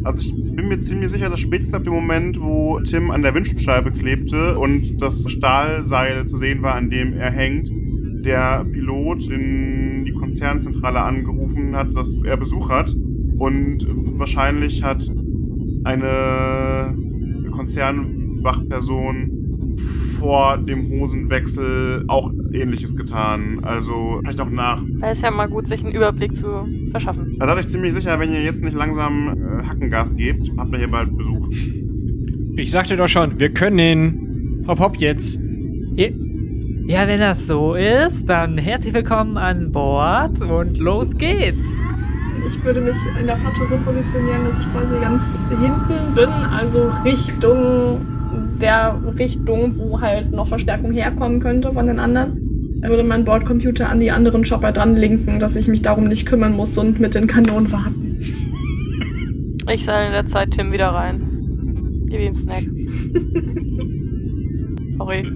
Also 0.04 0.22
ich 0.22 0.56
bin 0.56 0.68
mir 0.68 0.80
ziemlich 0.80 1.10
sicher, 1.10 1.30
dass 1.30 1.40
spätestens 1.40 1.74
ab 1.74 1.84
dem 1.84 1.94
Moment, 1.94 2.40
wo 2.42 2.80
Tim 2.80 3.12
an 3.12 3.24
der 3.24 3.36
Windschutzscheibe 3.36 3.92
klebte 3.92 4.58
und 4.58 5.02
das 5.02 5.30
Stahlseil 5.30 6.26
zu 6.26 6.38
sehen 6.38 6.62
war, 6.62 6.76
an 6.76 6.90
dem 6.90 7.14
er 7.14 7.32
hängt, 7.32 7.72
der 8.24 8.66
Pilot 8.66 9.30
in 9.30 10.06
die 10.06 10.14
Konzernzentrale 10.14 11.02
angerufen 11.02 11.76
hat, 11.76 11.96
dass 11.96 12.20
er 12.24 12.38
Besuch 12.38 12.70
hat. 12.70 12.96
Und 13.38 13.86
wahrscheinlich 14.18 14.84
hat 14.84 15.06
eine 15.84 16.96
Konzernwachperson 17.52 19.76
vor 20.20 20.58
dem 20.58 20.90
Hosenwechsel 20.90 22.06
auch 22.08 22.32
ähnliches 22.52 22.96
getan. 22.96 23.60
Also 23.64 24.20
vielleicht 24.22 24.42
auch 24.42 24.50
nach. 24.50 24.82
Weil 25.00 25.12
es 25.12 25.22
ja 25.22 25.32
mal 25.32 25.48
gut, 25.48 25.68
sich 25.68 25.84
einen 25.84 25.94
Überblick 25.94 26.34
zu 26.34 26.68
verschaffen. 26.92 27.36
Da 27.40 27.48
seid 27.48 27.60
ich 27.60 27.70
ziemlich 27.70 27.94
sicher, 27.94 28.20
wenn 28.20 28.32
ihr 28.32 28.44
jetzt 28.44 28.64
nicht 28.64 28.76
langsam 28.76 29.30
äh, 29.30 29.64
Hackengas 29.64 30.16
gebt, 30.16 30.52
habt 30.58 30.72
ihr 30.74 30.80
hier 30.80 30.92
bald 30.92 31.16
Besuch. 31.18 31.50
Ich 32.56 32.72
sagte 32.72 32.96
doch 32.96 33.08
schon, 33.08 33.40
wir 33.40 33.54
können. 33.54 34.64
Hopp, 34.68 34.80
hopp 34.80 34.98
jetzt. 34.98 35.40
Ja, 35.96 36.08
ja, 36.88 37.08
wenn 37.08 37.20
das 37.20 37.48
so 37.48 37.76
ist, 37.76 38.30
dann 38.30 38.58
herzlich 38.58 38.94
willkommen 38.94 39.38
an 39.38 39.72
Bord 39.72 40.42
und 40.42 40.78
los 40.78 41.16
geht's. 41.18 41.68
Ich 42.48 42.64
würde 42.64 42.80
mich 42.80 42.98
in 43.20 43.28
der 43.28 43.36
Flotte 43.36 43.66
so 43.66 43.78
positionieren, 43.78 44.46
dass 44.46 44.60
ich 44.60 44.72
quasi 44.72 44.98
ganz 45.00 45.38
hinten 45.50 46.16
bin, 46.16 46.30
also 46.30 46.90
Richtung 47.04 48.17
der 48.62 49.02
Richtung, 49.18 49.78
wo 49.78 50.02
halt 50.02 50.32
noch 50.32 50.48
Verstärkung 50.48 50.92
herkommen 50.92 51.40
könnte 51.40 51.72
von 51.72 51.88
den 51.88 52.00
anderen. 52.00 52.80
Würde 52.82 53.04
meinen 53.04 53.26
Bordcomputer 53.26 53.90
an 53.90 54.00
die 54.00 54.12
anderen 54.12 54.44
Chopper 54.44 54.72
dran 54.72 54.96
linken, 54.96 55.40
dass 55.40 55.56
ich 55.56 55.68
mich 55.68 55.82
darum 55.82 56.08
nicht 56.08 56.28
kümmern 56.28 56.56
muss 56.56 56.78
und 56.78 57.00
mit 57.00 57.16
den 57.16 57.26
Kanonen 57.28 57.72
warten. 57.72 58.22
Ich 59.70 59.84
seil 59.84 60.06
in 60.08 60.14
der 60.14 60.26
Zeit 60.28 60.52
Tim 60.52 60.72
wieder 60.72 60.90
rein. 60.90 62.06
Gib 62.10 62.22
ihm 62.22 62.36
Snack. 62.36 62.64
Sorry. 64.98 65.30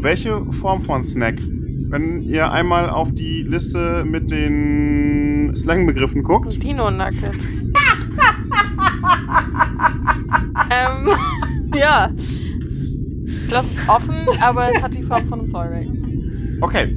Welche 0.00 0.44
Form 0.52 0.82
von 0.82 1.02
Snack? 1.04 1.40
Wenn 1.88 2.22
ihr 2.22 2.52
einmal 2.52 2.90
auf 2.90 3.14
die 3.14 3.42
Liste 3.42 4.04
mit 4.04 4.30
den 4.30 5.56
Slangbegriffen 5.56 6.22
guckt. 6.22 6.62
Dino 6.62 6.90
Nugget. 6.90 7.32
ähm, 10.70 11.08
ja. 11.80 12.10
Ich 12.16 13.48
glaube, 13.48 13.66
es 13.66 13.76
ist 13.76 13.88
offen, 13.88 14.26
aber 14.40 14.70
es 14.74 14.82
hat 14.82 14.94
die 14.94 15.02
Form 15.02 15.26
von 15.28 15.40
einem 15.40 15.48
Soyrex. 15.48 15.94
Okay. 16.60 16.96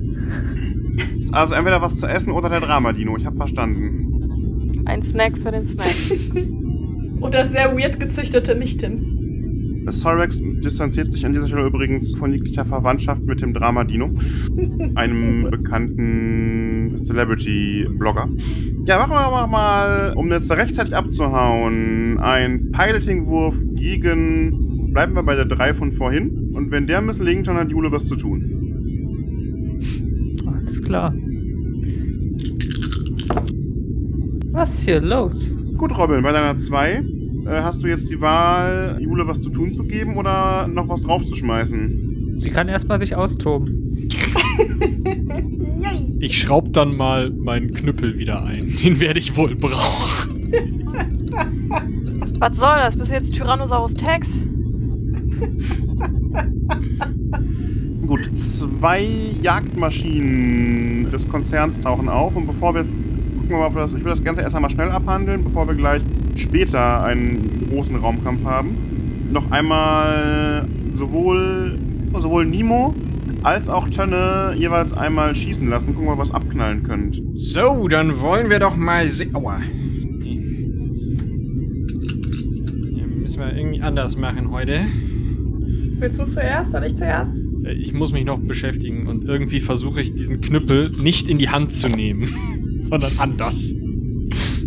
Ist 1.17 1.33
also 1.33 1.53
entweder 1.53 1.81
was 1.81 1.97
zu 1.97 2.07
essen 2.07 2.31
oder 2.31 2.49
der 2.49 2.61
Drama-Dino. 2.61 3.15
Ich 3.17 3.25
habe 3.25 3.37
verstanden. 3.37 4.83
Ein 4.85 5.03
Snack 5.03 5.37
für 5.37 5.51
den 5.51 5.67
Snack. 5.67 5.95
Das 7.31 7.51
sehr 7.51 7.77
weird 7.77 7.99
gezüchtete 7.99 8.55
Nicht-Tims. 8.55 9.13
Cyrex 9.91 10.41
distanziert 10.43 11.13
sich 11.13 11.25
an 11.25 11.33
dieser 11.33 11.47
Stelle 11.47 11.67
übrigens 11.67 12.15
von 12.15 12.31
jeglicher 12.31 12.65
Verwandtschaft 12.65 13.23
mit 13.23 13.41
dem 13.41 13.53
Drama-Dino, 13.53 14.09
einem 14.95 15.49
bekannten 15.49 16.95
Celebrity-Blogger. 16.97 18.29
Ja, 18.85 18.97
machen 18.99 19.13
wir 19.13 19.47
mal, 19.47 20.13
um 20.15 20.31
jetzt 20.31 20.51
rechtzeitig 20.51 20.95
abzuhauen, 20.95 22.19
ein 22.19 22.71
Piloting-Wurf 22.71 23.55
gegen, 23.75 24.68
bleiben 24.91 25.13
wir 25.15 25.23
bei 25.23 25.35
der 25.35 25.45
3 25.45 25.73
von 25.73 25.91
vorhin. 25.91 26.51
Und 26.53 26.71
wenn 26.71 26.87
der 26.87 27.01
misslingt, 27.01 27.47
dann 27.47 27.57
hat 27.57 27.71
Jule 27.71 27.91
was 27.91 28.07
zu 28.07 28.15
tun. 28.15 29.77
Alles 30.45 30.81
klar. 30.81 31.13
Was 34.51 34.73
ist 34.73 34.85
hier 34.85 35.01
los? 35.01 35.57
Gut, 35.77 35.97
Robin, 35.97 36.21
bei 36.21 36.31
deiner 36.31 36.57
2 36.57 36.91
äh, 36.91 37.03
hast 37.61 37.83
du 37.83 37.87
jetzt 37.87 38.09
die 38.09 38.19
Wahl, 38.19 38.97
Jule 38.99 39.27
was 39.27 39.41
zu 39.41 39.49
tun 39.49 39.71
zu 39.73 39.83
geben 39.83 40.17
oder 40.17 40.67
noch 40.67 40.89
was 40.89 41.01
draufzuschmeißen? 41.01 42.33
Sie 42.35 42.49
kann 42.49 42.67
erstmal 42.67 42.97
sich 42.99 43.15
austoben. 43.15 44.09
Ich 46.21 46.37
schraub 46.37 46.73
dann 46.73 46.97
mal 46.97 47.29
meinen 47.29 47.73
Knüppel 47.73 48.17
wieder 48.17 48.43
ein. 48.43 48.75
Den 48.83 48.99
werde 48.99 49.19
ich 49.19 49.37
wohl 49.37 49.55
brauchen. 49.55 50.33
Was 52.39 52.57
soll 52.57 52.75
das? 52.77 52.97
Bist 52.97 53.11
du 53.11 53.15
jetzt 53.15 53.33
Tyrannosaurus 53.33 53.93
Tex? 53.93 54.39
Gut, 58.05 58.37
zwei 58.37 59.07
Jagdmaschinen 59.41 61.09
des 61.11 61.29
Konzerns 61.29 61.79
tauchen 61.79 62.09
auf 62.09 62.35
und 62.35 62.47
bevor 62.47 62.73
wir 62.73 62.81
jetzt 62.81 62.91
gucken 63.49 63.63
wir 63.63 63.69
mal, 63.69 63.81
das, 63.81 63.93
ich 63.93 64.03
will 64.03 64.11
das 64.11 64.23
Ganze 64.23 64.41
erst 64.41 64.55
einmal 64.55 64.69
schnell 64.69 64.91
abhandeln, 64.91 65.43
bevor 65.43 65.67
wir 65.67 65.73
gleich 65.73 66.03
später 66.35 67.03
einen 67.03 67.67
großen 67.69 67.95
Raumkampf 67.95 68.45
haben. 68.45 68.77
Noch 69.31 69.49
einmal 69.51 70.67
sowohl, 70.93 71.79
sowohl 72.13 72.45
Nemo 72.45 72.93
als 73.41 73.69
auch 73.69 73.89
Tönne 73.89 74.53
jeweils 74.55 74.93
einmal 74.93 75.33
schießen 75.33 75.67
lassen. 75.67 75.95
Gucken 75.95 76.09
wir, 76.09 76.17
was 76.17 76.31
abknallen 76.31 76.83
könnt. 76.83 77.21
So, 77.33 77.87
dann 77.87 78.21
wollen 78.21 78.49
wir 78.49 78.59
doch 78.59 78.75
mal 78.75 79.09
sehen. 79.09 79.35
Aua. 79.35 79.59
Nee. 79.59 80.41
Ja, 82.91 83.05
müssen 83.07 83.39
wir 83.39 83.55
irgendwie 83.55 83.81
anders 83.81 84.15
machen 84.15 84.51
heute. 84.51 84.81
Willst 85.99 86.19
du 86.19 86.25
zuerst? 86.25 86.71
Soll 86.71 86.83
ich 86.85 86.95
zuerst? 86.95 87.35
Äh, 87.65 87.73
Ich 87.73 87.93
muss 87.93 88.11
mich 88.11 88.25
noch 88.25 88.39
beschäftigen 88.39 89.07
und 89.07 89.25
irgendwie 89.25 89.59
versuche 89.59 90.01
ich 90.01 90.13
diesen 90.15 90.41
Knüppel 90.41 90.89
nicht 91.03 91.29
in 91.29 91.37
die 91.37 91.49
Hand 91.49 91.71
zu 91.73 91.87
nehmen, 91.87 92.79
sondern 92.83 93.11
anders. 93.17 93.73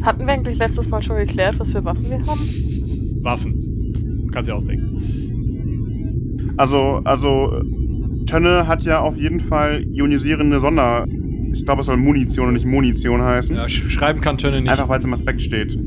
Hatten 0.03 0.27
wir 0.27 0.33
eigentlich 0.33 0.59
letztes 0.59 0.89
Mal 0.89 1.03
schon 1.03 1.17
geklärt, 1.17 1.59
was 1.59 1.73
für 1.73 1.85
Waffen 1.85 2.05
wir 2.05 2.19
haben? 2.19 3.23
Waffen. 3.23 4.29
Kannst 4.33 4.49
du 4.49 4.53
dir 4.53 4.57
ausdenken. 4.57 6.55
Also, 6.57 7.01
also, 7.05 7.63
Tönne 8.27 8.67
hat 8.67 8.83
ja 8.85 9.01
auf 9.01 9.17
jeden 9.17 9.41
Fall 9.41 9.85
ionisierende 9.93 10.61
Sonder... 10.61 11.07
Ich 11.55 11.67
glaube, 11.67 11.83
es 11.83 11.87
soll 11.87 11.99
Munition 11.99 12.49
und 12.49 12.55
nicht 12.55 12.65
Munition 12.65 13.21
heißen. 13.23 13.55
Ja, 13.57 13.69
sch 13.69 13.91
schreiben 13.91 14.23
kann 14.23 14.39
Tönne 14.39 14.63
nicht. 14.63 14.71
Einfach 14.71 14.89
weil 14.89 14.99
es 15.01 15.05
im 15.05 15.13
Aspekt 15.13 15.43
steht. 15.43 15.79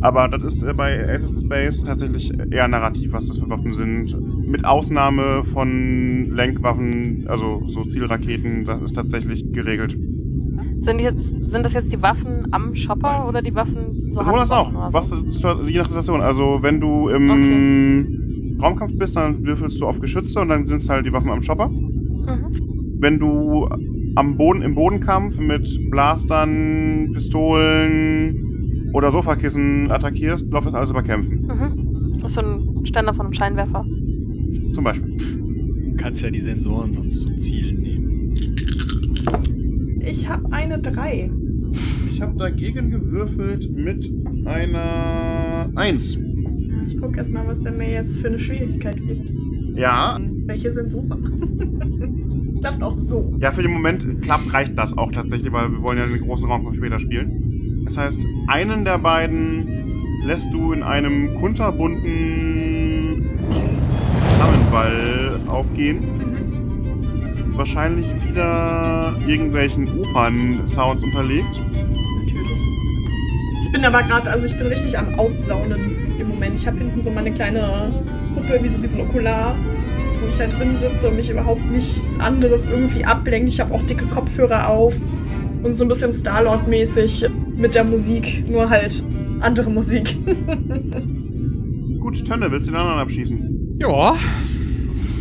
Aber 0.00 0.28
das 0.28 0.44
ist 0.44 0.62
äh, 0.62 0.72
bei 0.74 1.12
Aces 1.12 1.32
in 1.32 1.38
Space 1.38 1.82
tatsächlich 1.82 2.30
eher 2.52 2.68
narrativ, 2.68 3.12
was 3.12 3.26
das 3.26 3.38
für 3.38 3.50
Waffen 3.50 3.74
sind. 3.74 4.16
Mit 4.50 4.64
Ausnahme 4.64 5.44
von 5.44 6.30
Lenkwaffen, 6.34 7.24
also 7.28 7.62
so 7.68 7.84
Zielraketen, 7.84 8.64
das 8.64 8.82
ist 8.82 8.94
tatsächlich 8.94 9.52
geregelt. 9.52 9.96
Sind, 10.80 11.00
jetzt, 11.00 11.32
sind 11.48 11.64
das 11.64 11.74
jetzt 11.74 11.92
die 11.92 12.02
Waffen 12.02 12.48
am 12.50 12.74
Shopper 12.74 13.28
oder 13.28 13.42
die 13.42 13.54
Waffen 13.54 14.12
so 14.12 14.22
Sowohl 14.22 14.40
das 14.40 14.50
auch. 14.50 14.72
So? 14.72 14.78
Was, 14.90 15.14
je 15.66 15.78
nach 15.78 15.86
Situation. 15.86 16.20
Also 16.20 16.58
wenn 16.62 16.80
du 16.80 17.08
im 17.08 18.58
Raumkampf 18.60 18.96
bist, 18.98 19.16
dann 19.16 19.44
würfelst 19.44 19.80
du 19.80 19.86
auf 19.86 20.00
Geschütze 20.00 20.40
und 20.40 20.48
dann 20.48 20.66
sind 20.66 20.82
es 20.82 20.88
halt 20.88 21.06
die 21.06 21.12
Waffen 21.12 21.30
am 21.30 21.42
Shopper. 21.42 21.68
Mhm. 21.68 22.96
Wenn 22.98 23.18
du 23.18 23.68
am 24.16 24.36
Boden, 24.36 24.62
im 24.62 24.74
Bodenkampf 24.74 25.38
mit 25.38 25.90
Blastern, 25.90 27.10
Pistolen 27.12 28.90
oder 28.92 29.12
Sofakissen 29.12 29.90
attackierst, 29.90 30.50
läuft 30.50 30.66
das 30.66 30.74
alles 30.74 30.90
über 30.90 31.02
Kämpfen. 31.02 31.46
Mhm. 31.46 32.18
Das 32.20 32.32
ist 32.32 32.34
so 32.34 32.42
ein 32.42 32.86
Ständer 32.86 33.14
von 33.14 33.26
einem 33.26 33.34
Scheinwerfer. 33.34 33.84
Zum 34.74 34.84
Beispiel. 34.84 35.16
Du 35.16 35.96
kannst 35.96 36.22
ja 36.22 36.30
die 36.30 36.38
Sensoren 36.40 36.92
sonst 36.92 37.22
zum 37.22 37.36
Zielen 37.36 37.80
nehmen. 37.80 38.34
Ich 40.00 40.28
habe 40.28 40.50
eine 40.52 40.78
3. 40.78 41.30
Ich 42.10 42.20
habe 42.22 42.36
dagegen 42.38 42.90
gewürfelt 42.90 43.70
mit 43.70 44.10
einer 44.44 45.70
1. 45.74 46.18
Ich 46.86 46.98
gucke 47.00 47.18
erstmal, 47.18 47.46
was 47.46 47.62
der 47.62 47.72
mir 47.72 47.90
jetzt 47.92 48.20
für 48.20 48.28
eine 48.28 48.38
Schwierigkeit 48.38 49.00
gibt. 49.06 49.32
Ja, 49.76 50.18
Welche 50.46 50.72
Sensoren? 50.72 52.58
Klappt 52.60 52.82
auch 52.82 52.98
so. 52.98 53.34
ja, 53.40 53.52
für 53.52 53.62
den 53.62 53.72
Moment 53.72 54.20
klappt, 54.20 54.52
reicht 54.52 54.76
das 54.76 54.98
auch 54.98 55.10
tatsächlich, 55.12 55.50
weil 55.52 55.70
wir 55.70 55.82
wollen 55.82 55.96
ja 55.96 56.06
den 56.06 56.20
großen 56.20 56.46
Raumkampf 56.46 56.76
später 56.76 56.98
spielen. 56.98 57.82
Das 57.86 57.96
heißt, 57.96 58.26
einen 58.48 58.84
der 58.84 58.98
beiden 58.98 59.66
lässt 60.26 60.52
du 60.52 60.72
in 60.72 60.82
einem 60.82 61.34
kunterbunten 61.36 62.49
Flammenball 64.36 65.40
aufgehen. 65.46 66.02
Wahrscheinlich 67.56 68.06
wieder 68.26 69.16
irgendwelchen 69.26 70.00
Opern-Sounds 70.00 71.04
unterlegt. 71.04 71.60
Natürlich. 71.60 72.60
Ich 73.62 73.72
bin 73.72 73.84
aber 73.84 74.02
gerade, 74.02 74.30
also 74.30 74.46
ich 74.46 74.56
bin 74.56 74.66
richtig 74.66 74.98
am 74.98 75.18
Outsaunen 75.18 76.18
im 76.18 76.28
Moment. 76.28 76.56
Ich 76.56 76.66
habe 76.66 76.78
hinten 76.78 77.02
so 77.02 77.10
meine 77.10 77.32
kleine 77.32 77.92
Puppe, 78.34 78.60
wie 78.62 78.68
so, 78.68 78.82
wie 78.82 78.86
so 78.86 78.98
ein 78.98 79.08
Okular, 79.08 79.54
wo 80.20 80.28
ich 80.28 80.40
halt 80.40 80.58
drin 80.58 80.74
sitze 80.74 81.08
und 81.08 81.16
mich 81.16 81.30
überhaupt 81.30 81.64
nichts 81.70 82.18
anderes 82.18 82.66
irgendwie 82.66 83.04
ablenkt. 83.04 83.48
Ich 83.48 83.60
habe 83.60 83.74
auch 83.74 83.82
dicke 83.82 84.06
Kopfhörer 84.06 84.68
auf 84.68 84.98
und 85.62 85.74
so 85.74 85.84
ein 85.84 85.88
bisschen 85.88 86.12
Starlord-mäßig 86.12 87.28
mit 87.56 87.74
der 87.74 87.84
Musik, 87.84 88.44
nur 88.48 88.70
halt 88.70 89.04
andere 89.40 89.70
Musik. 89.70 90.16
Gut, 92.00 92.24
Tönne, 92.26 92.50
willst 92.50 92.68
du 92.68 92.72
den 92.72 92.80
anderen 92.80 93.00
abschießen? 93.00 93.49
Ja. 93.80 94.16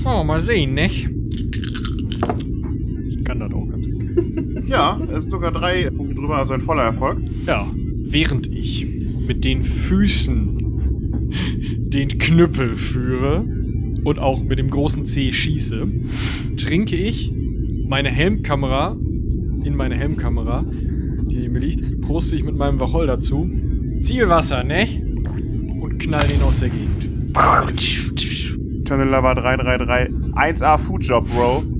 So, 0.04 0.24
mal 0.24 0.42
sehen, 0.42 0.74
nicht? 0.74 1.10
Ich 3.10 3.24
kann 3.24 3.40
das 3.40 3.52
auch 3.54 3.68
ganz 3.70 3.86
gut. 3.86 4.00
Ja, 4.70 5.00
es 5.12 5.24
sind 5.24 5.32
sogar 5.32 5.52
drei 5.52 5.90
Punkte 5.90 6.16
drüber, 6.16 6.38
also 6.38 6.54
ein 6.54 6.62
voller 6.62 6.84
Erfolg. 6.84 7.20
Ja, 7.48 7.72
während 7.74 8.46
ich 8.46 8.86
mit 9.28 9.44
den 9.44 9.64
Füßen 9.64 11.30
den 11.90 12.20
Knüppel 12.20 12.76
führe 12.76 13.46
und 14.04 14.20
auch 14.20 14.44
mit 14.44 14.60
dem 14.60 14.70
großen 14.70 15.06
C 15.06 15.32
schieße, 15.32 15.88
trinke 16.58 16.96
ich 16.98 17.34
meine 17.88 18.10
Helmkamera 18.10 18.96
in 19.64 19.76
meine 19.76 19.96
Helmkamera, 19.96 20.64
die 20.68 21.38
neben 21.38 21.54
mir 21.54 21.60
liegt, 21.60 22.02
proste 22.02 22.36
ich 22.36 22.44
mit 22.44 22.56
meinem 22.56 22.80
Wacholder 22.80 23.20
zu. 23.20 23.50
Zielwasser, 24.00 24.64
ne? 24.64 24.88
Und 25.82 25.98
knall 26.00 26.28
den 26.28 26.42
aus 26.42 26.60
der 26.60 26.70
Gegend. 26.70 27.10
Tönne 28.90 29.04
Lover 29.04 29.36
333. 29.36 30.10
1A 30.34 30.80
Food 30.80 31.06
Job, 31.06 31.28
Bro. 31.30 31.64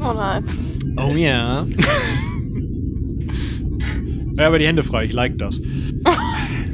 Oh 0.00 0.12
nein. 0.12 0.44
Oh 0.96 1.10
ja. 1.16 1.64
ja, 4.36 4.46
aber 4.46 4.60
die 4.60 4.66
Hände 4.66 4.84
frei, 4.84 5.06
ich 5.06 5.12
like 5.12 5.36
das. 5.38 5.60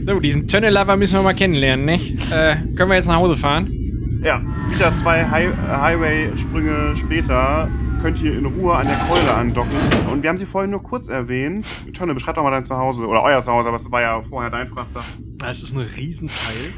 So, 0.05 0.21
diesen 0.21 0.47
Tunnel-Lover 0.47 0.99
müssen 0.99 1.15
wir 1.15 1.23
mal 1.23 1.33
kennenlernen, 1.33 1.87
nicht? 1.87 2.19
Äh, 2.31 2.57
können 2.77 2.91
wir 2.91 2.97
jetzt 2.97 3.07
nach 3.09 3.17
Hause 3.17 3.39
fahren? 3.39 4.21
Ja, 4.23 4.43
wieder 4.69 4.95
zwei 4.95 5.25
Hi 5.25 5.49
Highway-Sprünge 5.57 6.99
später 6.99 7.71
könnt 8.03 8.21
ihr 8.21 8.37
in 8.37 8.45
Ruhe 8.45 8.75
an 8.75 8.87
der 8.87 8.99
Keule 9.09 9.33
andocken. 9.33 9.73
Und 10.13 10.23
wir 10.23 10.29
haben 10.29 10.37
sie 10.37 10.45
vorhin 10.45 10.71
nur 10.71 10.83
kurz 10.83 11.09
erwähnt. 11.09 11.67
Tönne, 11.95 12.13
beschreib 12.13 12.35
doch 12.35 12.43
mal 12.43 12.51
dein 12.51 12.67
Zuhause. 12.67 13.07
Oder 13.07 13.23
euer 13.23 13.43
Zuhause, 13.43 13.69
aber 13.69 13.79
es 13.79 13.91
war 13.91 14.03
ja 14.03 14.21
vorher 14.21 14.51
dein 14.51 14.69
Frachter. 14.69 15.03
Es 15.49 15.63
ist 15.63 15.75
ein 15.75 15.81
Riesenteil. 15.81 16.73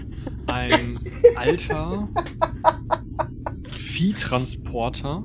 Ein 0.47 1.01
alter 1.37 2.09
Viehtransporter. 3.71 5.25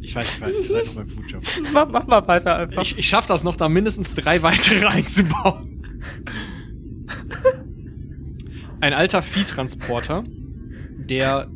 Ich 0.00 0.10
ich 0.10 0.16
weiß, 0.16 0.28
ich 0.28 0.40
weiß, 0.40 0.56
ihr 0.56 0.64
seid 0.64 0.86
noch 0.86 0.94
beim 0.94 1.08
Foodjob. 1.08 1.42
Mach, 1.72 1.88
mach 1.88 2.06
mal 2.06 2.26
weiter 2.26 2.56
einfach. 2.56 2.82
Ich, 2.82 2.98
ich 2.98 3.08
schaff 3.08 3.26
das 3.26 3.44
noch, 3.44 3.56
da 3.56 3.68
mindestens 3.68 4.12
drei 4.14 4.42
weitere 4.42 4.86
einzubauen. 4.86 5.82
Ein 8.80 8.94
alter 8.94 9.22
Viehtransporter, 9.22 10.24
der, 10.96 11.50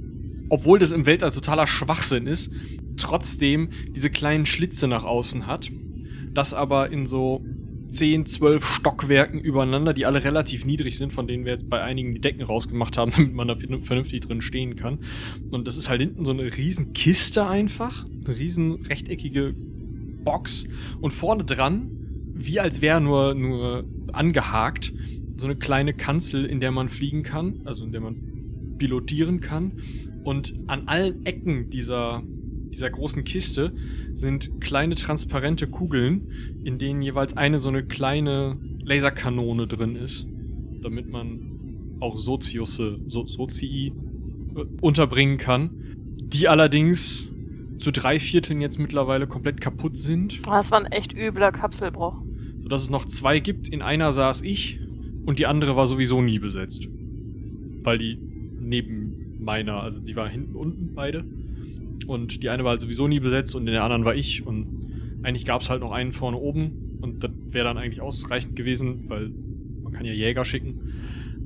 obwohl 0.50 0.78
das 0.78 0.92
im 0.92 1.06
Weltall 1.06 1.30
totaler 1.30 1.66
Schwachsinn 1.66 2.26
ist, 2.26 2.52
trotzdem 2.96 3.70
diese 3.90 4.10
kleinen 4.10 4.46
Schlitze 4.46 4.88
nach 4.88 5.04
außen 5.04 5.46
hat. 5.46 5.70
Das 6.32 6.52
aber 6.52 6.90
in 6.90 7.06
so 7.06 7.44
10, 7.94 8.26
12 8.26 8.64
Stockwerken 8.64 9.40
übereinander, 9.40 9.94
die 9.94 10.06
alle 10.06 10.24
relativ 10.24 10.64
niedrig 10.64 10.98
sind, 10.98 11.12
von 11.12 11.26
denen 11.26 11.44
wir 11.44 11.52
jetzt 11.52 11.70
bei 11.70 11.82
einigen 11.82 12.12
die 12.14 12.20
Decken 12.20 12.42
rausgemacht 12.42 12.98
haben, 12.98 13.10
damit 13.16 13.34
man 13.34 13.48
da 13.48 13.54
vernünftig 13.82 14.20
drin 14.20 14.42
stehen 14.42 14.76
kann. 14.76 14.98
Und 15.50 15.66
das 15.66 15.76
ist 15.76 15.88
halt 15.88 16.00
hinten 16.00 16.24
so 16.24 16.32
eine 16.32 16.56
riesen 16.56 16.92
Kiste 16.92 17.46
einfach, 17.46 18.04
eine 18.04 18.36
riesen 18.36 18.84
rechteckige 18.86 19.54
Box 20.24 20.66
und 21.00 21.12
vorne 21.12 21.44
dran, 21.44 21.90
wie 22.34 22.60
als 22.60 22.82
wäre 22.82 23.00
nur, 23.00 23.34
nur 23.34 23.84
angehakt, 24.12 24.92
so 25.36 25.46
eine 25.46 25.56
kleine 25.56 25.94
Kanzel, 25.94 26.44
in 26.44 26.60
der 26.60 26.70
man 26.70 26.88
fliegen 26.88 27.22
kann, 27.22 27.60
also 27.64 27.84
in 27.84 27.92
der 27.92 28.00
man 28.00 28.16
pilotieren 28.78 29.40
kann. 29.40 29.72
Und 30.24 30.54
an 30.66 30.88
allen 30.88 31.26
Ecken 31.26 31.70
dieser, 31.70 32.22
dieser 32.74 32.90
großen 32.90 33.24
Kiste 33.24 33.72
sind 34.14 34.60
kleine 34.60 34.94
transparente 34.96 35.66
Kugeln, 35.68 36.28
in 36.64 36.78
denen 36.78 37.02
jeweils 37.02 37.36
eine 37.36 37.58
so 37.58 37.68
eine 37.68 37.84
kleine 37.84 38.58
Laserkanone 38.82 39.66
drin 39.66 39.96
ist, 39.96 40.28
damit 40.82 41.08
man 41.08 41.96
auch 42.00 42.16
Soziusse, 42.18 42.98
so, 43.06 43.26
Sozii 43.26 43.92
äh, 44.56 44.64
unterbringen 44.80 45.38
kann, 45.38 45.70
die 46.20 46.48
allerdings 46.48 47.30
zu 47.78 47.92
drei 47.92 48.18
Vierteln 48.18 48.60
jetzt 48.60 48.78
mittlerweile 48.78 49.26
komplett 49.26 49.60
kaputt 49.60 49.96
sind, 49.96 50.40
Oh, 50.46 50.50
Das 50.50 50.70
war 50.70 50.80
ein 50.80 50.90
echt 50.90 51.12
übler 51.12 51.52
Kapselbruch. 51.52 52.16
sodass 52.58 52.82
es 52.82 52.90
noch 52.90 53.04
zwei 53.04 53.38
gibt. 53.40 53.68
In 53.68 53.82
einer 53.82 54.10
saß 54.10 54.42
ich 54.42 54.80
und 55.26 55.38
die 55.38 55.46
andere 55.46 55.76
war 55.76 55.86
sowieso 55.86 56.20
nie 56.22 56.38
besetzt. 56.40 56.88
Weil 57.82 57.98
die 57.98 58.18
neben 58.60 59.36
meiner, 59.38 59.82
also 59.82 60.00
die 60.00 60.16
war 60.16 60.28
hinten 60.28 60.54
unten 60.56 60.94
beide. 60.94 61.24
Und 62.06 62.42
die 62.42 62.48
eine 62.48 62.64
war 62.64 62.70
halt 62.70 62.80
sowieso 62.80 63.08
nie 63.08 63.20
besetzt 63.20 63.54
und 63.54 63.66
in 63.66 63.72
der 63.72 63.84
anderen 63.84 64.04
war 64.04 64.14
ich. 64.14 64.46
Und 64.46 65.20
eigentlich 65.22 65.44
gab 65.44 65.62
es 65.62 65.70
halt 65.70 65.80
noch 65.80 65.92
einen 65.92 66.12
vorne 66.12 66.36
oben. 66.36 66.98
Und 67.00 67.22
das 67.24 67.30
wäre 67.50 67.64
dann 67.64 67.78
eigentlich 67.78 68.00
ausreichend 68.00 68.56
gewesen, 68.56 69.08
weil 69.08 69.30
man 69.82 69.92
kann 69.92 70.04
ja 70.04 70.12
Jäger 70.12 70.44
schicken. 70.44 70.92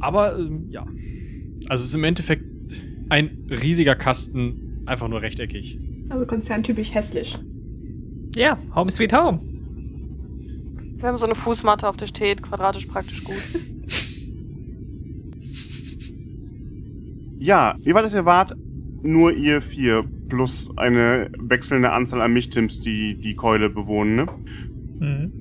Aber 0.00 0.38
ähm, 0.38 0.66
ja. 0.70 0.86
Also 1.68 1.82
es 1.82 1.90
ist 1.90 1.94
im 1.94 2.04
Endeffekt 2.04 2.44
ein 3.08 3.46
riesiger 3.50 3.94
Kasten, 3.94 4.82
einfach 4.86 5.08
nur 5.08 5.22
rechteckig. 5.22 5.78
Also 6.08 6.24
konzerntypisch 6.26 6.94
hässlich. 6.94 7.38
Ja, 8.36 8.58
Home 8.74 8.90
Sweet 8.90 9.12
Home. 9.12 9.40
Wir 10.96 11.08
haben 11.08 11.16
so 11.16 11.26
eine 11.26 11.34
Fußmatte, 11.34 11.88
auf 11.88 11.96
der 11.96 12.06
steht, 12.06 12.42
quadratisch 12.42 12.86
praktisch 12.86 13.24
gut. 13.24 13.36
Ja, 17.40 17.76
wie 17.78 17.94
weit 17.94 18.04
es 18.04 18.14
ihr 18.14 18.24
wart? 18.24 18.56
Nur 19.02 19.32
ihr 19.32 19.62
vier 19.62 20.04
plus 20.28 20.70
eine 20.76 21.30
wechselnde 21.38 21.92
Anzahl 21.92 22.20
an 22.20 22.32
Michtims, 22.32 22.80
die 22.80 23.18
die 23.18 23.34
Keule 23.34 23.70
bewohnen, 23.70 24.16
ne? 24.16 24.26
Mhm. 25.00 25.32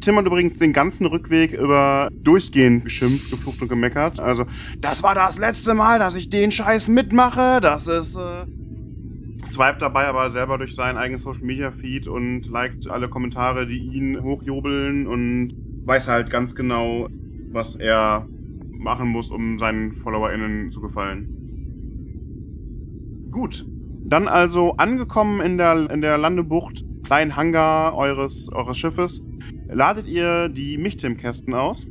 Tim 0.00 0.16
hat 0.16 0.26
übrigens 0.26 0.58
den 0.58 0.72
ganzen 0.72 1.06
Rückweg 1.06 1.52
über 1.52 2.10
durchgehend 2.12 2.84
geschimpft, 2.84 3.30
geflucht 3.30 3.60
und 3.62 3.68
gemeckert. 3.68 4.20
Also, 4.20 4.46
das 4.80 5.02
war 5.02 5.16
das 5.16 5.38
letzte 5.38 5.74
Mal, 5.74 5.98
dass 5.98 6.14
ich 6.14 6.28
den 6.28 6.52
Scheiß 6.52 6.88
mitmache. 6.88 7.60
Das 7.60 7.88
ist, 7.88 8.14
äh... 8.16 8.46
Swipe 9.46 9.78
dabei 9.78 10.06
aber 10.06 10.30
selber 10.30 10.58
durch 10.58 10.74
seinen 10.74 10.96
eigenen 10.96 11.20
Social 11.20 11.44
Media 11.44 11.72
Feed 11.72 12.06
und 12.08 12.48
liked 12.48 12.88
alle 12.88 13.08
Kommentare, 13.08 13.66
die 13.66 13.78
ihn 13.78 14.22
hochjubeln 14.22 15.06
und 15.06 15.54
weiß 15.84 16.08
halt 16.08 16.30
ganz 16.30 16.54
genau, 16.54 17.08
was 17.50 17.76
er 17.76 18.28
machen 18.70 19.08
muss, 19.08 19.30
um 19.30 19.58
seinen 19.58 19.92
FollowerInnen 19.92 20.70
zu 20.70 20.80
gefallen. 20.80 21.32
Gut. 23.30 23.66
Dann 24.08 24.28
also 24.28 24.74
angekommen 24.76 25.40
in 25.40 25.58
der, 25.58 25.90
in 25.90 26.00
der 26.00 26.16
Landebucht, 26.16 26.84
kleinen 27.04 27.34
Hangar 27.34 27.96
eures, 27.96 28.48
eures 28.52 28.78
Schiffes, 28.78 29.26
ladet 29.68 30.06
ihr 30.06 30.48
die 30.48 30.78
Michtim-Kästen 30.78 31.54
aus. 31.54 31.88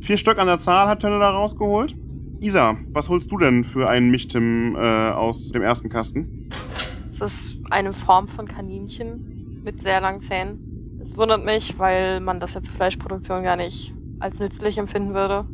Vier 0.00 0.16
Stück 0.16 0.38
an 0.38 0.46
der 0.46 0.60
Zahl 0.60 0.86
hat 0.86 1.00
Tönne 1.00 1.18
da 1.18 1.30
rausgeholt. 1.30 1.96
Isa, 2.40 2.76
was 2.92 3.08
holst 3.08 3.32
du 3.32 3.38
denn 3.38 3.64
für 3.64 3.88
einen 3.88 4.10
Michtim 4.10 4.76
äh, 4.76 5.10
aus 5.10 5.50
dem 5.50 5.62
ersten 5.62 5.88
Kasten? 5.88 6.48
Es 7.10 7.20
ist 7.20 7.58
eine 7.70 7.92
Form 7.92 8.28
von 8.28 8.46
Kaninchen 8.46 9.62
mit 9.64 9.82
sehr 9.82 10.00
langen 10.00 10.20
Zähnen. 10.20 10.98
Es 11.00 11.16
wundert 11.16 11.44
mich, 11.44 11.78
weil 11.78 12.20
man 12.20 12.38
das 12.38 12.54
jetzt 12.54 12.68
Fleischproduktion 12.68 13.42
gar 13.42 13.56
nicht 13.56 13.92
als 14.20 14.38
nützlich 14.38 14.78
empfinden 14.78 15.14
würde. 15.14 15.46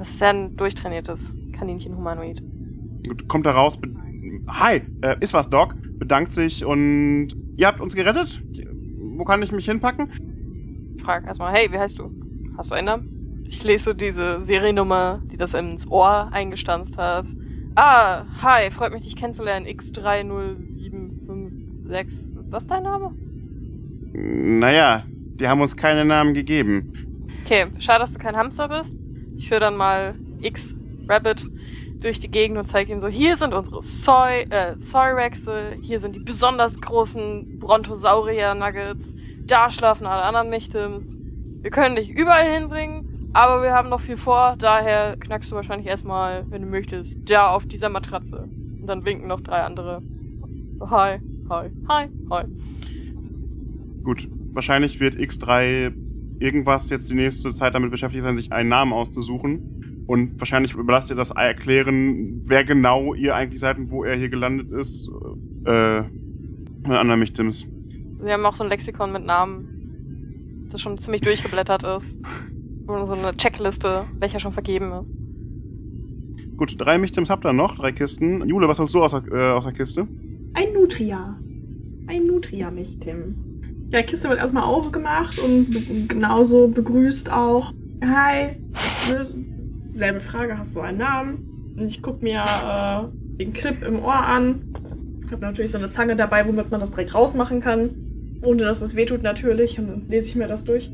Es 0.00 0.10
ist 0.10 0.18
sehr 0.18 0.30
ein 0.30 0.56
durchtrainiertes 0.56 1.32
Kaninchen-Humanoid. 1.52 2.42
Gut, 3.06 3.28
kommt 3.28 3.46
da 3.46 3.52
raus. 3.52 3.78
Hi, 4.48 4.80
äh, 5.02 5.16
ist 5.20 5.34
was, 5.34 5.50
Doc? 5.50 5.74
Bedankt 5.98 6.32
sich 6.32 6.64
und 6.64 7.28
ihr 7.56 7.66
habt 7.66 7.80
uns 7.80 7.94
gerettet? 7.94 8.42
Wo 9.16 9.24
kann 9.24 9.42
ich 9.42 9.52
mich 9.52 9.66
hinpacken? 9.66 10.08
Ich 10.96 11.02
frage 11.02 11.26
erstmal, 11.26 11.52
hey, 11.52 11.70
wie 11.70 11.78
heißt 11.78 11.98
du? 11.98 12.10
Hast 12.56 12.70
du 12.70 12.74
einen 12.74 12.86
Namen? 12.86 13.44
Ich 13.46 13.62
lese 13.62 13.84
so 13.84 13.92
diese 13.92 14.42
Seriennummer, 14.42 15.22
die 15.30 15.36
das 15.36 15.52
ins 15.54 15.86
Ohr 15.86 16.30
eingestanzt 16.32 16.96
hat. 16.98 17.26
Ah, 17.76 18.24
hi, 18.42 18.70
freut 18.70 18.92
mich, 18.92 19.02
dich 19.02 19.16
kennenzulernen. 19.16 19.66
X30756. 19.66 22.40
Ist 22.40 22.52
das 22.52 22.66
dein 22.66 22.82
Name? 22.82 23.14
Naja, 24.12 25.04
die 25.08 25.48
haben 25.48 25.60
uns 25.60 25.76
keine 25.76 26.04
Namen 26.04 26.34
gegeben. 26.34 26.92
Okay, 27.44 27.66
schade, 27.78 28.00
dass 28.00 28.12
du 28.12 28.18
kein 28.18 28.36
Hamster 28.36 28.68
bist. 28.68 28.96
Ich 29.36 29.48
führe 29.48 29.60
dann 29.60 29.76
mal 29.76 30.16
X 30.40 30.76
Rabbit 31.08 31.48
durch 32.02 32.20
die 32.20 32.30
Gegend 32.30 32.58
und 32.58 32.66
zeige 32.66 32.92
ihm 32.92 33.00
so, 33.00 33.08
hier 33.08 33.36
sind 33.36 33.54
unsere 33.54 33.82
Soy, 33.82 34.42
äh, 34.50 34.74
hier 35.80 36.00
sind 36.00 36.16
die 36.16 36.20
besonders 36.20 36.80
großen 36.80 37.58
Brontosaurier-Nuggets, 37.58 39.14
da 39.46 39.70
schlafen 39.70 40.06
alle 40.06 40.22
anderen 40.22 40.50
Michtims. 40.50 41.16
Wir 41.62 41.70
können 41.70 41.96
dich 41.96 42.10
überall 42.10 42.52
hinbringen, 42.52 43.30
aber 43.32 43.62
wir 43.62 43.72
haben 43.72 43.88
noch 43.88 44.00
viel 44.00 44.16
vor, 44.16 44.56
daher 44.58 45.16
knackst 45.16 45.52
du 45.52 45.56
wahrscheinlich 45.56 45.86
erstmal, 45.86 46.44
wenn 46.50 46.62
du 46.62 46.68
möchtest, 46.68 47.18
da 47.30 47.50
auf 47.50 47.66
dieser 47.66 47.88
Matratze. 47.88 48.48
Und 48.80 48.86
dann 48.86 49.04
winken 49.04 49.28
noch 49.28 49.40
drei 49.40 49.62
andere. 49.62 50.02
Hi, 50.80 51.20
hi, 51.48 51.70
hi, 51.88 52.08
hi. 52.30 52.44
Gut, 54.02 54.28
wahrscheinlich 54.52 54.98
wird 54.98 55.14
X3 55.14 55.92
irgendwas 56.40 56.90
jetzt 56.90 57.08
die 57.10 57.14
nächste 57.14 57.54
Zeit 57.54 57.74
damit 57.74 57.92
beschäftigt 57.92 58.24
sein, 58.24 58.36
sich 58.36 58.52
einen 58.52 58.68
Namen 58.68 58.92
auszusuchen. 58.92 59.91
Und 60.12 60.38
wahrscheinlich 60.38 60.74
überlasst 60.74 61.08
ihr 61.08 61.16
das 61.16 61.30
erklären, 61.30 62.34
wer 62.46 62.64
genau 62.64 63.14
ihr 63.14 63.34
eigentlich 63.34 63.60
seid 63.60 63.78
und 63.78 63.90
wo 63.90 64.04
er 64.04 64.14
hier 64.14 64.28
gelandet 64.28 64.70
ist. 64.70 65.10
Äh, 65.64 66.02
mit 66.02 66.92
anderen 66.92 67.18
Michtims. 67.18 67.66
Wir 68.20 68.34
haben 68.34 68.44
auch 68.44 68.54
so 68.54 68.62
ein 68.62 68.68
Lexikon 68.68 69.10
mit 69.10 69.24
Namen, 69.24 70.68
das 70.70 70.82
schon 70.82 70.98
ziemlich 70.98 71.22
durchgeblättert 71.22 71.84
ist. 71.84 72.14
Und 72.86 73.06
so 73.06 73.14
eine 73.14 73.34
Checkliste, 73.38 74.04
welcher 74.18 74.38
schon 74.38 74.52
vergeben 74.52 74.92
ist. 74.92 76.58
Gut, 76.58 76.74
drei 76.76 76.98
Michtims 76.98 77.30
habt 77.30 77.46
ihr 77.46 77.54
noch, 77.54 77.76
drei 77.76 77.92
Kisten. 77.92 78.46
Jule, 78.46 78.68
was 78.68 78.80
holst 78.80 78.94
du 78.94 79.02
aus 79.02 79.12
der, 79.12 79.32
äh, 79.32 79.52
aus 79.52 79.64
der 79.64 79.72
Kiste? 79.72 80.06
Ein 80.52 80.74
Nutria. 80.74 81.38
Ein 82.06 82.26
Nutria, 82.26 82.70
mich, 82.70 82.98
Tim. 82.98 83.34
Ja, 83.88 84.02
die 84.02 84.06
Kiste 84.08 84.28
wird 84.28 84.40
erstmal 84.40 84.64
aufgemacht 84.64 85.38
und 85.38 86.06
genauso 86.06 86.68
begrüßt 86.68 87.32
auch. 87.32 87.72
Hi. 88.04 88.58
Selbe 89.92 90.20
Frage, 90.20 90.58
hast 90.58 90.74
du 90.74 90.80
einen 90.80 90.98
Namen? 90.98 91.74
Und 91.78 91.86
ich 91.86 92.02
guck 92.02 92.22
mir 92.22 92.42
äh, 92.42 93.04
den 93.36 93.52
Clip 93.52 93.82
im 93.82 94.02
Ohr 94.02 94.14
an. 94.14 94.74
Hab 95.30 95.40
natürlich 95.40 95.70
so 95.70 95.78
eine 95.78 95.88
Zange 95.88 96.16
dabei, 96.16 96.46
womit 96.46 96.70
man 96.70 96.80
das 96.80 96.90
direkt 96.90 97.14
rausmachen 97.14 97.60
kann. 97.60 97.90
Ohne 98.42 98.64
dass 98.64 98.82
es 98.82 98.96
wehtut 98.96 99.22
natürlich. 99.22 99.78
Und 99.78 99.88
dann 99.88 100.08
lese 100.08 100.28
ich 100.28 100.36
mir 100.36 100.48
das 100.48 100.64
durch. 100.64 100.90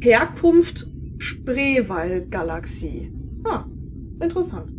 Herkunft 0.00 0.86
Spreewald-Galaxie. 1.18 3.12
Ah, 3.44 3.64
interessant. 4.20 4.70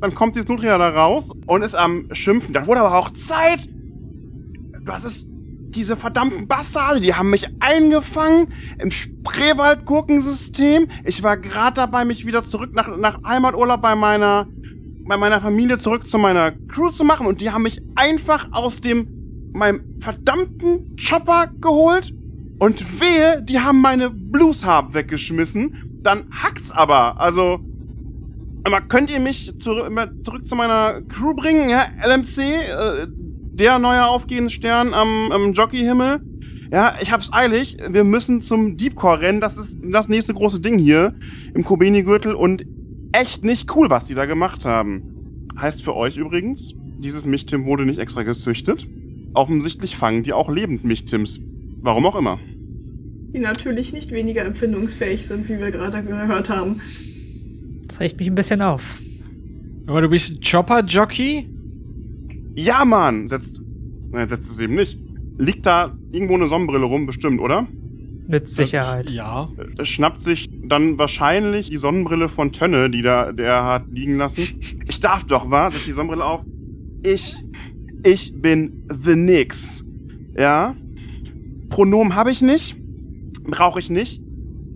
Dann 0.00 0.14
kommt 0.14 0.36
dieses 0.36 0.48
Nutria 0.48 0.78
da 0.78 0.90
raus 0.90 1.32
und 1.46 1.62
ist 1.62 1.74
am 1.74 2.08
Schimpfen. 2.12 2.54
Dann 2.54 2.66
wurde 2.66 2.80
aber 2.80 2.96
auch 2.96 3.10
Zeit. 3.10 3.68
Das 4.84 5.04
ist 5.04 5.27
diese 5.78 5.96
verdammten 5.96 6.48
Bastarde, 6.48 7.00
die 7.00 7.14
haben 7.14 7.30
mich 7.30 7.46
eingefangen 7.60 8.48
im 8.78 8.90
Spreewald-Gurkensystem. 8.90 10.88
Ich 11.04 11.22
war 11.22 11.36
gerade 11.36 11.74
dabei, 11.74 12.04
mich 12.04 12.26
wieder 12.26 12.42
zurück 12.42 12.74
nach, 12.74 12.96
nach 12.96 13.22
Heimaturlaub 13.24 13.80
bei 13.80 13.94
meiner, 13.94 14.48
bei 15.06 15.16
meiner 15.16 15.40
Familie 15.40 15.78
zurück 15.78 16.08
zu 16.08 16.18
meiner 16.18 16.50
Crew 16.50 16.90
zu 16.90 17.04
machen. 17.04 17.28
Und 17.28 17.40
die 17.40 17.52
haben 17.52 17.62
mich 17.62 17.80
einfach 17.94 18.48
aus 18.50 18.80
dem, 18.80 19.50
meinem 19.52 20.00
verdammten 20.00 20.96
Chopper 20.96 21.46
geholt. 21.60 22.12
Und 22.58 23.00
wehe, 23.00 23.40
die 23.42 23.60
haben 23.60 23.80
meine 23.80 24.10
Bluesharp 24.10 24.94
weggeschmissen. 24.94 26.00
Dann 26.02 26.24
hackt's 26.32 26.72
aber. 26.72 27.20
Also, 27.20 27.60
aber 28.64 28.80
könnt 28.80 29.12
ihr 29.12 29.20
mich 29.20 29.56
zurück, 29.60 29.92
zurück 30.24 30.44
zu 30.44 30.56
meiner 30.56 31.02
Crew 31.02 31.34
bringen? 31.34 31.70
Ja, 31.70 31.84
LMC, 32.04 32.38
äh, 32.40 33.06
der 33.58 33.78
neue 33.78 34.06
aufgehende 34.06 34.50
Stern 34.50 34.94
am, 34.94 35.30
am 35.32 35.52
Jockeyhimmel. 35.52 36.20
Ja, 36.72 36.94
ich 37.00 37.12
hab's 37.12 37.32
eilig. 37.32 37.78
Wir 37.90 38.04
müssen 38.04 38.42
zum 38.42 38.76
Deepcore 38.76 39.20
rennen. 39.20 39.40
Das 39.40 39.56
ist 39.56 39.78
das 39.82 40.08
nächste 40.08 40.34
große 40.34 40.60
Ding 40.60 40.78
hier 40.78 41.14
im 41.54 41.64
Kobeni-Gürtel 41.64 42.34
und 42.34 42.66
echt 43.12 43.44
nicht 43.44 43.74
cool, 43.74 43.90
was 43.90 44.04
die 44.04 44.14
da 44.14 44.26
gemacht 44.26 44.64
haben. 44.64 45.46
Heißt 45.58 45.82
für 45.82 45.96
euch 45.96 46.16
übrigens, 46.16 46.74
dieses 46.98 47.26
Michtim 47.26 47.66
wurde 47.66 47.86
nicht 47.86 47.98
extra 47.98 48.22
gezüchtet. 48.22 48.86
Offensichtlich 49.34 49.96
fangen 49.96 50.22
die 50.22 50.32
auch 50.32 50.50
lebend 50.50 50.84
Michtims. 50.84 51.40
Warum 51.80 52.06
auch 52.06 52.16
immer. 52.16 52.38
Die 53.32 53.38
natürlich 53.38 53.92
nicht 53.92 54.10
weniger 54.10 54.44
empfindungsfähig 54.44 55.26
sind, 55.26 55.48
wie 55.48 55.58
wir 55.58 55.70
gerade 55.70 56.02
gehört 56.02 56.50
haben. 56.50 56.80
Das 57.86 58.00
regt 58.00 58.18
mich 58.18 58.28
ein 58.28 58.34
bisschen 58.34 58.62
auf. 58.62 59.00
Aber 59.86 60.02
du 60.02 60.08
bist 60.08 60.42
Chopper-Jockey? 60.48 61.57
Ja, 62.58 62.84
Mann! 62.84 63.28
Setzt. 63.28 63.62
Nein, 64.10 64.28
setzt 64.28 64.50
es 64.50 64.58
eben 64.58 64.74
nicht. 64.74 64.98
Liegt 65.38 65.64
da 65.64 65.96
irgendwo 66.10 66.34
eine 66.34 66.48
Sonnenbrille 66.48 66.86
rum, 66.86 67.06
bestimmt, 67.06 67.40
oder? 67.40 67.68
Mit 68.26 68.48
Sicherheit. 68.48 69.10
Ja. 69.10 69.48
Äh, 69.78 69.84
schnappt 69.84 70.20
sich 70.20 70.50
dann 70.64 70.98
wahrscheinlich 70.98 71.70
die 71.70 71.76
Sonnenbrille 71.76 72.28
von 72.28 72.50
Tönne, 72.50 72.90
die 72.90 73.02
da 73.02 73.30
der 73.30 73.64
hat 73.64 73.84
liegen 73.92 74.16
lassen. 74.16 74.60
Ich 74.88 74.98
darf 74.98 75.22
doch, 75.24 75.52
wa? 75.52 75.70
Setzt 75.70 75.86
die 75.86 75.92
Sonnenbrille 75.92 76.24
auf. 76.24 76.44
Ich, 77.04 77.36
ich 78.04 78.34
bin 78.34 78.84
The 78.88 79.14
Nix. 79.14 79.84
Ja? 80.36 80.74
Pronomen 81.68 82.16
habe 82.16 82.32
ich 82.32 82.42
nicht, 82.42 82.76
brauche 83.44 83.78
ich 83.78 83.88
nicht, 83.88 84.20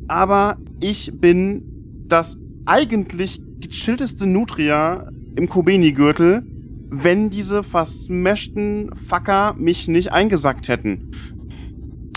aber 0.07 0.57
ich 0.80 1.11
bin 1.20 2.05
das 2.07 2.39
eigentlich 2.64 3.41
gechillteste 3.59 4.28
Nutria 4.28 5.11
im 5.35 5.49
Kobeni-Gürtel, 5.49 6.45
wenn 6.93 7.30
diese 7.30 7.62
versmashten 7.62 8.95
Fucker 8.95 9.55
mich 9.55 9.88
nicht 9.88 10.12
eingesackt 10.12 10.68
hätten. 10.68 11.11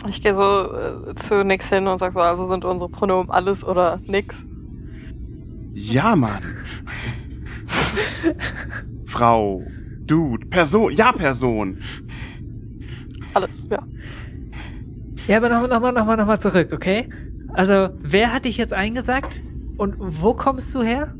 Ich 0.08 0.22
gehe 0.22 0.36
so 0.36 0.44
äh, 0.44 1.16
zu 1.16 1.44
nix 1.46 1.70
hin 1.70 1.88
und 1.88 1.98
sag 1.98 2.14
so, 2.14 2.20
also 2.20 2.46
sind 2.48 2.66
unsere 2.66 2.90
Pronomen 2.90 3.32
alles 3.32 3.64
oder 3.64 4.00
nix. 4.06 4.36
Ja, 5.74 6.16
Mann. 6.16 6.44
Frau, 9.06 9.64
Dude, 10.06 10.46
Person, 10.48 10.92
ja, 10.92 11.14
Person. 11.14 11.80
Alles, 13.34 13.66
ja. 13.70 13.80
Ja, 15.28 15.38
aber 15.38 15.50
nochmal, 15.50 15.70
nochmal, 15.70 15.94
nochmal, 15.94 16.18
nochmal 16.18 16.40
zurück, 16.40 16.72
okay? 16.74 17.10
Also, 17.54 17.90
wer 18.02 18.34
hat 18.34 18.46
dich 18.46 18.58
jetzt 18.58 18.74
eingesagt? 18.74 19.42
Und 19.78 19.96
wo 19.98 20.34
kommst 20.34 20.76
du 20.76 20.84
her? 20.84 21.16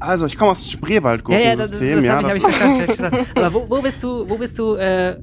Also, 0.00 0.26
ich 0.26 0.36
komme 0.36 0.52
aus 0.52 0.60
dem 0.60 0.80
Ja, 0.88 1.38
ja, 1.38 1.56
das, 1.56 1.70
das, 1.70 1.78
Spreewaldgurkensystem, 1.80 1.96
das 1.96 2.04
ja. 2.04 2.22
habe 2.22 2.36
ich, 2.36 2.44
hab 2.44 2.78
ich 2.78 2.84
verstanden. 2.84 3.26
Aber 3.34 3.54
wo, 3.54 3.66
wo 3.68 3.82
bist 3.82 4.02
du, 4.02 4.28
wo 4.28 4.38
bist 4.38 4.58
du, 4.58 4.74
äh, 4.74 5.16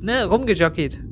ne, 0.00 0.24
rumgejockeyd? 0.24 1.02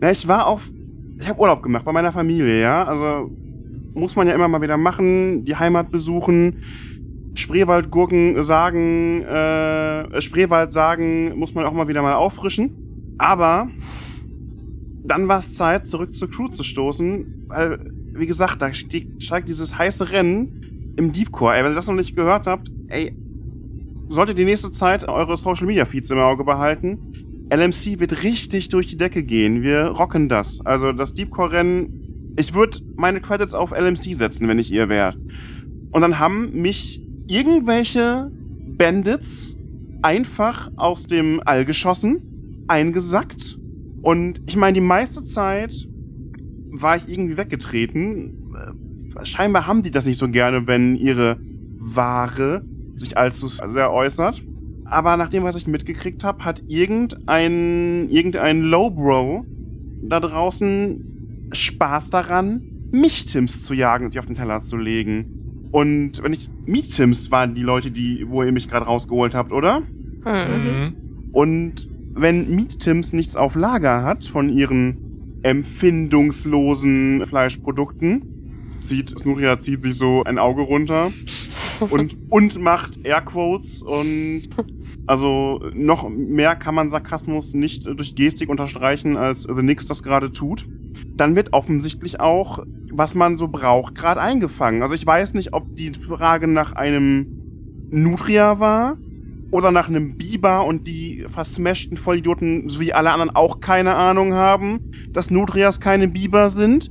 Na, 0.00 0.10
ich 0.10 0.26
war 0.26 0.46
auf. 0.46 0.70
Ich 1.18 1.28
habe 1.28 1.38
Urlaub 1.38 1.62
gemacht 1.62 1.84
bei 1.84 1.92
meiner 1.92 2.12
Familie, 2.12 2.60
ja. 2.60 2.84
Also 2.84 3.30
muss 3.92 4.16
man 4.16 4.26
ja 4.26 4.34
immer 4.34 4.48
mal 4.48 4.62
wieder 4.62 4.78
machen, 4.78 5.44
die 5.44 5.56
Heimat 5.56 5.90
besuchen. 5.90 6.62
Spreewaldgurken 7.34 8.42
sagen, 8.42 9.22
äh, 9.22 10.20
Spreewald 10.20 10.72
sagen, 10.72 11.38
muss 11.38 11.54
man 11.54 11.64
auch 11.66 11.72
mal 11.72 11.88
wieder 11.88 12.02
mal 12.02 12.14
auffrischen. 12.14 13.14
Aber 13.18 13.68
dann 15.04 15.28
war 15.28 15.38
es 15.38 15.54
Zeit, 15.54 15.86
zurück 15.86 16.14
zur 16.16 16.30
Crew 16.30 16.48
zu 16.48 16.62
stoßen, 16.62 17.44
weil, 17.48 17.92
wie 18.14 18.26
gesagt, 18.26 18.62
da 18.62 18.72
steigt, 18.72 19.22
steigt 19.22 19.48
dieses 19.48 19.76
heiße 19.76 20.10
Rennen 20.12 20.69
im 20.96 21.12
Deepcore. 21.12 21.54
Ey, 21.54 21.64
wenn 21.64 21.72
ihr 21.72 21.76
das 21.76 21.86
noch 21.86 21.94
nicht 21.94 22.16
gehört 22.16 22.46
habt, 22.46 22.70
ey, 22.88 23.14
solltet 24.08 24.38
die 24.38 24.44
nächste 24.44 24.72
Zeit 24.72 25.08
eure 25.08 25.36
Social 25.36 25.66
Media 25.66 25.84
Feeds 25.84 26.10
im 26.10 26.18
Auge 26.18 26.44
behalten. 26.44 26.98
LMC 27.52 27.98
wird 27.98 28.22
richtig 28.22 28.68
durch 28.68 28.86
die 28.86 28.96
Decke 28.96 29.22
gehen. 29.22 29.62
Wir 29.62 29.86
rocken 29.86 30.28
das. 30.28 30.64
Also 30.64 30.92
das 30.92 31.14
Deepcore-Rennen, 31.14 32.34
ich 32.38 32.54
würde 32.54 32.78
meine 32.96 33.20
Credits 33.20 33.54
auf 33.54 33.72
LMC 33.72 34.14
setzen, 34.14 34.46
wenn 34.48 34.58
ich 34.58 34.72
ihr 34.72 34.88
wäre. 34.88 35.16
Und 35.90 36.02
dann 36.02 36.18
haben 36.18 36.52
mich 36.52 37.02
irgendwelche 37.26 38.30
Bandits 38.78 39.56
einfach 40.02 40.70
aus 40.76 41.06
dem 41.06 41.40
All 41.44 41.64
geschossen, 41.64 42.64
eingesackt. 42.68 43.58
Und 44.02 44.40
ich 44.46 44.56
meine, 44.56 44.74
die 44.74 44.80
meiste 44.80 45.24
Zeit 45.24 45.88
war 46.70 46.96
ich 46.96 47.08
irgendwie 47.08 47.36
weggetreten. 47.36 48.39
Scheinbar 49.24 49.66
haben 49.66 49.82
die 49.82 49.90
das 49.90 50.06
nicht 50.06 50.18
so 50.18 50.28
gerne, 50.28 50.66
wenn 50.66 50.96
ihre 50.96 51.38
Ware 51.78 52.62
sich 52.94 53.16
allzu 53.16 53.48
sehr 53.48 53.92
äußert. 53.92 54.42
Aber 54.84 55.16
nach 55.16 55.28
dem, 55.28 55.44
was 55.44 55.56
ich 55.56 55.66
mitgekriegt 55.66 56.24
habe, 56.24 56.44
hat 56.44 56.62
irgendein, 56.68 58.08
irgendein 58.10 58.62
Lowbro 58.62 59.44
da 60.02 60.20
draußen 60.20 61.48
Spaß 61.52 62.10
daran, 62.10 62.62
Mich-Tims 62.90 63.64
zu 63.64 63.74
jagen 63.74 64.06
und 64.06 64.12
sie 64.12 64.18
auf 64.18 64.26
den 64.26 64.34
Teller 64.34 64.60
zu 64.62 64.76
legen. 64.76 65.68
Und 65.70 66.22
wenn 66.22 66.32
ich 66.32 66.50
Meat-Tims 66.66 67.30
waren 67.30 67.54
die 67.54 67.62
Leute, 67.62 67.90
die, 67.90 68.26
wo 68.28 68.42
ihr 68.42 68.52
mich 68.52 68.68
gerade 68.68 68.86
rausgeholt 68.86 69.34
habt, 69.34 69.52
oder? 69.52 69.82
Hm. 70.24 70.64
Mhm. 70.64 70.96
Und 71.32 71.88
wenn 72.12 72.54
Meat-Tims 72.54 73.12
nichts 73.12 73.36
auf 73.36 73.54
Lager 73.54 74.02
hat 74.02 74.24
von 74.24 74.48
ihren 74.48 75.38
empfindungslosen 75.42 77.24
Fleischprodukten, 77.24 78.29
zieht, 78.70 79.18
Snutria 79.18 79.60
zieht 79.60 79.82
sich 79.82 79.94
so 79.94 80.24
ein 80.24 80.38
Auge 80.38 80.62
runter 80.62 81.12
und, 81.90 82.16
und 82.30 82.60
macht 82.60 83.04
Airquotes 83.04 83.82
und 83.82 84.42
also 85.06 85.60
noch 85.74 86.08
mehr 86.08 86.54
kann 86.56 86.74
man 86.74 86.90
Sarkasmus 86.90 87.54
nicht 87.54 87.86
durch 87.86 88.14
Gestik 88.14 88.48
unterstreichen, 88.48 89.16
als 89.16 89.42
The 89.42 89.62
Nix 89.62 89.86
das 89.86 90.02
gerade 90.02 90.30
tut. 90.32 90.66
Dann 91.16 91.36
wird 91.36 91.52
offensichtlich 91.52 92.20
auch, 92.20 92.64
was 92.92 93.14
man 93.14 93.36
so 93.36 93.48
braucht, 93.48 93.94
gerade 93.94 94.20
eingefangen. 94.20 94.82
Also 94.82 94.94
ich 94.94 95.04
weiß 95.04 95.34
nicht, 95.34 95.52
ob 95.52 95.76
die 95.76 95.92
Frage 95.92 96.46
nach 96.46 96.72
einem 96.72 97.88
Nutria 97.90 98.60
war 98.60 98.98
oder 99.50 99.72
nach 99.72 99.88
einem 99.88 100.16
Biber 100.16 100.64
und 100.64 100.86
die 100.86 101.24
versmashten 101.28 101.96
Vollidioten, 101.96 102.68
so 102.68 102.80
wie 102.80 102.92
alle 102.92 103.10
anderen, 103.10 103.34
auch 103.34 103.60
keine 103.60 103.94
Ahnung 103.94 104.34
haben, 104.34 104.92
dass 105.10 105.30
Nutrias 105.30 105.80
keine 105.80 106.08
Biber 106.08 106.50
sind. 106.50 106.90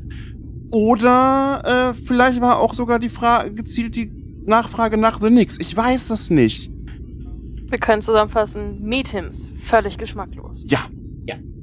Oder 0.71 1.93
äh, 1.95 2.05
vielleicht 2.05 2.41
war 2.41 2.59
auch 2.59 2.73
sogar 2.73 2.99
die 2.99 3.09
Frage 3.09 3.53
gezielt 3.53 3.95
die 3.95 4.11
Nachfrage 4.45 4.97
nach 4.97 5.19
The 5.19 5.29
Nix. 5.29 5.57
Ich 5.59 5.75
weiß 5.75 6.09
es 6.11 6.29
nicht. 6.29 6.71
Wir 7.69 7.77
können 7.77 8.01
zusammenfassen, 8.01 8.81
Meetims, 8.81 9.49
völlig 9.63 9.97
geschmacklos. 9.97 10.63
Ja, 10.67 10.87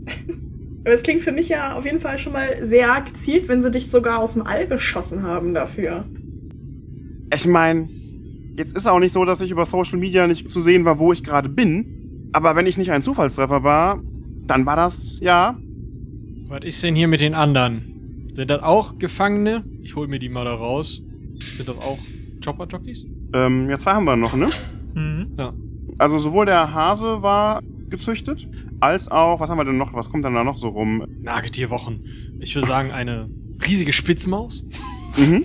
Aber 0.85 0.93
es 0.93 1.03
klingt 1.03 1.21
für 1.21 1.33
mich 1.33 1.49
ja 1.49 1.75
auf 1.75 1.85
jeden 1.85 2.01
Fall 2.01 2.19
schon 2.19 2.33
mal 2.33 2.65
sehr 2.65 3.01
gezielt, 3.01 3.49
wenn 3.49 3.61
sie 3.61 3.71
dich 3.71 3.91
sogar 3.91 4.21
aus 4.21 4.35
dem 4.35 4.47
All 4.47 4.67
geschossen 4.67 5.23
haben 5.23 5.55
dafür. 5.55 6.05
ich 7.35 7.47
meine, 7.47 7.89
jetzt 8.57 8.77
ist 8.77 8.87
auch 8.87 9.01
nicht 9.01 9.13
so, 9.13 9.25
dass 9.25 9.41
ich 9.41 9.51
über 9.51 9.67
Social 9.67 9.99
Media 9.99 10.27
nicht 10.27 10.51
zu 10.51 10.61
sehen 10.61 10.85
war, 10.85 10.99
wo 10.99 11.13
ich 11.13 11.25
gerade 11.25 11.49
bin. 11.49 12.31
Aber 12.33 12.55
wenn 12.55 12.67
ich 12.67 12.79
nicht 12.79 12.93
ein 12.93 13.03
Zufallstreffer 13.03 13.63
war, 13.63 14.01
dann 14.47 14.67
war 14.67 14.77
das, 14.77 15.19
ja, 15.21 15.57
Was 16.49 16.65
ist 16.65 16.83
denn 16.83 16.95
hier 16.95 17.09
mit 17.09 17.21
den 17.21 17.35
anderen? 17.35 17.96
Sind 18.37 18.51
das 18.51 18.63
auch 18.63 18.99
Gefangene? 18.99 19.65
Ich 19.81 19.97
hol 19.97 20.09
mir 20.09 20.19
die 20.19 20.29
mal 20.29 20.45
da 20.45 20.53
raus. 20.53 21.01
Sind 21.37 21.67
das 21.67 21.79
auch 21.79 21.99
Chopper-Jockeys? 22.45 23.07
ähm, 23.33 23.71
ja, 23.71 23.79
zwei 23.79 23.93
haben 23.93 24.05
wir 24.05 24.15
noch, 24.15 24.37
ne? 24.37 24.51
Mhm. 24.93 25.33
Ja. 25.39 25.55
Also 25.97 26.19
sowohl 26.19 26.45
der 26.45 26.75
Hase 26.75 27.23
war 27.23 27.63
gezüchtet, 27.89 28.47
als 28.79 29.11
auch, 29.11 29.41
was 29.41 29.49
haben 29.49 29.57
wir 29.57 29.65
denn 29.65 29.79
noch, 29.79 29.95
was 29.95 30.11
kommt 30.11 30.23
dann 30.27 30.35
da 30.35 30.45
noch 30.45 30.59
so 30.59 30.69
rum? 30.69 31.07
Nagetierwochen. 31.23 32.05
Ich 32.39 32.55
würde 32.55 32.69
sagen, 32.69 32.91
eine 32.91 33.31
riesige 33.67 33.95
Spitzmaus. 33.95 34.67
Mhm. 35.17 35.43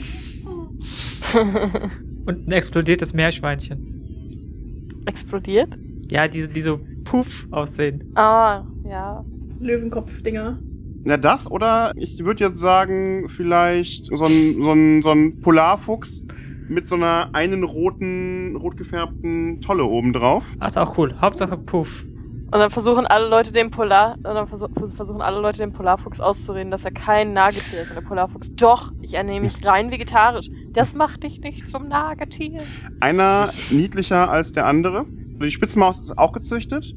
Und 2.26 2.48
ein 2.50 2.52
explodiertes 2.52 3.14
Meerschweinchen. 3.14 5.02
Explodiert? 5.06 5.78
Ja, 6.10 6.28
die, 6.28 6.46
die 6.50 6.62
so 6.62 6.82
puff 7.06 7.48
aussehen. 7.52 8.12
Ah, 8.16 8.66
ja. 8.84 9.24
Löwenkopf-Dinger. 9.62 10.60
Na, 11.04 11.18
das 11.18 11.50
oder 11.50 11.92
ich 11.96 12.24
würde 12.24 12.44
jetzt 12.46 12.60
sagen, 12.60 13.28
vielleicht 13.28 14.06
so 14.16 14.26
ein, 14.26 14.62
so 14.62 14.72
ein, 14.72 15.02
so 15.02 15.10
ein 15.12 15.40
Polarfuchs 15.42 16.24
mit 16.70 16.88
so 16.88 16.96
einer 16.96 17.30
einen 17.34 17.64
roten, 17.64 18.56
rot 18.56 18.78
gefärbten 18.78 19.60
Tolle 19.62 19.84
oben 19.86 20.14
drauf. 20.14 20.54
Ah, 20.60 20.68
ist 20.68 20.78
auch 20.78 20.98
cool. 20.98 21.16
Hauptsache 21.20 21.58
puff. 21.58 22.06
Und 22.54 22.60
dann 22.60 22.70
versuchen 22.70 23.06
alle 23.08 23.30
Leute 23.30 23.54
den 23.54 23.72
Polar, 23.72 24.16
und 24.18 24.24
dann 24.26 24.46
versuch, 24.48 24.68
vers- 24.78 24.92
versuchen 24.94 25.22
alle 25.22 25.40
Leute 25.40 25.60
den 25.60 25.72
Polarfuchs 25.72 26.20
auszureden, 26.20 26.70
dass 26.70 26.84
er 26.84 26.92
kein 26.92 27.32
Nagetier 27.32 27.80
ist. 27.80 27.92
Und 27.96 28.02
der 28.04 28.08
Polarfuchs, 28.08 28.54
doch, 28.56 28.92
ich 29.02 29.14
ernähre 29.14 29.40
mich 29.42 29.54
rein 29.66 29.90
vegetarisch. 29.90 30.50
Das 30.74 30.94
macht 30.94 31.24
dich 31.24 31.40
nicht 31.40 31.70
zum 31.70 31.88
Nagetier. 31.88 32.60
Einer 33.00 33.50
niedlicher 33.72 34.30
als 34.30 34.52
der 34.52 34.66
andere. 34.66 35.06
Die 35.42 35.50
Spitzmaus 35.50 36.02
ist 36.02 36.18
auch 36.18 36.34
gezüchtet. 36.34 36.94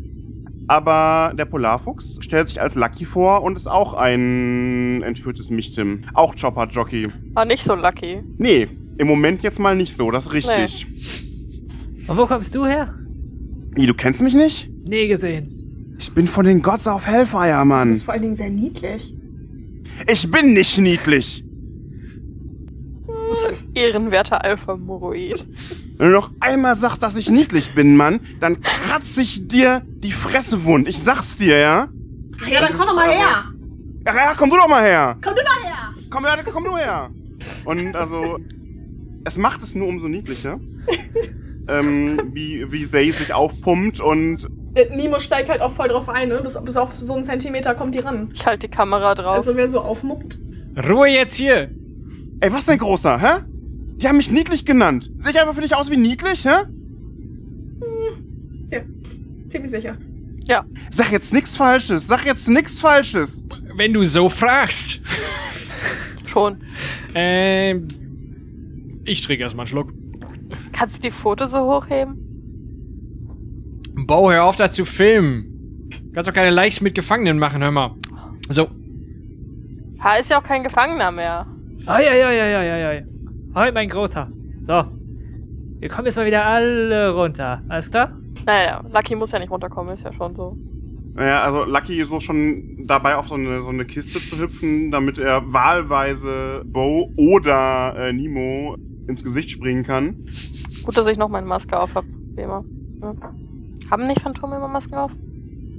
Aber 0.67 1.35
der 1.37 1.45
Polarfuchs 1.45 2.19
stellt 2.23 2.49
sich 2.49 2.61
als 2.61 2.75
Lucky 2.75 3.05
vor 3.05 3.43
und 3.43 3.57
ist 3.57 3.67
auch 3.67 3.95
ein 3.95 5.03
entführtes 5.03 5.51
Michtim. 5.51 6.03
Auch 6.15 6.35
Chopper-Jockey. 6.35 7.09
War 7.35 7.45
nicht 7.45 7.65
so 7.65 7.75
lucky. 7.75 8.23
Nee, 8.39 8.69
im 8.97 9.07
Moment 9.07 9.43
jetzt 9.43 9.59
mal 9.59 9.77
nicht 9.77 9.95
so, 9.95 10.11
das 10.11 10.27
ist 10.27 10.33
richtig. 10.33 10.87
Und 12.07 12.17
wo 12.17 12.27
kommst 12.27 12.55
du 12.55 12.65
her? 12.65 12.95
Wie, 13.75 13.87
du 13.87 13.95
kennst 13.95 14.21
mich 14.23 14.35
nicht? 14.35 14.71
Nie 14.89 15.09
gesehen. 15.09 15.95
Ich 15.99 16.13
bin 16.13 16.27
von 16.27 16.45
den 16.45 16.63
Gods 16.63 16.87
of 16.87 17.07
Hellfire, 17.07 17.59
Du 17.61 17.65
Mann. 17.67 17.89
bist 17.91 18.05
vor 18.05 18.15
allen 18.15 18.23
Dingen 18.23 18.35
sehr 18.35 18.51
niedlich. 18.51 19.15
Ich 20.11 20.31
bin 20.31 20.55
nicht 20.55 20.79
niedlich. 20.81 21.45
Das 23.31 23.53
ist 23.53 23.69
ein 23.69 23.75
ehrenwerter 23.75 24.43
Alpha-Moroid. 24.45 25.47
Wenn 25.97 26.09
du 26.09 26.15
noch 26.15 26.33
einmal 26.41 26.77
sagst, 26.77 27.03
dass 27.03 27.17
ich 27.17 27.31
niedlich 27.31 27.75
bin, 27.75 27.97
Mann, 27.97 28.21
dann 28.41 28.61
kratze 28.61 29.21
ich 29.21 29.47
dir 29.47 29.83
die 29.87 30.11
Fresse 30.11 30.65
wund. 30.65 30.89
Ich 30.89 30.99
sag's 30.99 31.37
dir, 31.37 31.59
ja? 31.59 31.89
Ach 32.43 32.49
ja, 32.49 32.61
dann 32.61 32.73
komm 32.77 32.87
doch 32.89 32.97
mal 32.97 33.11
her. 33.11 33.45
Ja, 34.07 34.15
ja, 34.15 34.35
komm 34.37 34.51
du 34.51 34.57
doch 34.57 34.69
mal 34.69 34.83
her. 34.83 35.17
Komm 35.23 35.35
du 35.35 35.43
doch 35.43 35.65
her. 35.65 35.95
Komm 36.11 36.25
her, 36.27 36.45
komm 36.53 36.65
du 36.65 36.77
her. 36.77 37.11
Und 37.65 37.95
also, 37.95 38.39
es 39.25 39.37
macht 39.37 39.63
es 39.63 39.75
nur 39.75 39.87
umso 39.87 40.09
niedlicher. 40.09 40.59
ähm, 41.69 42.31
wie, 42.33 42.71
wie 42.73 42.91
Zay 42.91 43.11
sich 43.13 43.33
aufpumpt 43.33 44.01
und 44.01 44.49
Nemo 44.91 45.21
steigt 45.21 45.49
halt 45.49 45.63
auch 45.63 45.71
voll 45.71 45.89
drauf 45.89 46.09
ein, 46.09 46.29
ne? 46.29 46.41
Bis, 46.43 46.61
bis 46.63 46.77
auf 46.77 46.97
so 46.97 47.15
einen 47.15 47.23
Zentimeter 47.23 47.75
kommt 47.77 47.95
die 47.95 48.01
ran. 48.01 48.31
Ich 48.35 48.45
halte 48.45 48.67
die 48.67 48.75
Kamera 48.75 49.15
drauf. 49.15 49.35
Also 49.37 49.57
wer 49.57 49.69
so 49.69 49.81
aufmuckt. 49.81 50.39
Ruhe 50.89 51.09
jetzt 51.09 51.37
hier! 51.37 51.71
Ey, 52.41 52.53
was 52.53 52.67
denn 52.67 52.79
großer, 52.79 53.21
hä? 53.21 53.45
Die 53.97 54.09
haben 54.09 54.17
mich 54.17 54.31
niedlich 54.31 54.65
genannt. 54.65 55.11
Sehe 55.19 55.33
ich 55.33 55.41
einfach 55.41 55.55
für 55.55 55.61
dich 55.63 55.75
aus 55.75 55.91
wie 55.91 55.97
niedlich, 55.97 56.45
hä? 56.45 56.65
Ja, 58.71 58.81
ziemlich 59.49 59.71
sicher. 59.71 59.97
ja. 60.45 60.65
Sag 60.91 61.13
jetzt 61.13 61.33
nichts 61.33 61.57
Falsches. 61.57 62.07
Sag 62.07 62.27
jetzt 62.27 62.49
nichts 62.49 62.81
Falsches. 62.81 63.45
Wenn 63.77 63.93
du 63.93 64.05
so 64.05 64.29
fragst. 64.29 65.01
Schon. 66.27 66.59
Ähm. 67.15 67.89
Ich 69.05 69.23
trinke 69.23 69.43
erstmal 69.43 69.65
einen 69.65 69.69
Schluck. 69.69 69.93
Kannst 70.73 70.97
du 70.99 71.03
die 71.03 71.11
Fotos 71.11 71.51
so 71.53 71.59
hochheben? 71.59 72.19
Bau, 74.07 74.31
hör 74.31 74.45
auf 74.45 74.57
da 74.57 74.71
zu 74.71 74.85
filmen. 74.85 75.89
Kannst 76.15 76.29
doch 76.29 76.35
keine 76.35 76.51
Likes 76.51 76.81
mit 76.81 76.95
Gefangenen 76.95 77.39
machen, 77.39 77.63
hör 77.63 77.71
mal. 77.71 77.95
So, 78.51 78.69
Ha, 80.05 80.17
ist 80.17 80.29
ja 80.31 80.39
auch 80.39 80.45
kein 80.45 80.63
Gefangener 80.63 81.11
mehr. 81.11 81.47
Ai, 81.87 82.07
ai, 82.11 82.27
ai, 82.27 82.43
ai, 82.43 82.57
ai, 82.57 82.87
ai. 82.89 83.07
Hoi, 83.57 83.71
mein 83.71 83.89
Großer. 83.89 84.29
So. 84.63 84.85
Wir 85.79 85.89
kommen 85.89 86.07
jetzt 86.07 86.17
mal 86.17 86.27
wieder 86.27 86.45
alle 86.45 87.15
runter. 87.15 87.63
Alles 87.69 87.89
klar? 87.89 88.19
Naja, 88.47 88.83
Lucky 88.93 89.15
muss 89.15 89.31
ja 89.31 89.39
nicht 89.39 89.53
runterkommen, 89.53 89.95
ist 89.95 90.03
ja 90.03 90.13
schon 90.13 90.35
so. 90.35 90.57
Naja, 91.15 91.39
also 91.39 91.63
Lucky 91.63 92.01
ist 92.01 92.09
so 92.09 92.19
schon 92.19 92.85
dabei, 92.85 93.15
auf 93.15 93.29
so 93.29 93.37
eine, 93.37 93.63
so 93.63 93.69
eine 93.69 93.85
Kiste 93.85 94.19
zu 94.19 94.39
hüpfen, 94.39 94.91
damit 94.91 95.19
er 95.21 95.53
wahlweise 95.53 96.65
Bo 96.67 97.13
oder 97.17 97.95
äh, 97.97 98.13
Nemo 98.13 98.77
ins 99.07 99.23
Gesicht 99.23 99.53
springen 99.53 99.85
kann. 99.85 100.17
Gut, 100.85 100.97
dass 100.97 101.07
ich 101.07 101.17
noch 101.17 101.29
meine 101.29 101.47
Maske 101.47 101.79
auf 101.79 101.95
hab, 101.95 102.05
wie 102.35 102.41
immer. 102.41 102.65
Ja. 103.03 103.15
Haben 103.89 104.09
nicht 104.09 104.21
Phantome 104.21 104.57
immer 104.57 104.67
Masken 104.67 104.97
auf? 104.97 105.13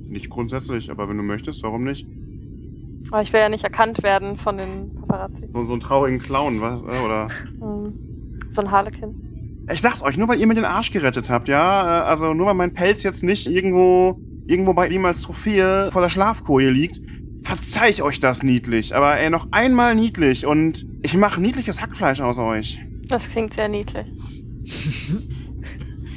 Nicht 0.08 0.30
grundsätzlich, 0.30 0.90
aber 0.90 1.10
wenn 1.10 1.18
du 1.18 1.24
möchtest, 1.24 1.62
warum 1.64 1.84
nicht? 1.84 2.08
Aber 3.12 3.22
ich 3.22 3.32
will 3.34 3.40
ja 3.40 3.50
nicht 3.50 3.64
erkannt 3.64 4.02
werden 4.04 4.38
von 4.38 4.58
den 4.58 4.96
Paparazzi. 4.96 5.48
So, 5.54 5.64
so 5.64 5.74
einen 5.74 5.80
traurigen 5.80 6.20
Clown, 6.20 6.62
was? 6.62 6.82
äh, 6.84 6.86
Oder. 7.06 7.28
Hm. 7.60 7.94
So 8.52 8.62
ein 8.62 8.72
Harlekin. 8.72 9.66
Ich 9.72 9.82
sag's 9.82 10.04
euch, 10.04 10.18
nur 10.18 10.28
weil 10.28 10.40
ihr 10.40 10.48
mir 10.48 10.54
den 10.56 10.66
Arsch 10.66 10.92
gerettet 10.92 11.30
habt, 11.30 11.48
ja? 11.48 12.02
Äh, 12.02 12.06
Also 12.06 12.34
nur 12.34 12.48
weil 12.48 12.54
mein 12.56 12.74
Pelz 12.74 13.04
jetzt 13.04 13.24
nicht 13.24 13.48
irgendwo, 13.48 14.20
irgendwo 14.48 14.74
bei 14.74 14.88
ihm 14.88 15.06
als 15.06 15.22
Trophäe 15.24 15.90
vor 15.92 16.02
der 16.02 16.10
Schlafkoje 16.10 16.70
liegt, 16.70 17.00
verzeih 17.44 17.90
ich 17.90 18.02
euch 18.04 18.20
das 18.20 18.44
niedlich. 18.44 18.96
Aber 18.96 19.18
ey, 19.18 19.30
noch 19.30 19.48
einmal 19.52 19.94
niedlich 19.96 20.46
und 20.46 20.86
ich 21.04 21.16
mache 21.18 21.42
niedliches 21.42 21.82
Hackfleisch 21.82 22.22
aus 22.22 22.38
euch. 22.38 22.80
Das 23.08 23.30
klingt 23.30 23.54
sehr 23.54 23.68
niedlich. 23.68 24.08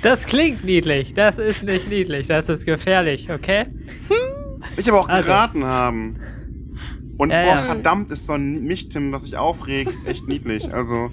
Das 0.01 0.27
klingt 0.27 0.63
niedlich. 0.65 1.13
Das 1.15 1.39
ist 1.39 1.65
nicht 1.65 1.89
niedlich. 1.89 2.29
Das 2.29 2.49
ist 2.49 2.67
gefährlich, 2.67 3.31
okay? 3.33 3.65
Ich 4.77 4.89
aber 4.89 5.01
auch 5.01 5.09
Also. 5.09 5.27
geraten 5.27 5.65
haben. 5.65 6.15
Und 7.19 7.31
Ja, 7.31 7.43
boah, 7.43 7.57
ja. 7.57 7.63
verdammt 7.63 8.11
ist 8.11 8.27
so 8.27 8.33
ein 8.35 8.63
Mich-Tim, 8.65 9.13
was 9.13 9.23
sich 9.23 9.37
aufregt, 9.37 9.93
echt 10.07 10.27
niedlich. 10.29 10.73
Also, 10.73 11.11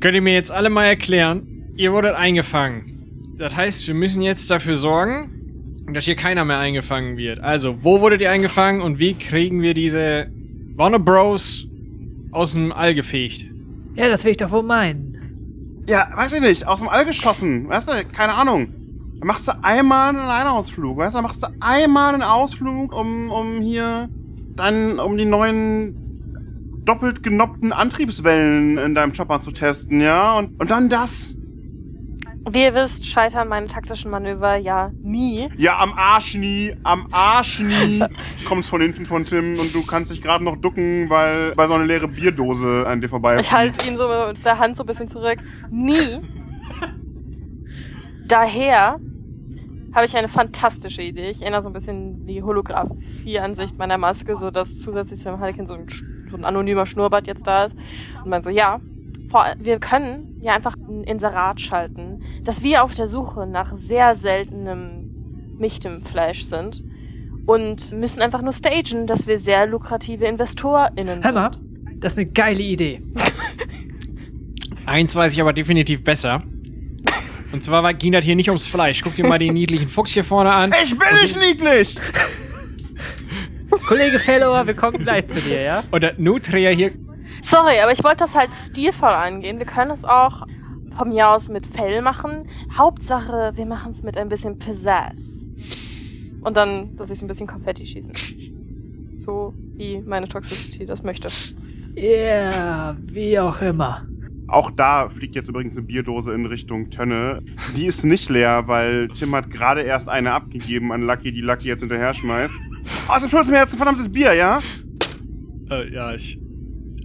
könnt 0.00 0.14
ihr 0.14 0.22
mir 0.22 0.32
jetzt 0.34 0.50
alle 0.50 0.70
mal 0.70 0.84
erklären, 0.86 1.64
ihr 1.76 1.92
wurdet 1.92 2.14
eingefangen. 2.14 3.34
Das 3.38 3.54
heißt, 3.56 3.86
wir 3.86 3.94
müssen 3.94 4.22
jetzt 4.22 4.50
dafür 4.50 4.76
sorgen, 4.76 5.84
dass 5.92 6.04
hier 6.04 6.16
keiner 6.16 6.44
mehr 6.44 6.58
eingefangen 6.58 7.16
wird. 7.16 7.40
Also, 7.40 7.76
wo 7.82 8.00
wurdet 8.00 8.20
ihr 8.20 8.30
eingefangen 8.30 8.80
und 8.80 8.98
wie 8.98 9.14
kriegen 9.14 9.60
wir 9.62 9.74
diese 9.74 10.28
Warner 10.76 10.98
Bros. 10.98 11.66
aus 12.32 12.52
dem 12.52 12.72
All 12.72 12.94
gefegt? 12.94 13.46
Ja, 13.94 14.08
das 14.08 14.24
will 14.24 14.30
ich 14.30 14.36
doch 14.36 14.50
wohl 14.52 14.62
meinen. 14.62 15.84
ja, 15.88 16.06
weiß 16.14 16.34
ich 16.34 16.40
nicht, 16.40 16.66
aus 16.66 16.78
dem 16.80 16.88
All 16.88 17.04
geschossen, 17.04 17.68
weißt 17.68 17.88
du, 17.88 17.92
keine 18.12 18.34
Ahnung. 18.34 18.68
Dann 19.20 19.26
machst 19.26 19.46
du 19.46 19.52
einmal 19.62 20.08
einen 20.08 20.18
Alleinausflug, 20.18 20.96
weißt 20.96 21.14
du, 21.14 21.18
dann 21.18 21.24
machst 21.24 21.42
du 21.42 21.48
einmal 21.60 22.14
einen 22.14 22.22
Ausflug, 22.22 22.98
um, 22.98 23.30
um 23.30 23.60
hier 23.60 24.08
dann, 24.56 24.98
um 24.98 25.18
die 25.18 25.26
neuen 25.26 26.82
doppelt 26.86 27.22
genoppten 27.22 27.74
Antriebswellen 27.74 28.78
in 28.78 28.94
deinem 28.94 29.12
Chopper 29.12 29.42
zu 29.42 29.52
testen, 29.52 30.00
ja? 30.00 30.38
Und, 30.38 30.58
und 30.58 30.70
dann 30.70 30.88
das. 30.88 31.36
Wie 32.50 32.62
ihr 32.62 32.74
wisst, 32.74 33.06
scheitern 33.06 33.48
meine 33.48 33.68
taktischen 33.68 34.10
Manöver 34.10 34.56
ja 34.56 34.90
nie. 35.02 35.50
Ja, 35.58 35.78
am 35.78 35.92
Arsch 35.92 36.36
nie, 36.36 36.74
am 36.82 37.06
Arsch 37.12 37.60
nie. 37.60 38.02
Kommst 38.46 38.70
von 38.70 38.80
hinten 38.80 39.04
von 39.04 39.26
Tim 39.26 39.58
und 39.58 39.74
du 39.74 39.84
kannst 39.84 40.10
dich 40.10 40.22
gerade 40.22 40.42
noch 40.42 40.56
ducken, 40.56 41.10
weil, 41.10 41.52
weil 41.56 41.68
so 41.68 41.74
eine 41.74 41.84
leere 41.84 42.08
Bierdose 42.08 42.86
an 42.86 43.02
dir 43.02 43.10
vorbei 43.10 43.38
Ich 43.38 43.52
halte 43.52 43.86
ihn 43.86 43.98
so 43.98 44.08
mit 44.08 44.42
der 44.46 44.58
Hand 44.58 44.78
so 44.78 44.82
ein 44.82 44.86
bisschen 44.86 45.08
zurück. 45.08 45.38
Nie. 45.70 46.20
Daher 48.26 48.98
habe 49.94 50.06
ich 50.06 50.16
eine 50.16 50.28
fantastische 50.28 51.02
Idee. 51.02 51.30
Ich 51.30 51.42
ändere 51.42 51.62
so 51.62 51.68
ein 51.68 51.72
bisschen 51.72 52.26
die 52.26 52.42
Holographie-Ansicht 52.42 53.76
meiner 53.78 53.98
Maske, 53.98 54.36
so 54.36 54.50
dass 54.50 54.78
zusätzlich 54.78 55.20
zum 55.20 55.40
Harlekin 55.40 55.66
so 55.66 55.74
ein, 55.74 55.86
so 56.30 56.36
ein 56.36 56.44
anonymer 56.44 56.86
Schnurrbart 56.86 57.26
jetzt 57.26 57.46
da 57.46 57.64
ist. 57.64 57.76
Und 58.22 58.30
man 58.30 58.42
so, 58.42 58.50
ja, 58.50 58.80
vor, 59.30 59.46
wir 59.58 59.78
können 59.78 60.38
ja 60.40 60.54
einfach 60.54 60.76
ein 60.76 61.04
Inserat 61.04 61.60
schalten, 61.60 62.22
dass 62.44 62.62
wir 62.62 62.84
auf 62.84 62.94
der 62.94 63.06
Suche 63.06 63.46
nach 63.46 63.74
sehr 63.74 64.14
seltenem 64.14 65.56
Michtemfleisch 65.58 66.44
sind 66.44 66.84
und 67.46 67.92
müssen 67.92 68.22
einfach 68.22 68.42
nur 68.42 68.52
stagen, 68.52 69.06
dass 69.06 69.26
wir 69.26 69.38
sehr 69.38 69.66
lukrative 69.66 70.26
InvestorInnen 70.26 71.22
Hör 71.22 71.32
mal, 71.32 71.52
sind. 71.52 72.02
das 72.02 72.12
ist 72.12 72.18
eine 72.18 72.28
geile 72.30 72.62
Idee. 72.62 73.02
Eins 74.86 75.14
weiß 75.14 75.32
ich 75.32 75.40
aber 75.40 75.52
definitiv 75.52 76.02
besser. 76.02 76.42
Und 77.52 77.64
zwar 77.64 77.82
war- 77.82 77.94
ging 77.94 78.12
das 78.12 78.24
hier 78.24 78.36
nicht 78.36 78.48
ums 78.48 78.66
Fleisch. 78.66 79.02
Guck 79.02 79.14
dir 79.16 79.26
mal 79.26 79.38
den 79.38 79.54
niedlichen 79.54 79.88
Fuchs 79.88 80.12
hier 80.12 80.24
vorne 80.24 80.52
an. 80.52 80.72
Ich 80.84 80.90
bin 80.96 81.08
nicht 81.20 81.36
niedlich! 81.38 81.96
Kollege 83.86 84.18
Fellower, 84.18 84.66
wir 84.66 84.74
kommen 84.74 84.98
gleich 84.98 85.26
zu 85.26 85.40
dir, 85.40 85.62
ja? 85.62 85.84
Und 85.90 86.02
der 86.02 86.14
Nutria 86.18 86.70
hier. 86.70 86.92
Sorry, 87.42 87.78
aber 87.80 87.92
ich 87.92 88.04
wollte 88.04 88.18
das 88.18 88.34
halt 88.34 88.50
stilvoll 88.54 89.08
angehen. 89.08 89.58
Wir 89.58 89.66
können 89.66 89.90
es 89.90 90.04
auch 90.04 90.46
von 90.96 91.08
mir 91.08 91.28
aus 91.28 91.48
mit 91.48 91.66
Fell 91.66 92.02
machen. 92.02 92.48
Hauptsache, 92.76 93.52
wir 93.54 93.66
machen 93.66 93.92
es 93.92 94.02
mit 94.02 94.16
ein 94.16 94.28
bisschen 94.28 94.58
Pizzazz. 94.58 95.46
Und 96.42 96.56
dann, 96.56 96.96
dass 96.96 97.10
ich 97.10 97.20
ein 97.22 97.28
bisschen 97.28 97.46
Konfetti 97.46 97.86
schießen. 97.86 98.12
So 99.20 99.54
wie 99.76 99.98
meine 99.98 100.28
Toxicity 100.28 100.86
das 100.86 101.02
möchte. 101.02 101.28
Ja, 101.94 102.02
yeah, 102.02 102.96
wie 103.06 103.38
auch 103.38 103.60
immer. 103.62 104.06
Auch 104.50 104.72
da 104.72 105.08
fliegt 105.08 105.36
jetzt 105.36 105.48
übrigens 105.48 105.78
eine 105.78 105.86
Bierdose 105.86 106.34
in 106.34 106.44
Richtung 106.44 106.90
Tönne. 106.90 107.40
Die 107.76 107.86
ist 107.86 108.04
nicht 108.04 108.28
leer, 108.30 108.64
weil 108.66 109.06
Tim 109.08 109.34
hat 109.34 109.48
gerade 109.48 109.82
erst 109.82 110.08
eine 110.08 110.32
abgegeben 110.32 110.92
an 110.92 111.02
Lucky, 111.02 111.30
die 111.30 111.40
Lucky 111.40 111.68
jetzt 111.68 111.80
hinterher 111.80 112.12
schmeißt. 112.12 112.54
Außerdem 113.06 113.28
schuldest 113.28 113.48
du 113.48 113.52
mir 113.52 113.60
jetzt 113.60 113.74
ein 113.74 113.76
verdammtes 113.76 114.10
Bier, 114.12 114.34
ja? 114.34 114.58
Äh, 115.70 115.92
ja, 115.94 116.14
ich 116.14 116.40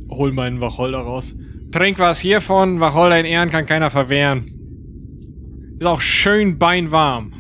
hol 0.10 0.32
meinen 0.32 0.60
Wacholder 0.60 1.00
raus. 1.00 1.36
Trink 1.72 2.00
was 2.00 2.20
hiervon. 2.20 2.80
Wacholder 2.80 3.20
in 3.20 3.26
Ehren 3.26 3.52
kann 3.52 3.68
keiner 3.68 3.92
verwehren. 3.92 4.52
Ist 5.80 5.86
auch 5.86 6.02
schön 6.02 6.58
beinwarm. 6.58 7.32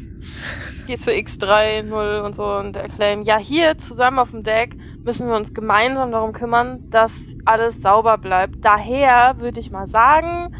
Hier 0.85 0.99
zu 0.99 1.11
X3, 1.11 1.81
0 1.81 2.21
und 2.23 2.35
so 2.35 2.43
und 2.43 2.77
Claim. 2.95 3.23
Ja, 3.23 3.39
hier 3.39 3.75
zusammen 3.79 4.19
auf 4.19 4.29
dem 4.29 4.43
Deck 4.43 4.75
müssen 5.05 5.27
wir 5.27 5.35
uns 5.35 5.53
gemeinsam 5.53 6.11
darum 6.11 6.33
kümmern, 6.33 6.89
dass 6.89 7.37
alles 7.45 7.81
sauber 7.81 8.17
bleibt. 8.17 8.65
Daher 8.65 9.35
würde 9.37 9.59
ich 9.59 9.71
mal 9.71 9.87
sagen, 9.87 10.55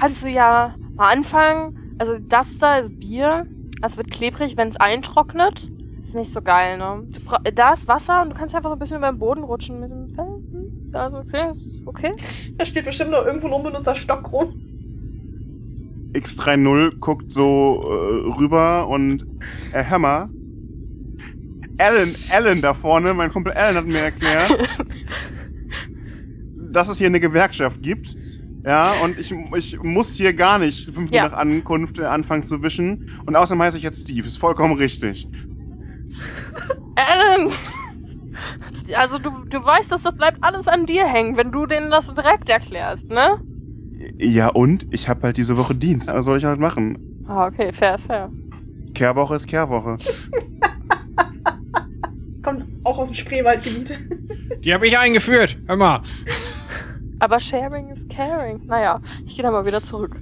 kannst 0.00 0.24
du 0.24 0.28
ja 0.28 0.74
mal 0.94 1.12
anfangen. 1.12 1.96
Also 1.98 2.16
das 2.18 2.58
da 2.58 2.78
ist 2.78 2.98
Bier. 2.98 3.46
Es 3.82 3.96
wird 3.96 4.10
klebrig, 4.10 4.56
wenn 4.56 4.68
es 4.68 4.76
eintrocknet. 4.78 5.70
Ist 6.02 6.14
nicht 6.14 6.32
so 6.32 6.40
geil, 6.40 6.78
ne? 6.78 7.06
Da 7.54 7.72
ist 7.72 7.86
Wasser 7.86 8.22
und 8.22 8.30
du 8.30 8.34
kannst 8.34 8.54
einfach 8.54 8.70
so 8.70 8.76
ein 8.76 8.78
bisschen 8.78 8.96
über 8.96 9.12
den 9.12 9.18
Boden 9.18 9.44
rutschen 9.44 9.80
mit 9.80 9.90
dem 9.90 10.08
Fell. 10.08 10.42
Also, 10.92 11.18
okay, 11.18 11.50
ist 11.50 11.86
okay. 11.86 12.14
Da 12.56 12.64
steht 12.64 12.86
bestimmt 12.86 13.10
noch 13.10 13.24
irgendwo 13.24 13.46
ein 13.48 13.52
unbenutzter 13.52 13.94
Stock 13.94 14.32
rum. 14.32 14.54
X30 16.14 16.98
guckt 16.98 17.30
so 17.30 17.84
äh, 17.84 18.38
rüber 18.38 18.88
und 18.88 19.24
äh, 19.72 19.84
hör 19.84 19.98
mal. 19.98 20.30
Alan, 21.80 22.14
Alan 22.32 22.60
da 22.60 22.74
vorne, 22.74 23.14
mein 23.14 23.32
Kumpel 23.32 23.52
Alan 23.52 23.76
hat 23.76 23.86
mir 23.86 23.98
erklärt, 24.00 24.68
dass 26.72 26.88
es 26.88 26.98
hier 26.98 27.06
eine 27.08 27.20
Gewerkschaft 27.20 27.82
gibt, 27.82 28.14
Ja, 28.64 28.90
und 29.04 29.18
ich, 29.18 29.34
ich 29.56 29.82
muss 29.82 30.14
hier 30.14 30.34
gar 30.34 30.58
nicht 30.58 30.92
fünf 30.94 31.10
Ja. 31.10 31.22
Minuten 31.22 31.32
nach 31.32 31.38
Ankunft 31.40 31.98
äh, 31.98 32.04
anfangen 32.04 32.44
zu 32.44 32.62
wischen. 32.62 33.10
Und 33.26 33.34
außerdem 33.34 33.62
heiße 33.62 33.78
ich 33.78 33.82
jetzt 33.82 34.02
Steve. 34.02 34.26
Ist 34.28 34.36
vollkommen 34.38 34.74
richtig. 34.74 35.26
Alan! 36.96 37.52
Also 38.96 39.18
du, 39.18 39.30
du 39.48 39.64
weißt, 39.64 39.90
dass 39.92 40.02
das 40.02 40.14
bleibt 40.16 40.38
alles 40.42 40.66
an 40.68 40.84
dir 40.84 41.06
hängen, 41.06 41.36
wenn 41.36 41.52
du 41.52 41.64
denen 41.66 41.90
das 41.90 42.12
direkt 42.12 42.48
erklärst, 42.50 43.08
ne? 43.08 43.40
Ja, 44.18 44.48
und? 44.48 44.86
Ich 44.90 45.08
habe 45.08 45.22
halt 45.22 45.36
diese 45.36 45.56
Woche 45.56 45.74
Dienst. 45.74 46.08
Was 46.08 46.24
soll 46.24 46.38
ich 46.38 46.44
halt 46.44 46.58
machen? 46.60 46.98
Ah, 47.26 47.46
okay, 47.46 47.72
fair, 47.72 47.98
fair. 47.98 48.30
Kehrwoche 48.94 49.36
ist 49.36 49.46
Kehrwoche. 49.46 49.96
Kommt 52.42 52.64
auch 52.84 52.98
aus 52.98 53.08
dem 53.08 53.16
Spreewaldgebiet. 53.16 53.98
Die 54.64 54.72
habe 54.72 54.86
ich 54.86 54.98
eingeführt. 54.98 55.56
Hör 55.66 55.76
mal. 55.76 56.02
Aber 57.18 57.38
sharing 57.38 57.90
is 57.90 58.08
caring. 58.08 58.60
Naja, 58.66 59.00
ich 59.26 59.36
gehe 59.36 59.42
da 59.42 59.50
mal 59.50 59.66
wieder 59.66 59.82
zurück. 59.82 60.16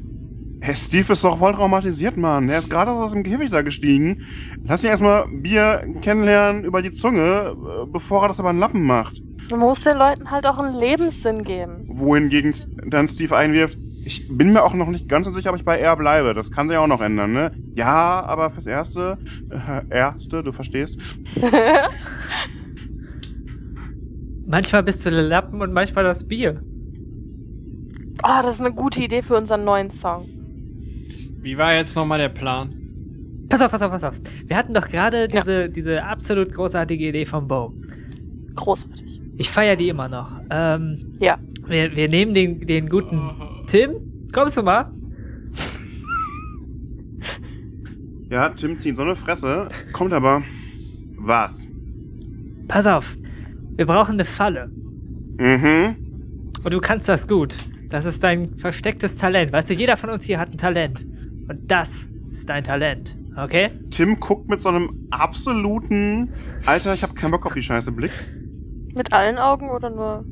Herr 0.60 0.74
Steve 0.74 1.12
ist 1.12 1.22
doch 1.22 1.38
voll 1.38 1.54
traumatisiert, 1.54 2.16
Mann. 2.16 2.48
Er 2.48 2.58
ist 2.58 2.68
gerade 2.68 2.90
aus 2.90 3.12
dem 3.12 3.22
Käfig 3.22 3.50
da 3.50 3.62
gestiegen. 3.62 4.22
Lass 4.64 4.82
ihn 4.82 4.90
erstmal 4.90 5.26
Bier 5.28 5.82
kennenlernen 6.02 6.64
über 6.64 6.82
die 6.82 6.90
Zunge, 6.90 7.54
äh, 7.54 7.86
bevor 7.86 8.22
er 8.22 8.28
das 8.28 8.40
aber 8.40 8.48
einen 8.48 8.58
Lappen 8.58 8.82
macht. 8.82 9.22
Man 9.50 9.60
muss 9.60 9.82
den 9.82 9.96
Leuten 9.96 10.30
halt 10.30 10.46
auch 10.46 10.58
einen 10.58 10.74
Lebenssinn 10.74 11.42
geben. 11.44 11.86
Wohingegen 11.88 12.52
dann 12.86 13.06
Steve 13.06 13.36
einwirft, 13.36 13.78
ich 14.08 14.26
bin 14.28 14.52
mir 14.54 14.62
auch 14.64 14.72
noch 14.72 14.88
nicht 14.88 15.06
ganz 15.06 15.26
so 15.26 15.30
sicher, 15.32 15.50
ob 15.50 15.56
ich 15.56 15.64
bei 15.66 15.78
R 15.78 15.94
bleibe. 15.96 16.32
Das 16.32 16.50
kann 16.50 16.66
sich 16.68 16.78
auch 16.78 16.86
noch 16.86 17.02
ändern, 17.02 17.32
ne? 17.32 17.52
Ja, 17.74 18.24
aber 18.24 18.50
fürs 18.50 18.66
Erste, 18.66 19.18
äh, 19.50 19.82
Erste, 19.94 20.42
du 20.42 20.50
verstehst. 20.50 20.98
Manchmal 24.46 24.82
bist 24.82 25.04
du 25.04 25.10
der 25.10 25.22
Lappen 25.22 25.60
und 25.60 25.72
manchmal 25.72 26.04
das 26.04 26.26
Bier. 26.26 26.62
Oh, 28.22 28.42
das 28.42 28.54
ist 28.56 28.60
eine 28.60 28.72
gute 28.72 29.02
Idee 29.02 29.20
für 29.22 29.36
unseren 29.36 29.64
neuen 29.64 29.90
Song. 29.90 30.26
Wie 31.40 31.56
war 31.58 31.74
jetzt 31.74 31.94
nochmal 31.94 32.18
der 32.18 32.30
Plan? 32.30 32.74
Pass 33.50 33.60
auf, 33.60 33.70
pass 33.70 33.82
auf, 33.82 33.90
pass 33.90 34.04
auf. 34.04 34.14
Wir 34.46 34.56
hatten 34.56 34.72
doch 34.74 34.88
gerade 34.88 35.28
diese, 35.28 35.68
diese 35.68 36.02
absolut 36.02 36.52
großartige 36.52 37.08
Idee 37.08 37.26
vom 37.26 37.46
Bo. 37.46 37.74
Großartig. 38.54 39.20
Ich 39.36 39.50
feiere 39.50 39.76
die 39.76 39.88
immer 39.88 40.08
noch. 40.08 40.32
Ähm, 40.50 41.16
Ja. 41.20 41.38
wir, 41.66 41.94
wir 41.94 42.08
nehmen 42.08 42.34
den, 42.34 42.66
den 42.66 42.88
guten 42.88 43.20
Tim. 43.68 44.28
Kommst 44.32 44.56
du 44.56 44.62
mal? 44.62 44.90
Ja, 48.30 48.48
Tim 48.50 48.78
zieht 48.78 48.96
so 48.96 49.02
eine 49.02 49.14
Fresse, 49.14 49.68
kommt 49.92 50.12
aber. 50.12 50.42
Was? 51.16 51.68
Pass 52.66 52.86
auf. 52.86 53.14
Wir 53.76 53.86
brauchen 53.86 54.14
eine 54.14 54.24
Falle. 54.24 54.68
Mhm. 55.38 55.96
Und 56.64 56.74
du 56.74 56.80
kannst 56.80 57.08
das 57.08 57.28
gut. 57.28 57.56
Das 57.90 58.04
ist 58.04 58.24
dein 58.24 58.56
verstecktes 58.56 59.16
Talent. 59.16 59.52
Weißt 59.52 59.70
du, 59.70 59.74
jeder 59.74 59.96
von 59.96 60.10
uns 60.10 60.24
hier 60.24 60.38
hat 60.38 60.50
ein 60.50 60.58
Talent. 60.58 61.06
Und 61.48 61.70
das 61.70 62.08
ist 62.30 62.48
dein 62.48 62.64
Talent. 62.64 63.16
Okay? 63.36 63.70
Tim 63.90 64.18
guckt 64.18 64.48
mit 64.48 64.60
so 64.62 64.70
einem 64.70 65.06
absoluten 65.10 66.32
Alter, 66.66 66.94
ich 66.94 67.02
hab 67.02 67.14
keinen 67.14 67.30
Bock 67.30 67.46
auf 67.46 67.54
die 67.54 67.62
Scheiße 67.62 67.92
Blick. 67.92 68.12
Mit 68.94 69.12
allen 69.12 69.38
Augen 69.38 69.70
oder 69.70 69.90
nur? 69.90 70.24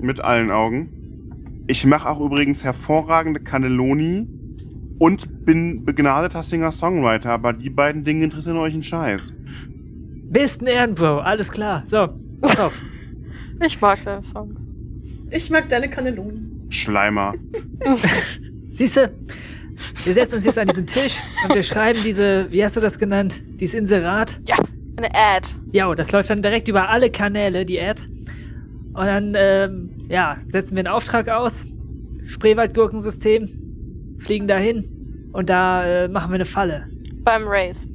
Mit 0.00 0.20
allen 0.20 0.50
Augen. 0.50 0.97
Ich 1.70 1.84
mache 1.84 2.08
auch 2.08 2.18
übrigens 2.18 2.64
hervorragende 2.64 3.40
Cannelloni 3.40 4.26
und 4.98 5.44
bin 5.44 5.84
begnadeter 5.84 6.42
Singer-Songwriter, 6.42 7.30
aber 7.30 7.52
die 7.52 7.68
beiden 7.68 8.04
Dinge 8.04 8.24
interessieren 8.24 8.56
euch 8.56 8.72
einen 8.72 8.82
Scheiß. 8.82 9.34
Bist 10.30 10.62
ein 10.62 10.66
Ehrenbro. 10.66 11.18
Alles 11.18 11.52
klar. 11.52 11.82
So, 11.84 12.08
pass 12.40 12.58
auf. 12.58 12.80
Ich 13.66 13.78
mag 13.82 14.02
den 14.02 14.22
Song. 14.32 14.56
Ich 15.30 15.50
mag 15.50 15.68
deine 15.68 15.90
Kannelonen. 15.90 16.66
Schleimer. 16.70 17.34
Siehst 18.70 18.96
du, 18.96 19.12
wir 20.04 20.14
setzen 20.14 20.36
uns 20.36 20.46
jetzt 20.46 20.58
an 20.58 20.68
diesen 20.68 20.86
Tisch 20.86 21.18
und 21.44 21.54
wir 21.54 21.62
schreiben 21.62 22.00
diese, 22.02 22.50
wie 22.50 22.64
hast 22.64 22.76
du 22.76 22.80
das 22.80 22.98
genannt? 22.98 23.42
Dieses 23.60 23.74
Inserat. 23.74 24.40
Eine 24.96 25.14
Ad. 25.14 25.48
Ja, 25.72 25.94
das 25.94 26.12
läuft 26.12 26.30
dann 26.30 26.40
direkt 26.40 26.66
über 26.68 26.88
alle 26.88 27.10
Kanäle, 27.10 27.66
die 27.66 27.78
Ad. 27.78 28.02
Und 28.98 29.06
dann, 29.06 29.32
ähm, 29.36 29.90
ja, 30.08 30.36
setzen 30.48 30.76
wir 30.76 30.80
einen 30.80 30.92
Auftrag 30.94 31.28
aus. 31.28 31.66
Spreewaldgurkensystem. 32.24 33.48
Fliegen 34.18 34.46
dahin. 34.48 35.28
Und 35.32 35.50
da 35.50 35.84
äh, 36.04 36.08
machen 36.08 36.30
wir 36.30 36.36
eine 36.36 36.44
Falle. 36.44 36.86
Beim 37.24 37.42
Race. 37.46 37.86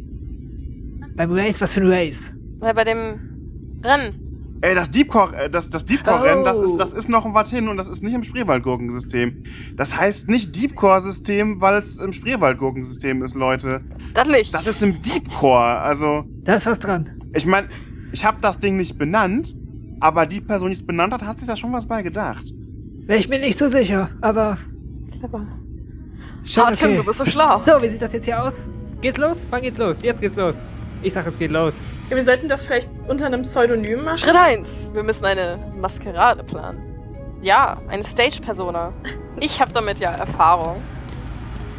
Beim 1.15 1.31
Race, 1.31 1.59
was 1.61 1.73
für 1.73 1.81
ein 1.81 1.87
Race? 1.91 2.33
Ja, 2.61 2.73
bei 2.73 2.83
dem 2.83 3.79
Rennen. 3.83 4.59
Ey, 4.61 4.75
das 4.75 4.89
Deepcore, 4.91 5.35
äh, 5.35 5.49
das, 5.49 5.69
das 5.69 5.83
Deepcore-Rennen, 5.85 6.41
Oh. 6.43 6.45
das, 6.45 6.59
ist, 6.61 6.77
das 6.77 6.93
ist 6.93 7.09
noch 7.09 7.25
was 7.33 7.49
hin 7.49 7.67
und 7.67 7.75
das 7.77 7.89
ist 7.89 8.01
nicht 8.01 8.15
im 8.15 8.23
Spreewaldgurkensystem. 8.23 9.43
Das 9.75 9.99
heißt 9.99 10.29
nicht 10.29 10.55
Deepcore-System, 10.55 11.59
weil 11.59 11.79
es 11.79 11.99
im 11.99 12.13
Spreewaldgurkensystem 12.13 13.21
ist, 13.23 13.35
Leute. 13.35 13.81
Das 14.13 14.27
nicht. 14.27 14.53
Das 14.53 14.65
ist 14.67 14.81
im 14.81 15.01
Deepcore. 15.01 15.79
Also, 15.79 16.23
Da 16.43 16.55
ist 16.55 16.65
was 16.65 16.79
dran. 16.79 17.09
ich 17.35 17.45
meine, 17.45 17.67
ich 18.13 18.23
habe 18.23 18.37
das 18.41 18.59
Ding 18.59 18.77
nicht 18.77 18.97
benannt, 18.97 19.53
aber 20.03 20.25
die 20.25 20.41
Person, 20.41 20.67
die 20.67 20.73
es 20.73 20.85
benannt 20.85 21.13
hat, 21.13 21.23
hat 21.23 21.39
sich 21.39 21.47
da 21.47 21.55
schon 21.55 21.71
was 21.71 21.87
bei 21.87 22.01
gedacht. 22.01 22.43
Wäre 23.05 23.17
ich 23.17 23.29
mir 23.29 23.39
nicht 23.39 23.57
so 23.57 23.69
sicher, 23.69 24.09
aber 24.19 24.57
Clever. 25.17 25.47
schon 26.45 26.73
Tim, 26.73 26.89
okay. 26.89 26.97
du 26.97 27.05
bist 27.05 27.19
so 27.19 27.25
schlau. 27.25 27.63
So, 27.63 27.81
wie 27.81 27.87
sieht 27.87 28.01
das 28.01 28.11
jetzt 28.11 28.25
hier 28.25 28.43
aus? 28.43 28.67
Geht's 28.99 29.17
los? 29.17 29.47
Wann 29.49 29.61
geht's 29.61 29.77
los? 29.77 30.01
Jetzt 30.01 30.19
geht's 30.19 30.35
los. 30.35 30.61
Ich 31.03 31.13
sag, 31.13 31.25
es 31.25 31.39
geht 31.39 31.51
los. 31.51 31.79
Ja, 32.09 32.17
wir 32.17 32.23
sollten 32.23 32.49
das 32.49 32.65
vielleicht 32.65 32.89
unter 33.07 33.27
einem 33.27 33.43
Pseudonym 33.43 34.03
machen. 34.03 34.17
Schritt 34.17 34.35
1. 34.35 34.89
Wir 34.91 35.03
müssen 35.03 35.23
eine 35.23 35.57
Maskerade 35.79 36.43
planen. 36.43 36.81
Ja, 37.41 37.81
eine 37.87 38.03
Stage-Persona. 38.03 38.91
Ich 39.39 39.61
habe 39.61 39.71
damit 39.71 39.99
ja 39.99 40.11
Erfahrung. 40.11 40.81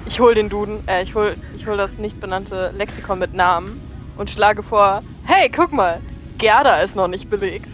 Ich 0.06 0.18
hol 0.18 0.34
den 0.34 0.48
Duden, 0.48 0.78
äh, 0.88 1.02
ich 1.02 1.14
hol, 1.14 1.36
ich 1.56 1.66
hol 1.66 1.76
das 1.76 1.98
nicht 1.98 2.20
benannte 2.20 2.72
Lexikon 2.76 3.18
mit 3.18 3.34
Namen 3.34 3.80
und 4.16 4.30
schlage 4.30 4.62
vor, 4.62 5.02
hey, 5.24 5.50
guck 5.54 5.72
mal, 5.72 6.00
Gerda 6.38 6.80
ist 6.80 6.96
noch 6.96 7.08
nicht 7.08 7.28
belegt. 7.28 7.68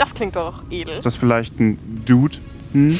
Das 0.00 0.14
klingt 0.14 0.34
doch 0.34 0.62
edel. 0.70 0.94
Ist 0.94 1.04
das 1.04 1.14
vielleicht 1.14 1.60
ein 1.60 1.76
Dude? 2.06 2.38
Hm? 2.72 2.98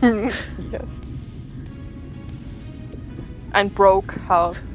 yes. 0.72 1.02
Ein 3.52 3.68
Broke 3.68 4.14
House. 4.26 4.66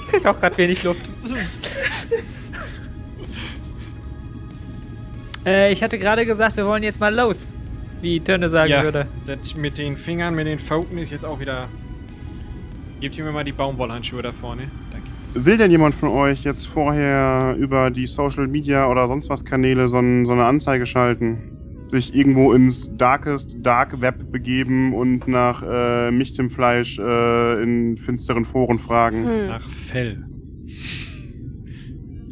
Ich 0.00 0.06
krieg 0.08 0.24
auch 0.24 0.40
gerade 0.40 0.56
wenig 0.56 0.82
Luft. 0.82 1.10
äh, 5.44 5.70
ich 5.70 5.82
hatte 5.82 5.98
gerade 5.98 6.24
gesagt, 6.24 6.56
wir 6.56 6.64
wollen 6.64 6.82
jetzt 6.82 6.98
mal 6.98 7.14
los. 7.14 7.52
Wie 8.00 8.20
Tönne 8.20 8.48
sagen 8.48 8.70
ja, 8.70 8.82
würde. 8.82 9.06
das 9.26 9.54
mit 9.54 9.76
den 9.76 9.98
Fingern, 9.98 10.34
mit 10.34 10.46
den 10.46 10.58
Pfoten 10.58 10.96
ist 10.96 11.10
jetzt 11.10 11.26
auch 11.26 11.40
wieder. 11.40 11.68
Gebt 13.00 13.18
ihr 13.18 13.24
mir 13.24 13.32
mal 13.32 13.44
die 13.44 13.52
Baumwollhandschuhe 13.52 14.22
da 14.22 14.32
vorne. 14.32 14.62
Danke. 14.90 15.06
Will 15.34 15.58
denn 15.58 15.70
jemand 15.70 15.94
von 15.94 16.08
euch 16.08 16.44
jetzt 16.44 16.66
vorher 16.66 17.56
über 17.58 17.90
die 17.90 18.06
Social 18.06 18.46
Media 18.46 18.88
oder 18.90 19.06
sonst 19.06 19.28
was 19.28 19.44
Kanäle 19.44 19.88
so, 19.88 19.98
ein, 19.98 20.24
so 20.24 20.32
eine 20.32 20.44
Anzeige 20.44 20.86
schalten? 20.86 21.52
Sich 21.88 22.14
irgendwo 22.14 22.52
ins 22.52 22.96
Darkest 22.96 23.58
Dark 23.60 24.00
Web 24.00 24.32
begeben 24.32 24.94
und 24.94 25.28
nach 25.28 25.62
äh, 25.62 26.10
Michtemfleisch 26.10 26.98
äh, 26.98 27.62
in 27.62 27.96
finsteren 27.96 28.44
Foren 28.44 28.78
fragen? 28.78 29.24
Hm. 29.24 29.46
Nach 29.46 29.68
Fell. 29.68 30.24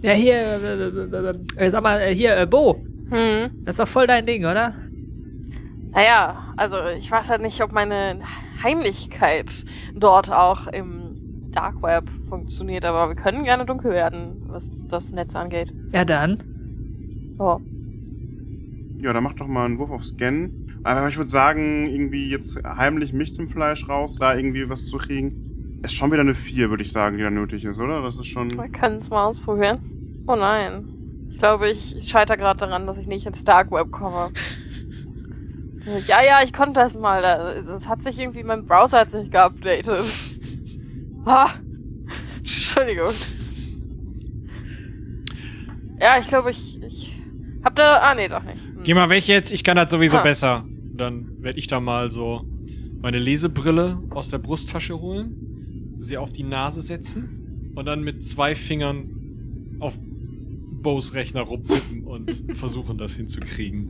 Ja, 0.03 0.12
hier, 0.12 0.35
äh, 0.35 0.89
äh, 0.89 1.31
äh, 1.59 1.67
äh, 1.67 1.71
sag 1.71 1.83
mal, 1.83 2.01
äh, 2.01 2.15
hier, 2.15 2.37
äh, 2.37 2.47
Bo. 2.47 2.83
Hm. 3.11 3.51
Das 3.65 3.75
ist 3.75 3.81
doch 3.81 3.89
voll 3.89 4.07
dein 4.07 4.27
Ding, 4.27 4.45
oder? 4.45 4.75
Naja, 5.93 6.44
also 6.57 6.77
ich 6.99 7.11
weiß 7.11 7.31
halt 7.31 7.43
nicht, 7.43 7.63
ob 7.63 7.73
meine 7.73 8.21
Heimlichkeit 8.63 9.65
dort 9.95 10.31
auch 10.31 10.67
im 10.67 11.51
Dark 11.53 11.83
Web 11.83 12.11
funktioniert, 12.29 12.85
aber 12.85 13.09
wir 13.09 13.17
können 13.17 13.45
gerne 13.45 13.65
dunkel 13.65 13.93
werden, 13.93 14.43
was 14.49 14.87
das 14.89 15.13
Netz 15.13 15.37
angeht. 15.37 15.73
Ja, 15.93 16.05
dann. 16.05 16.39
Oh. 17.39 17.61
Ja, 18.99 19.13
dann 19.13 19.23
mach 19.23 19.35
doch 19.35 19.47
mal 19.47 19.67
einen 19.67 19.79
Wurf 19.79 19.91
auf 19.91 20.05
Scan. 20.05 20.51
Aber 20.83 21.09
ich 21.09 21.17
würde 21.17 21.31
sagen, 21.31 21.87
irgendwie 21.87 22.29
jetzt 22.29 22.63
heimlich 22.65 23.13
Michtemfleisch 23.13 23.89
raus, 23.89 24.17
da 24.19 24.35
irgendwie 24.35 24.69
was 24.69 24.87
zu 24.87 24.99
kriegen. 24.99 25.81
Ist 25.83 25.95
schon 25.95 26.11
wieder 26.11 26.23
eine 26.23 26.35
4, 26.35 26.71
würde 26.71 26.83
ich 26.83 26.93
sagen, 26.93 27.17
die 27.17 27.23
da 27.23 27.31
nötig 27.31 27.65
ist, 27.65 27.81
oder? 27.81 28.03
Das 28.03 28.19
ist 28.19 28.27
schon. 28.27 28.57
Wir 28.57 28.69
können 28.69 28.99
es 28.99 29.11
mal 29.11 29.27
ausprobieren. 29.27 30.25
Oh 30.27 30.37
nein. 30.37 31.29
Ich 31.31 31.39
glaube, 31.39 31.69
ich 31.69 32.09
scheitere 32.09 32.39
gerade 32.39 32.61
daran, 32.61 32.87
dass 32.87 32.97
ich 32.97 33.07
nicht 33.07 33.27
ins 33.27 33.45
Dark 33.45 33.71
Web 33.71 33.91
komme. 33.91 34.31
Ja, 36.07 36.22
ja, 36.22 36.43
ich 36.43 36.53
konnte 36.53 36.80
das 36.80 36.97
mal. 36.99 37.20
Da- 37.22 37.61
Das 37.62 37.89
hat 37.89 38.03
sich 38.03 38.18
irgendwie, 38.18 38.43
mein 38.43 38.66
Browser 38.66 39.01
hat 39.01 39.11
sich 39.11 39.30
geupdatet. 39.30 39.89
Ah, 41.26 41.51
Entschuldigung. 42.37 43.09
Ja, 46.01 46.18
ich 46.18 46.28
glaube, 46.28 46.51
ich, 46.51 46.82
ich 46.82 47.16
hab 47.62 47.76
da. 47.76 47.99
Ah, 47.99 48.14
nee, 48.14 48.28
doch 48.28 48.43
nicht. 48.45 48.62
Hm. 48.62 48.82
Geh 48.82 48.95
mal 48.95 49.09
weg 49.09 49.26
jetzt, 49.26 49.53
ich 49.53 49.64
kann 49.64 49.76
das 49.76 49.91
sowieso 49.91 50.18
Ah. 50.18 50.22
besser. 50.22 50.64
Dann 50.95 51.43
werde 51.43 51.59
ich 51.59 51.66
da 51.66 51.80
mal 51.80 52.11
so 52.11 52.45
meine 53.01 53.18
Lesebrille 53.18 54.03
aus 54.11 54.28
der 54.30 54.39
Brusttasche 54.39 55.01
holen, 55.01 55.97
sie 56.01 56.18
auf 56.18 56.30
die 56.32 56.43
Nase 56.45 56.82
setzen 56.82 57.72
und 57.74 57.87
dann 57.87 58.03
mit 58.03 58.22
zwei 58.22 58.55
Fingern 58.55 59.76
auf 59.80 59.95
Bows 59.99 61.14
Rechner 61.14 61.41
rumtippen 61.43 62.05
und 62.05 62.30
versuchen, 62.57 62.99
das 62.99 63.14
hinzukriegen. 63.16 63.89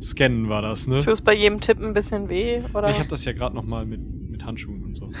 Scannen 0.00 0.48
war 0.48 0.62
das, 0.62 0.86
ne? 0.86 1.02
Tut 1.04 1.24
bei 1.24 1.34
jedem 1.34 1.60
Tippen 1.60 1.86
ein 1.86 1.92
bisschen 1.94 2.28
weh, 2.28 2.62
oder? 2.74 2.88
Ich 2.88 2.98
habe 2.98 3.08
das 3.08 3.24
ja 3.24 3.32
gerade 3.32 3.54
noch 3.56 3.64
mal 3.64 3.84
mit, 3.84 4.00
mit 4.30 4.44
Handschuhen 4.44 4.84
und 4.84 4.96
so. 4.96 5.10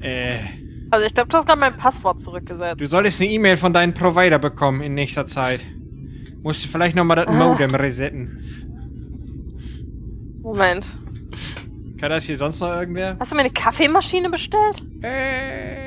äh, 0.00 0.36
Also 0.90 1.06
ich 1.06 1.14
glaube, 1.14 1.28
du 1.30 1.36
hast 1.36 1.46
gerade 1.46 1.60
mein 1.60 1.76
Passwort 1.76 2.20
zurückgesetzt. 2.20 2.80
du 2.80 2.86
solltest 2.86 3.20
eine 3.20 3.30
E-Mail 3.30 3.56
von 3.56 3.72
deinem 3.72 3.94
Provider 3.94 4.38
bekommen 4.38 4.80
in 4.82 4.94
nächster 4.94 5.24
Zeit. 5.26 5.64
Musst 6.42 6.64
du 6.64 6.68
vielleicht 6.68 6.96
noch 6.96 7.04
mal 7.04 7.14
das 7.14 7.26
Ah. 7.28 7.32
Modem 7.32 7.74
resetten. 7.74 8.38
Moment. 10.42 10.98
Kann 11.98 12.10
das 12.10 12.24
hier 12.24 12.36
sonst 12.36 12.60
noch 12.60 12.74
irgendwer? 12.74 13.16
Hast 13.20 13.30
du 13.30 13.36
mir 13.36 13.42
eine 13.42 13.52
Kaffeemaschine 13.52 14.28
bestellt? 14.28 14.82
Äh, 15.02 15.81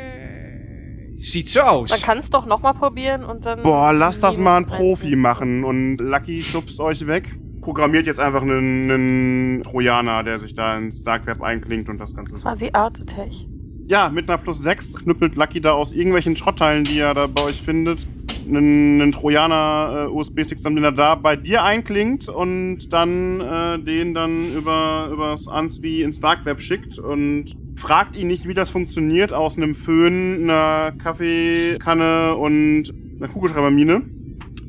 sieht 1.31 1.47
so 1.47 1.61
aus. 1.61 1.89
Man 1.89 1.99
kann 2.01 2.17
es 2.17 2.29
doch 2.29 2.45
nochmal 2.45 2.73
probieren 2.73 3.23
und 3.23 3.45
dann. 3.45 3.63
Boah, 3.63 3.93
lass 3.93 4.19
das 4.19 4.37
mal 4.37 4.57
ein 4.57 4.65
Profi 4.65 5.15
machen 5.15 5.63
und 5.63 5.97
Lucky 5.97 6.41
schubst 6.41 6.79
euch 6.79 7.07
weg. 7.07 7.37
Programmiert 7.61 8.05
jetzt 8.05 8.19
einfach 8.19 8.43
einen, 8.43 8.91
einen 8.91 9.61
Trojaner, 9.63 10.23
der 10.23 10.37
sich 10.37 10.53
da 10.53 10.77
ins 10.77 11.03
Dark 11.03 11.25
Web 11.25 11.41
einklingt 11.41 11.89
und 11.89 11.97
das 11.97 12.15
Ganze 12.15 12.37
so. 12.37 12.43
Quasi 12.43 12.69
Art 12.73 13.05
Tech. 13.07 13.47
Ja, 13.87 14.09
mit 14.09 14.29
einer 14.29 14.37
plus 14.37 14.61
6 14.63 14.95
knüppelt 15.03 15.35
Lucky 15.35 15.61
da 15.61 15.73
aus 15.73 15.91
irgendwelchen 15.91 16.35
Schrottteilen, 16.35 16.83
die 16.83 16.99
er 16.99 17.13
da 17.13 17.27
bei 17.27 17.43
euch 17.43 17.61
findet, 17.61 18.07
einen, 18.47 19.01
einen 19.01 19.11
Trojaner 19.11 20.07
äh, 20.07 20.11
USB-Stick 20.11 20.59
zusammen, 20.59 20.77
den 20.77 20.85
er 20.85 20.91
da 20.91 21.15
bei 21.15 21.35
dir 21.35 21.63
einklingt 21.63 22.29
und 22.29 22.91
dann 22.93 23.41
äh, 23.41 23.79
den 23.79 24.13
dann 24.13 24.53
über 24.53 25.09
übers 25.11 25.47
Answi 25.47 26.01
ins 26.01 26.19
Dark 26.19 26.45
Web 26.45 26.61
schickt 26.61 26.99
und 26.99 27.55
fragt 27.75 28.15
ihn 28.15 28.27
nicht, 28.27 28.47
wie 28.47 28.53
das 28.53 28.69
funktioniert, 28.69 29.33
aus 29.33 29.57
einem 29.57 29.75
Föhn, 29.75 30.43
einer 30.43 30.91
Kaffeekanne 30.97 32.35
und 32.35 32.93
einer 33.17 33.27
Kugelschreibermine. 33.27 34.01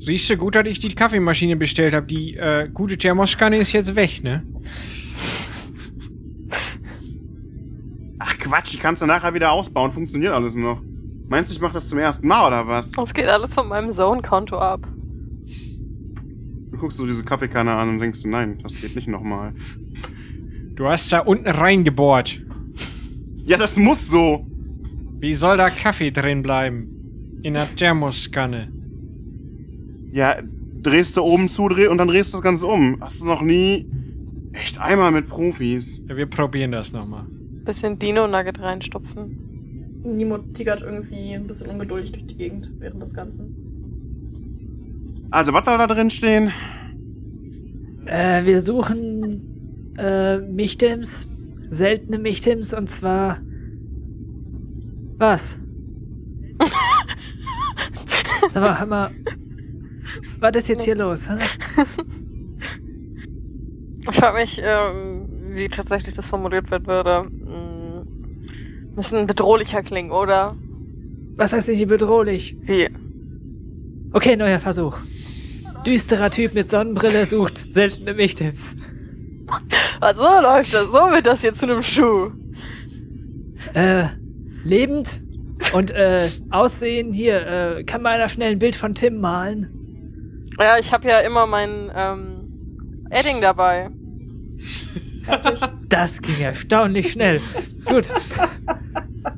Siehst 0.01 0.31
du, 0.31 0.37
gut, 0.37 0.55
dass 0.55 0.67
ich 0.67 0.79
die 0.79 0.95
Kaffeemaschine 0.95 1.57
bestellt 1.57 1.95
habe. 1.95 2.07
Die 2.07 2.37
äh, 2.37 2.69
gute 2.73 2.97
Thermoskanne 2.97 3.59
ist 3.59 3.73
jetzt 3.73 3.97
weg, 3.97 4.23
ne? 4.23 4.43
Ach 8.19 8.39
Quatsch, 8.39 8.73
die 8.73 8.79
kannst 8.79 9.03
du 9.03 9.07
nachher 9.07 9.35
wieder 9.35 9.53
ausbauen, 9.53 9.93
funktioniert 9.93 10.33
alles 10.33 10.57
noch. 10.57 10.83
Meinst 11.29 11.51
du, 11.51 11.57
ich 11.57 11.61
mach 11.61 11.73
das 11.73 11.89
zum 11.89 11.99
ersten 11.99 12.29
Mal 12.29 12.47
oder 12.47 12.69
was? 12.69 12.93
Das 12.93 13.13
geht 13.13 13.27
alles 13.27 13.55
von 13.55 13.69
meinem 13.69 13.91
Zone-Konto 13.91 14.59
ab. 14.59 14.87
Du 16.71 16.79
guckst 16.79 16.99
so 16.99 17.07
diese 17.07 17.25
Kaffeekanne 17.25 17.75
an 17.75 17.89
und 17.89 17.99
denkst, 17.99 18.25
nein, 18.27 18.59
das 18.63 18.81
geht 18.81 18.95
nicht 18.95 19.09
nochmal. 19.09 19.55
Du 20.75 20.87
hast 20.87 21.11
da 21.13 21.21
unten 21.21 21.49
reingebohrt. 21.49 22.41
Ja, 23.47 23.57
das 23.57 23.77
muss 23.77 24.09
so. 24.09 24.47
Wie 25.19 25.35
soll 25.35 25.57
da 25.57 25.71
Kaffee 25.71 26.11
drin 26.11 26.43
bleiben? 26.43 27.41
In 27.43 27.55
der 27.55 27.75
Thermoskanne. 27.75 28.71
Ja, 30.13 30.37
drehst 30.83 31.17
du 31.17 31.23
oben 31.23 31.49
zu 31.49 31.69
dreh 31.69 31.87
und 31.87 31.99
dann 31.99 32.09
drehst 32.09 32.33
du 32.33 32.37
das 32.37 32.43
Ganze 32.43 32.67
um. 32.67 32.99
Hast 33.01 33.23
du 33.23 33.27
noch 33.27 33.43
nie. 33.43 33.91
Echt 34.53 34.81
einmal 34.81 35.13
mit 35.13 35.27
Profis. 35.27 36.03
Ja, 36.09 36.17
wir 36.17 36.27
probieren 36.27 36.73
das 36.73 36.93
nochmal. 36.93 37.27
Bisschen 37.65 37.99
Dino-Nugget 37.99 38.61
reinstopfen. 38.61 39.56
Nemo 40.07 40.39
tigert 40.39 40.83
irgendwie 40.83 41.35
ein 41.35 41.47
bisschen 41.47 41.69
ungeduldig 41.69 42.13
durch 42.13 42.27
die 42.27 42.37
Gegend 42.37 42.71
während 42.79 43.03
des 43.03 43.15
Ganzen. 43.15 43.67
Also, 45.31 45.53
was 45.53 45.65
soll 45.65 45.79
da 45.79 45.87
drin 45.87 46.11
stehen? 46.11 46.53
Äh, 48.07 48.45
wir 48.45 48.61
suchen 48.61 49.95
äh, 49.99 50.39
Michtims, 50.39 51.27
seltene 51.71 52.19
Michtims 52.19 52.73
und 52.73 52.89
zwar 52.89 53.41
was? 55.19 55.61
Sag 58.51 58.63
mal, 58.63 58.79
hör 58.79 58.87
mal, 58.87 59.11
was 60.41 60.57
ist 60.57 60.69
jetzt 60.69 60.85
hier 60.85 60.97
los? 60.97 61.29
Ich 64.09 64.17
frage 64.17 64.39
mich, 64.39 64.61
ähm, 64.63 65.27
wie 65.49 65.69
tatsächlich 65.69 66.15
das 66.15 66.29
formuliert 66.29 66.71
werden 66.71 66.87
würde. 66.87 67.29
Müssen 68.97 69.27
bedrohlicher 69.27 69.83
klingen, 69.83 70.11
oder? 70.11 70.57
Was 71.37 71.53
heißt 71.53 71.69
hier 71.69 71.87
bedrohlich? 71.87 72.57
Wie? 72.63 72.89
Okay, 74.13 74.37
neuer 74.37 74.59
Versuch. 74.59 74.97
Düsterer 75.85 76.31
Typ 76.31 76.55
mit 76.55 76.69
Sonnenbrille 76.69 77.27
sucht 77.27 77.73
seltene 77.73 78.15
Michtims. 78.15 78.75
Also 80.01 80.23
läuft 80.23 80.73
das. 80.73 80.87
So 80.87 80.93
wird 80.93 81.27
das 81.27 81.43
jetzt 81.43 81.61
zu 81.61 81.67
einem 81.67 81.83
Schuh. 81.83 82.31
Äh, 83.75 84.07
lebend 84.65 85.23
und 85.75 85.91
äh, 85.91 86.31
Aussehen 86.51 87.13
hier. 87.13 87.47
Äh, 87.77 87.85
kann 87.85 88.01
mal 88.03 88.15
einer 88.15 88.31
schnell 88.31 88.53
ein 88.53 88.59
Bild 88.59 88.77
von 88.77 88.95
Tim 88.95 89.21
malen? 89.21 90.51
Ja, 90.59 90.79
ich 90.79 90.93
habe 90.93 91.07
ja 91.07 91.21
immer 91.21 91.47
mein 91.47 91.91
ähm, 91.95 93.07
Edding 93.11 93.43
dabei. 93.43 93.91
Das 95.89 96.21
ging 96.21 96.41
erstaunlich 96.41 97.13
schnell. 97.13 97.41
Gut. 97.85 98.09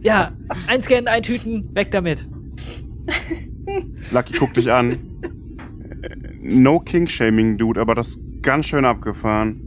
Ja, 0.01 0.33
einscannen, 0.67 1.09
eintüten, 1.09 1.75
weg 1.75 1.91
damit. 1.91 2.27
Lucky 4.13 4.39
guckt 4.39 4.57
dich 4.57 4.71
an. 4.73 4.97
No 6.41 6.81
King-Shaming, 6.81 7.59
Dude, 7.59 7.81
aber 7.81 7.95
das 7.95 8.09
ist 8.09 8.21
ganz 8.43 8.67
schön 8.67 8.85
abgefahren. 8.85 9.63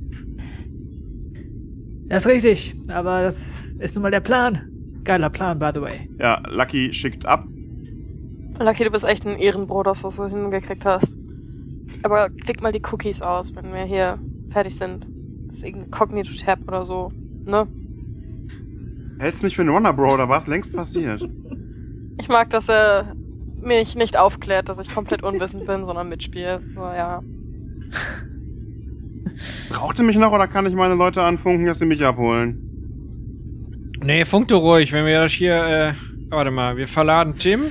Das 2.07 2.25
ist 2.25 2.31
richtig, 2.31 2.75
aber 2.89 3.21
das 3.21 3.63
ist 3.79 3.95
nun 3.95 4.03
mal 4.03 4.11
der 4.11 4.19
Plan. 4.19 4.59
Geiler 5.03 5.29
Plan, 5.29 5.57
by 5.59 5.71
the 5.73 5.81
way. 5.81 6.09
Ja, 6.19 6.41
Lucky 6.49 6.93
schickt 6.93 7.25
ab. 7.25 7.47
Lucky, 8.59 8.83
du 8.83 8.91
bist 8.91 9.05
echt 9.05 9.25
ein 9.25 9.37
Ehrenbrot, 9.39 9.87
dass 9.87 10.01
du 10.01 10.07
das 10.07 10.17
so 10.17 10.27
hingekriegt 10.27 10.85
hast. 10.85 11.17
Aber 12.03 12.29
klick 12.29 12.61
mal 12.61 12.71
die 12.71 12.81
Cookies 12.91 13.21
aus, 13.21 13.55
wenn 13.55 13.73
wir 13.73 13.83
hier 13.83 14.19
fertig 14.51 14.75
sind. 14.75 15.05
Das 15.51 15.59
ist 15.59 15.65
irgendein 15.65 15.91
Cognito-Tab 15.91 16.59
oder 16.65 16.85
so. 16.85 17.11
Ne? 17.45 17.67
Hältst 19.19 19.43
mich 19.43 19.55
für 19.55 19.61
einen 19.61 19.71
Runner, 19.71 19.91
Bro, 19.93 20.13
oder 20.13 20.29
was? 20.29 20.47
Längst 20.47 20.73
passiert. 20.73 21.29
Ich 22.17 22.29
mag, 22.29 22.49
dass 22.51 22.69
er 22.69 23.15
mich 23.61 23.95
nicht 23.95 24.17
aufklärt, 24.17 24.69
dass 24.69 24.79
ich 24.79 24.93
komplett 24.93 25.23
unwissend 25.23 25.65
bin, 25.67 25.85
sondern 25.85 26.07
mitspiele. 26.07 26.61
So, 26.73 26.81
ja. 26.81 27.21
Braucht 29.69 29.99
ihr 29.99 30.05
mich 30.05 30.17
noch 30.17 30.31
oder 30.31 30.47
kann 30.47 30.65
ich 30.65 30.73
meine 30.73 30.95
Leute 30.95 31.21
anfunken, 31.21 31.65
dass 31.65 31.79
sie 31.79 31.85
mich 31.85 32.03
abholen? 32.03 33.91
Nee, 34.03 34.23
funk 34.25 34.47
du 34.47 34.55
ruhig, 34.55 34.93
wenn 34.93 35.05
wir 35.05 35.19
das 35.19 35.33
hier, 35.33 35.55
äh, 35.55 35.93
warte 36.29 36.49
mal, 36.49 36.77
wir 36.77 36.87
verladen 36.87 37.35
Tim. 37.37 37.65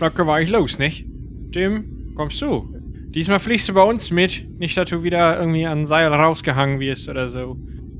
Dann 0.00 0.12
können 0.12 0.28
wir 0.28 0.34
eigentlich 0.34 0.50
los, 0.50 0.78
nicht? 0.78 1.06
Tim, 1.52 2.12
kommst 2.16 2.42
du? 2.42 2.81
Diesmal 3.14 3.40
fliegst 3.40 3.68
du 3.68 3.74
bei 3.74 3.82
uns 3.82 4.10
mit. 4.10 4.58
Nicht, 4.58 4.76
dass 4.76 4.88
du 4.88 5.02
wieder 5.02 5.38
irgendwie 5.38 5.66
an 5.66 5.84
Seil 5.84 6.12
rausgehangen 6.12 6.80
wirst 6.80 7.08
oder 7.08 7.28
so. 7.28 7.58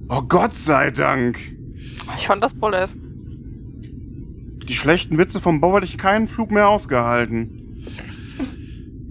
Oh 0.09 0.23
Gott 0.23 0.55
sei 0.55 0.91
Dank. 0.91 1.39
Ich 2.17 2.27
fand 2.27 2.43
das 2.43 2.55
Bulles. 2.55 2.97
Die 4.65 4.75
schlechten 4.75 5.19
Witze 5.19 5.41
vom 5.41 5.61
Bau 5.61 5.77
hätte 5.77 5.87
ich 5.87 5.99
keinen 5.99 6.27
Flug 6.27 6.51
mehr 6.51 6.69
ausgehalten. 6.69 7.87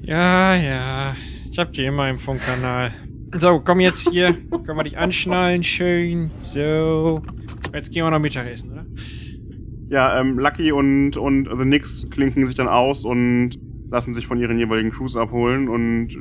Ja, 0.01 0.55
ja. 0.55 1.15
Ich 1.51 1.59
hab 1.59 1.71
die 1.73 1.85
immer 1.85 2.09
im 2.09 2.17
Funkkanal. 2.17 2.91
So, 3.37 3.59
komm 3.59 3.79
jetzt 3.79 4.09
hier. 4.09 4.33
Können 4.49 4.77
wir 4.77 4.83
dich 4.83 4.97
anschnallen, 4.97 5.63
schön. 5.63 6.31
So. 6.43 7.21
Jetzt 7.73 7.91
gehen 7.91 8.03
wir 8.03 8.11
noch 8.11 8.19
Mittagessen, 8.19 8.71
oder? 8.71 8.85
Ja, 9.89 10.19
ähm, 10.19 10.39
Lucky 10.39 10.71
und, 10.71 11.15
und 11.17 11.49
The 11.55 11.65
Nix 11.65 12.09
klinken 12.09 12.45
sich 12.45 12.55
dann 12.55 12.67
aus 12.67 13.05
und 13.05 13.51
lassen 13.91 14.13
sich 14.13 14.25
von 14.25 14.39
ihren 14.39 14.57
jeweiligen 14.57 14.89
Crews 14.91 15.15
abholen 15.15 15.67
und 15.69 16.07
äh, 16.15 16.19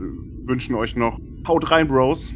wünschen 0.49 0.75
euch 0.75 0.97
noch 0.97 1.19
Haut 1.49 1.71
rein, 1.71 1.89
Bros. 1.89 2.35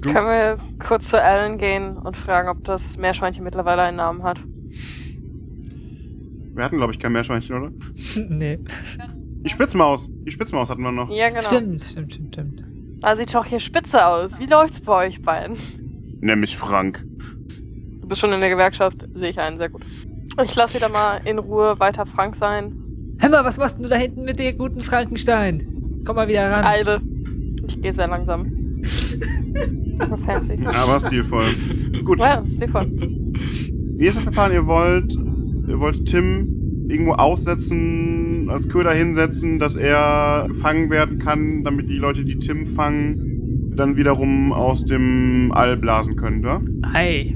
Du- 0.00 0.12
Können 0.12 0.26
wir 0.26 0.58
kurz 0.84 1.08
zu 1.08 1.22
Alan 1.22 1.56
gehen 1.56 1.96
und 1.96 2.16
fragen, 2.16 2.48
ob 2.48 2.62
das 2.64 2.98
Meerschweinchen 2.98 3.42
mittlerweile 3.44 3.82
einen 3.82 3.96
Namen 3.96 4.22
hat? 4.22 4.40
Wir 6.54 6.64
hatten, 6.64 6.76
glaube 6.76 6.92
ich, 6.92 6.98
kein 6.98 7.12
Meerschweinchen, 7.12 7.56
oder? 7.56 7.72
nee. 8.28 8.58
Die 9.44 9.48
Spitzmaus. 9.48 10.08
Die 10.10 10.30
Spitzmaus 10.30 10.70
hatten 10.70 10.82
wir 10.82 10.92
noch. 10.92 11.10
Ja, 11.10 11.28
genau. 11.28 11.40
Stimmt, 11.40 11.82
stimmt, 11.82 12.12
stimmt, 12.12 12.34
stimmt. 12.34 12.64
Da 13.00 13.16
sieht 13.16 13.34
doch 13.34 13.44
hier 13.44 13.60
spitze 13.60 14.04
aus. 14.06 14.38
Wie 14.38 14.46
läuft's 14.46 14.80
bei 14.80 15.06
euch 15.06 15.20
beiden? 15.22 15.56
Nämlich 16.20 16.56
Frank. 16.56 17.04
Du 18.00 18.08
bist 18.08 18.20
schon 18.20 18.32
in 18.32 18.40
der 18.40 18.50
Gewerkschaft, 18.50 19.06
sehe 19.14 19.30
ich 19.30 19.38
einen, 19.40 19.58
sehr 19.58 19.68
gut. 19.68 19.82
Ich 20.42 20.54
lasse 20.54 20.76
wieder 20.76 20.88
mal 20.88 21.18
in 21.24 21.38
Ruhe 21.38 21.78
weiter 21.80 22.06
Frank 22.06 22.36
sein. 22.36 22.80
Hör 23.18 23.30
mal, 23.30 23.44
was 23.44 23.58
machst 23.58 23.78
du 23.84 23.88
da 23.88 23.96
hinten 23.96 24.24
mit 24.24 24.38
dem 24.38 24.58
guten 24.58 24.80
Frankenstein? 24.80 25.62
Komm 26.04 26.16
mal 26.16 26.28
wieder 26.28 26.50
ran. 26.50 26.64
Eile. 26.64 27.00
Ich 27.66 27.80
gehe 27.80 27.92
sehr 27.92 28.08
langsam. 28.08 28.46
Aber 29.98 30.18
fancy. 30.18 30.58
Aber 30.66 31.00
stilvoll. 31.00 31.46
Gut. 32.04 32.20
Ja, 32.20 32.40
ist 32.40 32.58
super. 32.58 32.84
Wie 32.86 34.06
ist 34.06 34.16
das 34.16 34.24
der 34.24 34.32
Plan? 34.32 34.52
Ihr 34.52 34.66
wollt, 34.66 35.14
ihr 35.14 35.80
wollt 35.80 36.04
Tim 36.06 36.86
irgendwo 36.88 37.12
aussetzen, 37.12 38.48
als 38.50 38.68
Köder 38.68 38.92
hinsetzen, 38.92 39.58
dass 39.58 39.76
er 39.76 40.46
gefangen 40.48 40.90
werden 40.90 41.18
kann, 41.18 41.64
damit 41.64 41.88
die 41.88 41.96
Leute, 41.96 42.24
die 42.24 42.36
Tim 42.38 42.66
fangen, 42.66 43.72
dann 43.74 43.96
wiederum 43.96 44.52
aus 44.52 44.84
dem 44.84 45.50
All 45.52 45.76
blasen 45.76 46.16
können, 46.16 46.40
oder? 46.40 46.60
Ei. 46.92 47.34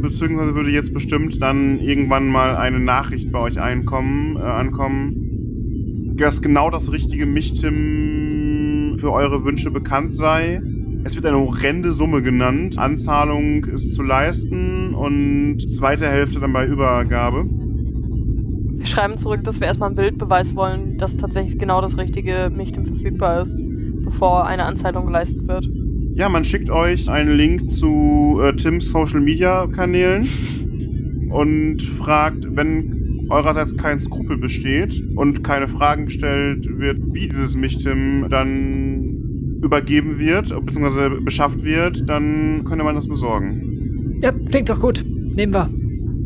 Beziehungsweise 0.00 0.54
würde 0.54 0.70
jetzt 0.70 0.92
bestimmt 0.92 1.40
dann 1.40 1.78
irgendwann 1.78 2.28
mal 2.28 2.56
eine 2.56 2.80
Nachricht 2.80 3.30
bei 3.30 3.38
euch 3.38 3.60
einkommen, 3.60 4.36
äh, 4.36 4.40
ankommen, 4.40 6.16
dass 6.16 6.42
genau 6.42 6.70
das 6.70 6.92
richtige 6.92 7.26
Michtim 7.26 8.96
für 8.98 9.12
eure 9.12 9.44
Wünsche 9.44 9.70
bekannt 9.70 10.14
sei. 10.14 10.60
Es 11.04 11.14
wird 11.16 11.24
eine 11.24 11.38
horrende 11.38 11.92
Summe 11.92 12.22
genannt. 12.22 12.78
Anzahlung 12.78 13.64
ist 13.64 13.94
zu 13.94 14.02
leisten 14.02 14.94
und 14.94 15.58
zweite 15.60 16.06
Hälfte 16.06 16.40
dann 16.40 16.52
bei 16.52 16.66
Übergabe. 16.66 17.46
Wir 18.80 18.86
schreiben 18.86 19.16
zurück, 19.18 19.44
dass 19.44 19.60
wir 19.60 19.66
erstmal 19.66 19.88
einen 19.88 19.96
Bildbeweis 19.96 20.54
wollen, 20.54 20.98
dass 20.98 21.16
tatsächlich 21.16 21.58
genau 21.58 21.80
das 21.80 21.96
richtige 21.96 22.50
Michtim 22.54 22.84
verfügbar 22.84 23.42
ist, 23.42 23.58
bevor 24.04 24.46
eine 24.46 24.64
Anzahlung 24.64 25.06
geleistet 25.06 25.46
wird. 25.48 25.66
Ja, 26.20 26.28
man 26.28 26.44
schickt 26.44 26.68
euch 26.68 27.08
einen 27.08 27.34
Link 27.34 27.72
zu 27.72 28.42
äh, 28.42 28.54
Tims 28.54 28.90
Social 28.90 29.22
Media 29.22 29.66
Kanälen 29.68 30.28
und 31.30 31.80
fragt, 31.80 32.44
wenn 32.54 33.26
eurerseits 33.30 33.74
kein 33.78 34.00
Skrupel 34.00 34.36
besteht 34.36 35.02
und 35.16 35.42
keine 35.42 35.66
Fragen 35.66 36.04
gestellt 36.04 36.68
wird, 36.78 36.98
wie 37.14 37.26
dieses 37.26 37.56
Michtim 37.56 38.26
dann 38.28 39.60
übergeben 39.62 40.18
wird, 40.18 40.50
beziehungsweise 40.66 41.22
beschafft 41.22 41.64
wird, 41.64 42.06
dann 42.06 42.64
könnte 42.64 42.84
man 42.84 42.96
das 42.96 43.08
besorgen. 43.08 44.20
Ja, 44.22 44.30
klingt 44.30 44.68
doch 44.68 44.78
gut. 44.78 45.02
Nehmen 45.06 45.54
wir. 45.54 45.70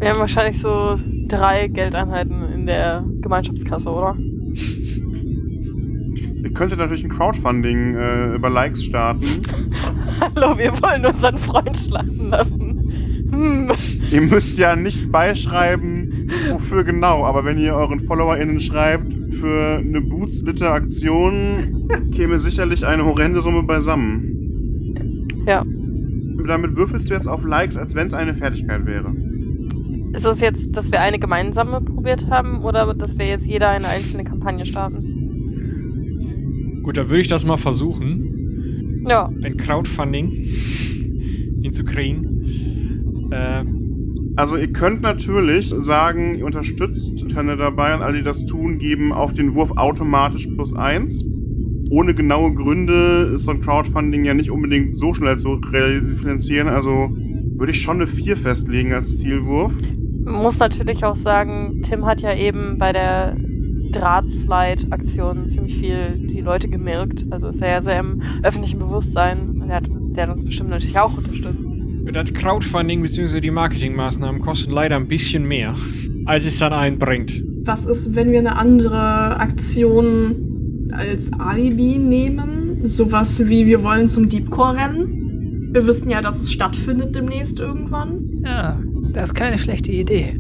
Wir 0.01 0.09
haben 0.09 0.19
wahrscheinlich 0.19 0.59
so 0.59 0.99
drei 1.29 1.69
Geldeinheiten 1.69 2.43
in 2.53 2.67
der 2.67 3.05
Gemeinschaftskasse, 3.21 3.89
oder? 3.89 4.17
Ihr 6.45 6.53
könntet 6.53 6.79
natürlich 6.79 7.03
ein 7.03 7.11
Crowdfunding 7.11 7.95
äh, 7.95 8.35
über 8.35 8.51
Likes 8.51 8.85
starten. 8.85 9.25
Hallo, 10.21 10.59
wir 10.59 10.73
wollen 10.83 11.07
unseren 11.07 11.39
Freund 11.39 11.75
schlachten 11.75 12.29
lassen. 12.29 12.93
Hm. 13.31 13.73
Ihr 14.11 14.21
müsst 14.21 14.59
ja 14.59 14.77
nicht 14.77 15.11
beischreiben, 15.11 16.31
wofür 16.51 16.85
genau, 16.85 17.25
aber 17.25 17.47
wenn 17.47 17.57
ihr 17.57 17.75
euren 17.75 17.99
FollowerInnen 17.99 18.61
schreibt, 18.61 19.15
für 19.33 19.79
eine 19.79 20.03
Boots-Litter-Aktion 20.03 21.89
käme 22.15 22.39
sicherlich 22.39 22.87
eine 22.87 23.07
horrende 23.07 23.41
Summe 23.41 23.63
beisammen. 23.63 25.27
Ja. 25.47 25.65
Damit 26.47 26.77
würfelst 26.77 27.09
du 27.09 27.15
jetzt 27.15 27.27
auf 27.27 27.43
Likes, 27.45 27.79
als 27.79 27.95
wenn 27.95 28.09
es 28.09 28.13
eine 28.13 28.35
Fertigkeit 28.35 28.85
wäre. 28.85 29.15
Ist 30.13 30.27
das 30.27 30.43
jetzt, 30.43 30.77
dass 30.77 30.93
wir 30.93 31.01
eine 31.01 31.19
gemeinsame 31.19 31.81
probiert 31.81 32.29
haben 32.29 32.63
oder 32.63 32.93
dass 32.93 33.19
wir 33.19 33.27
jetzt 33.27 33.47
jeder 33.47 33.71
eine 33.71 33.89
einzelne 33.89 34.25
Kampagne 34.25 34.67
starten? 34.67 35.14
Gut, 36.85 36.97
dann 36.99 37.09
würde 37.09 37.23
ich 37.23 37.29
das 37.29 37.45
mal 37.45 37.57
versuchen. 37.57 39.05
Ja. 39.09 39.31
Ein 39.43 39.57
Crowdfunding 39.57 40.31
hinzukriegen. 41.63 43.31
Äh, 43.31 43.65
Also 44.37 44.57
ihr 44.57 44.73
könnt 44.73 45.01
natürlich 45.03 45.75
sagen, 45.79 46.35
ihr 46.35 46.45
unterstützt 46.45 47.29
Tönne 47.29 47.57
dabei 47.57 47.95
und 47.95 48.03
alle, 48.03 48.19
die 48.19 48.23
das 48.23 48.45
tun, 48.47 48.79
geben 48.79 49.13
auf 49.13 49.33
den 49.33 49.55
Wurf 49.55 49.73
automatisch 49.77 50.47
plus 50.47 50.75
eins. 50.75 51.25
Ohne 51.91 52.15
genaue 52.15 52.53
Gründe 52.53 53.33
ist 53.35 53.45
so 53.45 53.53
ein 53.53 53.61
Crowdfunding 53.61 54.25
ja 54.25 54.35
nicht 54.35 54.51
unbedingt 54.51 54.97
so 54.97 55.15
schnell 55.15 55.39
zu 55.39 55.61
finanzieren. 55.63 56.69
Also 56.69 57.11
würde 57.57 57.71
ich 57.71 57.81
schon 57.81 57.97
eine 57.97 58.07
4 58.07 58.37
festlegen 58.37 58.93
als 58.93 59.19
Zielwurf. 59.19 59.73
Muss 60.25 60.59
natürlich 60.59 61.05
auch 61.05 61.17
sagen, 61.17 61.83
Tim 61.83 62.05
hat 62.05 62.21
ja 62.21 62.35
eben 62.35 62.79
bei 62.79 62.93
der 62.93 63.37
Drahtslide-Aktion 63.95 65.47
ziemlich 65.47 65.79
viel 65.79 66.19
die 66.19 66.41
Leute 66.41 66.69
gemirkt. 66.69 67.25
Also 67.31 67.49
ist 67.49 67.63
er 67.63 67.71
ja 67.71 67.81
sehr 67.81 68.01
im 68.01 68.23
öffentlichen 68.43 68.79
Bewusstsein 68.79 69.61
und 69.61 69.69
der 69.69 69.77
hat, 69.77 69.85
der 69.89 70.27
hat 70.27 70.35
uns 70.35 70.45
bestimmt 70.45 70.71
natürlich 70.71 70.99
auch 70.99 71.17
unterstützt. 71.17 71.69
das 72.13 72.33
Crowdfunding 72.33 73.03
bzw. 73.03 73.41
die 73.41 73.51
Marketingmaßnahmen 73.51 74.41
kosten 74.41 74.73
leider 74.73 74.97
ein 74.97 75.09
bisschen 75.09 75.47
mehr, 75.47 75.77
als 76.27 76.47
es 76.47 76.59
dann 76.59 76.73
einbringt. 76.73 77.43
Was 77.65 77.87
ist, 77.87 78.15
wenn 78.15 78.31
wir 78.31 78.41
eine 78.41 78.57
andere 78.57 79.39
Aktion 79.39 80.89
als 80.93 81.33
Alibi 81.33 81.99
nehmen? 81.99 82.87
Sowas 82.89 83.49
wie, 83.49 83.67
wir 83.67 83.83
wollen 83.83 84.09
zum 84.09 84.29
Deepcore 84.29 84.77
rennen. 84.77 85.71
Wir 85.73 85.87
wissen 85.87 86.11
ja, 86.11 86.21
dass 86.21 86.43
es 86.43 86.53
stattfindet 86.53 87.17
demnächst 87.17 87.59
irgendwann. 87.59 88.43
Ja, 88.45 88.79
das 89.13 89.31
ist 89.31 89.35
keine 89.35 89.59
schlechte 89.59 89.93
Idee. 89.93 90.39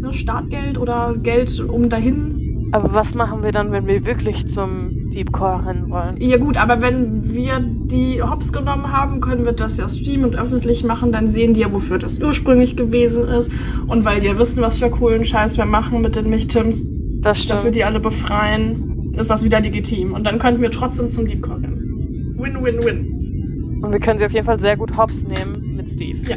Ne, 0.00 0.12
Startgeld 0.12 0.78
oder 0.78 1.14
Geld 1.22 1.60
um 1.60 1.88
dahin. 1.88 2.41
Aber 2.72 2.94
was 2.94 3.14
machen 3.14 3.42
wir 3.42 3.52
dann, 3.52 3.70
wenn 3.70 3.86
wir 3.86 4.04
wirklich 4.06 4.48
zum 4.48 5.10
Deepcore 5.10 5.66
rennen 5.66 5.90
wollen? 5.90 6.16
Ja 6.18 6.38
gut, 6.38 6.56
aber 6.56 6.80
wenn 6.80 7.34
wir 7.34 7.60
die 7.60 8.22
Hops 8.22 8.50
genommen 8.50 8.90
haben, 8.90 9.20
können 9.20 9.44
wir 9.44 9.52
das 9.52 9.76
ja 9.76 9.86
streamen 9.88 10.24
und 10.24 10.36
öffentlich 10.36 10.82
machen. 10.82 11.12
Dann 11.12 11.28
sehen 11.28 11.52
die 11.52 11.60
ja, 11.60 11.72
wofür 11.72 11.98
das 11.98 12.18
ursprünglich 12.22 12.74
gewesen 12.74 13.28
ist. 13.28 13.52
Und 13.86 14.06
weil 14.06 14.20
die 14.20 14.26
ja 14.26 14.38
wissen, 14.38 14.62
was 14.62 14.78
für 14.78 14.88
coolen 14.88 15.26
Scheiß 15.26 15.58
wir 15.58 15.66
machen 15.66 16.00
mit 16.00 16.16
den 16.16 16.30
Michtims, 16.30 16.86
Das 17.20 17.36
stimmt. 17.38 17.50
dass 17.50 17.64
wir 17.64 17.72
die 17.72 17.84
alle 17.84 18.00
befreien, 18.00 19.12
ist 19.18 19.28
das 19.28 19.44
wieder 19.44 19.60
legitim. 19.60 20.14
Und 20.14 20.24
dann 20.24 20.38
könnten 20.38 20.62
wir 20.62 20.70
trotzdem 20.70 21.08
zum 21.08 21.26
Deepcore 21.26 21.60
rennen. 21.60 22.34
Win, 22.38 22.54
win, 22.64 22.82
win. 22.82 23.80
Und 23.82 23.92
wir 23.92 24.00
können 24.00 24.18
sie 24.18 24.24
auf 24.24 24.32
jeden 24.32 24.46
Fall 24.46 24.58
sehr 24.60 24.78
gut 24.78 24.96
hops 24.96 25.24
nehmen 25.24 25.74
mit 25.76 25.90
Steve. 25.90 26.18
Ja. 26.26 26.36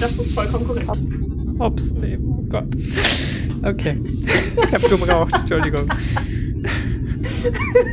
Das 0.00 0.18
ist 0.18 0.34
vollkommen 0.34 0.66
korrekt. 0.66 0.90
Ups, 1.60 1.94
nee, 1.94 2.18
oh 2.20 2.42
Gott. 2.48 2.74
Okay. 3.62 3.98
Ich 4.02 4.72
hab 4.72 4.82
gebraucht, 4.82 5.34
Entschuldigung. 5.34 5.86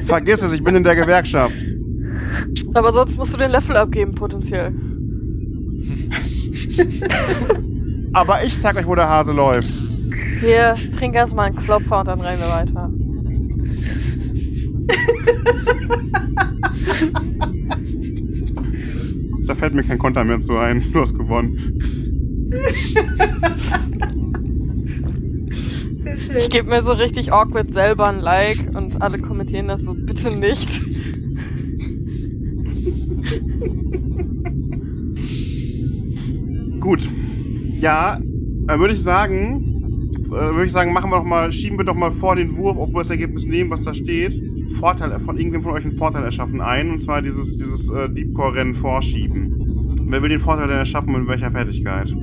Vergiss 0.05 0.41
es, 0.41 0.53
ich 0.53 0.63
bin 0.63 0.75
in 0.75 0.83
der 0.83 0.95
Gewerkschaft. 0.95 1.55
Aber 2.73 2.91
sonst 2.91 3.17
musst 3.17 3.33
du 3.33 3.37
den 3.37 3.51
Level 3.51 3.75
abgeben, 3.75 4.13
potenziell. 4.13 4.73
Aber 8.13 8.43
ich 8.43 8.59
zeig 8.59 8.75
euch, 8.77 8.87
wo 8.87 8.95
der 8.95 9.09
Hase 9.09 9.33
läuft. 9.33 9.71
Hier, 10.39 10.75
trink 10.97 11.15
erstmal 11.15 11.47
einen 11.47 11.55
Klopfer 11.55 11.99
und 11.99 12.07
dann 12.07 12.21
rennen 12.21 12.39
wir 12.39 12.49
weiter. 12.49 12.91
Da 19.45 19.55
fällt 19.55 19.73
mir 19.73 19.83
kein 19.83 19.97
Konter 19.97 20.23
mehr 20.23 20.39
zu 20.39 20.57
ein. 20.57 20.83
Du 20.91 21.01
hast 21.01 21.17
gewonnen. 21.17 21.79
Ich 26.37 26.49
gebe 26.49 26.69
mir 26.69 26.81
so 26.81 26.91
richtig 26.91 27.33
awkward 27.33 27.73
selber 27.73 28.07
ein 28.07 28.19
Like 28.19 28.75
und 28.75 29.01
alle 29.01 29.19
kommentieren 29.19 29.67
das 29.67 29.81
so, 29.81 29.93
bitte 29.93 30.31
nicht. 30.31 30.81
Gut. 36.79 37.09
Ja, 37.79 38.17
dann 38.67 38.79
würde 38.79 38.93
ich 38.93 39.01
sagen, 39.01 40.11
äh, 40.27 40.29
würde 40.29 40.65
ich 40.65 40.71
sagen, 40.71 40.93
machen 40.93 41.11
wir 41.11 41.17
doch 41.17 41.25
mal, 41.25 41.51
schieben 41.51 41.77
wir 41.77 41.85
doch 41.85 41.95
mal 41.95 42.11
vor 42.11 42.35
den 42.35 42.55
Wurf, 42.55 42.77
obwohl 42.77 42.95
wir 42.95 42.99
das 42.99 43.09
Ergebnis 43.09 43.45
nehmen, 43.45 43.69
was 43.69 43.81
da 43.81 43.93
steht. 43.93 44.39
Vorteil, 44.79 45.19
von 45.19 45.37
irgendwem 45.37 45.61
von 45.61 45.73
euch 45.73 45.85
einen 45.85 45.97
Vorteil 45.97 46.23
erschaffen 46.23 46.61
ein, 46.61 46.91
und 46.91 47.01
zwar 47.01 47.21
dieses, 47.21 47.57
dieses 47.57 47.89
äh, 47.89 48.09
Deepcore-Rennen 48.09 48.75
vorschieben. 48.75 49.95
Wer 50.05 50.21
will 50.21 50.29
den 50.29 50.39
Vorteil 50.39 50.67
denn 50.67 50.77
erschaffen 50.77 51.15
und 51.15 51.23
in 51.23 51.27
welcher 51.27 51.51
Fertigkeit? 51.51 52.15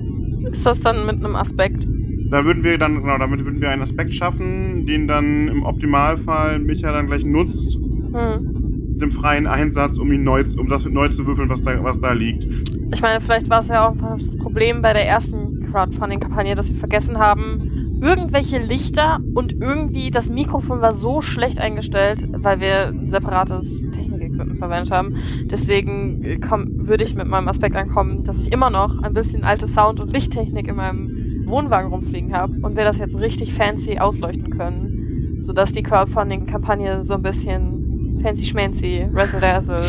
Ist 0.53 0.67
das 0.67 0.81
dann 0.81 1.07
mit 1.07 1.17
einem 1.17 1.37
Aspekt? 1.37 1.87
Dann 2.35 2.47
würden 2.47 2.65
wir 2.65 2.79
dann, 2.79 3.01
genau, 3.01 3.17
damit 3.17 3.45
würden 3.45 3.61
wir 3.61 3.71
einen 3.71 3.83
Aspekt 3.83 4.13
schaffen, 4.13 4.87
den 4.87 5.07
dann 5.07 5.47
im 5.47 5.63
Optimalfall 5.63 6.59
Micha 6.59 6.91
dann 6.91 7.07
gleich 7.07 7.25
nutzt, 7.25 7.77
Hm. 7.77 8.89
mit 8.91 9.03
dem 9.03 9.13
freien 9.13 9.47
Einsatz, 9.47 9.99
um 10.01 10.11
ihn 10.11 10.25
neu, 10.25 10.43
um 10.59 10.69
das 10.69 10.85
neu 10.85 11.09
zu 11.11 11.29
würfeln, 11.29 11.49
was 11.49 11.63
da, 11.63 11.85
was 11.85 12.01
da 12.01 12.13
liegt. 12.13 12.49
Ich 12.93 13.01
meine, 13.01 13.21
vielleicht 13.21 13.49
war 13.49 13.61
es 13.61 13.69
ja 13.69 13.87
auch 13.87 13.95
das 14.19 14.37
Problem 14.37 14.83
bei 14.83 14.93
der 14.93 15.07
ersten 15.07 15.71
Crowdfunding-Kampagne, 15.71 16.57
dass 16.57 16.71
wir 16.71 16.77
vergessen 16.77 17.19
haben, 17.19 18.01
irgendwelche 18.03 18.59
Lichter 18.59 19.21
und 19.35 19.53
irgendwie 19.53 20.11
das 20.11 20.29
Mikrofon 20.29 20.81
war 20.81 20.91
so 20.91 21.23
schlecht 21.23 21.61
eingestellt, 21.61 22.27
weil 22.33 22.59
wir 22.59 22.89
ein 22.89 23.11
separates 23.11 23.89
Technik-Equipment 23.93 24.59
verwendet 24.59 24.91
haben. 24.91 25.19
Deswegen 25.45 26.25
äh, 26.25 26.39
komm, 26.39 26.89
würde 26.89 27.05
ich 27.05 27.15
mit 27.15 27.29
meinem 27.29 27.47
Aspekt 27.47 27.77
ankommen, 27.77 28.25
dass 28.25 28.45
ich 28.45 28.53
immer 28.53 28.71
noch 28.71 29.01
ein 29.05 29.15
bisschen 29.15 29.45
alte 29.45 29.69
Sound- 29.69 30.01
und 30.01 30.13
Lichttechnik 30.13 30.67
in 30.67 30.75
meinem 30.75 31.24
Wohnwagen 31.47 31.91
rumfliegen 31.91 32.33
habe 32.33 32.55
und 32.63 32.77
wir 32.77 32.85
das 32.85 32.99
jetzt 32.99 33.19
richtig 33.19 33.53
fancy 33.53 33.99
ausleuchten 33.99 34.51
können, 34.51 35.43
sodass 35.45 35.73
die 35.73 35.83
Crowdfunding-Kampagne 35.83 37.05
so 37.05 37.15
ein 37.15 37.23
bisschen 37.23 38.21
fancy-schmancy, 38.23 39.09
razzle 39.13 39.83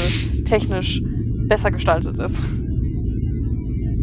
technisch 0.45 1.01
besser 1.47 1.71
gestaltet 1.71 2.17
ist. 2.17 2.41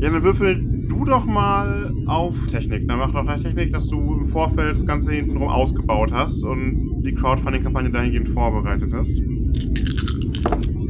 Ja, 0.00 0.10
dann 0.10 0.22
würfel 0.22 0.86
du 0.88 1.04
doch 1.04 1.26
mal 1.26 1.92
auf 2.06 2.46
Technik. 2.46 2.88
Dann 2.88 2.98
mach 2.98 3.12
doch 3.12 3.24
gleich 3.24 3.42
Technik, 3.42 3.72
dass 3.72 3.86
du 3.88 4.14
im 4.14 4.24
Vorfeld 4.26 4.76
das 4.76 4.86
Ganze 4.86 5.12
hintenrum 5.12 5.48
ausgebaut 5.48 6.12
hast 6.12 6.42
und 6.44 7.02
die 7.04 7.14
Crowdfunding-Kampagne 7.14 7.90
dahingehend 7.90 8.28
vorbereitet 8.28 8.92
hast. 8.92 9.22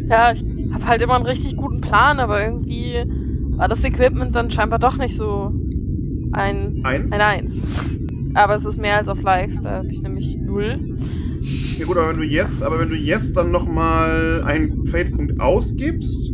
Ja, 0.09 0.33
ich 0.33 0.45
habe 0.73 0.87
halt 0.87 1.03
immer 1.03 1.17
einen 1.17 1.27
richtig 1.27 1.57
guten 1.57 1.81
Plan, 1.81 2.21
aber 2.21 2.45
irgendwie 2.45 3.03
war 3.57 3.69
das 3.69 3.85
Equipment 3.85 4.35
dann 4.35 4.51
scheinbar 4.51 4.79
doch 4.79 4.97
nicht 4.99 5.17
so 5.17 5.53
ein, 6.33 6.81
Eins? 6.85 7.13
ein 7.13 7.21
Eins. 7.21 7.61
Aber 8.35 8.55
es 8.55 8.65
ist 8.65 8.79
mehr 8.81 8.97
als 8.97 9.09
auf 9.09 9.21
Likes, 9.21 9.61
da 9.61 9.79
habe 9.79 9.89
ich 9.89 10.01
nämlich 10.03 10.37
null. 10.39 10.97
Ja 11.79 11.87
gut, 11.87 11.97
aber 11.97 12.11
wenn 12.11 12.17
du 12.17 12.25
jetzt, 12.27 12.63
aber 12.63 12.79
wenn 12.81 12.89
du 12.89 12.95
jetzt 12.97 13.37
dann 13.37 13.51
nochmal 13.51 14.43
einen 14.45 14.87
Fade-Punkt 14.87 15.41
ausgibst, 15.41 16.33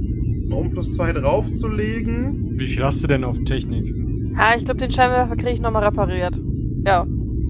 um 0.50 0.70
plus 0.70 0.94
zwei 0.94 1.12
draufzulegen. 1.12 2.58
Wie 2.58 2.66
viel 2.66 2.82
hast 2.82 3.02
du 3.02 3.06
denn 3.06 3.24
auf 3.24 3.42
Technik? 3.44 3.94
Ja, 4.36 4.54
ich 4.56 4.64
glaube, 4.64 4.78
den 4.80 4.90
Scheinwerfer 4.90 5.36
kriege 5.36 5.50
ich 5.52 5.60
nochmal 5.60 5.84
repariert. 5.84 6.38
Ja. 6.86 7.06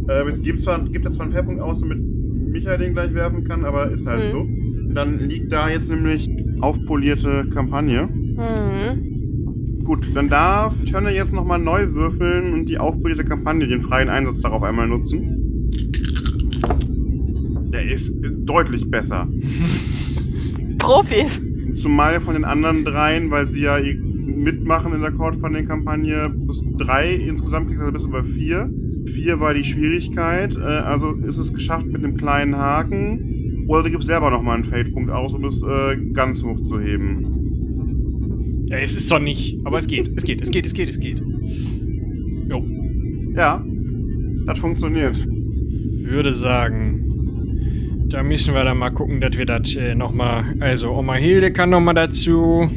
Äh, 0.09 0.29
es 0.31 0.41
gibt, 0.43 0.61
zwar, 0.62 0.83
gibt 0.89 1.05
ja 1.05 1.11
zwar 1.11 1.25
einen 1.25 1.33
Fairpunkt 1.33 1.61
aus, 1.61 1.81
damit 1.81 1.99
Michael 2.01 2.79
den 2.79 2.95
gleich 2.95 3.12
werfen 3.15 3.45
kann, 3.45 3.65
aber 3.65 3.91
ist 3.91 4.07
halt 4.07 4.25
Mhm. 4.25 4.27
so. 4.29 4.49
Dann 4.95 5.19
liegt 5.19 5.53
da 5.53 5.69
jetzt 5.69 5.91
nämlich 5.91 6.29
aufpolierte 6.61 7.47
Kampagne. 7.53 8.09
Mhm. 8.09 9.18
Gut, 9.89 10.15
dann 10.15 10.28
darf 10.28 10.74
Tönne 10.85 11.15
jetzt 11.15 11.32
nochmal 11.32 11.59
neu 11.59 11.94
würfeln 11.94 12.52
und 12.52 12.66
die 12.66 12.77
aufpolierte 12.77 13.24
Kampagne, 13.24 13.66
den 13.66 13.81
freien 13.81 14.10
Einsatz 14.10 14.43
darauf 14.43 14.62
einmal 14.62 14.86
nutzen. 14.86 15.70
Der 17.73 17.90
ist 17.90 18.20
deutlich 18.20 18.90
besser. 18.90 19.27
Profis. 20.78 21.40
Zumal 21.77 22.20
von 22.20 22.35
den 22.35 22.44
anderen 22.44 22.85
dreien, 22.85 23.31
weil 23.31 23.51
sie 23.51 23.62
ja 23.62 23.78
mitmachen 24.27 24.93
in 24.93 25.01
der 25.01 25.12
Crowdfunding-Kampagne, 25.12 26.35
plus 26.44 26.66
drei 26.77 27.15
insgesamt 27.15 27.70
bist 27.90 28.05
du 28.05 28.10
bei 28.10 28.24
vier. 28.24 28.70
Vier 29.06 29.40
war 29.40 29.55
die 29.55 29.65
Schwierigkeit, 29.65 30.55
äh, 30.55 30.60
also 30.60 31.12
ist 31.12 31.39
es 31.39 31.55
geschafft 31.55 31.86
mit 31.86 32.05
einem 32.05 32.19
kleinen 32.19 32.59
Haken. 32.59 33.65
Oder 33.69 33.85
du 33.85 33.90
gibst 33.93 34.09
selber 34.09 34.31
nochmal 34.31 34.56
einen 34.56 34.65
Fade-Punkt 34.65 35.10
aus, 35.10 35.32
um 35.32 35.47
es 35.47 35.62
äh, 35.62 35.97
ganz 36.12 36.43
hoch 36.43 36.62
zu 36.62 36.78
heben. 36.78 37.38
Ja, 38.70 38.78
es 38.78 38.97
ist 38.97 39.11
doch 39.11 39.19
nicht. 39.19 39.59
Aber 39.65 39.78
es 39.78 39.86
geht. 39.86 40.11
Es 40.16 40.24
geht, 40.24 40.40
es 40.40 40.51
geht, 40.51 40.66
es 40.66 40.74
geht, 40.74 40.89
es 40.89 41.01
geht. 41.01 41.23
Jo. 42.49 42.65
Ja, 43.35 43.65
das 44.47 44.59
funktioniert. 44.59 45.27
Würde 45.27 46.32
sagen. 46.32 47.05
Da 48.09 48.23
müssen 48.23 48.55
wir 48.55 48.65
dann 48.65 48.78
mal 48.78 48.90
gucken, 48.90 49.20
dass 49.20 49.36
wir 49.36 49.45
das 49.45 49.74
äh, 49.74 49.95
nochmal. 49.95 50.45
Also, 50.61 50.90
Oma 50.90 51.15
Hilde 51.15 51.53
kann 51.53 51.70
nochmal 51.70 51.95
dazu. 51.95 52.69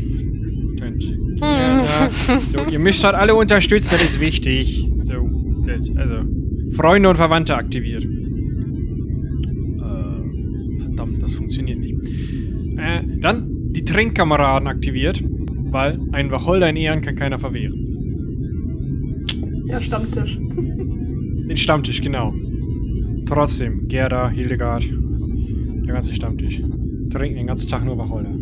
Ja, 1.41 2.09
so, 2.53 2.65
ihr 2.69 2.79
müsst 2.79 3.03
halt 3.03 3.15
alle 3.15 3.33
unterstützen, 3.33 3.95
das 3.99 4.09
ist 4.09 4.19
wichtig. 4.19 4.87
So, 5.01 5.29
das, 5.65 5.89
also. 5.95 6.15
Freunde 6.71 7.09
und 7.09 7.15
Verwandte 7.15 7.55
aktiviert. 7.55 8.03
Äh, 8.03 8.09
verdammt, 10.79 11.21
das 11.21 11.33
funktioniert 11.33 11.79
nicht. 11.79 11.95
Äh, 12.77 13.03
dann 13.19 13.73
die 13.73 13.83
Trinkkameraden 13.83 14.67
aktiviert, 14.67 15.23
weil 15.71 15.99
ein 16.11 16.29
Wacholder 16.31 16.69
in 16.69 16.75
Ehren 16.75 17.01
kann 17.01 17.15
keiner 17.15 17.39
verwehren. 17.39 19.25
Der 19.69 19.79
Stammtisch. 19.79 20.37
Den 20.55 21.57
Stammtisch, 21.57 22.01
genau. 22.01 22.33
Trotzdem, 23.25 23.87
Gerda, 23.87 24.29
Hildegard, 24.29 24.83
der 25.85 25.93
ganze 25.93 26.13
Stammtisch. 26.13 26.61
Trinken 27.09 27.37
den 27.37 27.47
ganzen 27.47 27.69
Tag 27.69 27.83
nur 27.83 27.97
Wacholder. 27.97 28.33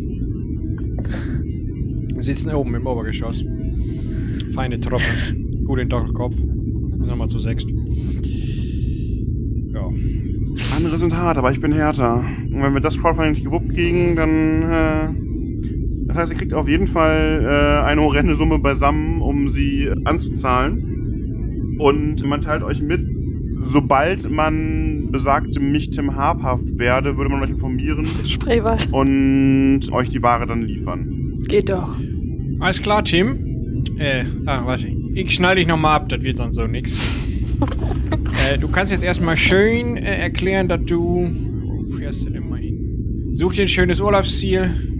Wir 2.14 2.22
sitzen 2.22 2.52
oben 2.52 2.74
im 2.74 2.86
Obergeschoss. 2.86 3.44
Feine 4.52 4.80
Truppe. 4.80 5.02
Gut 5.64 5.78
in 5.78 5.88
Doppelkopf. 5.88 6.40
Und 6.40 7.06
nochmal 7.06 7.28
zu 7.28 7.38
sechst. 7.38 7.68
Ja. 9.72 9.88
Andere 10.76 10.98
sind 10.98 11.16
hart, 11.16 11.38
aber 11.38 11.50
ich 11.52 11.60
bin 11.60 11.72
härter. 11.72 12.24
Und 12.52 12.62
wenn 12.62 12.74
wir 12.74 12.80
das 12.80 12.98
Crowdfunding 12.98 13.32
nicht 13.32 13.44
gewuppt 13.44 13.70
kriegen, 13.70 14.16
dann. 14.16 14.62
Äh, 14.62 15.29
das 16.10 16.18
heißt, 16.18 16.32
ihr 16.32 16.38
kriegt 16.38 16.54
auf 16.54 16.68
jeden 16.68 16.88
Fall 16.88 17.44
äh, 17.44 17.86
eine 17.86 18.00
horrende 18.00 18.34
Summe 18.34 18.58
beisammen, 18.58 19.20
um 19.20 19.46
sie 19.46 19.90
anzuzahlen. 20.04 21.76
Und 21.78 22.26
man 22.26 22.40
teilt 22.40 22.64
euch 22.64 22.82
mit, 22.82 23.00
sobald 23.62 24.28
man 24.28 25.08
besagtem 25.12 25.70
nicht 25.70 25.92
Tim 25.92 26.16
habhaft 26.16 26.78
werde, 26.78 27.16
würde 27.16 27.30
man 27.30 27.42
euch 27.42 27.50
informieren 27.50 28.06
Spreewald. 28.26 28.88
und 28.90 29.80
euch 29.92 30.08
die 30.10 30.22
Ware 30.22 30.46
dann 30.46 30.62
liefern. 30.62 31.38
Geht 31.46 31.70
doch. 31.70 31.96
Alles 32.58 32.82
klar, 32.82 33.04
Tim. 33.04 33.84
Äh, 33.96 34.24
ah, 34.46 34.66
warte. 34.66 34.88
Ich 35.14 35.30
schnall 35.30 35.56
dich 35.56 35.68
nochmal 35.68 35.96
ab, 35.96 36.08
das 36.08 36.22
wird 36.22 36.38
sonst 36.38 36.56
so 36.56 36.66
nix. 36.66 36.96
äh, 38.52 38.58
du 38.58 38.68
kannst 38.68 38.90
jetzt 38.90 39.04
erstmal 39.04 39.36
schön 39.36 39.96
äh, 39.96 40.22
erklären, 40.22 40.68
dass 40.68 40.82
du. 40.84 41.30
Wo 41.62 41.96
fährst 41.96 42.26
du 42.26 42.30
denn 42.30 42.48
mal 42.48 42.58
hin? 42.58 43.30
Such 43.32 43.54
dir 43.54 43.62
ein 43.62 43.68
schönes 43.68 44.00
Urlaubsziel. 44.00 44.99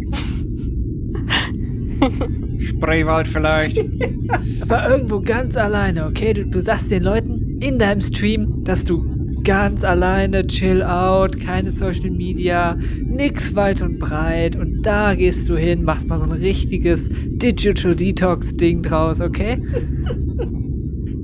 Spreewald 2.59 3.29
vielleicht. 3.29 3.79
Aber 4.63 4.89
irgendwo 4.89 5.21
ganz 5.21 5.57
alleine, 5.57 6.07
okay? 6.07 6.35
Du, 6.35 6.47
du 6.47 6.61
sagst 6.61 6.91
den 6.91 7.03
Leuten 7.03 7.59
in 7.61 7.79
deinem 7.79 8.01
Stream, 8.01 8.65
dass 8.65 8.85
du 8.85 9.05
ganz 9.43 9.85
alleine, 9.85 10.47
chill 10.47 10.83
out, 10.83 11.39
keine 11.41 11.71
Social 11.71 12.11
Media, 12.11 12.77
nix 13.03 13.55
weit 13.57 13.83
und 13.83 13.99
breit. 13.99 14.57
Und 14.57 14.83
da 14.83 15.15
gehst 15.15 15.49
du 15.49 15.57
hin, 15.57 15.83
machst 15.83 16.09
mal 16.09 16.19
so 16.19 16.25
ein 16.25 16.33
richtiges 16.33 17.09
Digital 17.27 17.95
Detox-Ding 17.95 18.83
draus, 18.83 19.21
okay? 19.21 19.63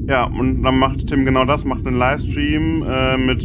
Ja, 0.09 0.27
und 0.27 0.63
dann 0.63 0.79
macht 0.79 1.09
Tim 1.09 1.25
genau 1.25 1.45
das, 1.45 1.65
macht 1.65 1.85
einen 1.85 1.99
Livestream 1.99 2.85
äh, 2.89 3.19
mit 3.19 3.45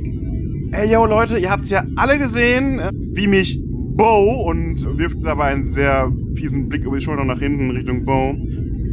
Hey 0.73 0.89
yo 0.93 1.05
Leute, 1.07 1.39
ihr 1.39 1.49
habt's 1.49 1.71
ja 1.71 1.83
alle 1.95 2.19
gesehen, 2.19 2.77
äh, 2.77 2.91
wie 2.93 3.27
mich 3.27 3.59
Bo 4.01 4.49
und 4.49 4.97
wirft 4.97 5.23
dabei 5.23 5.45
einen 5.45 5.63
sehr 5.63 6.11
fiesen 6.33 6.69
Blick 6.69 6.85
über 6.85 6.97
die 6.97 7.03
Schulter 7.03 7.23
nach 7.23 7.37
hinten 7.37 7.69
Richtung 7.69 8.03
Bo 8.03 8.35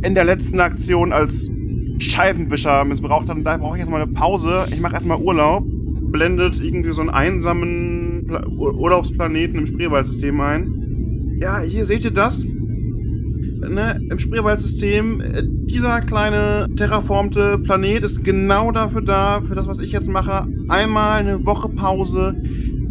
in 0.03 0.15
der 0.15 0.25
letzten 0.25 0.61
Aktion 0.61 1.15
als 1.15 1.51
Scheibenwischer 1.99 2.85
missbraucht 2.85 3.31
hat 3.31 3.39
da 3.43 3.57
brauche 3.57 3.77
ich 3.77 3.81
jetzt 3.81 3.91
mal 3.91 4.03
eine 4.03 4.13
Pause. 4.13 4.67
Ich 4.71 4.81
mache 4.81 4.93
erstmal 4.95 5.19
Urlaub, 5.19 5.65
blendet 5.67 6.61
irgendwie 6.61 6.93
so 6.93 7.01
einen 7.01 7.09
einsamen 7.09 8.27
Pla 8.27 8.47
Ur 8.49 8.79
Urlaubsplaneten 8.79 9.59
im 9.59 9.67
Spreewaldsystem 9.67 10.39
ein. 10.43 11.39
Ja, 11.41 11.59
hier 11.61 11.87
seht 11.87 12.05
ihr 12.05 12.11
das? 12.11 12.45
ne, 13.69 14.01
im 14.11 14.19
Spreewaldsystem, 14.19 15.21
äh, 15.21 15.43
dieser 15.45 16.01
kleine 16.01 16.69
terraformte 16.77 17.59
Planet 17.59 18.03
ist 18.03 18.25
genau 18.25 18.71
dafür 18.73 19.03
da, 19.03 19.41
für 19.43 19.55
das, 19.55 19.67
was 19.67 19.79
ich 19.81 19.93
jetzt 19.93 20.09
mache. 20.09 20.47
Einmal 20.69 21.21
eine 21.21 21.45
Woche 21.45 21.69
Pause, 21.69 22.41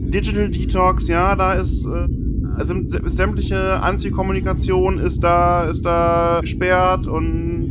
Digital 0.10 0.50
Detox, 0.50 1.08
ja, 1.08 1.36
da 1.36 1.54
ist 1.54 1.86
äh, 1.86 2.08
also 2.58 2.74
sä- 2.74 3.08
sämtliche 3.10 3.82
Anziehkommunikation 3.82 5.00
ist 5.00 5.24
da, 5.24 5.66
ist 5.66 5.86
da 5.86 6.40
gesperrt 6.42 7.08
und 7.08 7.70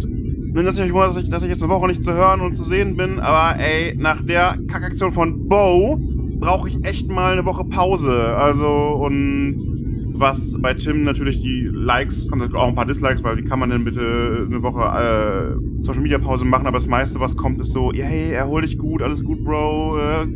nur, 0.55 0.63
dass 0.63 0.79
ich 0.79 0.93
dass 0.93 1.17
ich, 1.17 1.29
dass 1.29 1.43
ich 1.43 1.49
jetzt 1.51 1.63
eine 1.63 1.73
Woche 1.73 1.87
nicht 1.89 2.03
zu 2.05 2.15
hören 2.15 2.41
und 2.41 2.55
zu 2.57 2.63
sehen 2.63 2.97
bin, 2.97 3.19
aber 3.21 3.59
ey, 3.61 3.95
nach 3.97 4.23
der 4.25 4.57
Kackaktion 4.69 5.13
von 5.13 5.49
Bo 5.49 5.99
brauche 6.39 6.69
ich 6.69 6.85
echt 6.85 7.09
mal 7.11 7.33
eine 7.33 7.45
Woche 7.45 7.65
Pause. 7.65 8.13
Also, 8.37 8.67
und 8.67 10.13
was 10.15 10.57
bei 10.61 10.73
Tim 10.73 11.03
natürlich 11.03 11.43
die 11.43 11.69
Likes, 11.71 12.31
auch 12.55 12.69
ein 12.69 12.75
paar 12.75 12.87
Dislikes, 12.87 13.23
weil 13.23 13.37
wie 13.37 13.45
kann 13.45 13.59
man 13.59 13.69
denn 13.69 13.85
bitte 13.85 14.47
eine 14.47 14.63
Woche 14.63 14.81
äh, 14.81 15.85
Social 15.85 16.01
Media 16.03 16.19
Pause 16.19 16.47
machen, 16.47 16.67
aber 16.67 16.79
das 16.79 16.87
meiste, 16.87 17.21
was 17.21 17.37
kommt, 17.37 17.61
ist 17.61 17.73
so, 17.73 17.93
hey, 17.93 18.31
erhol 18.33 18.63
dich 18.63 18.79
gut, 18.79 19.03
alles 19.03 19.23
gut, 19.25 19.45
Bro, 19.45 19.99
äh, 19.99 20.27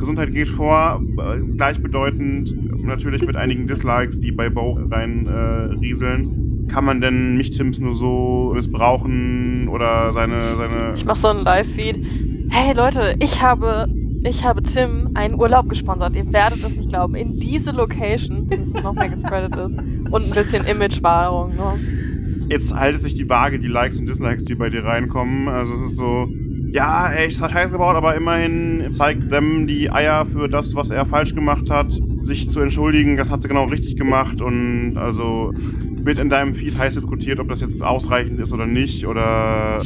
Gesundheit 0.00 0.32
geht 0.32 0.48
vor, 0.48 1.00
äh, 1.18 1.40
gleichbedeutend 1.56 2.84
natürlich 2.84 3.24
mit 3.24 3.36
einigen 3.36 3.66
Dislikes, 3.66 4.18
die 4.18 4.32
bei 4.32 4.50
Bo 4.50 4.78
rein 4.90 5.26
äh, 5.26 5.74
rieseln. 5.78 6.66
Kann 6.68 6.84
man 6.84 7.00
denn 7.00 7.36
mich 7.36 7.50
Tims 7.50 7.78
nur 7.78 7.94
so 7.94 8.52
missbrauchen 8.54 9.68
oder 9.68 10.12
seine, 10.12 10.40
seine 10.40 10.94
Ich 10.96 11.04
mach 11.04 11.16
so 11.16 11.28
einen 11.28 11.40
Live-Feed. 11.40 12.04
Hey 12.50 12.74
Leute, 12.74 13.14
ich 13.20 13.40
habe, 13.42 13.88
ich 14.24 14.44
habe 14.44 14.62
Tim 14.62 15.10
einen 15.14 15.34
Urlaub 15.38 15.68
gesponsert. 15.68 16.14
Ihr 16.14 16.32
werdet 16.32 16.64
es 16.64 16.76
nicht 16.76 16.88
glauben. 16.88 17.14
In 17.14 17.38
diese 17.38 17.70
Location, 17.70 18.48
dass 18.48 18.66
es 18.66 18.82
noch 18.82 18.94
mehr 18.94 19.08
gespreadet 19.08 19.56
ist. 19.56 19.78
Und 20.10 20.24
ein 20.24 20.30
bisschen 20.30 20.66
Imagewahrung. 20.66 21.56
Ne? 21.56 21.74
jetzt 22.50 22.74
haltet 22.74 23.00
sich 23.00 23.14
die 23.14 23.28
Waage, 23.28 23.58
die 23.58 23.68
Likes 23.68 23.98
und 23.98 24.08
Dislikes, 24.08 24.44
die 24.44 24.56
bei 24.56 24.68
dir 24.68 24.84
reinkommen. 24.84 25.48
Also 25.48 25.72
es 25.74 25.82
ist 25.82 25.96
so, 25.96 26.28
ja, 26.72 27.08
ey, 27.08 27.28
ich 27.28 27.40
hat 27.40 27.52
Scheiße 27.52 27.70
gebaut, 27.70 27.94
aber 27.94 28.16
immerhin 28.16 28.69
zeigt 28.90 29.30
dem 29.32 29.66
die 29.66 29.90
Eier 29.90 30.26
für 30.26 30.48
das, 30.48 30.74
was 30.74 30.90
er 30.90 31.04
falsch 31.04 31.34
gemacht 31.34 31.70
hat, 31.70 31.98
sich 32.22 32.50
zu 32.50 32.60
entschuldigen. 32.60 33.16
Das 33.16 33.30
hat 33.30 33.42
sie 33.42 33.48
genau 33.48 33.64
richtig 33.64 33.96
gemacht 33.96 34.40
und 34.40 34.96
also 34.96 35.52
wird 36.04 36.18
in 36.18 36.28
deinem 36.28 36.54
Feed 36.54 36.76
heiß 36.78 36.94
diskutiert, 36.94 37.40
ob 37.40 37.48
das 37.48 37.60
jetzt 37.60 37.82
ausreichend 37.82 38.40
ist 38.40 38.52
oder 38.52 38.66
nicht. 38.66 39.06
Oder 39.06 39.80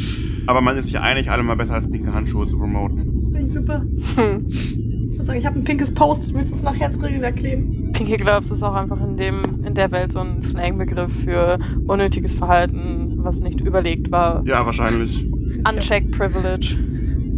aber 0.46 0.60
man 0.60 0.76
ist 0.76 0.86
sich 0.86 0.98
einig, 0.98 1.30
alle 1.30 1.42
mal 1.42 1.56
besser 1.56 1.74
als 1.74 1.90
pinke 1.90 2.12
Handschuhe 2.12 2.46
zu 2.46 2.58
promoten. 2.58 3.30
Finde 3.32 3.46
ich 3.46 3.52
super. 3.52 3.84
Hm. 4.16 4.46
Ich 4.46 5.18
muss 5.18 5.26
sagen, 5.26 5.38
ich 5.38 5.46
habe 5.46 5.58
ein 5.58 5.64
pinkes 5.64 5.94
Post. 5.94 6.34
Willst 6.34 6.52
du 6.52 6.56
es 6.56 6.62
nachher 6.62 6.86
ins 6.86 7.00
Regelwerk 7.02 7.36
kleben? 7.36 7.92
Pinky 7.92 8.16
Gloves 8.16 8.50
ist 8.50 8.64
auch 8.64 8.74
einfach 8.74 9.00
in, 9.00 9.16
dem, 9.16 9.42
in 9.64 9.74
der 9.74 9.92
Welt 9.92 10.12
so 10.12 10.18
ein 10.18 10.42
Slangbegriff 10.42 11.12
für 11.22 11.58
unnötiges 11.86 12.34
Verhalten, 12.34 13.14
was 13.18 13.38
nicht 13.38 13.60
überlegt 13.60 14.10
war. 14.10 14.42
Ja, 14.44 14.66
wahrscheinlich. 14.66 15.24
Unchecked 15.64 16.10
Privilege. 16.10 16.76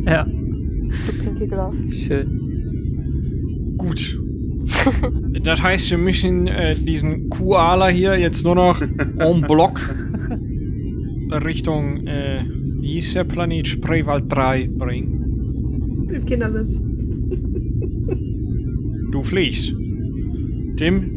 Ja, 0.06 0.26
Pinky 1.22 1.46
Glove. 1.46 1.76
schön. 1.90 3.74
Gut. 3.76 4.18
das 5.42 5.62
heißt, 5.62 5.90
wir 5.90 5.98
müssen 5.98 6.46
äh, 6.46 6.74
diesen 6.74 7.30
Koala 7.30 7.88
hier 7.88 8.18
jetzt 8.18 8.44
nur 8.44 8.54
noch 8.54 8.80
en 8.80 9.40
bloc 9.42 9.80
Richtung, 11.30 12.06
äh, 12.06 12.44
wie 12.80 12.94
hieß 12.94 13.14
der 13.14 13.24
Planet 13.24 13.66
Spreewald 13.66 14.32
3 14.32 14.68
bringen. 14.68 16.08
Im 16.12 16.24
Kindersitz. 16.24 16.80
Du 19.10 19.22
fliegst. 19.22 19.74
Tim? 20.76 21.12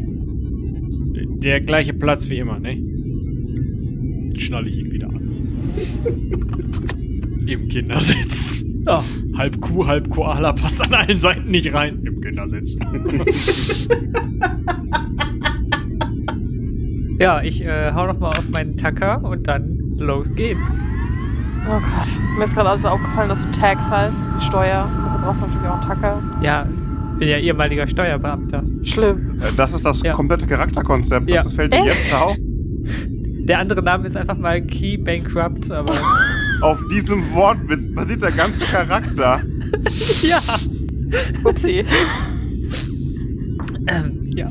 Der 1.42 1.62
gleiche 1.62 1.94
Platz 1.94 2.30
wie 2.30 2.38
immer, 2.38 2.60
ne? 2.60 2.78
Schnalle 4.38 4.70
ich 4.70 4.80
ihn 4.80 4.92
wieder 4.92 5.10
an. 5.10 5.22
Im 7.46 7.68
Kindersitz. 7.68 8.69
Oh, 8.92 9.04
Halb 9.38 9.62
Kuh, 9.62 9.86
halb 9.88 10.10
Koala 10.10 10.52
passt 10.54 10.82
an 10.82 10.94
allen 10.94 11.18
Seiten 11.20 11.50
nicht 11.52 11.74
rein. 11.74 12.02
Im 12.06 12.20
Kindersitz. 12.22 12.76
ja, 17.20 17.42
ich 17.42 17.64
äh, 17.64 17.92
hau 17.94 18.08
noch 18.08 18.20
mal 18.20 18.30
auf 18.30 18.50
meinen 18.50 18.76
Tacker 18.78 19.24
und 19.24 19.48
dann 19.48 19.94
los 19.98 20.34
geht's. 20.34 20.80
Oh 21.68 21.74
Gott. 21.80 22.08
Mir 22.38 22.46
ist 22.46 22.56
gerade 22.56 22.70
also 22.70 22.88
aufgefallen, 22.88 23.30
dass 23.30 23.46
du 23.46 23.52
Tax 23.52 23.90
heißt. 23.92 24.18
Steuer. 24.48 24.90
Du 25.18 25.26
brauchst 25.26 25.42
natürlich 25.42 25.68
auch 25.68 25.74
einen 25.80 25.88
Tacker. 25.88 26.24
Ja, 26.42 26.66
bin 27.20 27.28
ja 27.30 27.38
ehemaliger 27.38 27.86
Steuerbeamter. 27.88 28.64
Schlimm. 28.84 29.40
Äh, 29.42 29.52
Das 29.58 29.74
ist 29.74 29.84
das 29.86 30.02
Ja. 30.02 30.14
komplette 30.14 30.48
Charakterkonzept. 30.48 31.30
Ja. 31.30 31.44
Das 31.44 31.54
fällt 31.54 31.74
dir 31.74 31.80
Echt? 31.80 31.88
jetzt 31.88 32.16
auf. 32.16 32.38
Der 32.40 33.60
andere 33.60 33.84
Name 33.84 34.06
ist 34.06 34.16
einfach 34.16 34.38
mal 34.38 34.62
Key 34.62 34.98
Bankrupt, 34.98 35.70
aber 35.72 35.94
Auf 36.62 36.86
diesem 36.90 37.34
Wortwitz 37.34 37.88
basiert 37.88 38.22
der 38.22 38.32
ganze 38.32 38.66
Charakter. 38.66 39.42
ja. 40.22 40.42
Upsi. 41.44 41.86
Ähm, 43.88 44.20
ja. 44.36 44.50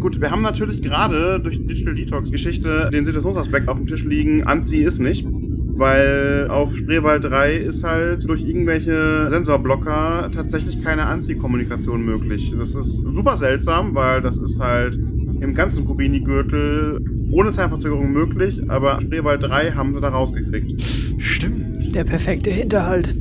Gut, 0.00 0.20
wir 0.20 0.30
haben 0.32 0.42
natürlich 0.42 0.82
gerade 0.82 1.38
durch 1.38 1.58
die 1.58 1.66
Digital 1.66 1.94
Detox-Geschichte 1.94 2.90
den 2.92 3.04
Situationsaspekt 3.04 3.68
auf 3.68 3.76
dem 3.76 3.86
Tisch 3.86 4.04
liegen. 4.04 4.42
Anzieh 4.42 4.82
ist 4.82 4.98
nicht. 4.98 5.24
Weil 5.74 6.48
auf 6.50 6.76
Spreewald 6.76 7.24
3 7.24 7.54
ist 7.54 7.82
halt 7.84 8.28
durch 8.28 8.44
irgendwelche 8.44 9.30
Sensorblocker 9.30 10.30
tatsächlich 10.34 10.82
keine 10.82 11.06
Anziehkommunikation 11.06 12.04
möglich. 12.04 12.52
Das 12.58 12.74
ist 12.74 12.96
super 12.96 13.36
seltsam, 13.36 13.94
weil 13.94 14.20
das 14.20 14.36
ist 14.36 14.60
halt 14.60 14.96
im 14.96 15.54
ganzen 15.54 15.84
Kubini-Gürtel 15.86 17.00
ohne 17.32 17.50
Zeitverzögerung 17.50 18.12
möglich, 18.12 18.62
aber 18.70 19.00
Spreewald 19.00 19.42
3 19.42 19.72
haben 19.72 19.94
sie 19.94 20.00
da 20.00 20.08
rausgekriegt. 20.08 20.80
Stimmt. 21.18 21.94
Der 21.94 22.04
perfekte 22.04 22.50
Hinterhalt. 22.50 23.14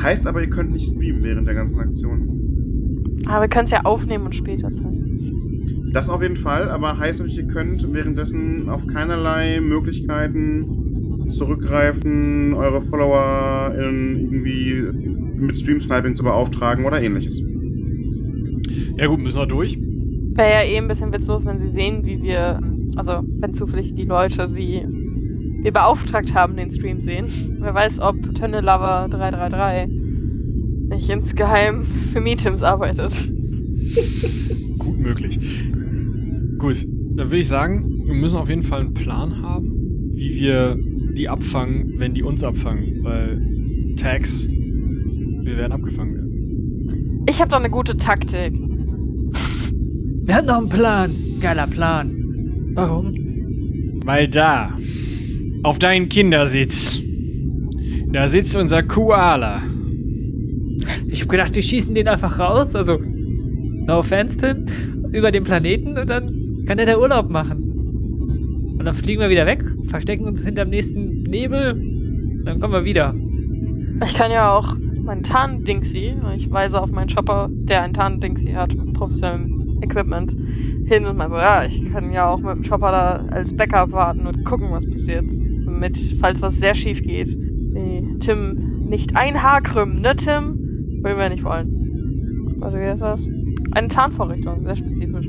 Heißt 0.00 0.26
aber, 0.26 0.40
ihr 0.40 0.50
könnt 0.50 0.72
nicht 0.72 0.86
streamen 0.86 1.22
während 1.22 1.46
der 1.46 1.54
ganzen 1.54 1.78
Aktion. 1.78 3.22
Aber 3.26 3.42
wir 3.42 3.48
können 3.48 3.64
es 3.64 3.70
ja 3.70 3.84
aufnehmen 3.84 4.26
und 4.26 4.34
später 4.34 4.72
zeigen. 4.72 5.90
Das 5.92 6.08
auf 6.08 6.22
jeden 6.22 6.36
Fall, 6.36 6.70
aber 6.70 6.98
heißt 6.98 7.20
natürlich, 7.20 7.38
ihr 7.38 7.48
könnt 7.48 7.92
währenddessen 7.92 8.70
auf 8.70 8.86
keinerlei 8.86 9.60
Möglichkeiten 9.60 11.28
zurückgreifen, 11.28 12.54
eure 12.54 12.82
Follower 12.82 13.74
in 13.74 14.16
irgendwie 14.16 14.82
mit 15.36 15.56
Stream-Sniping 15.56 16.16
zu 16.16 16.24
beauftragen 16.24 16.84
oder 16.84 17.02
ähnliches. 17.02 17.42
Ja 18.96 19.06
gut, 19.06 19.20
müssen 19.20 19.38
wir 19.38 19.46
durch. 19.46 19.78
Wäre 19.80 20.50
ja 20.50 20.62
eh 20.62 20.78
ein 20.78 20.88
bisschen 20.88 21.12
witzlos, 21.12 21.44
wenn 21.44 21.58
sie 21.58 21.68
sehen, 21.68 22.04
wie 22.04 22.22
wir, 22.22 22.58
also 22.96 23.22
wenn 23.38 23.54
zufällig 23.54 23.94
die 23.94 24.04
Leute, 24.04 24.48
die 24.48 24.82
wir 25.62 25.72
beauftragt 25.72 26.34
haben, 26.34 26.56
den 26.56 26.70
Stream 26.70 27.00
sehen. 27.00 27.26
Wer 27.60 27.74
weiß, 27.74 28.00
ob 28.00 28.34
Tönne 28.34 28.60
Lover 28.60 29.06
333 29.10 29.88
nicht 30.88 31.08
insgeheim 31.08 31.84
für 31.84 32.20
Meetings 32.20 32.62
arbeitet. 32.62 33.12
Gut 34.78 34.98
möglich. 34.98 35.38
Gut, 36.58 36.86
dann 37.16 37.26
würde 37.26 37.38
ich 37.38 37.48
sagen, 37.48 38.02
wir 38.04 38.14
müssen 38.14 38.38
auf 38.38 38.48
jeden 38.48 38.62
Fall 38.62 38.80
einen 38.80 38.94
Plan 38.94 39.42
haben, 39.42 40.10
wie 40.12 40.34
wir 40.40 40.76
die 41.16 41.28
abfangen, 41.28 41.94
wenn 41.98 42.14
die 42.14 42.22
uns 42.22 42.42
abfangen. 42.42 43.02
Weil 43.02 43.94
Tags, 43.96 44.48
wir 44.48 45.56
werden 45.56 45.72
abgefangen 45.72 46.14
werden. 46.14 47.24
Ich 47.28 47.40
habe 47.40 47.50
da 47.50 47.56
eine 47.56 47.70
gute 47.70 47.96
Taktik. 47.96 48.52
Wir 50.24 50.34
hatten 50.34 50.46
noch 50.46 50.58
einen 50.58 50.68
Plan. 50.68 51.14
Geiler 51.40 51.66
Plan. 51.66 52.21
Warum? 52.74 53.14
Weil 54.04 54.28
da, 54.28 54.76
auf 55.62 55.78
deinen 55.78 56.08
Kindersitz, 56.08 57.00
da 58.08 58.28
sitzt 58.28 58.56
unser 58.56 58.82
Koala. 58.82 59.62
Ich 61.06 61.22
hab 61.22 61.28
gedacht, 61.28 61.54
wir 61.54 61.62
schießen 61.62 61.94
den 61.94 62.08
einfach 62.08 62.38
raus. 62.38 62.74
Also, 62.74 62.98
no 62.98 63.98
offense, 63.98 64.36
Tim. 64.36 64.64
Über 65.12 65.30
den 65.30 65.44
Planeten 65.44 65.98
und 65.98 66.08
dann 66.08 66.64
kann 66.66 66.78
der 66.78 66.86
da 66.86 66.98
Urlaub 66.98 67.30
machen. 67.30 68.76
Und 68.78 68.84
dann 68.84 68.94
fliegen 68.94 69.20
wir 69.20 69.30
wieder 69.30 69.46
weg, 69.46 69.62
verstecken 69.84 70.24
uns 70.24 70.44
hinterm 70.44 70.70
nächsten 70.70 71.22
Nebel. 71.22 71.74
Und 71.74 72.44
dann 72.44 72.60
kommen 72.60 72.72
wir 72.72 72.84
wieder. 72.84 73.14
Ich 74.04 74.14
kann 74.14 74.30
ja 74.30 74.52
auch 74.52 74.74
meinen 75.02 75.22
Tarn-Dingsy, 75.22 76.14
ich 76.36 76.50
weise 76.50 76.80
auf 76.80 76.90
meinen 76.90 77.08
Shopper, 77.08 77.48
der 77.50 77.82
ein 77.82 77.92
Tarn-Dingsy 77.92 78.52
hat, 78.52 78.74
mit 78.74 78.94
professionellem 78.94 79.51
Equipment, 79.82 80.36
hin 80.86 81.04
und 81.06 81.16
mal 81.16 81.28
so, 81.28 81.36
ja, 81.36 81.64
ich 81.64 81.92
kann 81.92 82.12
ja 82.12 82.28
auch 82.28 82.38
mit 82.38 82.56
dem 82.56 82.64
Shopper 82.64 82.90
da 82.92 83.24
als 83.34 83.54
Backup 83.56 83.92
warten 83.92 84.26
und 84.26 84.44
gucken, 84.44 84.70
was 84.70 84.88
passiert. 84.88 85.24
Damit, 85.64 85.98
falls 86.20 86.40
was 86.40 86.58
sehr 86.58 86.74
schief 86.74 87.02
geht, 87.02 87.36
Tim 88.22 88.86
nicht 88.88 89.16
ein 89.16 89.42
Haar 89.42 89.62
krümmen, 89.62 90.00
ne 90.00 90.14
Tim? 90.16 90.58
Würden 91.02 91.18
wir 91.18 91.28
nicht 91.28 91.44
wollen. 91.44 92.56
Warte, 92.58 92.78
wie 92.78 92.84
heißt 92.84 93.02
das? 93.02 93.28
Eine 93.72 93.88
Tarnvorrichtung, 93.88 94.64
sehr 94.64 94.76
spezifisch. 94.76 95.26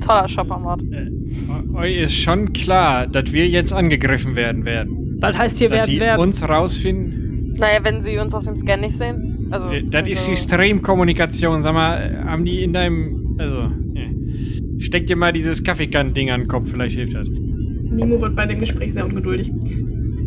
Toller 0.00 0.28
Shopper-Mod. 0.28 0.82
Äh, 0.92 1.76
euch 1.76 1.96
ist 1.98 2.14
schon 2.14 2.52
klar, 2.52 3.06
dass 3.06 3.32
wir 3.32 3.48
jetzt 3.48 3.72
angegriffen 3.72 4.36
werden 4.36 4.64
werden. 4.64 5.18
Bald 5.18 5.36
heißt 5.36 5.58
hier 5.58 5.68
dass 5.68 5.78
werden 5.78 5.90
die 5.90 6.00
werden. 6.00 6.20
uns 6.20 6.48
rausfinden. 6.48 7.54
Naja, 7.58 7.80
wenn 7.82 8.00
sie 8.00 8.18
uns 8.18 8.34
auf 8.34 8.44
dem 8.44 8.54
Scan 8.54 8.76
nicht 8.76 8.96
sehen. 8.96 9.27
Also, 9.50 9.68
Das 9.90 10.06
ist 10.06 10.20
also, 10.20 10.30
die 10.30 10.36
Streamkommunikation. 10.36 11.62
Sag 11.62 11.74
mal, 11.74 12.24
haben 12.24 12.44
die 12.44 12.62
in 12.62 12.72
deinem. 12.72 13.36
Also, 13.38 13.70
äh, 13.94 14.80
steck 14.80 15.06
dir 15.06 15.16
mal 15.16 15.32
dieses 15.32 15.62
Kaffeekann-Ding 15.62 16.30
an 16.30 16.42
den 16.42 16.48
Kopf, 16.48 16.70
vielleicht 16.70 16.96
hilft 16.96 17.14
das. 17.14 17.28
Nemo 17.28 18.20
wird 18.20 18.36
bei 18.36 18.46
dem 18.46 18.58
Gespräch 18.58 18.92
sehr 18.92 19.06
ungeduldig. 19.06 19.50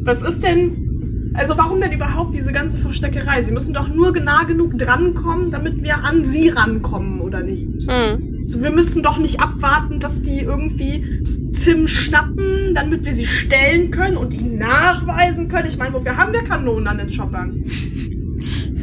Was 0.03 0.23
ist 0.23 0.43
denn. 0.43 0.88
Also, 1.34 1.57
warum 1.57 1.80
denn 1.80 1.93
überhaupt 1.93 2.35
diese 2.35 2.52
ganze 2.52 2.77
Versteckerei? 2.77 3.41
Sie 3.41 3.53
müssen 3.53 3.73
doch 3.73 3.88
nur 3.93 4.11
nah 4.19 4.43
genug 4.43 4.77
drankommen, 4.77 5.49
damit 5.49 5.81
wir 5.81 6.03
an 6.03 6.26
sie 6.26 6.49
rankommen, 6.49 7.22
oder 7.22 7.41
nicht? 7.41 7.68
Hm. 7.88 8.41
Also, 8.43 8.61
wir 8.61 8.72
müssen 8.72 9.02
doch 9.02 9.18
nicht 9.18 9.39
abwarten, 9.39 9.99
dass 9.99 10.22
die 10.23 10.39
irgendwie 10.39 11.22
Tim 11.53 11.88
schnappen, 11.88 12.73
damit 12.73 13.06
wir 13.06 13.14
sie 13.14 13.26
stellen 13.26 13.91
können 13.91 14.18
und 14.18 14.34
ihn 14.34 14.57
nachweisen 14.57 15.48
können. 15.48 15.68
Ich 15.68 15.77
meine, 15.77 15.93
wofür 15.93 16.18
haben 16.18 16.34
wir 16.34 16.43
Kanonen 16.43 16.88
an 16.88 16.98
den 16.98 17.10
Choppern? 17.10 17.64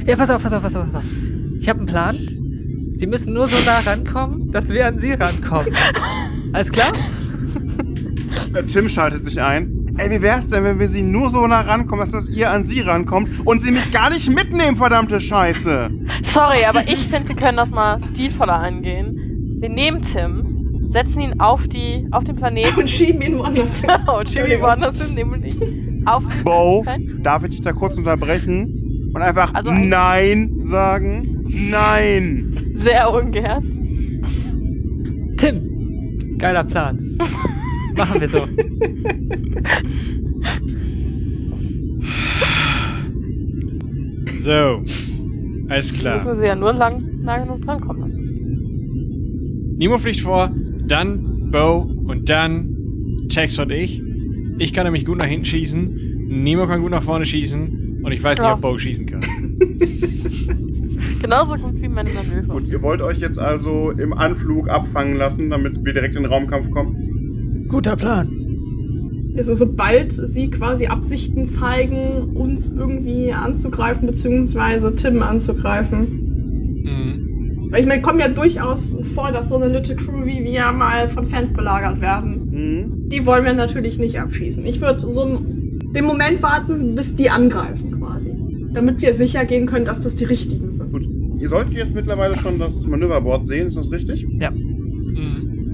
Ja, 0.08 0.16
pass 0.16 0.30
auf, 0.30 0.42
pass 0.42 0.54
auf, 0.54 0.62
pass 0.62 0.74
auf, 0.74 0.84
pass 0.84 0.94
auf. 0.94 1.04
Ich 1.60 1.68
habe 1.68 1.80
einen 1.80 1.86
Plan. 1.86 2.16
Sie 2.94 3.06
müssen 3.06 3.34
nur 3.34 3.46
so 3.46 3.56
nah 3.66 3.80
rankommen, 3.80 4.50
dass 4.50 4.70
wir 4.70 4.86
an 4.86 4.98
sie 4.98 5.12
rankommen. 5.12 5.74
Alles 6.54 6.72
klar? 6.72 6.94
Tim 8.72 8.88
schaltet 8.88 9.26
sich 9.26 9.38
ein. 9.42 9.94
Ey, 9.98 10.10
wie 10.10 10.22
wär's 10.22 10.48
denn, 10.48 10.64
wenn 10.64 10.80
wir 10.80 10.88
sie 10.88 11.02
nur 11.02 11.28
so 11.28 11.46
nah 11.46 11.60
rankommen, 11.60 12.06
dass 12.06 12.12
das 12.12 12.30
ihr 12.30 12.50
an 12.50 12.64
sie 12.64 12.80
rankommt 12.80 13.46
und 13.46 13.62
sie 13.62 13.70
mich 13.70 13.90
gar 13.90 14.08
nicht 14.08 14.30
mitnehmen, 14.30 14.78
verdammte 14.78 15.20
Scheiße? 15.20 15.90
Sorry, 16.22 16.64
aber 16.64 16.88
ich 16.88 17.00
finde, 17.00 17.28
wir 17.28 17.36
können 17.36 17.58
das 17.58 17.70
mal 17.70 18.00
stilvoller 18.00 18.54
angehen. 18.54 19.58
Wir 19.60 19.68
nehmen 19.68 20.00
Tim, 20.00 20.88
setzen 20.90 21.20
ihn 21.20 21.38
auf 21.38 21.68
die, 21.68 22.08
auf 22.12 22.24
den 22.24 22.36
Planeten. 22.36 22.80
Und 22.80 22.88
schieben 22.88 23.20
ihn 23.20 23.38
woanders 23.38 23.82
hin. 23.82 23.90
Genau, 23.98 24.22
Jimmy 24.22 24.58
woanders 24.58 25.02
hin, 25.02 25.14
nämlich 25.14 25.54
auf 26.06 26.24
den 26.26 26.44
Bo, 26.44 26.82
darf 27.20 27.44
ich 27.44 27.50
dich 27.50 27.60
da 27.60 27.72
kurz 27.72 27.98
unterbrechen 27.98 28.77
und 29.14 29.16
einfach 29.22 29.52
Also 29.54 29.70
ein- 29.70 29.88
Nein 29.88 30.58
sagen? 30.62 31.44
Nein! 31.48 32.50
Sehr 32.74 33.12
ungern. 33.12 34.22
Tim, 35.36 36.36
geiler 36.38 36.64
Plan. 36.64 37.16
Machen 37.96 38.20
wir 38.20 38.28
so. 38.28 38.46
So. 44.40 44.82
Alles 45.68 45.90
Müssen 45.92 45.98
klar. 46.00 46.24
wir 46.24 46.34
sie 46.34 46.44
ja 46.46 46.54
nur 46.56 46.72
lang, 46.72 47.02
nah 47.22 47.38
genug 47.38 47.60
drankommen 47.62 48.02
lassen. 48.02 49.74
Nemo 49.76 49.98
fliegt 49.98 50.20
vor, 50.20 50.50
dann 50.86 51.50
Bo 51.50 51.80
und 52.06 52.28
dann 52.28 53.26
Tex 53.28 53.58
und 53.58 53.70
ich. 53.70 54.02
Ich 54.58 54.72
kann 54.72 54.84
nämlich 54.84 55.04
gut 55.04 55.18
nach 55.18 55.26
hinten 55.26 55.44
schießen. 55.44 56.28
Nemo 56.42 56.66
kann 56.66 56.80
gut 56.80 56.90
nach 56.90 57.02
vorne 57.02 57.24
schießen. 57.24 57.87
Und 58.08 58.14
ich 58.14 58.22
weiß 58.22 58.38
nicht, 58.38 58.46
Ja. 58.46 58.54
ob 58.54 58.62
Bo 58.62 58.78
schießen 58.78 59.04
kann. 59.04 59.20
Genauso 61.20 61.56
gut 61.56 61.74
wie 61.74 61.88
meine 61.88 62.08
Manöver. 62.08 62.54
Und 62.54 62.68
ihr 62.68 62.80
wollt 62.80 63.02
euch 63.02 63.18
jetzt 63.18 63.38
also 63.38 63.90
im 63.90 64.14
Anflug 64.14 64.70
abfangen 64.70 65.14
lassen, 65.14 65.50
damit 65.50 65.84
wir 65.84 65.92
direkt 65.92 66.16
in 66.16 66.22
den 66.22 66.32
Raumkampf 66.32 66.70
kommen? 66.70 67.66
Guter 67.68 67.96
Plan. 67.96 68.30
Also 69.36 69.52
sobald 69.52 70.10
sie 70.12 70.48
quasi 70.48 70.86
Absichten 70.86 71.44
zeigen, 71.44 72.34
uns 72.34 72.72
irgendwie 72.72 73.30
anzugreifen, 73.34 74.06
beziehungsweise 74.06 74.96
Tim 74.96 75.22
anzugreifen. 75.22 76.80
Mhm. 76.84 77.66
Weil 77.70 77.82
ich 77.82 77.86
meine, 77.86 78.00
kommt 78.00 78.20
ja 78.20 78.28
durchaus 78.28 78.96
vor, 79.14 79.32
dass 79.32 79.50
so 79.50 79.56
eine 79.56 79.68
Little 79.68 79.96
Crew 79.96 80.24
wie 80.24 80.42
wir 80.44 80.72
mal 80.72 81.10
von 81.10 81.24
Fans 81.24 81.52
belagert 81.52 82.00
werden. 82.00 82.48
Mhm. 82.50 83.08
Die 83.10 83.26
wollen 83.26 83.44
wir 83.44 83.52
natürlich 83.52 83.98
nicht 83.98 84.18
abschießen. 84.18 84.64
Ich 84.64 84.80
würde 84.80 84.98
so 84.98 85.24
einen- 85.24 85.78
den 85.94 86.06
Moment 86.06 86.42
warten, 86.42 86.94
bis 86.94 87.16
die 87.16 87.28
angreifen. 87.28 87.87
Damit 88.78 89.02
wir 89.02 89.12
sicher 89.12 89.44
gehen 89.44 89.66
können, 89.66 89.84
dass 89.84 90.02
das 90.02 90.14
die 90.14 90.24
richtigen 90.24 90.70
sind. 90.70 90.92
Gut. 90.92 91.08
Ihr 91.40 91.48
solltet 91.48 91.74
jetzt 91.74 91.94
mittlerweile 91.96 92.36
schon 92.36 92.60
das 92.60 92.86
Manöverboard 92.86 93.44
sehen, 93.44 93.66
ist 93.66 93.76
das 93.76 93.90
richtig? 93.90 94.24
Ja. 94.38 94.52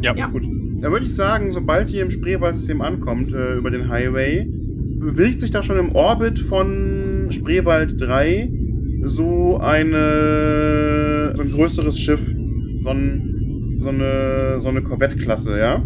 Ja. 0.00 0.16
Ja. 0.16 0.26
Gut. 0.28 0.44
Dann 0.80 0.90
würde 0.90 1.04
ich 1.04 1.14
sagen, 1.14 1.52
sobald 1.52 1.92
ihr 1.92 2.00
im 2.00 2.10
Spreewaldsystem 2.10 2.80
ankommt, 2.80 3.34
äh, 3.34 3.56
über 3.56 3.70
den 3.70 3.90
Highway, 3.90 4.46
bewegt 4.46 5.40
sich 5.42 5.50
da 5.50 5.62
schon 5.62 5.78
im 5.78 5.94
Orbit 5.94 6.38
von 6.38 7.26
Spreewald 7.28 8.00
3 8.00 8.50
so 9.02 9.58
eine 9.58 11.34
so 11.36 11.42
ein 11.42 11.52
größeres 11.52 11.98
Schiff. 11.98 12.34
So, 12.80 12.88
ein, 12.88 13.78
so 13.80 13.90
eine, 13.90 14.60
so 14.60 14.70
eine 14.70 14.82
Korvette-Klasse, 14.82 15.58
ja? 15.58 15.82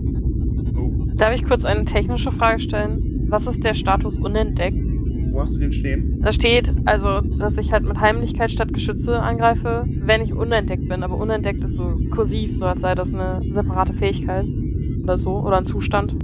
Oh. 0.77 0.93
Darf 1.17 1.35
ich 1.35 1.45
kurz 1.45 1.65
eine 1.65 1.85
technische 1.85 2.31
Frage 2.31 2.61
stellen? 2.61 3.27
Was 3.29 3.49
ist 3.49 3.65
der 3.65 3.75
Status 3.75 4.19
unentdeckt? 4.19 4.88
Wo 5.31 5.41
hast 5.41 5.55
du 5.55 5.61
den 5.61 5.73
stehen? 5.73 6.21
Da 6.23 6.33
steht, 6.33 6.73
also, 6.85 7.21
dass 7.21 7.59
ich 7.59 7.73
halt 7.73 7.85
mit 7.85 8.01
Heimlichkeit 8.01 8.51
statt 8.51 8.73
Geschütze 8.73 9.21
angreife, 9.21 9.85
wenn 9.87 10.23
ich 10.23 10.33
unentdeckt 10.33 10.89
bin. 10.89 11.03
Aber 11.03 11.17
unentdeckt 11.17 11.63
ist 11.65 11.75
so 11.75 11.99
kursiv, 12.11 12.57
so 12.57 12.65
als 12.65 12.81
sei 12.81 12.95
das 12.95 13.13
eine 13.13 13.41
separate 13.53 13.93
Fähigkeit. 13.95 14.47
Oder 15.03 15.17
so. 15.17 15.39
Oder 15.39 15.59
ein 15.59 15.67
Zustand, 15.67 16.17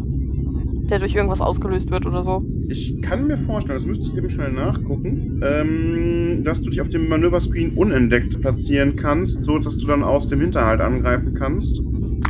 der 0.91 0.99
durch 0.99 1.15
irgendwas 1.15 1.41
ausgelöst 1.41 1.91
wird 1.91 2.07
oder 2.07 2.23
so. 2.23 2.45
Ich 2.69 3.01
kann 3.03 3.27
mir 3.27 3.37
vorstellen, 3.37 3.77
das 3.77 3.87
müsste 3.87 4.07
ich 4.07 4.17
eben 4.17 4.31
schnell 4.31 4.53
nachgucken, 4.53 5.41
ähm, 5.45 6.43
dass 6.45 6.63
du 6.63 6.71
dich 6.71 6.81
auf 6.81 6.89
dem 6.89 7.09
Manöverscreen 7.09 7.73
unentdeckt 7.73 8.41
platzieren 8.41 8.97
kannst, 8.97 9.45
so 9.45 9.59
dass 9.59 9.77
du 9.77 9.87
dann 9.87 10.03
aus 10.03 10.29
dem 10.29 10.41
Hinterhalt 10.41 10.81
angreifen 10.81 11.35
kannst. 11.35 11.83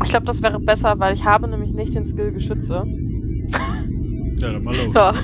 Ich 0.03 0.11
glaube, 0.11 0.27
das 0.27 0.43
wäre 0.43 0.59
besser, 0.61 0.99
weil 0.99 1.15
ich 1.15 1.25
habe 1.25 1.49
nämlich 1.49 1.73
nicht 1.73 1.95
den 1.95 2.05
Skill 2.05 2.33
Geschütze. 2.33 2.85
Ja, 4.39 4.53
dann 4.53 4.65
mal 4.65 4.75
los. 4.75 4.95
Ja. 4.95 5.15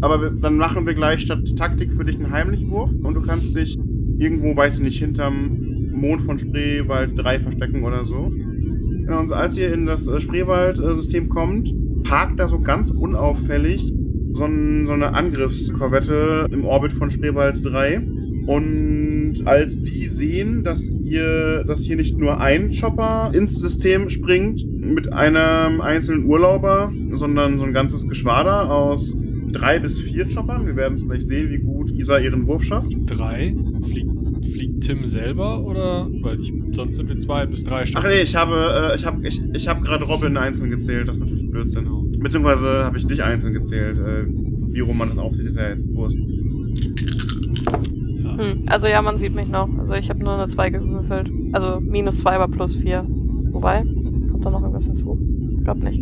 Aber 0.00 0.22
wir, 0.22 0.30
dann 0.30 0.56
machen 0.56 0.86
wir 0.86 0.94
gleich 0.94 1.20
statt 1.22 1.56
Taktik 1.56 1.92
für 1.92 2.04
dich 2.04 2.16
einen 2.16 2.30
Heimlichwurf 2.30 2.90
und 3.02 3.14
du 3.14 3.20
kannst 3.20 3.56
dich 3.56 3.78
irgendwo, 4.18 4.56
weiß 4.56 4.76
ich 4.76 4.84
nicht, 4.84 4.98
hinterm 4.98 5.90
Mond 5.92 6.22
von 6.22 6.38
Spreewald 6.38 7.12
3 7.16 7.40
verstecken 7.40 7.84
oder 7.84 8.04
so. 8.04 8.30
Genau, 8.30 9.20
und 9.20 9.32
als 9.32 9.56
ihr 9.56 9.72
in 9.72 9.86
das 9.86 10.06
äh, 10.06 10.20
Spreewald-System 10.20 11.28
kommt, 11.28 11.72
parkt 12.04 12.38
da 12.38 12.48
so 12.48 12.60
ganz 12.60 12.90
unauffällig 12.90 13.92
so, 14.32 14.44
ein, 14.44 14.86
so 14.86 14.92
eine 14.92 15.14
Angriffskorvette 15.14 16.46
im 16.50 16.64
Orbit 16.64 16.92
von 16.92 17.10
Spreewald 17.10 17.64
3. 17.64 18.00
Und 18.46 19.34
als 19.44 19.82
die 19.82 20.06
sehen, 20.06 20.62
dass 20.62 20.88
ihr, 20.88 21.64
dass 21.64 21.82
hier 21.82 21.96
nicht 21.96 22.16
nur 22.16 22.40
ein 22.40 22.70
Chopper 22.70 23.30
ins 23.34 23.60
System 23.60 24.08
springt 24.08 24.64
mit 24.66 25.12
einem 25.12 25.80
einzelnen 25.80 26.24
Urlauber, 26.24 26.92
sondern 27.12 27.58
so 27.58 27.66
ein 27.66 27.74
ganzes 27.74 28.08
Geschwader 28.08 28.70
aus 28.70 29.16
drei 29.52 29.78
bis 29.78 29.98
vier 29.98 30.26
Choppern. 30.28 30.66
Wir 30.66 30.76
werden 30.76 30.94
es 30.94 31.06
gleich 31.06 31.26
sehen, 31.26 31.50
wie 31.50 31.58
gut 31.58 31.90
Isa 31.92 32.18
ihren 32.18 32.46
Wurf 32.46 32.64
schafft. 32.64 32.92
Drei? 33.06 33.56
Fliegt, 33.86 34.46
fliegt 34.46 34.84
Tim 34.84 35.04
selber 35.04 35.64
oder? 35.64 36.08
Weil 36.22 36.40
ich, 36.40 36.52
sonst 36.72 36.96
sind 36.96 37.08
wir 37.08 37.18
zwei 37.18 37.46
bis 37.46 37.64
drei 37.64 37.86
Stück. 37.86 38.02
Ach 38.02 38.08
nee, 38.08 38.22
ich 38.22 38.36
habe, 38.36 38.90
äh, 38.92 38.96
ich 38.96 39.06
habe, 39.06 39.26
ich, 39.26 39.42
ich 39.54 39.68
habe 39.68 39.80
gerade 39.80 40.04
Robin 40.04 40.36
einzeln 40.36 40.70
gezählt. 40.70 41.08
Das 41.08 41.16
ist 41.16 41.20
natürlich 41.20 41.50
Blödsinn. 41.50 41.88
Beziehungsweise 42.18 42.84
habe 42.84 42.98
ich 42.98 43.06
dich 43.06 43.22
einzeln 43.22 43.52
gezählt. 43.52 43.98
Äh, 43.98 44.26
wie 44.70 44.80
rum 44.80 44.98
man 44.98 45.08
das 45.08 45.18
aufsieht, 45.18 45.46
ist 45.46 45.56
ja 45.56 45.70
jetzt 45.70 45.88
Wurst. 45.94 46.18
Ja. 46.18 48.36
Hm. 48.36 48.64
Also 48.66 48.86
ja, 48.86 49.02
man 49.02 49.16
sieht 49.16 49.34
mich 49.34 49.48
noch. 49.48 49.68
Also 49.78 49.94
ich 49.94 50.10
habe 50.10 50.20
nur 50.20 50.34
eine 50.34 50.46
2 50.46 50.70
gewürfelt. 50.70 51.30
Also 51.52 51.80
minus 51.80 52.18
2, 52.18 52.32
aber 52.32 52.48
plus 52.48 52.76
4. 52.76 53.04
Wobei, 53.52 53.82
kommt 54.30 54.44
da 54.44 54.50
noch 54.50 54.60
irgendwas 54.60 54.84
hinzu? 54.84 55.18
Ich 55.58 55.64
glaube 55.64 55.80
nicht. 55.80 56.00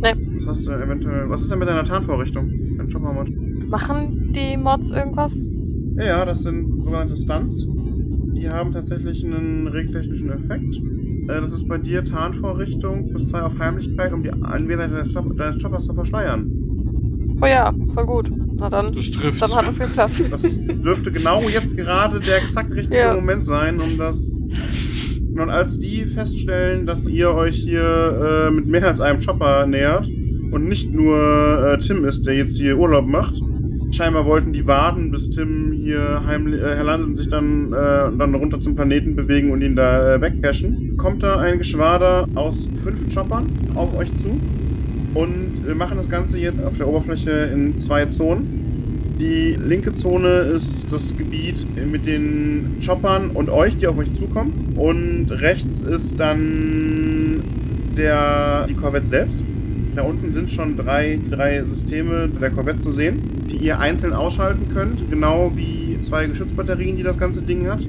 Was 0.00 0.46
hast 0.46 0.66
du 0.66 0.72
eventuell? 0.72 1.28
Was 1.28 1.42
ist 1.42 1.50
denn 1.50 1.58
mit 1.58 1.68
deiner 1.68 1.84
Tarnvorrichtung? 1.84 2.50
Dein 2.88 3.02
Chopper-Mod? 3.02 3.68
Machen 3.68 4.32
die 4.34 4.56
Mods 4.56 4.90
irgendwas? 4.90 5.34
Ja, 5.96 6.04
ja, 6.06 6.24
das 6.24 6.42
sind 6.42 6.82
sogenannte 6.82 7.16
Stunts. 7.16 7.66
Die 8.34 8.48
haben 8.48 8.72
tatsächlich 8.72 9.24
einen 9.24 9.66
regtechnischen 9.66 10.30
Effekt. 10.30 10.76
Äh, 11.28 11.40
das 11.40 11.52
ist 11.52 11.68
bei 11.68 11.78
dir 11.78 12.04
Tarnvorrichtung 12.04 13.10
plus 13.10 13.28
zwei 13.28 13.42
auf 13.42 13.58
Heimlichkeit, 13.58 14.12
um 14.12 14.22
die 14.22 14.30
Anwesenheit 14.30 14.92
deines, 14.92 15.12
Chop 15.14 15.36
deines 15.36 15.62
Choppers 15.62 15.86
zu 15.86 15.94
verschleiern. 15.94 16.50
Oh 17.40 17.46
ja, 17.46 17.72
voll 17.94 18.06
gut. 18.06 18.30
Na 18.56 18.68
dann, 18.70 18.92
Das 18.94 19.10
trifft. 19.10 19.42
dann 19.42 19.52
hat 19.54 19.68
es 19.68 19.78
geklappt. 19.78 20.22
Das 20.30 20.58
dürfte 20.66 21.12
genau 21.12 21.42
jetzt 21.48 21.76
gerade 21.76 22.20
der 22.20 22.38
exakt 22.42 22.74
richtige 22.74 22.98
Ja. 23.02 23.14
Moment 23.14 23.44
sein, 23.44 23.76
um 23.76 23.98
das. 23.98 24.30
Und 24.30 25.50
als 25.50 25.78
die 25.78 26.02
feststellen, 26.04 26.84
dass 26.86 27.06
ihr 27.06 27.32
euch 27.32 27.56
hier 27.56 28.48
äh, 28.48 28.50
mit 28.50 28.66
mehr 28.66 28.86
als 28.88 29.00
einem 29.00 29.20
Chopper 29.20 29.66
nähert 29.66 30.10
und 30.50 30.68
nicht 30.68 30.92
nur 30.92 31.16
äh, 31.16 31.78
Tim 31.78 32.04
ist, 32.04 32.26
der 32.26 32.34
jetzt 32.34 32.58
hier 32.58 32.78
Urlaub 32.78 33.06
macht, 33.06 33.42
scheinbar 33.90 34.26
wollten 34.26 34.52
die 34.52 34.66
warten, 34.66 35.10
bis 35.10 35.30
Tim 35.30 35.72
hier 35.72 36.22
heimlich 36.26 36.60
äh, 36.60 37.02
und 37.02 37.16
sich 37.16 37.28
dann, 37.28 37.72
äh, 37.72 38.16
dann 38.16 38.34
runter 38.34 38.60
zum 38.60 38.74
Planeten 38.74 39.16
bewegen 39.16 39.50
und 39.50 39.62
ihn 39.62 39.76
da 39.76 40.14
äh, 40.14 40.20
wegcashen, 40.20 40.96
kommt 40.96 41.22
da 41.22 41.38
ein 41.38 41.58
Geschwader 41.58 42.26
aus 42.34 42.68
fünf 42.82 43.14
Choppern 43.14 43.46
auf 43.74 43.96
euch 43.96 44.14
zu 44.16 44.38
und 45.14 45.66
wir 45.66 45.74
machen 45.74 45.96
das 45.96 46.08
Ganze 46.08 46.38
jetzt 46.38 46.62
auf 46.62 46.76
der 46.76 46.88
Oberfläche 46.88 47.50
in 47.52 47.76
zwei 47.78 48.06
Zonen. 48.06 49.16
Die 49.18 49.58
linke 49.60 49.92
Zone 49.92 50.28
ist 50.28 50.92
das 50.92 51.16
Gebiet 51.16 51.66
mit 51.90 52.06
den 52.06 52.76
Choppern 52.84 53.30
und 53.30 53.50
euch, 53.50 53.76
die 53.76 53.88
auf 53.88 53.98
euch 53.98 54.12
zukommen. 54.12 54.74
Und 54.76 55.32
rechts 55.32 55.80
ist 55.80 56.20
dann 56.20 57.42
der, 57.96 58.66
die 58.68 58.74
Korvette 58.74 59.08
selbst. 59.08 59.44
Da 59.96 60.02
unten 60.02 60.32
sind 60.32 60.50
schon 60.50 60.76
drei, 60.76 61.18
drei 61.30 61.64
Systeme 61.64 62.28
der 62.28 62.50
Korvette 62.50 62.78
zu 62.78 62.90
sehen, 62.92 63.18
die 63.50 63.56
ihr 63.56 63.80
einzeln 63.80 64.12
ausschalten 64.12 64.68
könnt. 64.72 65.10
Genau 65.10 65.52
wie 65.56 65.98
zwei 66.00 66.26
Geschützbatterien, 66.26 66.96
die 66.96 67.02
das 67.02 67.18
ganze 67.18 67.42
Ding 67.42 67.66
hat. 67.68 67.86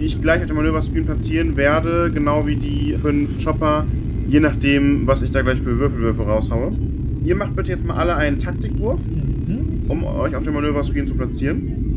Die 0.00 0.06
ich 0.06 0.20
gleich 0.20 0.40
auf 0.40 0.46
dem 0.46 0.56
Manöverscreen 0.56 1.04
platzieren 1.04 1.56
werde. 1.56 2.10
Genau 2.14 2.46
wie 2.46 2.56
die 2.56 2.94
fünf 2.96 3.44
Chopper. 3.44 3.86
Je 4.28 4.40
nachdem, 4.40 5.06
was 5.06 5.20
ich 5.22 5.30
da 5.30 5.42
gleich 5.42 5.58
für 5.60 5.78
Würfelwürfe 5.78 6.22
raushaue. 6.22 6.72
Ihr 7.24 7.36
macht 7.36 7.54
bitte 7.54 7.70
jetzt 7.70 7.84
mal 7.84 7.94
alle 7.96 8.16
einen 8.16 8.38
Taktikwurf 8.38 9.00
Mhm. 9.46 9.82
um 9.88 10.04
euch 10.04 10.34
auf 10.36 10.44
dem 10.44 10.54
Manöverscreen 10.54 11.06
zu 11.06 11.14
platzieren. 11.14 11.96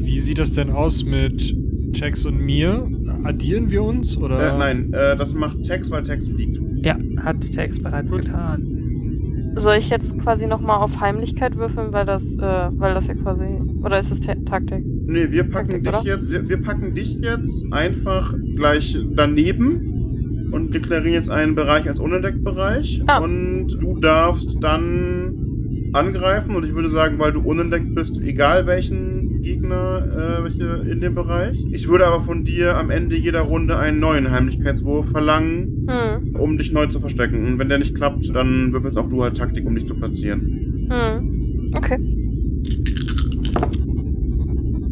Wie 0.00 0.20
sieht 0.20 0.38
das 0.38 0.52
denn 0.54 0.70
aus 0.70 1.04
mit 1.04 1.54
Tex 1.92 2.24
und 2.24 2.38
mir? 2.40 2.88
Addieren 3.24 3.70
wir 3.70 3.82
uns 3.82 4.16
oder? 4.16 4.54
Äh, 4.54 4.58
nein, 4.58 4.92
äh, 4.92 5.16
das 5.16 5.34
macht 5.34 5.62
Tex, 5.64 5.90
weil 5.90 6.04
Tex 6.04 6.28
fliegt. 6.28 6.60
Hat 7.26 7.40
Tex 7.50 7.82
bereits 7.82 8.12
Gut. 8.12 8.26
getan. 8.26 9.52
Soll 9.56 9.76
ich 9.78 9.90
jetzt 9.90 10.16
quasi 10.18 10.46
nochmal 10.46 10.78
auf 10.78 11.00
Heimlichkeit 11.00 11.56
würfeln, 11.56 11.92
weil 11.92 12.06
das, 12.06 12.36
äh, 12.36 12.68
weil 12.70 12.94
das 12.94 13.08
ja 13.08 13.14
quasi. 13.14 13.44
Oder 13.82 13.98
ist 13.98 14.12
es 14.12 14.20
Ta 14.20 14.34
Taktik? 14.44 14.84
Nee, 14.84 15.32
wir 15.32 15.44
packen 15.44 15.82
Taktik, 15.82 15.82
dich 15.82 15.94
oder? 15.94 16.02
jetzt, 16.04 16.30
wir, 16.30 16.48
wir 16.48 16.62
packen 16.62 16.94
dich 16.94 17.18
jetzt 17.20 17.64
einfach 17.72 18.32
gleich 18.54 18.96
daneben 19.14 20.50
und 20.52 20.72
deklarieren 20.72 21.14
jetzt 21.14 21.30
einen 21.30 21.56
Bereich 21.56 21.88
als 21.88 21.98
unentdeckt 21.98 22.44
Bereich. 22.44 23.02
Ah. 23.08 23.18
Und 23.18 23.68
du 23.80 23.98
darfst 23.98 24.62
dann 24.62 25.90
angreifen 25.94 26.54
und 26.54 26.64
ich 26.64 26.74
würde 26.74 26.90
sagen, 26.90 27.18
weil 27.18 27.32
du 27.32 27.40
unentdeckt 27.40 27.94
bist, 27.94 28.20
egal 28.22 28.66
welchen 28.68 29.15
Gegner, 29.42 30.38
äh, 30.40 30.44
welche 30.44 30.90
in 30.90 31.00
dem 31.00 31.14
Bereich. 31.14 31.64
Ich 31.70 31.88
würde 31.88 32.06
aber 32.06 32.22
von 32.22 32.44
dir 32.44 32.76
am 32.76 32.90
Ende 32.90 33.16
jeder 33.16 33.40
Runde 33.42 33.76
einen 33.78 34.00
neuen 34.00 34.30
Heimlichkeitswurf 34.30 35.08
verlangen, 35.10 35.86
Hm. 35.88 36.36
um 36.36 36.58
dich 36.58 36.72
neu 36.72 36.86
zu 36.86 37.00
verstecken. 37.00 37.44
Und 37.46 37.58
wenn 37.58 37.68
der 37.68 37.78
nicht 37.78 37.94
klappt, 37.94 38.34
dann 38.34 38.72
würfelst 38.72 38.98
auch 38.98 39.08
du 39.08 39.22
halt 39.22 39.36
Taktik, 39.36 39.66
um 39.66 39.74
dich 39.74 39.86
zu 39.86 39.94
platzieren. 39.94 40.88
Hm. 40.90 41.72
Okay. 41.74 41.98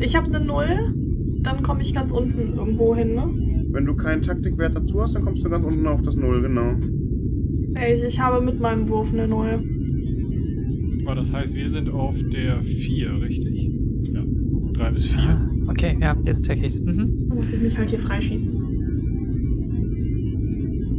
Ich 0.00 0.14
habe 0.16 0.34
eine 0.34 0.44
Null, 0.44 0.94
dann 1.42 1.62
komme 1.62 1.82
ich 1.82 1.94
ganz 1.94 2.12
unten 2.12 2.56
irgendwo 2.56 2.94
hin, 2.94 3.14
ne? 3.14 3.24
Wenn 3.72 3.86
du 3.86 3.94
keinen 3.94 4.22
Taktikwert 4.22 4.76
dazu 4.76 5.00
hast, 5.00 5.14
dann 5.14 5.24
kommst 5.24 5.44
du 5.44 5.50
ganz 5.50 5.64
unten 5.64 5.86
auf 5.86 6.02
das 6.02 6.16
Null, 6.16 6.42
genau. 6.42 6.74
Ich, 7.76 8.02
ich 8.04 8.20
habe 8.20 8.44
mit 8.44 8.60
meinem 8.60 8.88
Wurf 8.88 9.12
eine 9.12 9.26
Neue. 9.26 9.62
Oh, 11.06 11.14
das 11.14 11.32
heißt, 11.32 11.54
wir 11.54 11.68
sind 11.68 11.90
auf 11.90 12.16
der 12.32 12.62
4, 12.62 13.20
richtig? 13.20 13.70
Ja. 14.12 14.22
3 14.74 14.90
bis 14.90 15.08
4. 15.08 15.20
Ah, 15.22 15.48
okay, 15.68 15.96
ja, 16.00 16.16
jetzt 16.24 16.46
check 16.46 16.62
ich's. 16.62 16.80
Mhm. 16.80 17.28
Da 17.28 17.34
muss 17.34 17.52
ich 17.52 17.60
mich 17.60 17.78
halt 17.78 17.90
hier 17.90 17.98
freischießen. 17.98 18.74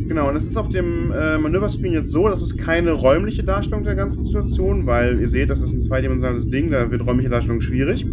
Genau, 0.08 0.30
und 0.30 0.36
es 0.36 0.46
ist 0.46 0.56
auf 0.56 0.70
dem 0.70 1.12
äh, 1.12 1.38
Manöverscreen 1.40 1.94
jetzt 1.94 2.12
so, 2.12 2.28
dass 2.30 2.42
es 2.42 2.56
keine 2.58 2.92
räumliche 2.92 3.44
Darstellung 3.44 3.84
der 3.84 3.96
ganzen 3.96 4.24
Situation, 4.24 4.86
weil 4.86 5.20
ihr 5.20 5.28
seht, 5.28 5.50
das 5.50 5.62
ist 5.62 5.74
ein 5.74 5.82
zweidimensionales 5.82 6.50
Ding, 6.50 6.70
da 6.70 6.92
wird 6.92 7.06
räumliche 7.06 7.30
Darstellung 7.30 7.60
schwierig. 7.60 8.06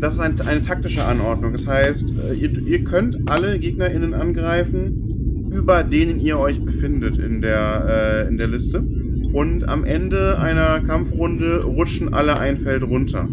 Das 0.00 0.14
ist 0.14 0.20
ein, 0.20 0.40
eine 0.40 0.62
taktische 0.62 1.04
Anordnung. 1.04 1.52
Das 1.52 1.66
heißt, 1.66 2.12
äh, 2.18 2.34
ihr, 2.34 2.58
ihr 2.58 2.84
könnt 2.84 3.30
alle 3.30 3.58
GegnerInnen 3.58 4.14
angreifen, 4.14 5.48
über 5.52 5.82
denen 5.84 6.20
ihr 6.20 6.38
euch 6.38 6.60
befindet 6.60 7.18
in 7.18 7.40
der, 7.40 8.24
äh, 8.26 8.28
in 8.28 8.36
der 8.36 8.48
Liste. 8.48 8.80
Und 9.32 9.68
am 9.68 9.84
Ende 9.84 10.38
einer 10.38 10.80
Kampfrunde 10.80 11.64
rutschen 11.64 12.12
alle 12.12 12.38
ein 12.38 12.56
Feld 12.56 12.82
runter. 12.82 13.28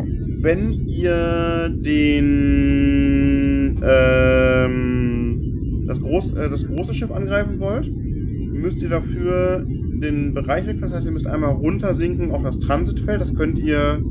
Wenn 0.46 0.88
ihr 0.88 1.70
den 1.70 3.82
ähm, 3.84 5.86
das, 5.88 6.00
groß, 6.00 6.36
äh, 6.36 6.50
das 6.52 6.68
große 6.68 6.94
Schiff 6.94 7.10
angreifen 7.10 7.60
wollt, 7.60 7.92
müsst 7.92 8.80
ihr 8.84 8.90
dafür 8.90 9.66
den 9.66 10.36
Bereich 10.36 10.68
wechseln. 10.68 10.88
Das 10.88 10.94
heißt, 10.94 11.08
ihr 11.08 11.14
müsst 11.14 11.26
einmal 11.26 11.50
runtersinken 11.50 12.30
auf 12.30 12.44
das 12.44 12.60
Transitfeld. 12.60 13.22
Das 13.22 13.34
könnt 13.34 13.58
ihr 13.58 14.04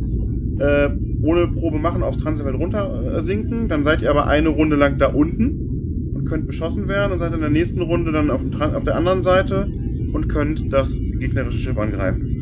äh, 0.59 0.91
ohne 1.23 1.47
Probe 1.47 1.79
machen, 1.79 2.03
aufs 2.03 2.19
Transitfeld 2.19 2.59
runtersinken. 2.59 3.69
Dann 3.69 3.85
seid 3.85 4.03
ihr 4.03 4.11
aber 4.11 4.27
eine 4.27 4.49
Runde 4.49 4.75
lang 4.75 4.99
da 4.99 5.13
unten 5.13 6.11
und 6.15 6.25
könnt 6.25 6.49
beschossen 6.49 6.89
werden 6.89 7.13
und 7.13 7.21
seid 7.21 7.33
in 7.33 7.43
der 7.43 7.51
nächsten 7.51 7.81
Runde 7.81 8.11
dann 8.11 8.33
auf, 8.33 8.41
auf 8.61 8.83
der 8.83 8.97
anderen 8.97 9.23
Seite 9.23 9.71
und 10.13 10.29
könnt 10.29 10.73
das 10.73 10.99
gegnerische 10.99 11.59
Schiff 11.59 11.79
angreifen. 11.79 12.34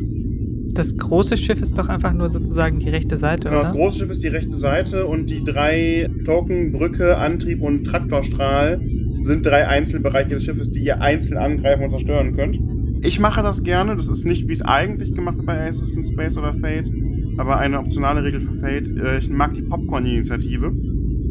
Das 0.73 0.97
große 0.97 1.37
Schiff 1.37 1.61
ist 1.61 1.77
doch 1.77 1.89
einfach 1.89 2.13
nur 2.13 2.29
sozusagen 2.29 2.79
die 2.79 2.89
rechte 2.89 3.15
Seite, 3.17 3.49
Genau, 3.49 3.61
das 3.61 3.69
oder? 3.69 3.77
große 3.79 3.99
Schiff 3.99 4.09
ist 4.09 4.23
die 4.23 4.27
rechte 4.29 4.55
Seite 4.55 5.05
und 5.05 5.29
die 5.29 5.43
drei 5.43 6.09
Token, 6.25 6.71
Brücke, 6.71 7.17
Antrieb 7.17 7.61
und 7.61 7.83
Traktorstrahl 7.83 8.81
sind 9.21 9.45
drei 9.45 9.67
Einzelbereiche 9.67 10.29
des 10.29 10.43
Schiffes, 10.45 10.71
die 10.71 10.83
ihr 10.83 11.01
einzeln 11.01 11.37
angreifen 11.37 11.83
und 11.83 11.89
zerstören 11.91 12.35
könnt. 12.35 12.59
Ich 13.03 13.19
mache 13.19 13.43
das 13.43 13.63
gerne, 13.63 13.95
das 13.95 14.09
ist 14.09 14.25
nicht, 14.25 14.47
wie 14.47 14.53
es 14.53 14.61
eigentlich 14.61 15.13
gemacht 15.13 15.37
wird 15.37 15.45
bei 15.45 15.67
Aces 15.67 15.95
in 15.95 16.05
Space 16.05 16.37
oder 16.37 16.53
Fate, 16.55 16.91
aber 17.37 17.57
eine 17.57 17.79
optionale 17.79 18.23
Regel 18.23 18.41
für 18.41 18.53
Fate. 18.53 18.87
Äh, 18.97 19.19
Ich 19.19 19.29
mag 19.29 19.53
die 19.53 19.61
Popcorn-Initiative. 19.61 20.71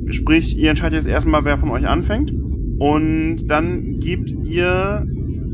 Sprich, 0.09 0.59
ihr 0.59 0.71
entscheidet 0.71 1.01
jetzt 1.05 1.11
erstmal, 1.11 1.45
wer 1.45 1.59
von 1.59 1.71
euch 1.71 1.87
anfängt 1.89 2.33
und 2.79 3.37
dann 3.51 3.99
gebt 4.01 4.35
ihr 4.49 5.07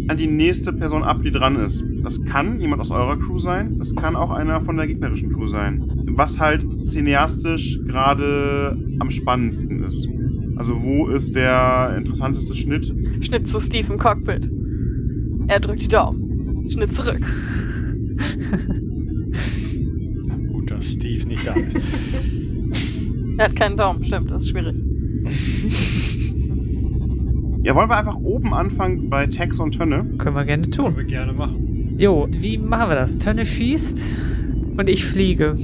an 0.08 0.16
die 0.16 0.26
nächste 0.26 0.72
Person 0.72 1.04
ab, 1.04 1.22
die 1.22 1.30
dran 1.30 1.56
ist. 1.56 1.84
Das 2.02 2.24
kann 2.24 2.58
jemand 2.60 2.80
aus 2.80 2.90
eurer 2.90 3.18
Crew 3.18 3.38
sein, 3.38 3.78
das 3.78 3.94
kann 3.94 4.16
auch 4.16 4.32
einer 4.32 4.62
von 4.62 4.76
der 4.76 4.86
gegnerischen 4.86 5.30
Crew 5.30 5.46
sein. 5.46 6.06
Was 6.10 6.40
halt 6.40 6.66
cineastisch 6.86 7.78
gerade 7.84 8.76
am 8.98 9.10
spannendsten 9.10 9.82
ist. 9.84 10.08
Also 10.56 10.82
wo 10.82 11.08
ist 11.08 11.36
der 11.36 11.94
interessanteste 11.96 12.54
Schnitt? 12.54 12.92
Schnitt 13.20 13.48
zu 13.48 13.60
Steve 13.60 13.92
im 13.92 13.98
Cockpit. 13.98 14.50
Er 15.46 15.60
drückt 15.60 15.82
die 15.82 15.88
Daumen. 15.88 16.70
Schnitt 16.70 16.94
zurück. 16.94 17.20
Gut, 20.52 20.70
dass 20.70 20.92
Steve 20.92 21.26
nicht 21.28 21.46
da 21.46 21.52
ist. 21.54 21.76
Er 23.38 23.44
hat 23.44 23.54
keinen 23.54 23.76
Daumen, 23.76 24.04
stimmt, 24.04 24.32
das 24.32 24.42
ist 24.42 24.48
schwierig. 24.48 24.74
Ja, 27.68 27.74
wollen 27.74 27.90
wir 27.90 27.98
einfach 27.98 28.16
oben 28.16 28.54
anfangen 28.54 29.10
bei 29.10 29.26
Tex 29.26 29.58
und 29.60 29.72
Tönne? 29.76 30.06
Können 30.16 30.36
wir 30.36 30.46
gerne 30.46 30.62
Können 30.62 30.72
tun. 30.72 30.96
wir 30.96 31.04
gerne 31.04 31.34
machen. 31.34 31.94
Jo, 31.98 32.26
wie 32.30 32.56
machen 32.56 32.88
wir 32.88 32.94
das? 32.94 33.18
Tönne 33.18 33.44
schießt 33.44 34.14
und 34.78 34.88
ich 34.88 35.04
fliege. 35.04 35.54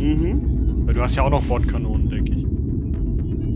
Mhm. 0.00 0.82
Weil 0.86 0.94
du 0.94 1.00
hast 1.02 1.14
ja 1.14 1.22
auch 1.22 1.30
noch 1.30 1.42
Bordkanonen, 1.44 2.08
denke 2.10 2.32
ich. 2.32 2.44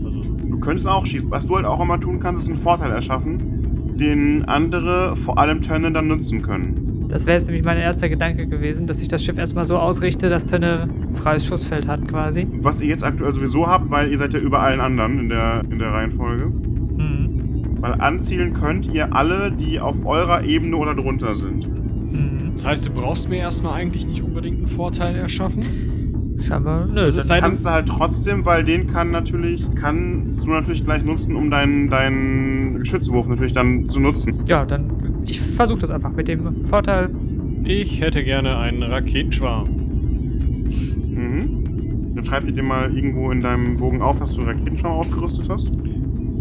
Also, 0.05 0.21
Du 0.49 0.57
könntest 0.61 0.87
auch 0.87 1.05
schießen. 1.05 1.29
Was 1.29 1.47
du 1.47 1.57
halt 1.57 1.65
auch 1.65 1.81
immer 1.81 1.99
tun 1.99 2.21
kannst, 2.21 2.43
ist 2.43 2.47
einen 2.47 2.57
Vorteil 2.59 2.91
erschaffen, 2.91 3.97
den 3.99 4.45
andere, 4.45 5.17
vor 5.17 5.37
allem 5.37 5.59
Tönne, 5.59 5.91
dann 5.91 6.07
nutzen 6.07 6.41
können. 6.41 7.07
Das 7.09 7.25
wäre 7.25 7.37
jetzt 7.37 7.47
nämlich 7.47 7.65
mein 7.65 7.77
erster 7.77 8.07
Gedanke 8.07 8.47
gewesen, 8.47 8.87
dass 8.87 9.01
ich 9.01 9.09
das 9.09 9.21
Schiff 9.21 9.37
erstmal 9.37 9.65
so 9.65 9.77
ausrichte, 9.79 10.29
dass 10.29 10.45
Tönne 10.45 10.87
freies 11.15 11.45
Schussfeld 11.45 11.89
hat 11.89 12.07
quasi. 12.07 12.47
Was 12.61 12.79
ihr 12.79 12.87
jetzt 12.87 13.03
aktuell 13.03 13.33
sowieso 13.33 13.67
habt, 13.67 13.91
weil 13.91 14.09
ihr 14.13 14.17
seid 14.17 14.33
ja 14.33 14.39
über 14.39 14.61
allen 14.61 14.79
anderen 14.79 15.19
in 15.19 15.27
der, 15.27 15.65
in 15.69 15.77
der 15.79 15.91
Reihenfolge. 15.91 16.53
Weil 17.91 18.01
anzielen 18.01 18.53
könnt 18.53 18.93
ihr 18.93 19.13
alle, 19.15 19.51
die 19.51 19.79
auf 19.79 20.05
eurer 20.05 20.43
Ebene 20.43 20.75
oder 20.77 20.93
drunter 20.95 21.35
sind. 21.35 21.69
Mhm. 22.11 22.51
das 22.53 22.65
heißt, 22.65 22.85
du 22.87 22.91
brauchst 22.91 23.29
mir 23.29 23.37
erstmal 23.37 23.73
eigentlich 23.73 24.07
nicht 24.07 24.21
unbedingt 24.23 24.57
einen 24.57 24.67
Vorteil 24.67 25.15
erschaffen. 25.15 25.63
Scheinbar, 26.39 26.85
nö. 26.87 27.01
Also 27.01 27.17
es 27.17 27.27
dann- 27.27 27.27
sei 27.27 27.35
denn, 27.35 27.43
Kannst 27.49 27.65
du 27.65 27.69
halt 27.69 27.87
trotzdem, 27.87 28.45
weil 28.45 28.63
den 28.63 28.87
kann 28.87 29.11
natürlich, 29.11 29.65
kannst 29.75 30.45
du 30.45 30.51
natürlich 30.51 30.83
gleich 30.83 31.03
nutzen, 31.03 31.35
um 31.35 31.49
deinen, 31.49 31.89
deinen 31.89 32.79
Geschützwurf 32.79 33.27
natürlich 33.27 33.53
dann 33.53 33.89
zu 33.89 33.99
nutzen. 33.99 34.35
ja, 34.47 34.65
dann 34.65 34.91
ich 35.25 35.41
versuche 35.41 35.79
das 35.79 35.89
einfach 35.91 36.11
mit 36.13 36.27
dem 36.27 36.63
Vorteil. 36.65 37.09
ich 37.63 37.99
hätte 38.01 38.23
gerne 38.23 38.57
einen 38.57 38.83
Raketenschwarm. 38.83 39.67
Mhm. 41.09 42.13
Dann 42.15 42.25
schreib 42.25 42.45
dir 42.45 42.53
den 42.53 42.65
mal 42.65 42.95
irgendwo 42.95 43.31
in 43.31 43.41
deinem 43.41 43.77
Bogen 43.77 44.01
auf, 44.01 44.19
dass 44.19 44.35
du 44.35 44.41
Raketenschwarm 44.43 44.93
ausgerüstet 44.93 45.49
hast. 45.49 45.71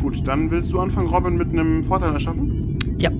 Gut, 0.06 0.22
dann 0.24 0.52
willst 0.52 0.72
du 0.72 0.78
anfangen, 0.78 1.08
Robin, 1.08 1.36
mit 1.36 1.48
einem 1.48 1.82
Vorteil 1.82 2.12
erschaffen? 2.12 2.78
Ja, 2.96 3.10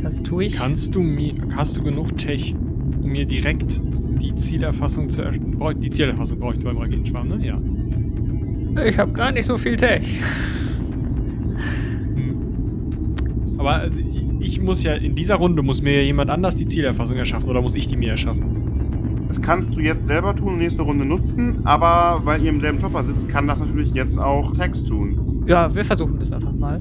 das 0.00 0.22
tue 0.22 0.44
ich. 0.44 0.54
Kannst 0.54 0.94
du 0.94 1.00
mir, 1.00 1.34
hast 1.56 1.76
du 1.76 1.82
genug 1.82 2.16
Tech, 2.16 2.54
um 3.02 3.10
mir 3.10 3.26
direkt 3.26 3.82
die 4.22 4.32
Zielerfassung 4.32 5.08
zu 5.08 5.22
erschaffen? 5.22 5.58
Die 5.80 5.90
Zielerfassung 5.90 6.38
brauche 6.38 6.54
ich 6.54 6.62
beim 6.62 6.76
Raketenschwarm, 6.76 7.26
ne? 7.26 7.44
Ja. 7.44 7.60
Ich 8.84 8.96
habe 8.96 9.10
gar 9.10 9.32
nicht 9.32 9.44
so 9.44 9.56
viel 9.56 9.74
Tech. 9.74 10.20
Aber 13.58 13.72
also, 13.72 14.00
ich 14.38 14.60
muss 14.60 14.84
ja, 14.84 14.94
in 14.94 15.16
dieser 15.16 15.34
Runde 15.34 15.64
muss 15.64 15.82
mir 15.82 15.96
ja 15.96 16.02
jemand 16.02 16.30
anders 16.30 16.54
die 16.54 16.66
Zielerfassung 16.66 17.16
erschaffen 17.16 17.50
oder 17.50 17.60
muss 17.60 17.74
ich 17.74 17.88
die 17.88 17.96
mir 17.96 18.10
erschaffen? 18.10 19.24
Das 19.26 19.42
kannst 19.42 19.74
du 19.74 19.80
jetzt 19.80 20.06
selber 20.06 20.36
tun 20.36 20.50
und 20.50 20.58
nächste 20.58 20.82
Runde 20.82 21.04
nutzen, 21.04 21.62
aber 21.64 22.20
weil 22.24 22.44
ihr 22.44 22.50
im 22.50 22.60
selben 22.60 22.78
Chopper 22.78 23.02
sitzt, 23.02 23.28
kann 23.28 23.48
das 23.48 23.58
natürlich 23.58 23.94
jetzt 23.94 24.16
auch 24.16 24.52
Tex 24.52 24.84
tun. 24.84 25.27
Ja, 25.48 25.74
wir 25.74 25.82
versuchen 25.82 26.18
das 26.18 26.30
einfach 26.30 26.52
mal. 26.52 26.78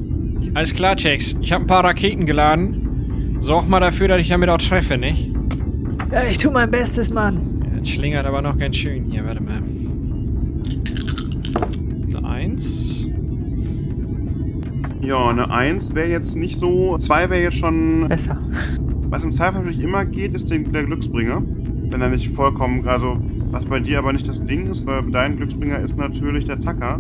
Alles 0.53 0.73
klar, 0.73 0.95
Jax. 0.97 1.37
Ich 1.39 1.53
habe 1.53 1.63
ein 1.63 1.67
paar 1.67 1.85
Raketen 1.85 2.25
geladen. 2.25 3.37
Sorg 3.39 3.69
mal 3.69 3.79
dafür, 3.79 4.09
dass 4.09 4.19
ich 4.19 4.27
damit 4.27 4.49
auch 4.49 4.57
treffe, 4.57 4.97
nicht? 4.97 5.31
Ja, 6.11 6.25
ich 6.25 6.37
tue 6.37 6.51
mein 6.51 6.69
Bestes, 6.69 7.09
Mann. 7.09 7.61
Ja, 7.63 7.79
das 7.79 7.87
schlingert 7.87 8.25
aber 8.25 8.41
noch 8.41 8.57
ganz 8.57 8.75
schön. 8.75 9.09
Hier, 9.09 9.25
warte 9.25 9.41
mal. 9.41 9.61
Eine 12.09 12.27
Eins. 12.27 13.07
Ja, 15.01 15.29
eine 15.29 15.49
1 15.49 15.95
wäre 15.95 16.09
jetzt 16.09 16.35
nicht 16.35 16.57
so. 16.57 16.97
2 16.97 17.29
wäre 17.29 17.41
jetzt 17.43 17.57
schon. 17.57 18.09
Besser. 18.09 18.37
Was 19.09 19.23
im 19.23 19.31
Zweifel 19.31 19.59
natürlich 19.59 19.81
immer 19.81 20.03
geht, 20.03 20.33
ist 20.33 20.51
den, 20.51 20.73
der 20.73 20.83
Glücksbringer. 20.83 21.41
Wenn 21.89 22.01
er 22.01 22.09
nicht 22.09 22.31
vollkommen. 22.31 22.85
Also, 22.85 23.17
was 23.49 23.63
bei 23.63 23.79
dir 23.79 23.99
aber 23.99 24.11
nicht 24.11 24.27
das 24.27 24.43
Ding 24.43 24.65
ist, 24.65 24.85
weil 24.85 25.03
dein 25.09 25.37
Glücksbringer 25.37 25.79
ist 25.79 25.97
natürlich 25.97 26.43
der 26.43 26.59
Tacker. 26.59 26.99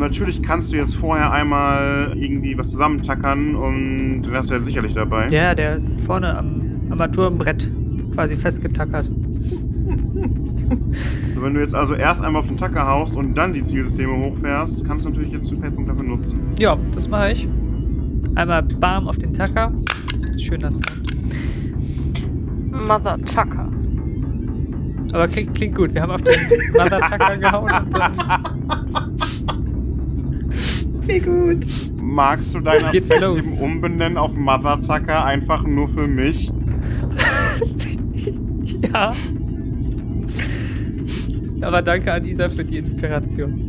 Und 0.00 0.06
natürlich 0.06 0.42
kannst 0.42 0.72
du 0.72 0.76
jetzt 0.76 0.96
vorher 0.96 1.30
einmal 1.30 2.14
irgendwie 2.16 2.56
was 2.56 2.70
zusammentackern 2.70 3.54
und 3.54 4.22
dann 4.22 4.34
hast 4.34 4.48
du 4.48 4.54
ja 4.54 4.60
sicherlich 4.62 4.94
dabei. 4.94 5.28
Ja, 5.28 5.54
der 5.54 5.76
ist 5.76 6.06
vorne 6.06 6.38
am 6.38 6.80
Armaturenbrett 6.88 7.70
quasi 8.14 8.34
festgetackert. 8.34 9.10
Wenn 11.38 11.52
du 11.52 11.60
jetzt 11.60 11.74
also 11.74 11.92
erst 11.92 12.24
einmal 12.24 12.40
auf 12.40 12.48
den 12.48 12.56
Tacker 12.56 12.88
haust 12.88 13.14
und 13.14 13.34
dann 13.34 13.52
die 13.52 13.62
Zielsysteme 13.62 14.16
hochfährst, 14.16 14.86
kannst 14.86 15.04
du 15.04 15.10
natürlich 15.10 15.32
jetzt 15.32 15.50
den 15.50 15.60
Feldpunkt 15.60 15.90
dafür 15.90 16.04
nutzen. 16.04 16.40
Ja, 16.58 16.78
das 16.94 17.06
mache 17.06 17.32
ich. 17.32 17.46
Einmal 18.36 18.62
Bam 18.62 19.06
auf 19.06 19.18
den 19.18 19.34
Tacker. 19.34 19.70
Schöner 20.38 20.70
Sound. 20.70 21.14
Mother 22.70 23.18
Tucker. 23.26 23.70
Aber 25.12 25.28
klingt, 25.28 25.54
klingt 25.54 25.76
gut. 25.76 25.92
Wir 25.92 26.00
haben 26.00 26.12
auf 26.12 26.22
den 26.22 26.40
Mother 26.72 27.00
Tacker 27.00 27.36
gehauen 27.36 27.70
und 27.84 27.92
dann. 27.94 28.12
Wie 31.10 31.20
gut. 31.20 31.66
Magst 32.00 32.54
du 32.54 32.60
deinen 32.60 32.84
Aspekt 32.86 33.10
eben 33.22 33.58
umbenennen 33.62 34.18
auf 34.18 34.34
Mother 34.36 34.80
Tucker 34.82 35.24
einfach 35.24 35.66
nur 35.66 35.88
für 35.88 36.06
mich? 36.06 36.50
Ja. 38.92 39.12
Aber 41.62 41.82
danke 41.82 42.12
an 42.12 42.24
Isa 42.24 42.48
für 42.48 42.64
die 42.64 42.78
Inspiration. 42.78 43.66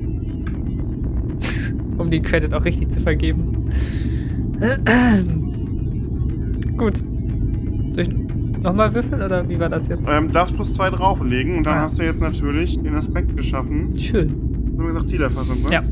um 1.97 2.09
den 2.09 2.23
Credit 2.23 2.53
auch 2.53 2.63
richtig 2.65 2.89
zu 2.89 2.99
vergeben. 3.01 3.69
Gut. 6.77 6.97
Soll 6.97 7.99
ich 8.03 8.09
nochmal 8.63 8.93
würfeln 8.93 9.21
oder 9.21 9.47
wie 9.49 9.59
war 9.59 9.67
das 9.69 9.87
jetzt? 9.89 10.07
Ähm, 10.09 10.31
darfst 10.31 10.55
plus 10.55 10.73
zwei 10.73 10.89
drauflegen 10.89 11.57
und 11.57 11.65
dann 11.65 11.77
Ah. 11.79 11.83
hast 11.83 11.99
du 11.99 12.03
jetzt 12.03 12.21
natürlich 12.21 12.79
den 12.81 12.95
Aspekt 12.95 13.35
geschaffen. 13.35 13.93
Schön. 13.97 14.73
So 14.77 14.83
wie 14.83 14.87
gesagt, 14.87 15.09
Zielerfassung, 15.09 15.61
ne? 15.63 15.71
Ja. 15.71 15.83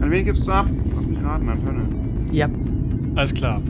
An 0.00 0.10
wen 0.10 0.24
gibst 0.24 0.46
du 0.46 0.52
ab? 0.52 0.66
Lass 0.94 1.06
mich 1.06 1.22
raten, 1.22 1.48
an 1.48 1.64
Tönne. 1.64 1.82
Ja. 2.32 2.48
Alles 3.14 3.34
klar. 3.34 3.60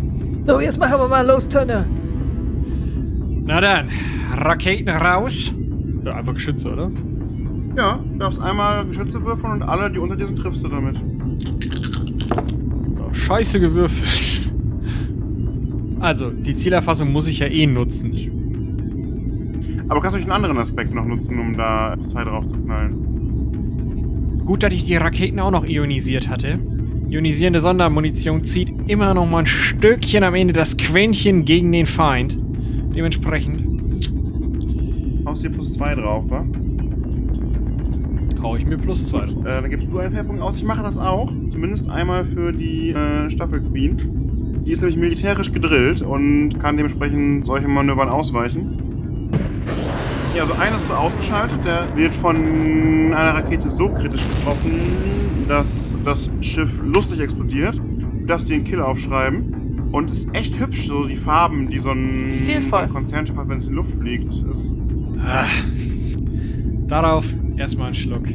So, 0.42 0.60
jetzt 0.60 0.78
machen 0.78 0.98
wir 0.98 1.08
mal 1.08 1.26
los, 1.26 1.48
Tönne. 1.48 1.86
Na 3.44 3.60
dann, 3.60 3.88
Raketen 4.34 4.90
raus. 4.90 5.52
Ja, 6.04 6.12
einfach 6.12 6.34
Geschütze, 6.34 6.70
oder? 6.70 6.90
Ja, 7.76 7.98
du 8.12 8.18
darfst 8.18 8.40
einmal 8.40 8.84
Geschütze 8.86 9.24
würfeln 9.24 9.52
und 9.52 9.62
alle, 9.62 9.90
die 9.90 9.98
unter 9.98 10.16
dir 10.16 10.26
sind, 10.26 10.38
triffst 10.38 10.64
du 10.64 10.68
damit. 10.68 10.96
Ja, 12.98 13.14
scheiße 13.14 13.60
gewürfelt. 13.60 14.50
Also, 16.00 16.30
die 16.30 16.54
Zielerfassung 16.54 17.10
muss 17.10 17.26
ich 17.26 17.38
ja 17.38 17.46
eh 17.46 17.66
nutzen. 17.66 18.12
Aber 19.88 19.96
du 19.96 20.00
kannst 20.02 20.16
durch 20.16 20.24
einen 20.24 20.32
anderen 20.32 20.58
Aspekt 20.58 20.94
noch 20.94 21.04
nutzen, 21.04 21.38
um 21.38 21.56
da 21.56 21.96
zwei 22.02 22.24
drauf 22.24 22.46
zu 22.46 22.56
knallen. 22.56 23.17
Gut, 24.48 24.62
dass 24.62 24.72
ich 24.72 24.84
die 24.86 24.96
Raketen 24.96 25.40
auch 25.40 25.50
noch 25.50 25.66
ionisiert 25.68 26.30
hatte. 26.30 26.58
Ionisierende 27.10 27.60
Sondermunition 27.60 28.44
zieht 28.44 28.72
immer 28.86 29.12
noch 29.12 29.28
mal 29.28 29.40
ein 29.40 29.46
Stückchen 29.46 30.24
am 30.24 30.34
Ende 30.34 30.54
das 30.54 30.78
Quäntchen 30.78 31.44
gegen 31.44 31.70
den 31.70 31.84
Feind. 31.84 32.38
Dementsprechend 32.96 33.62
Haust 35.26 35.44
dir 35.44 35.50
plus 35.50 35.74
zwei 35.74 35.94
drauf, 35.94 36.24
wa? 36.30 36.46
hau 38.40 38.56
ich 38.56 38.64
mir 38.64 38.78
plus 38.78 39.08
zwei. 39.08 39.26
drauf. 39.26 39.36
Äh, 39.44 39.60
dann 39.60 39.68
gibst 39.68 39.90
du 39.90 39.98
einen 39.98 40.14
Feldpunkt 40.14 40.40
aus. 40.40 40.56
Ich 40.56 40.64
mache 40.64 40.82
das 40.82 40.96
auch. 40.96 41.30
Zumindest 41.50 41.90
einmal 41.90 42.24
für 42.24 42.50
die 42.50 42.92
äh, 42.92 43.28
Staffel 43.28 43.60
Queen. 43.60 44.62
Die 44.64 44.72
ist 44.72 44.80
nämlich 44.80 44.96
militärisch 44.96 45.52
gedrillt 45.52 46.00
und 46.00 46.58
kann 46.58 46.78
dementsprechend 46.78 47.44
solche 47.44 47.68
Manövern 47.68 48.08
ausweichen. 48.08 48.87
Ja, 50.38 50.44
also 50.44 50.54
einer 50.54 50.76
ist 50.76 50.86
so 50.86 50.94
ausgeschaltet. 50.94 51.64
Der 51.64 51.84
wird 51.96 52.14
von 52.14 52.36
einer 53.12 53.34
Rakete 53.34 53.68
so 53.68 53.88
kritisch 53.88 54.22
getroffen, 54.28 54.70
dass 55.48 55.96
das 56.04 56.30
Schiff 56.40 56.80
lustig 56.84 57.20
explodiert. 57.20 57.80
darfst 58.24 58.48
dir 58.48 58.52
den 58.56 58.62
Kill 58.62 58.80
aufschreiben. 58.80 59.88
Und 59.90 60.12
ist 60.12 60.28
echt 60.34 60.60
hübsch, 60.60 60.86
so 60.86 61.06
die 61.06 61.16
Farben, 61.16 61.68
die 61.70 61.78
so 61.80 61.90
ein, 61.90 62.30
so 62.30 62.44
Stilvoll. 62.44 62.82
ein 62.82 62.90
Konzernschiff 62.92 63.36
hat, 63.36 63.48
wenn 63.48 63.56
es 63.56 63.64
in 63.64 63.70
die 63.70 63.76
Luft 63.78 63.98
fliegt. 63.98 64.32
Ist, 64.48 64.76
Ah. 65.26 65.46
Darauf 66.86 67.24
erstmal 67.56 67.86
einen 67.86 67.94
Schluck 67.96 68.28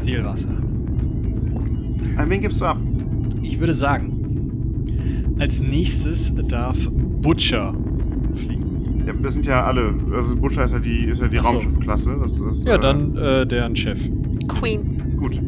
Zielwasser. 0.00 0.50
an 0.50 2.28
wen 2.28 2.40
gibst 2.42 2.60
du 2.60 2.66
ab? 2.66 2.76
Ich 3.40 3.58
würde 3.58 3.72
sagen, 3.72 5.34
als 5.38 5.62
nächstes 5.62 6.34
darf 6.48 6.76
Butcher. 6.90 7.74
Ja, 9.08 9.14
wir 9.18 9.30
sind 9.30 9.46
ja 9.46 9.64
alle, 9.64 9.94
also 10.14 10.36
Butcher 10.36 10.66
ist 10.66 10.72
ja 10.72 10.80
die, 10.80 11.06
ist 11.06 11.22
ja 11.22 11.28
die 11.28 11.38
so. 11.38 11.44
Raumschiffklasse. 11.44 12.18
Das 12.20 12.38
ist, 12.40 12.66
Ja, 12.66 12.74
äh, 12.74 12.78
dann 12.78 13.16
äh, 13.16 13.46
deren 13.46 13.74
Chef. 13.74 13.98
Queen. 14.48 15.16
Gut. 15.16 15.40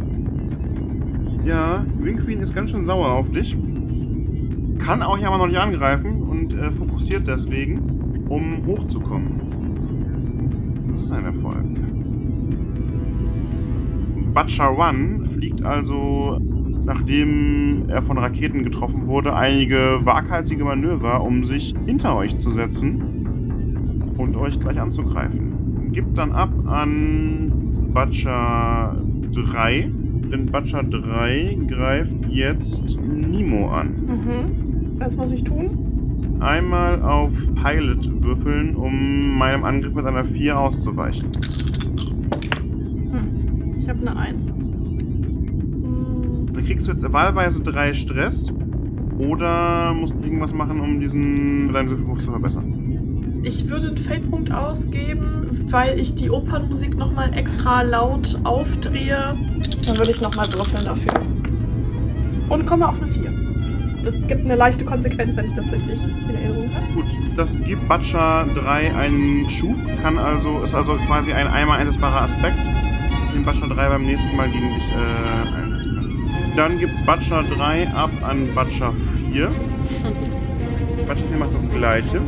Ja, 1.44 1.84
Wing 1.98 2.16
Queen 2.16 2.40
ist 2.40 2.54
ganz 2.54 2.70
schön 2.70 2.86
sauer 2.86 3.12
auf 3.12 3.30
dich. 3.30 3.54
Kann 4.78 5.02
auch 5.02 5.18
ja 5.18 5.28
aber 5.28 5.36
noch 5.36 5.46
nicht 5.46 5.58
angreifen 5.58 6.22
und 6.22 6.54
äh, 6.54 6.72
fokussiert 6.72 7.26
deswegen, 7.26 8.24
um 8.30 8.64
hochzukommen. 8.64 10.88
Das 10.90 11.02
ist 11.02 11.12
ein 11.12 11.26
Erfolg. 11.26 11.66
Butcher 14.32 14.78
One 14.78 15.26
fliegt 15.26 15.62
also, 15.62 16.40
nachdem 16.86 17.90
er 17.90 18.00
von 18.00 18.16
Raketen 18.16 18.62
getroffen 18.62 19.06
wurde, 19.06 19.36
einige 19.36 20.00
waghalsige 20.04 20.64
Manöver, 20.64 21.22
um 21.22 21.44
sich 21.44 21.74
hinter 21.84 22.16
euch 22.16 22.38
zu 22.38 22.50
setzen 22.50 23.19
und 24.30 24.36
euch 24.36 24.60
gleich 24.60 24.80
anzugreifen. 24.80 25.90
Gibt 25.92 26.16
dann 26.16 26.30
ab 26.32 26.52
an 26.66 27.90
Butcher 27.92 28.96
3. 29.32 29.90
Denn 30.32 30.46
Butcher 30.46 30.84
3 30.84 31.58
greift 31.66 32.16
jetzt 32.28 33.00
Nemo 33.00 33.70
an. 33.70 33.88
Mhm. 34.06 35.00
Was 35.00 35.16
muss 35.16 35.32
ich 35.32 35.42
tun? 35.42 36.36
Einmal 36.38 37.02
auf 37.02 37.32
Pilot 37.54 38.22
würfeln, 38.22 38.76
um 38.76 39.36
meinem 39.36 39.64
Angriff 39.64 39.94
mit 39.94 40.06
einer 40.06 40.24
4 40.24 40.58
auszuweichen. 40.58 41.30
Hm. 43.10 43.74
Ich 43.76 43.88
habe 43.88 44.00
eine 44.00 44.16
Eins. 44.16 44.48
Hm. 44.48 46.46
Dann 46.52 46.64
kriegst 46.64 46.86
du 46.86 46.92
jetzt 46.92 47.12
wahlweise 47.12 47.62
3 47.62 47.94
Stress. 47.94 48.54
Oder 49.18 49.92
musst 49.92 50.14
du 50.14 50.22
irgendwas 50.22 50.54
machen, 50.54 50.80
um 50.80 51.00
diesen 51.00 51.72
deinen 51.72 51.90
Würfelwurf 51.90 52.22
zu 52.22 52.30
verbessern. 52.30 52.69
Ich 53.42 53.70
würde 53.70 53.88
einen 53.88 53.96
Feldpunkt 53.96 54.52
ausgeben, 54.52 55.66
weil 55.70 55.98
ich 55.98 56.14
die 56.14 56.28
Opernmusik 56.30 56.98
nochmal 56.98 57.32
extra 57.34 57.80
laut 57.82 58.38
aufdrehe. 58.44 59.34
Dann 59.86 59.98
würde 59.98 60.10
ich 60.10 60.20
nochmal 60.20 60.46
würfeln 60.52 60.84
dafür. 60.84 61.14
Und 62.50 62.66
komme 62.66 62.86
auf 62.86 63.00
eine 63.00 63.06
4. 63.06 63.32
Das 64.04 64.26
gibt 64.26 64.44
eine 64.44 64.56
leichte 64.56 64.84
Konsequenz, 64.84 65.36
wenn 65.36 65.46
ich 65.46 65.54
das 65.54 65.72
richtig 65.72 66.00
in 66.04 66.34
Erinnerung 66.34 66.74
habe. 66.74 66.86
Gut, 66.94 67.06
das 67.36 67.58
gibt 67.62 67.88
Butcher 67.88 68.46
3 68.54 68.94
einen 68.94 69.48
Schub, 69.48 69.76
kann 70.02 70.18
also, 70.18 70.60
ist 70.62 70.74
also 70.74 70.96
quasi 71.06 71.32
ein 71.32 71.48
einmal 71.48 71.78
einsetzbarer 71.78 72.22
Aspekt, 72.22 72.66
den 73.34 73.44
Butcher 73.44 73.68
3 73.68 73.88
beim 73.88 74.04
nächsten 74.04 74.34
Mal 74.36 74.48
gegen 74.50 74.74
dich 74.74 74.84
äh, 74.90 75.62
einsetzen 75.62 75.94
kann. 75.94 76.56
Dann 76.56 76.78
gibt 76.78 77.06
Butcher 77.06 77.42
3 77.42 77.88
ab 77.88 78.10
an 78.22 78.54
Butcher 78.54 78.92
4. 79.32 79.50
Butcher 81.06 81.26
4 81.26 81.38
macht 81.38 81.54
das 81.54 81.68
gleiche. 81.68 82.20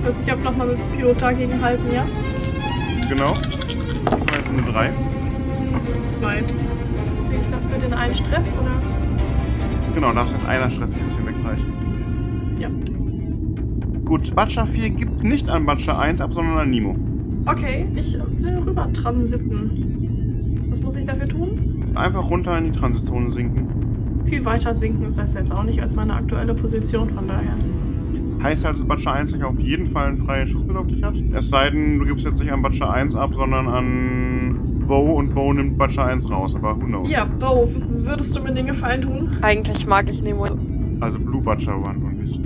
Das 0.00 0.16
heißt, 0.16 0.22
ich 0.26 0.30
habe 0.32 0.40
nochmal 0.42 0.68
mit 0.68 0.92
Pilot 0.92 1.20
dagegen 1.20 1.60
halten, 1.60 1.92
ja? 1.92 2.06
Genau. 3.06 3.34
Diesmal 3.34 4.38
ist 4.38 4.46
es 4.46 4.50
eine 4.50 4.62
3. 4.62 4.86
Hm, 4.86 6.06
Zwei. 6.06 6.36
Kriege 6.38 7.42
ich 7.42 7.48
dafür 7.48 7.78
den 7.78 7.92
einen 7.92 8.14
Stress 8.14 8.54
oder? 8.54 8.70
Genau, 9.94 10.12
darfst 10.14 10.32
jetzt 10.34 10.46
einer 10.46 10.70
Stress 10.70 10.94
ein 10.94 11.00
bisschen 11.00 11.26
wegreichen. 11.26 11.70
Ja. 12.58 12.70
Gut, 14.06 14.34
Butcher 14.34 14.66
4 14.66 14.88
gibt 14.88 15.22
nicht 15.22 15.50
an 15.50 15.66
Butcher 15.66 15.98
1 15.98 16.22
ab, 16.22 16.32
sondern 16.32 16.56
an 16.56 16.70
Nemo. 16.70 16.96
Okay, 17.44 17.86
ich 17.94 18.16
will 18.36 18.56
rüber 18.58 18.90
transiten. 18.94 20.66
Was 20.70 20.80
muss 20.80 20.96
ich 20.96 21.04
dafür 21.04 21.28
tun? 21.28 21.92
Einfach 21.94 22.30
runter 22.30 22.56
in 22.56 22.72
die 22.72 22.72
Transitzone 22.72 23.30
sinken. 23.30 24.22
Viel 24.24 24.46
weiter 24.46 24.72
sinken 24.72 25.04
ist 25.04 25.18
das 25.18 25.34
jetzt 25.34 25.52
auch 25.52 25.64
nicht 25.64 25.82
als 25.82 25.94
meine 25.94 26.14
aktuelle 26.14 26.54
Position, 26.54 27.10
von 27.10 27.28
daher. 27.28 27.54
Heißt 28.42 28.64
halt, 28.64 28.76
dass 28.76 28.84
Butcher 28.84 29.12
1 29.12 29.34
nicht 29.34 29.44
auf 29.44 29.58
jeden 29.58 29.84
Fall 29.84 30.06
einen 30.06 30.16
freien 30.16 30.46
Schussbild 30.46 30.76
auf 30.78 30.86
dich 30.86 31.02
hat. 31.02 31.22
Es 31.32 31.50
sei 31.50 31.70
denn, 31.70 31.98
du 31.98 32.06
gibst 32.06 32.24
jetzt 32.24 32.40
nicht 32.40 32.50
an 32.52 32.62
Butcher 32.62 32.90
1 32.90 33.14
ab, 33.14 33.34
sondern 33.34 33.68
an 33.68 34.84
Bo 34.86 35.12
und 35.18 35.34
Bo 35.34 35.52
nimmt 35.52 35.76
Butcher 35.76 36.06
1 36.06 36.30
raus, 36.30 36.56
aber 36.56 36.74
who 36.76 36.86
knows. 36.86 37.12
Ja, 37.12 37.24
Bo, 37.24 37.68
würdest 37.88 38.34
du 38.34 38.42
mir 38.42 38.52
den 38.52 38.66
Gefallen 38.66 39.02
tun? 39.02 39.28
Eigentlich 39.42 39.86
mag 39.86 40.08
ich 40.08 40.22
Nemo. 40.22 40.46
Also 41.00 41.18
Blue 41.18 41.42
Butcher 41.42 41.76
One 41.76 41.98
und 42.04 42.18
nicht. 42.18 42.40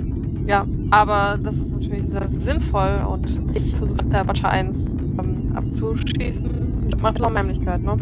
Ja, 0.47 0.67
aber 0.91 1.39
das 1.41 1.57
ist 1.57 1.71
natürlich 1.71 2.05
sehr 2.05 2.27
sinnvoll 2.27 3.01
und 3.09 3.41
ich 3.55 3.75
versuche 3.75 4.01
äh, 4.11 4.23
Butcher 4.23 4.49
1 4.49 4.95
ähm, 5.17 5.53
abzuschießen. 5.55 6.85
Ich 6.87 7.01
mache 7.01 7.23
Unheimlichkeit, 7.23 7.81
ne? 7.81 7.97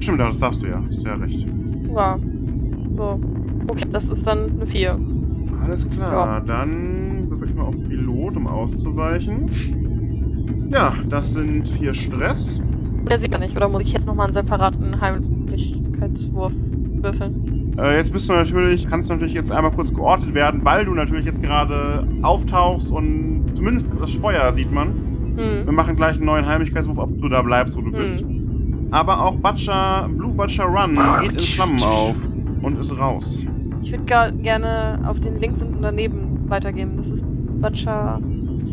Stimmt, 0.00 0.20
das 0.20 0.40
darfst 0.40 0.62
du 0.62 0.68
ja. 0.68 0.82
Hast 0.86 1.06
ja 1.06 1.14
recht. 1.14 1.46
Ja. 1.94 2.18
So. 2.96 3.20
Okay, 3.68 3.86
das 3.92 4.08
ist 4.08 4.26
dann 4.26 4.50
eine 4.50 4.66
4. 4.66 4.98
Alles 5.62 5.88
klar, 5.88 6.40
dann 6.40 6.40
ich 6.40 6.50
mal 6.50 6.93
auf 7.74 7.88
Pilot, 7.88 8.36
um 8.36 8.46
auszuweichen. 8.46 9.50
Ja, 10.70 10.92
das 11.08 11.32
sind 11.34 11.68
vier 11.68 11.94
Stress. 11.94 12.60
Der 13.10 13.18
sieht 13.18 13.30
man 13.32 13.40
nicht, 13.40 13.56
oder 13.56 13.68
muss 13.68 13.82
ich 13.82 13.92
jetzt 13.92 14.06
nochmal 14.06 14.26
einen 14.26 14.32
separaten 14.32 15.00
Heimlichkeitswurf 15.00 16.52
würfeln? 17.02 17.74
Äh, 17.78 17.96
jetzt 17.98 18.12
bist 18.12 18.28
du 18.28 18.32
natürlich, 18.32 18.86
kannst 18.86 19.08
du 19.10 19.14
natürlich 19.14 19.34
jetzt 19.34 19.50
einmal 19.52 19.72
kurz 19.72 19.92
geortet 19.92 20.32
werden, 20.34 20.64
weil 20.64 20.84
du 20.84 20.94
natürlich 20.94 21.24
jetzt 21.26 21.42
gerade 21.42 22.06
auftauchst 22.22 22.90
und 22.90 23.46
zumindest 23.54 23.88
das 24.00 24.14
Feuer 24.14 24.52
sieht 24.54 24.72
man. 24.72 24.94
Wir 25.36 25.66
Hm. 25.66 25.74
machen 25.74 25.96
gleich 25.96 26.14
einen 26.16 26.26
neuen 26.26 26.46
Heimlichkeitswurf, 26.46 26.98
ob 26.98 27.20
du 27.20 27.28
da 27.28 27.42
bleibst, 27.42 27.76
wo 27.76 27.80
du 27.80 27.90
Hm. 27.90 27.98
bist. 27.98 28.24
Aber 28.92 29.24
auch 29.24 29.34
Butcher, 29.36 30.08
Blue 30.16 30.32
Butcher 30.32 30.64
Run 30.64 30.96
geht 31.22 31.32
in 31.34 31.40
Flammen 31.40 31.82
auf 31.82 32.28
und 32.62 32.78
ist 32.78 32.96
raus. 32.96 33.44
Ich 33.82 33.90
würde 33.90 34.04
gerne 34.40 35.00
auf 35.06 35.18
den 35.20 35.38
links 35.40 35.62
und 35.62 35.82
daneben 35.82 36.48
weitergeben. 36.48 36.92
Das 36.96 37.10
ist 37.10 37.24
Butcher 37.64 38.20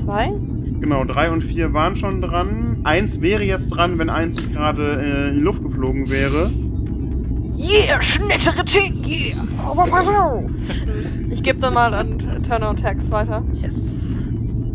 2. 0.04 0.34
Genau, 0.82 1.06
drei 1.06 1.32
und 1.32 1.42
vier 1.42 1.74
waren 1.74 1.96
schon 1.96 2.22
dran. 2.22 2.80
Eins 2.84 3.22
wäre 3.22 3.42
jetzt 3.42 3.70
dran, 3.70 3.98
wenn 4.00 4.10
eins 4.10 4.36
nicht 4.36 4.52
gerade 4.52 5.00
äh, 5.02 5.30
in 5.30 5.36
die 5.36 5.42
Luft 5.42 5.64
geflogen 5.64 6.10
wäre. 6.10 6.50
Yeah, 7.58 8.02
schnittere 8.02 8.66
Ting, 8.66 9.02
yeah! 9.06 10.44
Ich 11.30 11.42
gebe 11.42 11.60
dann 11.60 11.74
mal 11.74 11.94
an 11.94 12.18
Turner 12.46 12.72
und 12.72 12.82
Tax 12.82 13.10
weiter. 13.12 13.46
Yes. 13.62 14.26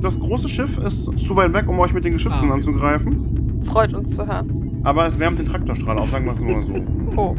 Das 0.00 0.18
große 0.18 0.48
Schiff 0.48 0.78
ist 0.78 1.18
zu 1.18 1.36
weit 1.36 1.52
weg, 1.52 1.68
um 1.68 1.78
euch 1.78 1.92
mit 1.92 2.06
den 2.06 2.14
Geschützen 2.14 2.36
Ah, 2.38 2.44
okay. 2.44 2.52
anzugreifen. 2.52 3.60
Freut 3.64 3.92
uns 3.92 4.14
zu 4.14 4.26
hören. 4.26 4.80
Aber 4.82 5.04
es 5.04 5.18
wärmt 5.18 5.40
den 5.40 5.46
Traktorstrahl 5.46 5.98
auf, 5.98 6.08
sagen 6.08 6.24
wir 6.24 6.32
es 6.32 6.42
nur 6.42 6.62
so. 6.62 6.72
Oh. 7.16 7.34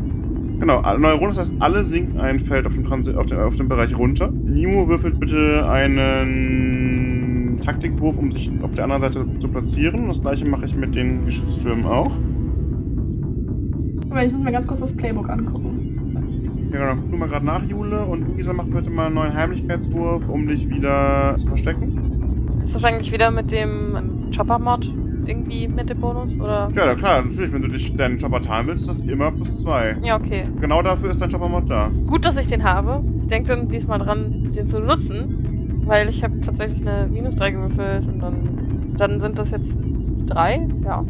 Genau, 0.60 0.80
Runde, 0.80 1.28
das 1.28 1.38
heißt, 1.38 1.54
alle 1.60 1.86
sinken 1.86 2.20
ein 2.20 2.40
Feld 2.40 2.66
auf 2.66 2.74
dem, 2.74 2.84
Transi 2.84 3.14
auf 3.14 3.28
dem, 3.28 3.40
auf 3.40 3.56
dem 3.56 3.70
Bereich 3.70 3.96
runter. 3.96 4.32
Nimo 4.32 4.88
würfelt 4.88 5.20
bitte 5.20 5.70
einen 5.70 6.67
Taktikwurf, 7.60 8.18
um 8.18 8.32
sich 8.32 8.52
auf 8.62 8.74
der 8.74 8.86
anderen 8.86 9.02
Seite 9.02 9.26
zu 9.40 9.48
platzieren. 9.48 10.08
Das 10.08 10.22
gleiche 10.22 10.50
mache 10.50 10.66
ich 10.66 10.76
mit 10.76 10.96
den 10.96 11.26
Geschütztürmen 11.26 11.86
auch. 11.86 12.12
Aber 14.10 14.24
ich 14.24 14.32
muss 14.32 14.44
mir 14.44 14.52
ganz 14.52 14.68
kurz 14.68 14.80
das 14.80 14.96
Playbook 14.96 15.30
angucken. 15.30 16.70
Ja, 16.72 16.94
genau. 16.94 17.08
Du 17.10 17.18
mal 17.18 17.28
gerade 17.28 17.46
nach, 17.46 17.64
Jule. 17.64 18.06
Und 18.06 18.28
du, 18.28 18.34
Isa, 18.34 18.54
mach 18.54 18.66
bitte 18.66 18.90
mal 18.90 19.08
einen 19.08 19.16
neuen 19.16 19.34
Heimlichkeitswurf, 19.34 20.28
um 20.28 20.48
dich 20.48 20.70
wieder 20.70 21.36
zu 21.38 21.48
verstecken. 21.48 22.60
Ist 22.64 22.76
das 22.76 22.84
eigentlich 22.84 23.12
wieder 23.12 23.32
mit 23.32 23.52
dem 23.52 24.30
Chopper-Mod 24.36 24.94
irgendwie 25.26 25.68
mit 25.68 25.90
dem 25.90 26.00
Bonus? 26.00 26.36
Oder? 26.38 26.70
Ja, 26.76 26.84
na 26.86 26.96
klar, 26.96 27.22
natürlich, 27.22 27.54
wenn 27.54 27.62
du 27.62 27.68
dich 27.68 27.96
deinen 27.96 28.18
Chopper 28.18 28.42
teilen 28.42 28.68
willst, 28.68 28.90
ist 28.90 29.02
das 29.02 29.08
immer 29.08 29.32
plus 29.32 29.62
zwei. 29.62 29.98
Ja, 30.02 30.18
okay. 30.18 30.46
Genau 30.60 30.82
dafür 30.82 31.10
ist 31.10 31.22
dein 31.22 31.30
Chopper-Mod 31.30 31.70
da. 31.70 31.90
Gut, 32.08 32.26
dass 32.26 32.38
ich 32.38 32.48
den 32.48 32.64
habe. 32.64 33.04
Ich 33.22 33.28
denke 33.28 33.50
dann 33.50 33.70
diesmal 33.70 34.00
dran, 34.00 34.52
den 34.56 34.68
zu 34.68 34.80
nutzen, 34.80 35.47
weil 35.88 36.10
ich 36.10 36.24
habe 36.24 36.40
tatsächlich 36.42 36.88
eine 36.88 37.08
Minus 37.08 37.36
3 37.36 37.52
gewürfelt 37.52 38.08
und 38.08 38.20
dann, 38.20 38.96
dann 38.98 39.20
sind 39.20 39.40
das 39.40 39.52
jetzt 39.52 39.80
drei. 40.28 40.68
Ja. 40.84 41.04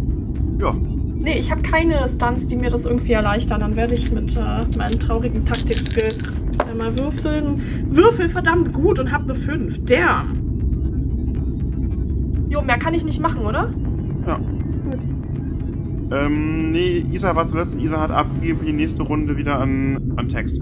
Ja, 0.60 0.76
Nee, 1.20 1.38
ich 1.40 1.52
habe 1.52 1.62
keine 1.64 2.08
Stunts, 2.08 2.48
die 2.48 2.56
mir 2.56 2.70
das 2.70 2.86
irgendwie 2.86 3.14
erleichtern. 3.14 3.60
Dann 3.60 3.76
werde 3.76 3.96
ich 3.96 4.12
mit 4.12 4.38
äh, 4.38 4.78
meinen 4.78 5.00
traurigen 5.00 5.44
Taktik-Skills 5.44 6.40
einmal 6.70 6.98
würfeln. 6.98 7.62
Würfel 7.90 8.30
verdammt 8.30 8.72
gut 8.72 9.00
und 9.00 9.12
hab 9.12 9.24
eine 9.24 9.34
5. 9.34 9.84
Damn. 9.86 10.38
Jo, 12.50 12.62
mehr 12.62 12.78
kann 12.78 12.94
ich 12.94 13.04
nicht 13.04 13.20
machen, 13.20 13.42
oder? 13.42 13.72
ja. 14.26 14.40
Ähm, 16.10 16.72
nee, 16.72 17.04
Isa 17.12 17.36
war 17.36 17.46
zuletzt. 17.46 17.76
Isa 17.82 18.00
hat 18.00 18.12
abgegeben 18.12 18.60
für 18.60 18.66
die 18.66 18.74
nächste 18.74 19.04
Runde 19.04 19.36
wieder 19.36 19.60
an, 19.60 20.14
an 20.16 20.30
Tex. 20.30 20.58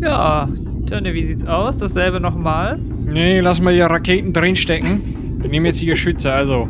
Ja, 0.00 0.48
Tönne, 0.88 1.12
wie 1.14 1.22
sieht's 1.22 1.46
aus? 1.46 1.78
Dasselbe 1.78 2.20
nochmal. 2.20 2.78
Nee, 2.78 3.40
lass 3.40 3.60
mal 3.60 3.74
die 3.74 3.80
Raketen 3.80 4.32
drin 4.32 4.56
stecken. 4.56 5.02
Wir 5.40 5.50
nehmen 5.50 5.66
jetzt 5.66 5.80
die 5.80 5.86
Geschütze, 5.86 6.32
also. 6.32 6.68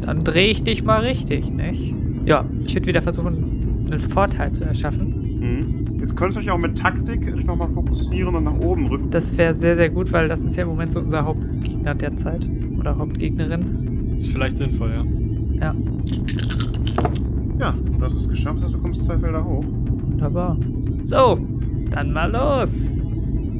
Dann 0.00 0.22
drehe 0.24 0.48
ich 0.48 0.62
dich 0.62 0.84
mal 0.84 1.00
richtig, 1.00 1.50
nicht? 1.52 1.94
Ja, 2.26 2.44
ich 2.66 2.74
würde 2.74 2.86
wieder 2.86 3.02
versuchen, 3.02 3.86
einen 3.90 4.00
Vorteil 4.00 4.52
zu 4.52 4.64
erschaffen. 4.64 5.38
Mhm. 5.40 6.00
Jetzt 6.00 6.16
könntest 6.16 6.38
du 6.38 6.42
euch 6.44 6.50
auch 6.50 6.58
mit 6.58 6.76
Taktik 6.76 7.46
nochmal 7.46 7.68
fokussieren 7.68 8.34
und 8.34 8.44
nach 8.44 8.58
oben 8.58 8.86
rücken. 8.88 9.08
Das 9.10 9.36
wäre 9.38 9.54
sehr, 9.54 9.74
sehr 9.76 9.88
gut, 9.88 10.12
weil 10.12 10.28
das 10.28 10.44
ist 10.44 10.56
ja 10.56 10.64
im 10.64 10.68
Moment 10.70 10.92
so 10.92 11.00
unser 11.00 11.24
Hauptgegner 11.24 11.94
derzeit. 11.94 12.48
Oder 12.78 12.96
Hauptgegnerin. 12.98 14.16
Ist 14.18 14.32
vielleicht 14.32 14.58
sinnvoll, 14.58 14.90
ja. 14.90 15.04
Ja, 15.68 15.74
Ja, 17.58 17.74
du 17.98 18.04
hast 18.04 18.16
es 18.16 18.28
geschafft, 18.28 18.62
heißt, 18.62 18.74
du 18.74 18.78
kommst 18.78 19.04
zwei 19.04 19.18
Felder 19.18 19.42
hoch. 19.44 19.64
wunderbar. 19.64 20.58
So, 21.04 21.38
dann 21.90 22.12
mal 22.12 22.30
los. 22.32 22.92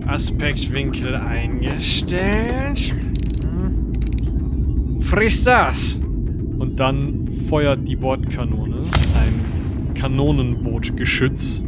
Aspektwinkel 0.07 1.15
eingestellt. 1.15 2.95
Friss 5.01 5.45
das! 5.45 5.99
Und 6.59 6.81
dann 6.81 7.27
feuert 7.29 7.87
die 7.87 7.97
Bordkanone 7.97 8.77
ein 9.19 9.95
Kanonenbootgeschütz. 9.95 11.63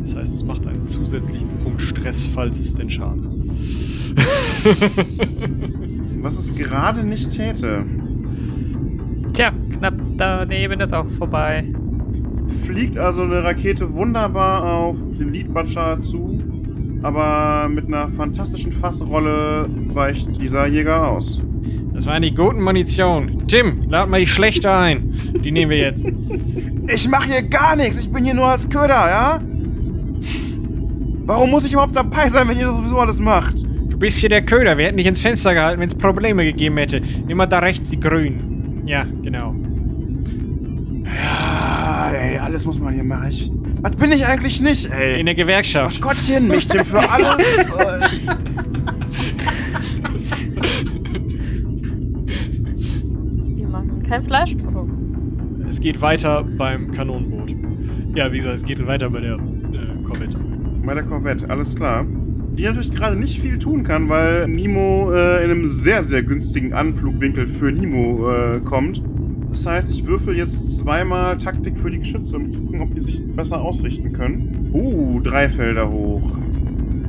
Das 0.00 0.14
heißt, 0.16 0.34
es 0.34 0.44
macht 0.44 0.66
einen 0.66 0.86
zusätzlichen 0.86 1.48
Punkt 1.62 1.80
Stress, 1.80 2.26
falls 2.26 2.58
es 2.58 2.74
den 2.74 2.90
Schaden 2.90 3.24
hat. 3.24 3.32
Was 6.22 6.38
es 6.38 6.54
gerade 6.54 7.04
nicht 7.04 7.30
täte, 7.30 7.84
Tja, 9.32 9.50
knapp 9.78 9.94
daneben 10.18 10.80
ist 10.80 10.92
auch 10.92 11.08
vorbei. 11.08 11.64
fliegt 12.64 12.98
also 12.98 13.22
eine 13.22 13.42
Rakete 13.42 13.94
wunderbar 13.94 14.62
auf 14.64 14.98
den 15.18 15.32
Leadbutcher 15.32 15.98
zu, 16.02 16.41
aber 17.02 17.68
mit 17.68 17.86
einer 17.86 18.08
fantastischen 18.08 18.72
Fassrolle 18.72 19.68
weicht 19.88 20.40
dieser 20.40 20.66
Jäger 20.66 21.08
aus. 21.08 21.42
Das 21.94 22.06
waren 22.06 22.22
die 22.22 22.34
guten 22.34 22.62
Munition. 22.62 23.46
Tim, 23.46 23.82
lad 23.88 24.08
mal 24.08 24.20
die 24.20 24.26
schlechte 24.26 24.72
ein. 24.72 25.14
Die 25.44 25.52
nehmen 25.52 25.70
wir 25.70 25.78
jetzt. 25.78 26.06
Ich 26.88 27.08
mache 27.08 27.28
hier 27.28 27.42
gar 27.42 27.76
nichts, 27.76 28.00
ich 28.00 28.10
bin 28.10 28.24
hier 28.24 28.34
nur 28.34 28.46
als 28.46 28.68
Köder, 28.68 28.88
ja? 28.88 29.40
Warum 31.24 31.50
muss 31.50 31.64
ich 31.64 31.72
überhaupt 31.72 31.94
dabei 31.94 32.28
sein, 32.28 32.48
wenn 32.48 32.58
ihr 32.58 32.66
das 32.66 32.76
sowieso 32.76 32.98
alles 32.98 33.20
macht? 33.20 33.62
Du 33.88 33.96
bist 33.96 34.18
hier 34.18 34.28
der 34.28 34.42
Köder. 34.42 34.76
Wir 34.76 34.86
hätten 34.86 34.96
dich 34.96 35.06
ins 35.06 35.20
Fenster 35.20 35.54
gehalten, 35.54 35.80
wenn 35.80 35.86
es 35.86 35.94
Probleme 35.94 36.44
gegeben 36.44 36.76
hätte. 36.78 37.00
Immer 37.28 37.46
da 37.46 37.60
rechts 37.60 37.90
die 37.90 38.00
Grünen. 38.00 38.82
Ja, 38.84 39.06
genau. 39.22 39.54
Ja, 41.04 42.10
ey, 42.12 42.38
alles 42.38 42.64
muss 42.64 42.80
man 42.80 42.94
hier 42.94 43.04
machen. 43.04 43.28
Ich, 43.30 43.50
was 43.82 43.90
bin 43.96 44.12
ich 44.12 44.24
eigentlich 44.26 44.60
nicht, 44.60 44.90
ey? 44.90 45.18
In 45.18 45.26
der 45.26 45.34
Gewerkschaft. 45.34 46.00
Gottchen, 46.00 46.46
mich 46.48 46.68
Tim 46.68 46.84
für 46.84 47.00
alles. 47.00 47.38
Wir 53.56 53.68
machen 53.68 54.02
kein 54.08 54.24
Fleischprodukt. 54.24 54.92
Es 55.68 55.80
geht 55.80 56.00
weiter 56.00 56.44
beim 56.44 56.92
Kanonenboot. 56.92 57.56
Ja, 58.14 58.30
wie 58.32 58.36
gesagt, 58.36 58.56
es 58.56 58.64
geht 58.64 58.86
weiter 58.86 59.10
bei 59.10 59.20
der 59.20 59.34
äh, 59.34 60.02
Corvette. 60.04 60.38
Bei 60.84 60.94
der 60.94 61.02
Corvette, 61.02 61.50
alles 61.50 61.74
klar. 61.74 62.06
Die 62.52 62.64
natürlich 62.64 62.92
gerade 62.92 63.18
nicht 63.18 63.40
viel 63.40 63.58
tun 63.58 63.82
kann, 63.82 64.08
weil 64.08 64.46
Nemo 64.46 65.10
äh, 65.12 65.42
in 65.42 65.50
einem 65.50 65.66
sehr, 65.66 66.02
sehr 66.02 66.22
günstigen 66.22 66.72
Anflugwinkel 66.72 67.48
für 67.48 67.72
Nemo 67.72 68.30
äh, 68.30 68.60
kommt. 68.60 69.02
Das 69.52 69.66
heißt, 69.66 69.90
ich 69.90 70.06
würfel 70.06 70.36
jetzt 70.36 70.78
zweimal 70.78 71.36
Taktik 71.36 71.76
für 71.76 71.90
die 71.90 71.98
Geschütze, 71.98 72.36
um 72.36 72.50
zu 72.50 72.62
gucken, 72.62 72.80
ob 72.80 72.94
die 72.94 73.02
sich 73.02 73.22
besser 73.24 73.60
ausrichten 73.60 74.12
können. 74.12 74.70
Uh, 74.72 75.20
drei 75.20 75.50
Felder 75.50 75.90
hoch. 75.90 76.38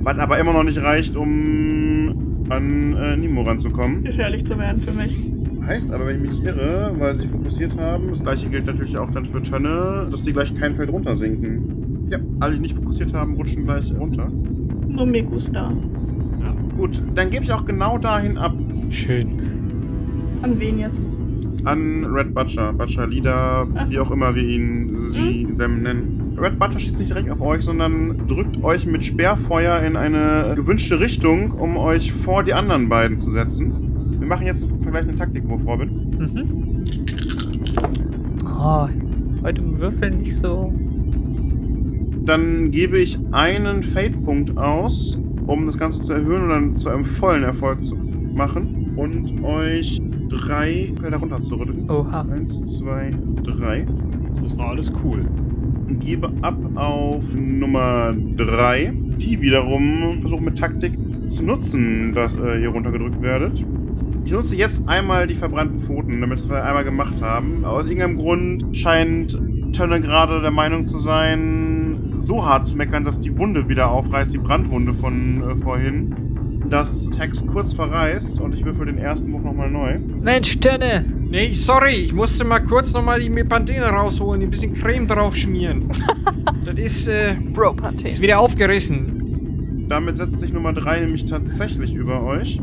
Was 0.01 0.19
aber 0.19 0.37
immer 0.37 0.51
noch 0.51 0.65
nicht 0.65 0.81
reicht, 0.81 1.15
um 1.15 2.43
an 2.49 2.97
äh, 2.97 3.15
Nemo 3.15 3.43
ranzukommen. 3.43 4.03
Gefährlich 4.03 4.45
zu 4.45 4.59
werden 4.59 4.81
für 4.81 4.91
mich. 4.91 5.17
Heißt 5.65 5.93
aber, 5.93 6.07
wenn 6.07 6.17
ich 6.17 6.21
mich 6.21 6.31
nicht 6.31 6.43
irre, 6.43 6.93
weil 6.97 7.15
sie 7.15 7.27
fokussiert 7.27 7.77
haben, 7.77 8.09
das 8.09 8.21
gleiche 8.21 8.49
gilt 8.49 8.65
natürlich 8.65 8.97
auch 8.97 9.09
dann 9.09 9.25
für 9.25 9.41
Tönne, 9.41 10.09
dass 10.11 10.23
die 10.23 10.33
gleich 10.33 10.53
kein 10.53 10.75
Feld 10.75 10.91
runter 10.91 11.15
sinken. 11.15 12.07
Ja, 12.09 12.19
alle, 12.41 12.55
die 12.55 12.59
nicht 12.59 12.75
fokussiert 12.75 13.13
haben, 13.13 13.35
rutschen 13.35 13.63
gleich 13.63 13.93
runter. 13.97 14.29
Nur 14.87 15.05
me 15.05 15.23
gusta. 15.23 15.71
Gut, 16.77 17.01
dann 17.15 17.29
gebe 17.29 17.45
ich 17.45 17.53
auch 17.53 17.65
genau 17.65 17.97
dahin 17.97 18.37
ab. 18.37 18.53
Schön. 18.91 19.37
An 20.41 20.59
wen 20.59 20.79
jetzt? 20.79 21.05
An 21.65 22.05
Red 22.05 22.33
Butcher, 22.33 22.73
Butcher 22.73 23.07
Leader, 23.07 23.67
so. 23.85 23.93
wie 23.93 23.99
auch 23.99 24.11
immer 24.11 24.35
wir 24.35 24.43
ihn, 24.43 25.09
sie, 25.09 25.47
them 25.57 25.81
nennen. 25.81 26.37
Red 26.37 26.59
Butcher 26.59 26.79
schießt 26.79 26.99
nicht 26.99 27.11
direkt 27.11 27.29
auf 27.29 27.41
euch, 27.41 27.63
sondern 27.63 28.27
drückt 28.27 28.61
euch 28.63 28.85
mit 28.85 29.03
Sperrfeuer 29.03 29.79
in 29.79 29.95
eine 29.95 30.53
gewünschte 30.55 30.99
Richtung, 30.99 31.51
um 31.51 31.77
euch 31.77 32.11
vor 32.11 32.43
die 32.43 32.53
anderen 32.53 32.89
beiden 32.89 33.17
zu 33.19 33.29
setzen. 33.29 34.17
Wir 34.19 34.27
machen 34.27 34.45
jetzt 34.45 34.69
einen 34.69 34.81
vergleichenden 34.81 35.17
Taktikwurf, 35.17 35.65
Robin. 35.65 35.89
Mhm. 36.17 36.83
Oh, 38.45 38.87
heute 39.43 39.61
im 39.61 39.79
Würfeln 39.79 40.17
nicht 40.17 40.35
so. 40.35 40.73
Dann 42.25 42.71
gebe 42.71 42.97
ich 42.99 43.19
einen 43.31 43.83
Fate-Punkt 43.83 44.57
aus, 44.57 45.21
um 45.45 45.65
das 45.65 45.77
Ganze 45.77 46.01
zu 46.01 46.13
erhöhen 46.13 46.43
und 46.43 46.49
dann 46.49 46.79
zu 46.79 46.89
einem 46.89 47.03
vollen 47.03 47.43
Erfolg 47.43 47.83
zu 47.83 47.95
machen. 47.95 48.93
Und 48.95 49.43
euch 49.43 50.01
drei 50.33 50.93
Felder 50.99 51.17
runter 51.17 51.41
zu 51.41 51.55
rücken. 51.55 51.89
Oha. 51.89 52.25
Eins, 52.31 52.65
zwei, 52.77 53.11
drei. 53.43 53.85
Das 54.41 54.53
ist 54.53 54.59
alles 54.59 54.91
cool. 55.03 55.25
Gebe 55.99 56.31
ab 56.41 56.57
auf 56.75 57.23
Nummer 57.35 58.13
drei. 58.35 58.93
Die 59.17 59.41
wiederum 59.41 60.19
versuchen 60.19 60.45
mit 60.45 60.57
Taktik 60.57 60.93
zu 61.27 61.43
nutzen, 61.45 62.13
dass 62.13 62.37
äh, 62.37 62.61
ihr 62.61 62.69
runtergedrückt 62.69 63.21
werdet. 63.21 63.63
Ich 64.25 64.31
nutze 64.31 64.55
jetzt 64.55 64.87
einmal 64.87 65.27
die 65.27 65.35
verbrannten 65.35 65.79
Pfoten, 65.79 66.21
damit 66.21 66.47
wir 66.49 66.63
einmal 66.63 66.83
gemacht 66.83 67.21
haben. 67.21 67.65
Aus 67.65 67.85
irgendeinem 67.85 68.15
Grund 68.15 68.75
scheint 68.75 69.39
Tönne 69.73 69.99
gerade 70.01 70.41
der 70.41 70.51
Meinung 70.51 70.87
zu 70.87 70.97
sein, 70.97 72.15
so 72.19 72.45
hart 72.45 72.67
zu 72.67 72.77
meckern, 72.77 73.03
dass 73.03 73.19
die 73.19 73.37
Wunde 73.37 73.67
wieder 73.67 73.91
aufreißt, 73.91 74.33
die 74.33 74.37
Brandwunde 74.37 74.93
von 74.93 75.43
äh, 75.43 75.55
vorhin. 75.57 76.32
Dass 76.69 77.09
Tex 77.09 77.45
kurz 77.45 77.73
verreißt 77.73 78.39
und 78.41 78.55
ich 78.55 78.65
würfel 78.65 78.85
den 78.85 78.97
ersten 78.97 79.31
Wurf 79.33 79.43
nochmal 79.43 79.69
neu. 79.69 79.99
Mensch, 79.99 80.59
Tönne! 80.59 81.05
Nee, 81.29 81.51
sorry, 81.53 81.93
ich 81.93 82.13
musste 82.13 82.43
mal 82.43 82.59
kurz 82.59 82.93
nochmal 82.93 83.19
die 83.19 83.29
Mepantene 83.29 83.85
rausholen, 83.85 84.41
ein 84.41 84.49
bisschen 84.49 84.73
Creme 84.73 85.07
drauf 85.07 85.35
schmieren. 85.35 85.91
das 86.65 86.77
ist, 86.77 87.07
äh, 87.07 87.35
Bro 87.53 87.73
Pantene. 87.73 88.09
ist 88.09 88.21
wieder 88.21 88.39
aufgerissen. 88.39 89.85
Damit 89.89 90.17
setzt 90.17 90.37
sich 90.37 90.53
Nummer 90.53 90.73
3 90.73 91.01
nämlich 91.01 91.25
tatsächlich 91.25 91.93
über 91.93 92.23
euch. 92.23 92.59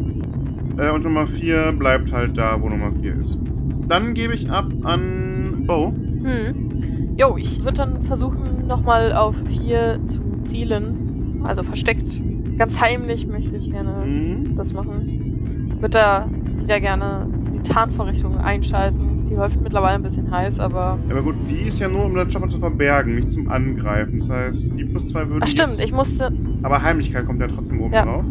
Äh, 0.78 0.90
und 0.90 1.04
Nummer 1.04 1.26
4 1.26 1.72
bleibt 1.72 2.12
halt 2.12 2.38
da, 2.38 2.60
wo 2.60 2.68
Nummer 2.68 2.92
4 2.92 3.16
ist. 3.16 3.40
Dann 3.88 4.14
gebe 4.14 4.34
ich 4.34 4.50
ab 4.50 4.72
an 4.82 5.64
Bo. 5.66 5.88
Hm. 5.88 7.14
Jo, 7.16 7.36
ich 7.36 7.58
würde 7.64 7.78
dann 7.78 8.04
versuchen, 8.04 8.66
nochmal 8.66 9.12
auf 9.12 9.34
4 9.48 10.00
zu 10.06 10.20
zielen. 10.42 11.42
Also 11.44 11.62
versteckt. 11.62 12.20
Ganz 12.58 12.80
heimlich 12.80 13.26
möchte 13.26 13.56
ich 13.56 13.70
gerne 13.70 14.04
Mhm. 14.06 14.56
das 14.56 14.72
machen. 14.72 15.76
Würde 15.80 15.88
da 15.90 16.28
wieder 16.58 16.80
gerne 16.80 17.26
die 17.54 17.60
Tarnvorrichtung 17.60 18.36
einschalten. 18.38 19.24
Die 19.28 19.34
läuft 19.34 19.60
mittlerweile 19.60 19.94
ein 19.94 20.02
bisschen 20.02 20.30
heiß, 20.30 20.58
aber. 20.60 20.98
Aber 21.08 21.22
gut, 21.22 21.36
die 21.48 21.66
ist 21.68 21.78
ja 21.80 21.88
nur, 21.88 22.04
um 22.04 22.14
den 22.14 22.28
Chopper 22.28 22.48
zu 22.48 22.58
verbergen, 22.58 23.14
nicht 23.14 23.30
zum 23.30 23.48
Angreifen. 23.50 24.18
Das 24.20 24.30
heißt, 24.30 24.72
die 24.78 24.84
plus 24.84 25.06
2 25.08 25.28
würde 25.28 25.40
Ach 25.44 25.48
stimmt, 25.48 25.70
jetzt... 25.70 25.84
ich 25.84 25.92
musste. 25.92 26.32
aber 26.62 26.82
Heimlichkeit 26.82 27.26
kommt 27.26 27.40
ja 27.40 27.46
trotzdem 27.46 27.80
oben 27.80 27.94
Ja. 27.94 28.04
drauf. 28.04 28.24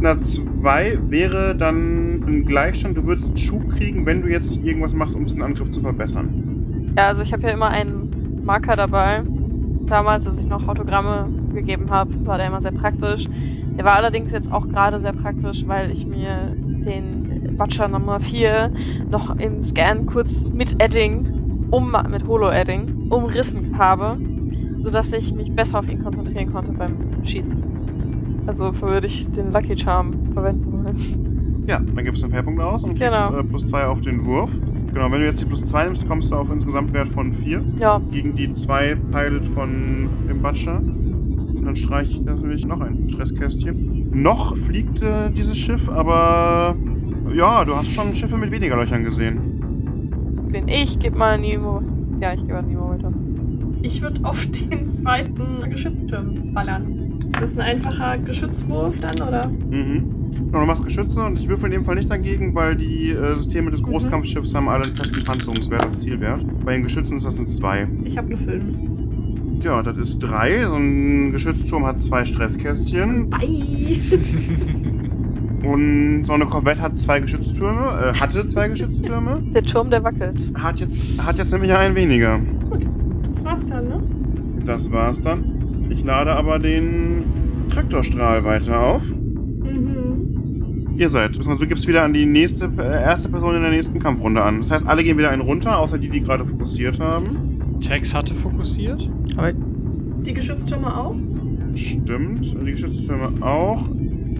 Na, 0.00 0.20
2 0.20 0.98
wäre 1.08 1.54
dann 1.56 2.24
ein 2.26 2.44
Gleichstand. 2.44 2.96
Du 2.96 3.04
würdest 3.06 3.28
einen 3.28 3.36
Schub 3.36 3.68
kriegen, 3.68 4.04
wenn 4.06 4.22
du 4.22 4.28
jetzt 4.28 4.50
nicht 4.50 4.64
irgendwas 4.64 4.94
machst, 4.94 5.14
um 5.14 5.24
diesen 5.26 5.42
Angriff 5.42 5.70
zu 5.70 5.80
verbessern. 5.80 6.92
Ja, 6.96 7.06
also 7.08 7.22
ich 7.22 7.32
habe 7.32 7.44
ja 7.44 7.50
immer 7.50 7.68
einen 7.68 8.42
Marker 8.44 8.74
dabei. 8.74 9.22
Damals, 9.86 10.26
als 10.26 10.40
ich 10.40 10.46
noch 10.48 10.66
Autogramme 10.66 11.28
gegeben 11.52 11.90
habe, 11.90 12.10
war 12.26 12.38
der 12.38 12.46
immer 12.48 12.60
sehr 12.60 12.72
praktisch. 12.72 13.26
Der 13.76 13.84
war 13.84 13.94
allerdings 13.94 14.32
jetzt 14.32 14.50
auch 14.52 14.68
gerade 14.68 15.00
sehr 15.00 15.12
praktisch, 15.12 15.66
weil 15.66 15.90
ich 15.90 16.06
mir 16.06 16.54
den 16.56 17.56
Butcher 17.56 17.88
Nummer 17.88 18.20
4 18.20 18.70
noch 19.10 19.38
im 19.38 19.62
Scan 19.62 20.06
kurz 20.06 20.44
mit 20.44 20.82
Edding, 20.82 21.66
um, 21.70 21.94
mit 22.10 22.26
Holo-Edding, 22.26 23.08
umrissen 23.10 23.78
habe, 23.78 24.18
sodass 24.78 25.12
ich 25.12 25.32
mich 25.34 25.52
besser 25.52 25.78
auf 25.78 25.88
ihn 25.88 26.02
konzentrieren 26.02 26.52
konnte 26.52 26.72
beim 26.72 26.96
Schießen. 27.24 27.54
Also 28.46 28.78
würde 28.80 29.06
ich 29.06 29.28
den 29.30 29.52
Lucky 29.52 29.78
Charm 29.78 30.12
verwenden 30.34 30.72
wollen. 30.72 31.64
Ja, 31.68 31.78
dann 31.78 32.04
gibst 32.04 32.22
du 32.22 32.26
einen 32.26 32.34
Fairpunkt 32.34 32.60
aus 32.60 32.82
und 32.82 32.98
kriegst 32.98 33.24
Genau. 33.26 33.38
äh, 33.38 33.44
plus 33.44 33.68
2 33.68 33.86
auf 33.86 34.00
den 34.00 34.24
Wurf. 34.24 34.50
Genau, 34.92 35.04
wenn 35.12 35.20
du 35.20 35.26
jetzt 35.26 35.40
die 35.40 35.46
plus 35.46 35.64
2 35.64 35.84
nimmst, 35.84 36.08
kommst 36.08 36.32
du 36.32 36.36
auf 36.36 36.50
insgesamt 36.50 36.92
Wert 36.92 37.08
von 37.08 37.32
4. 37.32 37.62
Ja, 37.78 38.00
gegen 38.10 38.34
die 38.34 38.52
zwei 38.52 38.96
Pilot 39.12 39.44
von 39.44 40.08
dem 40.28 40.42
Butcher. 40.42 40.82
Und 41.62 41.66
dann 41.66 41.76
streiche 41.76 42.10
ich 42.10 42.22
natürlich 42.22 42.66
noch 42.66 42.80
ein 42.80 43.08
Stresskästchen. 43.08 44.10
Noch 44.20 44.56
fliegt 44.56 45.00
äh, 45.00 45.30
dieses 45.30 45.56
Schiff, 45.56 45.88
aber 45.88 46.74
ja, 47.32 47.64
du 47.64 47.76
hast 47.76 47.92
schon 47.92 48.12
Schiffe 48.16 48.36
mit 48.36 48.50
weniger 48.50 48.74
Löchern 48.74 49.04
gesehen. 49.04 50.48
bin 50.50 50.66
ich, 50.66 50.98
gib 50.98 51.16
mal 51.16 51.38
Nemo. 51.38 51.80
Ja, 52.20 52.34
ich 52.34 52.40
gebe 52.40 52.56
an 52.56 52.66
Nemo 52.66 52.90
weiter. 52.90 53.12
Ich 53.82 54.02
würde 54.02 54.24
auf 54.24 54.44
den 54.50 54.84
zweiten 54.86 55.70
Geschützturm 55.70 56.52
ballern. 56.52 57.20
Ist 57.28 57.40
das 57.40 57.58
ein 57.58 57.76
einfacher 57.76 58.18
Geschützwurf 58.18 58.98
dann, 58.98 59.28
oder? 59.28 59.46
Mhm. 59.46 60.22
Genau, 60.46 60.60
du 60.60 60.66
machst 60.66 60.82
Geschütze 60.84 61.22
und 61.24 61.38
ich 61.38 61.48
würfel 61.48 61.66
in 61.66 61.70
dem 61.72 61.84
Fall 61.84 61.94
nicht 61.94 62.10
dagegen, 62.10 62.56
weil 62.56 62.74
die 62.74 63.10
äh, 63.10 63.36
Systeme 63.36 63.70
des 63.70 63.84
Großkampfschiffs 63.84 64.52
haben 64.52 64.68
alle 64.68 64.82
einen 64.82 64.96
festen 64.96 65.24
Panzerungswert 65.24 65.84
als 65.84 66.00
Zielwert. 66.00 66.44
Bei 66.64 66.72
den 66.72 66.82
Geschützen 66.82 67.18
ist 67.18 67.24
das 67.24 67.38
eine 67.38 67.46
2. 67.46 67.86
Ich 68.04 68.18
habe 68.18 68.26
eine 68.26 68.36
5. 68.36 68.91
Ja, 69.62 69.82
das 69.82 69.96
ist 69.96 70.18
drei. 70.18 70.64
So 70.64 70.74
ein 70.74 71.32
Geschützturm 71.32 71.86
hat 71.86 72.00
zwei 72.00 72.24
Stresskästchen. 72.24 73.30
Bye. 73.30 74.00
Und 75.62 76.24
so 76.24 76.32
eine 76.32 76.46
Korvette 76.46 76.80
hat 76.80 76.98
zwei 76.98 77.20
Geschütztürme. 77.20 77.80
Äh, 77.80 78.18
hatte 78.18 78.46
zwei 78.48 78.68
Geschütztürme. 78.68 79.40
Der 79.54 79.62
Turm, 79.62 79.90
der 79.90 80.02
wackelt. 80.02 80.50
Hat 80.60 80.80
jetzt, 80.80 81.24
hat 81.24 81.38
jetzt 81.38 81.52
nämlich 81.52 81.72
einen 81.72 81.94
weniger. 81.94 82.40
Das 83.24 83.44
war's 83.44 83.68
dann, 83.68 83.88
ne? 83.88 84.02
Das 84.64 84.90
war's 84.90 85.20
dann. 85.20 85.86
Ich 85.90 86.02
lade 86.04 86.32
aber 86.34 86.58
den 86.58 87.24
Traktorstrahl 87.68 88.44
weiter 88.44 88.80
auf. 88.80 89.02
Mhm. 89.08 90.94
Ihr 90.96 91.08
seid. 91.08 91.38
Also 91.38 91.54
du 91.54 91.66
gibst 91.66 91.86
wieder 91.86 92.02
an 92.02 92.12
die 92.12 92.26
nächste, 92.26 92.70
äh, 92.78 93.02
erste 93.02 93.28
Person 93.28 93.54
in 93.54 93.62
der 93.62 93.70
nächsten 93.70 94.00
Kampfrunde 94.00 94.42
an. 94.42 94.58
Das 94.58 94.72
heißt, 94.72 94.86
alle 94.88 95.04
gehen 95.04 95.16
wieder 95.16 95.30
einen 95.30 95.42
runter, 95.42 95.78
außer 95.78 95.98
die, 95.98 96.08
die 96.08 96.20
gerade 96.20 96.44
fokussiert 96.44 96.98
haben. 96.98 97.51
Tex 97.82 98.14
hatte 98.14 98.34
fokussiert. 98.34 99.08
Aber 99.36 99.52
Die 99.52 100.32
Geschütztürme 100.32 100.96
auch? 100.96 101.14
Stimmt. 101.74 102.54
Und 102.54 102.64
die 102.64 102.72
Geschütztürme 102.72 103.44
auch. 103.44 103.82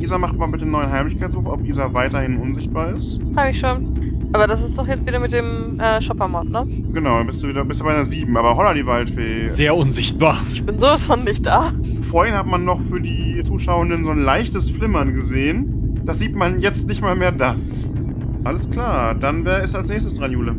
Isa 0.01 0.19
macht 0.19 0.37
mal 0.37 0.47
bitte 0.47 0.63
einen 0.65 0.73
neuen 0.73 0.91
Heimlichkeitswurf, 0.91 1.47
ob 1.47 1.65
Isa 1.67 1.93
weiterhin 1.93 2.39
unsichtbar 2.39 2.95
ist. 2.95 3.21
Hab 3.37 3.51
ich 3.51 3.59
schon. 3.59 4.29
Aber 4.33 4.47
das 4.47 4.63
ist 4.63 4.79
doch 4.79 4.87
jetzt 4.89 5.07
wieder 5.07 5.19
mit 5.21 5.33
dem 5.33 5.79
äh, 5.79 6.01
Shopper-Mod, 6.01 6.49
ne? 6.51 6.67
Genau, 6.93 7.19
dann 7.19 7.27
bist 7.27 7.43
du 7.43 7.49
wieder 7.49 7.65
bist 7.65 7.81
du 7.81 7.85
bei 7.85 7.93
einer 7.95 8.05
7. 8.05 8.35
Aber 8.37 8.57
holla 8.57 8.73
die 8.73 8.87
Waldfee. 8.87 9.47
Sehr 9.47 9.77
unsichtbar. 9.77 10.39
Ich 10.53 10.65
bin 10.65 10.79
sowas 10.79 11.03
von 11.03 11.25
nicht 11.25 11.45
da. 11.45 11.73
Vorhin 12.11 12.35
hat 12.35 12.47
man 12.47 12.65
noch 12.65 12.81
für 12.81 13.01
die 13.01 13.43
Zuschauenden 13.45 14.05
so 14.05 14.11
ein 14.13 14.21
leichtes 14.23 14.71
Flimmern 14.71 15.15
gesehen. 15.15 16.01
Das 16.05 16.19
sieht 16.19 16.35
man 16.35 16.61
jetzt 16.61 16.89
nicht 16.89 17.03
mal 17.03 17.15
mehr 17.15 17.31
das. 17.31 17.89
Alles 18.45 18.69
klar, 18.71 19.15
dann 19.15 19.45
wer 19.45 19.63
ist 19.63 19.77
als 19.77 19.89
nächstes 19.91 20.15
dran, 20.15 20.33
Jule? 20.33 20.57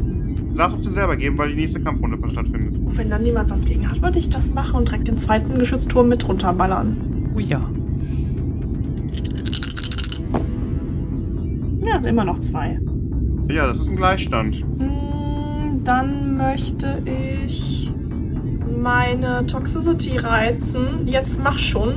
Darfst 0.56 0.78
auch 0.78 0.82
dir 0.82 0.92
selber 0.92 1.18
geben, 1.18 1.38
weil 1.38 1.50
die 1.50 1.56
nächste 1.56 1.82
Kampfrunde 1.82 2.18
stattfindet. 2.30 2.78
Und 2.78 2.98
wenn 2.98 3.10
dann 3.10 3.24
niemand 3.24 3.50
was 3.50 3.66
gegen 3.66 3.90
hat, 3.90 4.02
würde 4.02 4.20
ich 4.20 4.30
das 4.30 4.54
machen 4.54 4.76
und 4.76 4.88
direkt 4.88 5.08
den 5.08 5.18
zweiten 5.18 5.58
Geschützturm 5.58 6.10
mit 6.10 6.28
runterballern. 6.28 7.32
oh 7.36 7.40
ja. 7.40 7.68
Ja, 11.86 11.96
sind 11.96 12.06
immer 12.08 12.24
noch 12.26 12.40
zwei. 12.40 12.80
Ja, 13.50 13.68
das 13.68 13.80
ist 13.80 13.90
ein 13.90 13.96
Gleichstand. 13.98 14.64
Hm, 14.78 15.84
Dann 15.84 16.38
möchte 16.38 17.02
ich 17.06 17.73
meine 18.84 19.46
Toxicity 19.48 20.18
reizen. 20.18 21.08
Jetzt 21.08 21.42
mach 21.44 21.58
schon. 21.58 21.94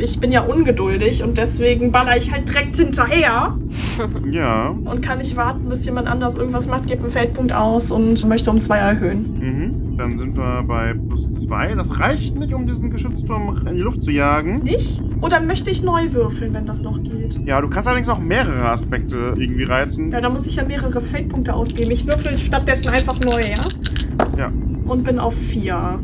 Ich 0.00 0.18
bin 0.20 0.32
ja 0.32 0.42
ungeduldig 0.42 1.22
und 1.24 1.36
deswegen 1.36 1.92
baller 1.92 2.16
ich 2.16 2.32
halt 2.32 2.48
direkt 2.48 2.76
hinterher 2.76 3.56
Ja. 4.30 4.68
und 4.84 5.02
kann 5.02 5.18
nicht 5.18 5.36
warten, 5.36 5.68
bis 5.68 5.84
jemand 5.84 6.06
anders 6.08 6.36
irgendwas 6.36 6.68
macht, 6.68 6.86
gebe 6.86 7.02
einen 7.02 7.10
Feldpunkt 7.10 7.52
aus 7.52 7.90
und 7.90 8.26
möchte 8.28 8.50
um 8.50 8.60
zwei 8.60 8.78
erhöhen. 8.78 9.38
Mhm. 9.40 9.96
Dann 9.98 10.16
sind 10.16 10.36
wir 10.36 10.62
bei 10.62 10.94
plus 10.94 11.32
zwei. 11.32 11.74
Das 11.74 11.98
reicht 11.98 12.36
nicht, 12.36 12.54
um 12.54 12.68
diesen 12.68 12.90
Geschützturm 12.92 13.66
in 13.66 13.74
die 13.74 13.80
Luft 13.80 14.04
zu 14.04 14.12
jagen. 14.12 14.52
Nicht? 14.62 15.02
Oder 15.20 15.40
möchte 15.40 15.70
ich 15.70 15.82
neu 15.82 16.12
würfeln, 16.12 16.54
wenn 16.54 16.66
das 16.66 16.82
noch 16.82 17.02
geht? 17.02 17.40
Ja, 17.46 17.60
du 17.60 17.68
kannst 17.68 17.88
allerdings 17.88 18.06
noch 18.06 18.20
mehrere 18.20 18.68
Aspekte 18.68 19.34
irgendwie 19.36 19.64
reizen. 19.64 20.12
Ja, 20.12 20.20
da 20.20 20.30
muss 20.30 20.46
ich 20.46 20.54
ja 20.54 20.62
mehrere 20.64 21.00
Feldpunkte 21.00 21.52
ausgeben. 21.52 21.90
Ich 21.90 22.06
würfel 22.06 22.38
stattdessen 22.38 22.90
einfach 22.90 23.18
neu, 23.24 23.40
ja? 23.40 24.38
Ja. 24.38 24.52
Und 24.86 25.02
bin 25.02 25.18
auf 25.18 25.34
vier. 25.34 25.98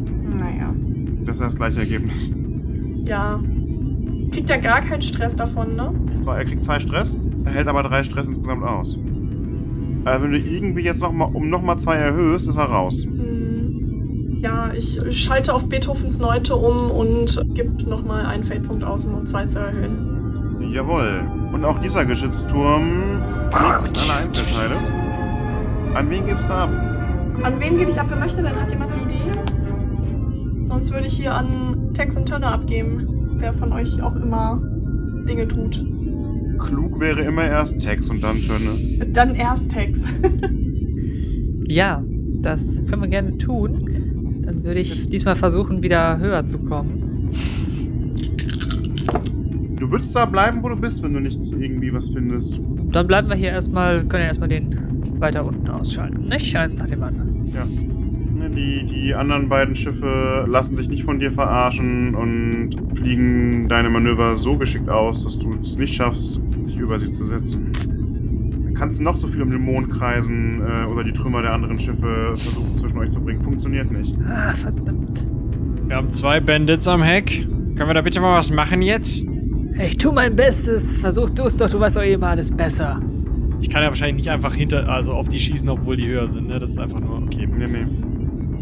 Naja. 1.38 1.46
Das 1.46 1.54
ist 1.54 1.58
das 1.60 1.74
gleiche 1.74 1.80
Ergebnis. 1.80 2.32
Ja. 3.04 3.40
Kriegt 4.30 4.48
ja 4.48 4.56
gar 4.56 4.80
keinen 4.80 5.02
Stress 5.02 5.36
davon, 5.36 5.76
ne? 5.76 5.92
Zwar, 6.22 6.38
Er 6.38 6.44
kriegt 6.44 6.64
zwei 6.64 6.80
Stress, 6.80 7.16
er 7.44 7.52
hält 7.52 7.68
aber 7.68 7.82
drei 7.82 8.02
Stress 8.02 8.26
insgesamt 8.26 8.64
aus. 8.64 8.98
Also 10.04 10.24
wenn 10.24 10.32
du 10.32 10.38
irgendwie 10.38 10.82
jetzt 10.82 11.00
noch 11.00 11.12
mal, 11.12 11.26
um 11.32 11.48
nochmal 11.48 11.78
zwei 11.78 11.94
erhöhst, 11.94 12.48
ist 12.48 12.56
er 12.56 12.64
raus. 12.64 13.04
Hm. 13.04 14.38
Ja, 14.42 14.70
ich 14.74 15.00
schalte 15.10 15.54
auf 15.54 15.68
Beethovens 15.68 16.18
Neunte 16.18 16.56
um 16.56 16.90
und 16.90 17.42
gebe 17.54 17.82
nochmal 17.88 18.26
einen 18.26 18.44
Feldpunkt 18.44 18.84
aus, 18.84 19.04
um 19.06 19.14
um 19.14 19.24
zwei 19.24 19.46
zu 19.46 19.60
erhöhen. 19.60 20.70
Jawohl. 20.72 21.22
Und 21.52 21.64
auch 21.64 21.78
dieser 21.80 22.04
Geschützturm 22.04 23.22
sich 23.50 23.90
in 23.90 23.96
alle 24.10 24.24
Einzelteile. 24.24 24.76
An 25.94 26.10
wen 26.10 26.26
gibst 26.26 26.48
du 26.48 26.52
ab? 26.52 26.68
An 27.42 27.60
wen 27.60 27.78
gebe 27.78 27.90
ich 27.90 27.98
ab? 27.98 28.06
Wer 28.08 28.18
möchte 28.18 28.42
denn? 28.42 28.60
Hat 28.60 28.70
jemand 28.70 28.92
eine 28.92 29.02
Idee? 29.02 29.30
Sonst 30.64 30.92
würde 30.92 31.06
ich 31.06 31.14
hier 31.14 31.34
an 31.34 31.90
Tex 31.94 32.16
und 32.16 32.26
Turner 32.26 32.52
abgeben. 32.52 33.36
Wer 33.38 33.52
von 33.52 33.72
euch 33.72 34.02
auch 34.02 34.16
immer 34.16 34.60
Dinge 35.28 35.46
tut. 35.46 35.84
Klug 36.58 37.00
wäre 37.00 37.22
immer 37.22 37.44
erst 37.44 37.80
Tex 37.80 38.08
und 38.08 38.22
dann 38.22 38.36
Tönne. 38.36 39.12
Dann 39.12 39.34
erst 39.34 39.70
Tex. 39.70 40.04
Ja, 41.66 42.02
das 42.42 42.84
können 42.86 43.02
wir 43.02 43.08
gerne 43.08 43.38
tun. 43.38 44.42
Dann 44.44 44.64
würde 44.64 44.80
ich 44.80 45.08
diesmal 45.08 45.34
versuchen, 45.34 45.82
wieder 45.82 46.18
höher 46.18 46.44
zu 46.44 46.58
kommen. 46.58 47.30
Du 49.76 49.90
würdest 49.90 50.14
da 50.14 50.26
bleiben, 50.26 50.62
wo 50.62 50.68
du 50.68 50.76
bist, 50.76 51.02
wenn 51.02 51.14
du 51.14 51.20
nichts 51.20 51.52
irgendwie 51.52 51.92
was 51.92 52.10
findest. 52.10 52.60
Dann 52.92 53.06
bleiben 53.06 53.28
wir 53.28 53.36
hier 53.36 53.48
erstmal, 53.48 54.04
können 54.06 54.22
ja 54.22 54.28
erstmal 54.28 54.50
den 54.50 55.20
weiter 55.20 55.44
unten 55.44 55.68
ausschalten. 55.68 56.28
Nicht 56.28 56.54
eins 56.54 56.78
nach 56.78 56.88
dem 56.88 57.02
anderen. 57.02 57.46
Ja. 57.52 57.66
Die, 58.50 58.84
die 58.84 59.14
anderen 59.14 59.48
beiden 59.48 59.74
Schiffe 59.74 60.46
lassen 60.48 60.74
sich 60.74 60.88
nicht 60.88 61.04
von 61.04 61.18
dir 61.18 61.32
verarschen 61.32 62.14
und 62.14 62.70
fliegen 62.94 63.68
deine 63.68 63.90
Manöver 63.90 64.36
so 64.36 64.56
geschickt 64.56 64.88
aus, 64.88 65.24
dass 65.24 65.38
du 65.38 65.52
es 65.52 65.76
nicht 65.76 65.94
schaffst, 65.94 66.40
dich 66.66 66.76
über 66.76 66.98
sie 66.98 67.12
zu 67.12 67.24
setzen. 67.24 67.72
Du 68.66 68.74
kannst 68.74 69.00
noch 69.00 69.16
so 69.16 69.28
viel 69.28 69.42
um 69.42 69.50
den 69.50 69.62
Mond 69.62 69.90
kreisen 69.90 70.60
äh, 70.60 70.86
oder 70.86 71.04
die 71.04 71.12
Trümmer 71.12 71.42
der 71.42 71.52
anderen 71.52 71.78
Schiffe 71.78 72.32
versuchen 72.34 72.78
zwischen 72.78 72.98
euch 72.98 73.10
zu 73.10 73.20
bringen. 73.20 73.42
Funktioniert 73.42 73.90
nicht. 73.90 74.16
Ah, 74.28 74.52
verdammt. 74.52 75.30
Wir 75.86 75.96
haben 75.96 76.10
zwei 76.10 76.40
Bandits 76.40 76.88
am 76.88 77.02
Heck. 77.02 77.46
Können 77.76 77.88
wir 77.88 77.94
da 77.94 78.02
bitte 78.02 78.20
mal 78.20 78.36
was 78.36 78.50
machen 78.52 78.82
jetzt? 78.82 79.24
Ich 79.78 79.96
tu 79.96 80.12
mein 80.12 80.36
Bestes. 80.36 81.00
Versuch 81.00 81.30
du 81.30 81.44
es 81.44 81.56
doch, 81.56 81.70
du 81.70 81.80
weißt 81.80 81.96
doch 81.96 82.02
eh 82.02 82.16
mal 82.16 82.30
alles 82.30 82.50
besser. 82.50 83.00
Ich 83.60 83.70
kann 83.70 83.82
ja 83.82 83.88
wahrscheinlich 83.88 84.24
nicht 84.24 84.30
einfach 84.30 84.54
hinter, 84.54 84.88
also 84.88 85.12
auf 85.12 85.28
die 85.28 85.40
schießen, 85.40 85.68
obwohl 85.68 85.96
die 85.96 86.06
höher 86.06 86.28
sind, 86.28 86.48
ne? 86.48 86.58
Das 86.58 86.70
ist 86.70 86.78
einfach 86.78 87.00
nur, 87.00 87.22
okay. 87.22 87.48
Nee, 87.50 87.66
nee. 87.66 87.86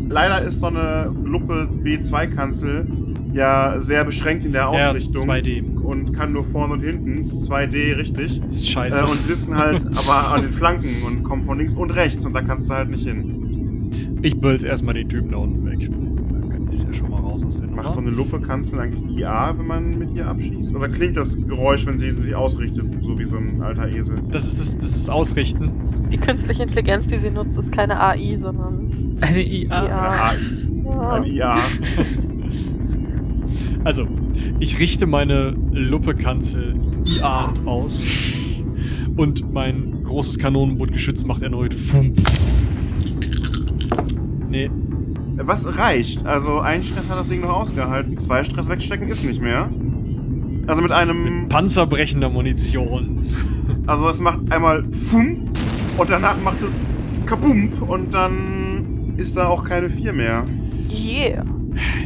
Leider 0.09 0.43
ist 0.43 0.61
so 0.61 0.66
eine 0.66 1.11
Luppe 1.24 1.69
B2-Kanzel 1.83 2.87
ja 3.33 3.81
sehr 3.81 4.05
beschränkt 4.05 4.45
in 4.45 4.53
der 4.53 4.62
Ja, 4.73 4.91
Ausrichtung. 4.91 5.23
2D. 5.29 5.81
Und 5.83 6.12
kann 6.12 6.33
nur 6.33 6.45
vorne 6.45 6.74
und 6.74 6.81
hinten. 6.81 7.19
Ist 7.19 7.51
2D, 7.51 7.97
richtig. 7.97 8.41
Das 8.47 8.57
ist 8.57 8.69
Äh, 8.69 8.70
scheiße. 8.73 9.07
und 9.07 9.19
die 9.24 9.33
sitzen 9.33 9.57
halt 9.57 9.85
aber 9.97 10.33
an 10.35 10.43
den 10.43 10.53
Flanken 10.53 11.03
und 11.07 11.23
kommen 11.23 11.43
von 11.43 11.59
links 11.59 11.74
und 11.74 11.91
rechts 11.93 12.24
und 12.27 12.35
da 12.35 12.43
kannst 12.43 12.69
du 12.69 12.74
halt 12.74 12.91
nicht 12.91 13.07
hin. 13.07 14.19
ich 14.23 14.39
bölz 14.39 14.65
erstmal 14.65 14.95
den 14.95 15.09
Typen 15.09 15.31
da 15.33 15.39
unten 15.39 15.65
weg. 15.66 15.89
Dann 16.51 16.69
ist 16.69 16.83
ja 16.85 16.93
schon 16.93 17.11
mal 17.11 17.20
aus 17.33 17.61
der 17.61 17.71
Macht 17.71 17.95
so 17.95 18.01
eine 18.01 18.11
Luppe-Kanzel 18.11 18.79
eigentlich 18.81 19.19
IA, 19.19 19.57
wenn 19.59 19.67
man 19.67 19.99
mit 19.99 20.15
ihr 20.15 20.27
abschießt? 20.27 20.75
Oder 20.75 20.89
klingt 20.89 21.17
das 21.17 21.37
Geräusch, 21.37 21.87
wenn 21.87 21.97
sie 21.99 22.11
sich 22.11 22.35
ausrichtet, 22.35 22.85
so 23.01 23.19
wie 23.19 23.25
so 23.25 23.37
ein 23.37 23.63
alter 23.63 23.89
Esel? 23.89 24.23
Das 24.31 24.47
ist 24.47 24.61
das, 24.61 24.77
das 24.77 24.97
ist 24.97 25.09
Ausrichten. 25.09 25.71
Die 26.11 26.19
künstliche 26.19 26.63
Intelligenz, 26.65 27.07
die 27.07 27.17
sie 27.19 27.31
nutzt, 27.31 27.57
ist 27.57 27.73
keine 27.73 27.99
AI, 28.01 28.37
sondern 28.39 28.91
Eine 29.21 29.47
IA. 29.47 29.79
Eine 29.81 29.89
Ja. 29.89 30.11
AI. 30.11 30.35
ja, 30.85 31.11
Ein 31.11 31.25
IA. 31.25 31.57
Also, 33.85 34.07
ich 34.61 34.79
richte 34.79 35.07
meine 35.07 35.57
Luppe-Kanzel 35.73 36.77
IA 37.05 37.53
aus. 37.65 38.01
Und 39.17 39.53
mein 39.53 40.05
großes 40.05 40.39
Kanonenbootgeschütz 40.39 41.25
macht 41.25 41.43
erneut 41.43 41.75
Fump. 41.75 42.17
Nee, 44.49 44.71
Was 45.44 45.78
reicht? 45.78 46.27
Also 46.27 46.60
ein 46.60 46.82
Stress 46.82 47.09
hat 47.09 47.19
das 47.19 47.28
Ding 47.28 47.40
noch 47.40 47.52
ausgehalten. 47.52 48.16
Zwei 48.19 48.44
Stress 48.44 48.69
wegstecken 48.69 49.09
ist 49.09 49.24
nicht 49.24 49.40
mehr. 49.40 49.69
Also 50.66 50.82
mit 50.82 50.93
einem... 50.93 51.48
panzerbrechender 51.48 52.28
Munition. 52.28 53.27
Also 53.86 54.09
es 54.09 54.20
macht 54.20 54.40
einmal 54.52 54.85
Fum 54.93 55.51
und 55.98 56.10
danach 56.10 56.40
macht 56.43 56.62
es 56.62 56.78
Kabump 57.27 57.82
und 57.82 58.14
dann 58.14 59.14
ist 59.16 59.36
da 59.36 59.48
auch 59.48 59.64
keine 59.64 59.90
4 59.90 60.12
mehr. 60.12 60.44
yeah. 60.90 61.44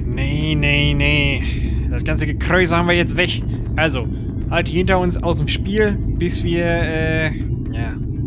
Nee, 0.04 0.54
nee, 0.54 0.94
nee. 0.94 1.42
Das 1.90 2.04
ganze 2.04 2.26
Gekräuse 2.26 2.76
haben 2.76 2.88
wir 2.88 2.94
jetzt 2.94 3.16
weg. 3.16 3.42
Also, 3.76 4.06
halt 4.50 4.68
hinter 4.68 4.98
uns 4.98 5.22
aus 5.22 5.38
dem 5.38 5.48
Spiel, 5.48 5.92
bis 5.92 6.42
wir, 6.44 6.64
äh, 6.64 7.30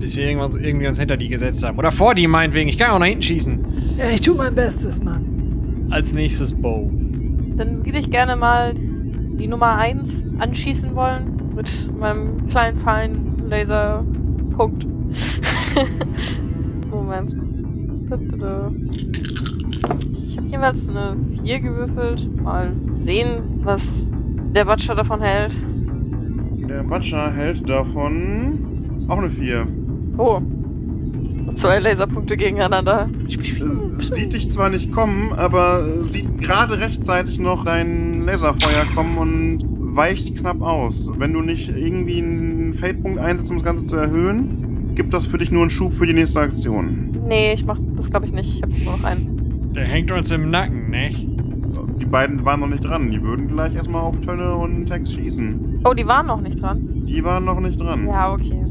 bis 0.09 0.17
wir 0.17 0.27
irgendwann, 0.27 0.59
irgendwie 0.59 0.87
uns 0.87 0.97
hinter 0.97 1.17
die 1.17 1.29
gesetzt 1.29 1.63
haben. 1.63 1.77
Oder 1.77 1.91
vor 1.91 2.15
die 2.15 2.25
meinetwegen. 2.25 2.67
Ich 2.67 2.79
kann 2.79 2.89
auch 2.89 2.97
nach 2.97 3.05
hinten 3.05 3.21
schießen. 3.21 3.59
Ja, 3.95 4.09
ich 4.09 4.21
tu 4.21 4.33
mein 4.33 4.55
Bestes, 4.55 5.03
Mann. 5.03 5.85
Als 5.91 6.13
nächstes 6.13 6.51
Bow. 6.51 6.89
Dann 7.57 7.85
würde 7.85 7.99
ich 7.99 8.09
gerne 8.09 8.35
mal 8.35 8.73
die 8.73 9.47
Nummer 9.47 9.75
1 9.75 10.25
anschießen 10.39 10.95
wollen. 10.95 11.39
Mit 11.55 11.91
meinem 11.99 12.47
kleinen, 12.47 12.79
feinen 12.79 13.49
Laserpunkt. 13.49 14.87
Moment. 16.89 17.35
Ich 20.11 20.37
habe 20.37 20.47
jeweils 20.47 20.89
eine 20.89 21.17
4 21.43 21.59
gewürfelt. 21.59 22.41
Mal 22.41 22.71
sehen, 22.93 23.61
was 23.61 24.07
der 24.55 24.65
Butcher 24.65 24.95
davon 24.95 25.21
hält. 25.21 25.53
Der 26.67 26.83
Butcher 26.83 27.31
hält 27.31 27.69
davon 27.69 29.05
auch 29.07 29.19
eine 29.19 29.29
4. 29.29 29.78
Oh, 30.19 30.41
Zwei 31.55 31.79
Laserpunkte 31.79 32.37
gegeneinander. 32.37 33.07
Sieht 33.99 34.33
dich 34.33 34.51
zwar 34.51 34.69
nicht 34.69 34.91
kommen, 34.91 35.33
aber 35.33 36.03
sieht 36.03 36.39
gerade 36.39 36.79
rechtzeitig 36.79 37.39
noch 37.39 37.65
dein 37.65 38.25
Laserfeuer 38.25 38.85
kommen 38.95 39.17
und 39.17 39.59
weicht 39.95 40.37
knapp 40.37 40.61
aus. 40.61 41.11
Wenn 41.17 41.33
du 41.33 41.41
nicht 41.41 41.69
irgendwie 41.75 42.19
einen 42.19 42.73
Fade-Punkt 42.73 43.19
einsetzt, 43.19 43.51
um 43.51 43.57
das 43.57 43.65
Ganze 43.65 43.85
zu 43.85 43.97
erhöhen, 43.97 44.93
gibt 44.95 45.13
das 45.13 45.25
für 45.25 45.37
dich 45.37 45.51
nur 45.51 45.61
einen 45.61 45.69
Schub 45.69 45.91
für 45.91 46.05
die 46.05 46.13
nächste 46.13 46.39
Aktion. 46.39 47.17
Nee, 47.27 47.53
ich 47.53 47.65
mach 47.65 47.79
das 47.95 48.09
glaube 48.09 48.25
ich 48.25 48.31
nicht. 48.31 48.55
Ich 48.55 48.61
habe 48.61 48.73
nur 48.83 48.97
noch 48.97 49.03
einen. 49.03 49.73
Der 49.73 49.85
hängt 49.85 50.11
uns 50.11 50.31
im 50.31 50.49
Nacken, 50.49 50.89
nicht? 50.89 51.27
Die 51.99 52.05
beiden 52.05 52.43
waren 52.45 52.61
noch 52.61 52.69
nicht 52.69 52.85
dran. 52.85 53.11
Die 53.11 53.21
würden 53.21 53.49
gleich 53.49 53.75
erstmal 53.75 54.01
auf 54.01 54.19
Tönne 54.21 54.55
und 54.55 54.85
Tex 54.85 55.13
schießen. 55.13 55.81
Oh, 55.83 55.93
die 55.93 56.07
waren 56.07 56.27
noch 56.27 56.41
nicht 56.41 56.61
dran. 56.61 57.05
Die 57.05 57.23
waren 57.23 57.43
noch 57.45 57.59
nicht 57.59 57.81
dran. 57.81 58.07
Ja, 58.07 58.31
okay. 58.31 58.68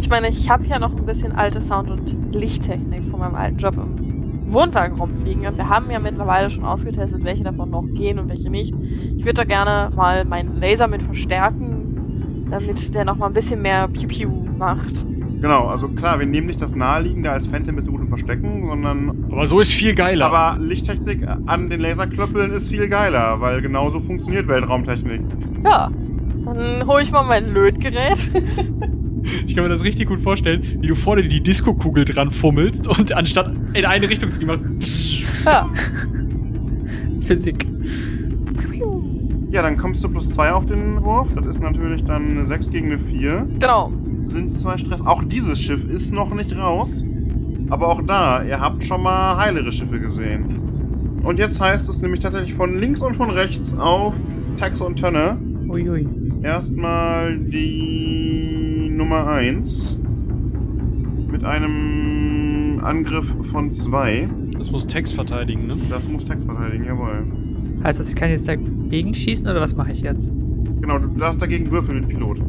Ich 0.00 0.08
meine, 0.08 0.28
ich 0.28 0.48
habe 0.48 0.64
ja 0.66 0.78
noch 0.78 0.96
ein 0.96 1.04
bisschen 1.04 1.32
alte 1.32 1.60
Sound- 1.60 1.90
und 1.90 2.34
Lichttechnik 2.34 3.04
von 3.10 3.20
meinem 3.20 3.34
alten 3.34 3.58
Job 3.58 3.74
im 3.76 4.52
Wohnwagen 4.52 4.98
rumfliegen. 4.98 5.46
Und 5.46 5.56
wir 5.56 5.68
haben 5.68 5.90
ja 5.90 5.98
mittlerweile 5.98 6.50
schon 6.50 6.64
ausgetestet, 6.64 7.24
welche 7.24 7.42
davon 7.44 7.70
noch 7.70 7.84
gehen 7.94 8.18
und 8.18 8.28
welche 8.28 8.48
nicht. 8.48 8.74
Ich 9.16 9.24
würde 9.24 9.34
da 9.34 9.44
gerne 9.44 9.94
mal 9.94 10.24
meinen 10.24 10.60
Laser 10.60 10.86
mit 10.86 11.02
verstärken, 11.02 12.46
damit 12.50 12.94
der 12.94 13.04
noch 13.04 13.16
mal 13.16 13.26
ein 13.26 13.32
bisschen 13.32 13.60
mehr 13.60 13.88
Piu-Piu 13.88 14.30
macht. 14.56 15.04
Genau, 15.40 15.66
also 15.66 15.88
klar, 15.88 16.18
wir 16.18 16.26
nehmen 16.26 16.46
nicht 16.46 16.60
das 16.60 16.74
Naheliegende 16.74 17.30
als 17.30 17.46
Phantom 17.46 17.78
ist 17.78 17.88
gut 17.88 18.00
im 18.00 18.08
Verstecken, 18.08 18.66
sondern. 18.66 19.26
Aber 19.30 19.46
so 19.46 19.60
ist 19.60 19.72
viel 19.72 19.94
geiler. 19.94 20.26
Aber 20.26 20.60
Lichttechnik 20.60 21.26
an 21.46 21.68
den 21.68 21.80
Laserklöppeln 21.80 22.52
ist 22.52 22.70
viel 22.70 22.88
geiler, 22.88 23.40
weil 23.40 23.60
genauso 23.62 24.00
funktioniert 24.00 24.48
Weltraumtechnik. 24.48 25.20
Ja, 25.64 25.90
dann 26.44 26.86
hole 26.86 27.02
ich 27.02 27.12
mal 27.12 27.24
mein 27.24 27.52
Lötgerät. 27.52 28.30
ich 29.46 29.54
kann 29.54 29.64
mir 29.64 29.70
das 29.70 29.84
richtig 29.84 30.08
gut 30.08 30.20
vorstellen, 30.20 30.62
wie 30.80 30.86
du 30.86 30.94
vorne 30.94 31.22
die 31.22 31.40
Disco-Kugel 31.40 32.04
dran 32.04 32.30
fummelst 32.30 32.86
und 32.86 33.12
anstatt 33.12 33.52
in 33.74 33.84
eine 33.84 34.08
Richtung 34.08 34.30
zu 34.32 34.38
gehen, 34.38 34.48
machst 34.48 34.64
du 34.64 35.48
ja. 35.48 35.70
Physik. 37.20 37.66
Ja, 39.50 39.62
dann 39.62 39.78
kommst 39.78 40.04
du 40.04 40.10
plus 40.10 40.30
2 40.30 40.52
auf 40.52 40.66
den 40.66 41.02
Wurf. 41.02 41.32
Das 41.34 41.46
ist 41.46 41.60
natürlich 41.60 42.04
dann 42.04 42.30
eine 42.30 42.44
6 42.44 42.70
gegen 42.70 42.86
eine 42.88 42.98
4. 42.98 43.46
Genau. 43.58 43.92
Sind 44.26 44.58
zwei 44.60 44.76
Stress. 44.76 45.00
Auch 45.00 45.24
dieses 45.24 45.60
Schiff 45.60 45.86
ist 45.86 46.12
noch 46.12 46.34
nicht 46.34 46.54
raus. 46.54 47.02
Aber 47.70 47.88
auch 47.88 48.02
da, 48.02 48.42
ihr 48.42 48.60
habt 48.60 48.84
schon 48.84 49.02
mal 49.02 49.36
heilere 49.38 49.72
Schiffe 49.72 50.00
gesehen. 50.00 51.20
Und 51.22 51.38
jetzt 51.38 51.60
heißt 51.60 51.88
es 51.88 52.02
nämlich 52.02 52.20
tatsächlich 52.20 52.54
von 52.54 52.78
links 52.78 53.02
und 53.02 53.16
von 53.16 53.30
rechts 53.30 53.78
auf 53.78 54.20
Tax 54.56 54.80
und 54.80 54.98
Tönne. 54.98 55.38
Uiui. 55.68 56.06
Erstmal 56.42 57.38
die 57.38 58.27
Nummer 58.98 59.28
1 59.28 60.00
mit 61.30 61.44
einem 61.44 62.80
Angriff 62.82 63.32
von 63.42 63.72
2. 63.72 64.28
Das 64.58 64.72
muss 64.72 64.88
Tex 64.88 65.12
verteidigen, 65.12 65.68
ne? 65.68 65.76
Das 65.88 66.08
muss 66.08 66.24
Tax 66.24 66.42
verteidigen, 66.42 66.84
jawohl. 66.84 67.24
Heißt 67.84 68.00
das, 68.00 68.08
ich 68.08 68.16
kann 68.16 68.30
jetzt 68.30 68.48
dagegen 68.48 69.14
schießen 69.14 69.46
oder 69.46 69.60
was 69.60 69.76
mache 69.76 69.92
ich 69.92 70.00
jetzt? 70.00 70.34
Genau, 70.80 70.98
du 70.98 71.06
darfst 71.16 71.40
dagegen 71.40 71.70
würfeln 71.70 72.00
mit 72.00 72.08
Pilot. 72.08 72.42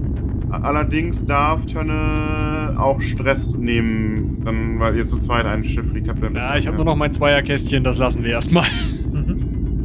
Allerdings 0.50 1.24
darf 1.24 1.68
Tönne 1.68 2.76
auch 2.78 3.00
Stress 3.00 3.56
nehmen, 3.56 4.42
dann, 4.44 4.80
weil 4.80 4.98
ihr 4.98 5.06
zu 5.06 5.20
zweit 5.20 5.46
ein 5.46 5.64
Schiff 5.64 5.92
fliegt. 5.92 6.10
Habt 6.10 6.20
ihr 6.24 6.30
ein 6.30 6.36
Ja, 6.36 6.58
ich 6.58 6.66
habe 6.66 6.78
nur 6.78 6.86
noch 6.86 6.96
mein 6.96 7.14
Zweierkästchen, 7.14 7.84
das 7.84 8.00
lassen 8.00 8.24
wir 8.24 8.32
erstmal. 8.32 8.66
Mhm. 9.14 9.84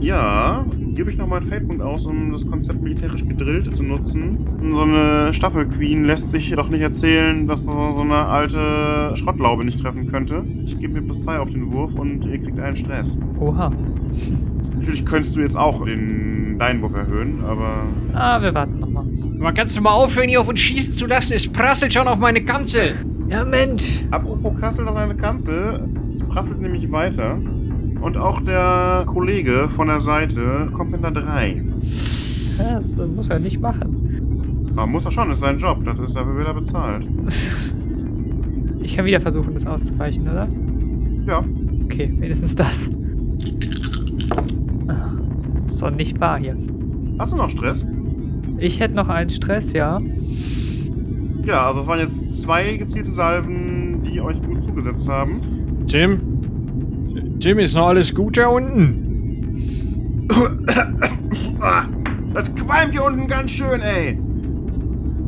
Ja, 0.00 0.64
gebe 0.94 1.10
ich 1.10 1.16
noch 1.18 1.26
mal 1.26 1.40
einen 1.40 1.48
Feldpunkt 1.48 1.82
aus, 1.82 2.06
um 2.06 2.30
das 2.32 2.46
Konzept 2.46 2.80
militärisch 2.82 3.26
gedrillt 3.26 3.74
zu 3.74 3.82
nutzen. 3.82 4.38
So 4.72 4.82
eine 4.82 5.34
Staffelqueen 5.34 6.04
lässt 6.04 6.28
sich 6.30 6.48
jedoch 6.48 6.68
nicht 6.70 6.82
erzählen, 6.82 7.46
dass 7.46 7.64
so 7.64 7.92
so 7.92 8.02
eine 8.02 8.16
alte 8.26 9.12
Schrottlaube 9.14 9.64
nicht 9.64 9.80
treffen 9.80 10.06
könnte. 10.06 10.44
Ich 10.64 10.78
gebe 10.78 10.94
mir 10.94 11.02
plus 11.02 11.22
zwei 11.22 11.38
auf 11.38 11.50
den 11.50 11.72
Wurf 11.72 11.94
und 11.94 12.26
ihr 12.26 12.38
kriegt 12.38 12.58
einen 12.60 12.76
Stress. 12.76 13.18
Oha. 13.40 13.70
Natürlich 14.74 15.04
könntest 15.04 15.34
du 15.36 15.40
jetzt 15.40 15.56
auch 15.56 15.84
den, 15.84 16.56
deinen 16.58 16.80
Wurf 16.82 16.94
erhöhen, 16.94 17.44
aber 17.44 17.86
Ah, 18.12 18.40
wir 18.40 18.54
warten 18.54 18.78
nochmal. 18.78 19.06
Aber 19.40 19.52
kannst 19.52 19.76
du 19.76 19.80
mal 19.80 19.92
aufhören, 19.92 20.28
hier 20.28 20.40
auf 20.40 20.48
uns 20.48 20.60
schießen 20.60 20.92
zu 20.94 21.06
lassen? 21.06 21.34
Es 21.34 21.46
prasselt 21.50 21.92
schon 21.92 22.06
auf 22.06 22.18
meine 22.18 22.44
Kanzel. 22.44 22.94
Ja, 23.28 23.44
Mensch. 23.44 24.04
Apropos 24.10 24.58
Kassel 24.60 24.84
noch 24.84 24.96
eine 24.96 25.16
Kanzel. 25.16 25.88
Es 26.14 26.22
prasselt 26.22 26.60
nämlich 26.60 26.90
weiter. 26.92 27.38
Und 28.04 28.18
auch 28.18 28.42
der 28.42 29.04
Kollege 29.06 29.66
von 29.74 29.88
der 29.88 29.98
Seite 29.98 30.68
kommt 30.74 30.90
mit 30.90 31.02
einer 31.02 31.22
3. 31.22 31.64
Das 32.58 32.98
muss 32.98 33.28
er 33.28 33.38
nicht 33.38 33.62
machen. 33.62 34.70
Aber 34.76 34.86
muss 34.86 35.06
er 35.06 35.10
schon, 35.10 35.30
ist 35.30 35.40
sein 35.40 35.56
Job. 35.56 35.82
Das 35.86 35.98
ist 35.98 36.14
dafür 36.14 36.38
wieder 36.38 36.52
bezahlt. 36.52 37.08
Ich 38.82 38.94
kann 38.94 39.06
wieder 39.06 39.20
versuchen, 39.22 39.54
das 39.54 39.66
auszuweichen, 39.66 40.28
oder? 40.28 40.46
Ja. 41.26 41.42
Okay, 41.84 42.12
wenigstens 42.18 42.54
das. 42.54 42.90
Ah, 44.88 45.12
Ist 45.66 45.80
doch 45.80 45.90
nicht 45.90 46.20
wahr 46.20 46.38
hier. 46.38 46.58
Hast 47.18 47.32
du 47.32 47.38
noch 47.38 47.48
Stress? 47.48 47.86
Ich 48.58 48.80
hätte 48.80 48.94
noch 48.96 49.08
einen 49.08 49.30
Stress, 49.30 49.72
ja. 49.72 49.98
Ja, 51.46 51.68
also 51.68 51.80
es 51.80 51.86
waren 51.86 52.00
jetzt 52.00 52.42
zwei 52.42 52.76
gezielte 52.76 53.10
Salven, 53.10 54.02
die 54.02 54.20
euch 54.20 54.42
gut 54.42 54.62
zugesetzt 54.62 55.08
haben. 55.08 55.40
Tim? 55.86 56.33
Tim, 57.44 57.58
ist 57.58 57.74
noch 57.74 57.88
alles 57.88 58.14
gut 58.14 58.38
da 58.38 58.46
unten? 58.46 60.26
Ah, 61.60 61.84
das 62.32 62.54
qualmt 62.54 62.94
hier 62.94 63.04
unten 63.04 63.26
ganz 63.26 63.50
schön, 63.50 63.82
ey. 63.82 64.18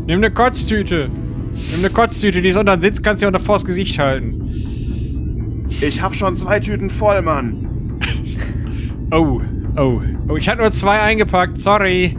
Nimm 0.06 0.20
eine 0.20 0.30
Kotztüte. 0.30 1.10
Nimm 1.10 1.80
eine 1.80 1.90
Kotztüte, 1.90 2.40
die 2.40 2.48
ist 2.48 2.56
unter 2.56 2.78
den 2.78 2.80
Sitz, 2.80 3.02
kannst 3.02 3.22
du 3.22 3.26
unter 3.26 3.38
vors 3.38 3.66
Gesicht 3.66 3.98
halten. 3.98 5.66
Ich 5.82 6.00
hab 6.00 6.16
schon 6.16 6.38
zwei 6.38 6.58
Tüten 6.58 6.88
voll, 6.88 7.20
Mann. 7.20 7.98
Oh, 9.10 9.42
oh, 9.76 10.00
oh, 10.26 10.36
ich 10.36 10.48
hatte 10.48 10.62
nur 10.62 10.70
zwei 10.70 10.98
eingepackt, 10.98 11.58
sorry. 11.58 12.16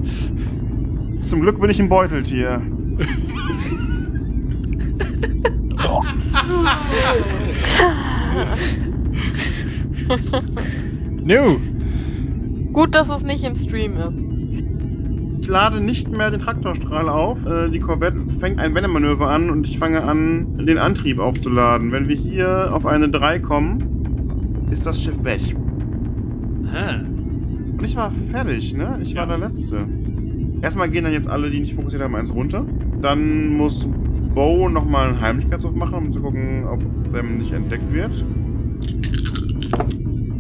Zum 1.22 1.42
Glück 1.42 1.60
bin 1.60 1.72
ich 1.72 1.80
ein 1.80 1.90
Beuteltier. 1.90 2.62
Nu. 11.24 11.60
Gut, 12.74 12.96
dass 12.96 13.10
es 13.10 13.24
nicht 13.24 13.44
im 13.44 13.56
Stream 13.56 13.98
ist. 13.98 14.24
Ich 15.42 15.48
lade 15.48 15.82
nicht 15.82 16.16
mehr 16.16 16.32
den 16.32 16.40
Traktorstrahl 16.40 17.10
auf. 17.10 17.46
Äh, 17.46 17.70
die 17.70 17.80
Corvette 17.80 18.20
fängt 18.40 18.60
ein 18.60 18.76
Wendemanöver 18.76 19.30
an 19.30 19.50
und 19.50 19.68
ich 19.68 19.78
fange 19.78 20.04
an, 20.04 20.66
den 20.66 20.78
Antrieb 20.78 21.20
aufzuladen. 21.20 21.92
Wenn 21.92 22.08
wir 22.08 22.16
hier 22.16 22.70
auf 22.74 22.86
eine 22.86 23.10
3 23.10 23.40
kommen, 23.40 24.68
ist 24.72 24.86
das 24.86 25.02
Schiff 25.02 25.24
weg. 25.24 25.56
Und 27.78 27.84
ich 27.84 27.96
war 27.96 28.12
fertig, 28.12 28.76
ne? 28.76 29.00
Ich 29.02 29.16
war 29.16 29.28
der 29.28 29.38
Letzte. 29.38 29.88
Erstmal 30.62 30.90
gehen 30.90 31.04
dann 31.04 31.14
jetzt 31.14 31.30
alle, 31.30 31.50
die 31.50 31.60
nicht 31.60 31.76
fokussiert 31.76 32.02
haben, 32.02 32.16
eins 32.16 32.34
runter. 32.34 32.66
Dann 33.02 33.50
muss 33.50 33.88
Bo 34.34 34.68
nochmal 34.68 35.10
einen 35.10 35.22
Heimlichkeitswurf 35.22 35.76
machen, 35.76 35.94
um 35.94 36.12
zu 36.12 36.22
gucken, 36.22 36.66
ob 36.66 36.82
dem 37.14 37.38
nicht 37.38 37.54
entdeckt 37.54 37.94
wird. 37.94 38.26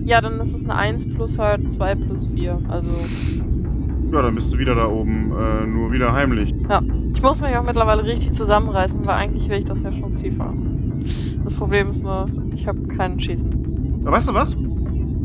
Ja, 0.08 0.22
dann 0.22 0.40
ist 0.40 0.54
es 0.56 0.64
eine 0.64 0.74
1 0.76 1.14
plus 1.16 1.38
halt 1.38 1.70
2 1.70 1.96
plus 1.96 2.28
4. 2.34 2.60
Also, 2.70 2.90
Ja, 4.14 4.22
dann 4.22 4.36
bist 4.36 4.54
du 4.54 4.58
wieder 4.58 4.74
da 4.74 4.88
oben, 4.88 5.34
äh, 5.38 5.68
nur 5.68 5.92
wieder 5.92 6.14
heimlich. 6.14 6.56
ja. 6.70 6.82
Ich 7.14 7.22
muss 7.24 7.42
mich 7.42 7.56
auch 7.58 7.64
mittlerweile 7.64 8.04
richtig 8.04 8.32
zusammenreißen, 8.34 9.06
weil 9.06 9.16
eigentlich 9.16 9.50
will 9.50 9.58
ich 9.58 9.66
das 9.66 9.82
ja 9.82 9.92
schon 9.92 10.12
tiefer. 10.12 10.54
Das 11.44 11.54
Problem 11.56 11.90
ist 11.90 12.04
nur, 12.04 12.28
ich 12.54 12.68
habe 12.68 12.80
keinen 12.96 13.20
Schießen. 13.20 14.04
Weißt 14.06 14.30
du 14.30 14.34
was? 14.36 14.56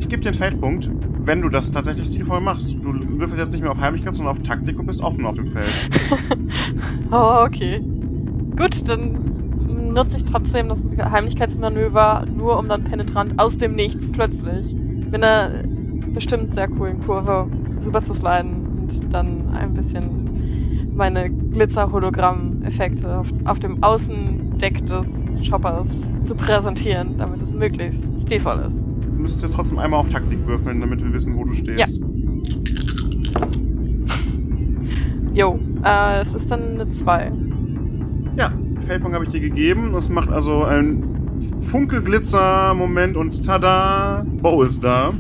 Ich 0.01 0.09
gebe 0.09 0.23
dir 0.23 0.31
einen 0.31 0.39
Feldpunkt, 0.39 0.91
wenn 1.21 1.43
du 1.43 1.49
das 1.51 1.71
tatsächlich 1.71 2.07
stilvoll 2.09 2.41
machst. 2.41 2.77
Du 2.83 2.93
würfelst 2.93 3.39
jetzt 3.39 3.53
nicht 3.53 3.61
mehr 3.63 3.71
auf 3.71 3.79
Heimlichkeit, 3.81 4.15
sondern 4.17 4.33
auf 4.35 4.43
Taktik 4.43 4.79
und 4.81 4.87
bist 4.87 5.01
offen 5.03 5.25
auf 5.27 5.35
dem 5.35 5.47
Feld. 5.47 5.69
Oh, 7.13 7.45
okay. 7.47 7.81
Gut, 8.57 8.89
dann 8.89 9.32
nutze 9.93 10.17
ich 10.17 10.25
trotzdem 10.25 10.69
das 10.69 10.83
Heimlichkeitsmanöver, 10.99 12.25
nur 12.35 12.59
um 12.59 12.69
dann 12.69 12.85
penetrant 12.85 13.39
aus 13.39 13.59
dem 13.59 13.75
Nichts 13.75 14.07
plötzlich 14.11 14.75
mit 14.75 15.23
einer 15.23 15.51
bestimmt 16.15 16.55
sehr 16.55 16.69
coolen 16.69 17.01
Kurve 17.05 17.49
rüber 17.85 18.03
zu 18.03 18.15
sliden 18.15 18.67
und 18.81 19.13
dann 19.13 19.55
ein 19.55 19.75
bisschen 19.75 20.23
meine 20.95 21.31
Glitzer-Hologramm-Effekte 21.31 23.19
auf, 23.19 23.29
auf 23.45 23.59
dem 23.59 23.83
Außendeck 23.83 24.87
des 24.87 25.33
Choppers 25.49 26.15
zu 26.25 26.35
präsentieren, 26.35 27.17
damit 27.19 27.43
es 27.43 27.53
möglichst 27.53 28.05
stilvoll 28.21 28.61
ist. 28.69 28.83
Du 28.83 29.23
müsstest 29.23 29.43
jetzt 29.45 29.55
trotzdem 29.55 29.79
einmal 29.79 30.01
auf 30.01 30.11
Taktik 30.11 30.47
würfeln, 30.47 30.81
damit 30.81 31.03
wir 31.03 31.13
wissen, 31.13 31.37
wo 31.37 31.45
du 31.45 31.53
stehst. 31.53 32.01
Jo, 35.33 35.59
äh, 35.83 36.21
es 36.21 36.35
ist 36.35 36.51
dann 36.51 36.75
eine 36.75 36.91
2. 36.91 37.33
Feldpunkt 38.83 39.15
habe 39.15 39.25
ich 39.25 39.31
dir 39.31 39.41
gegeben. 39.41 39.93
Das 39.93 40.09
macht 40.09 40.31
also 40.31 40.65
einen 40.65 41.41
Funkelglitzer-Moment 41.61 43.17
und 43.17 43.45
tada, 43.45 44.25
Bo 44.27 44.63
ist 44.63 44.83
da. 44.85 45.13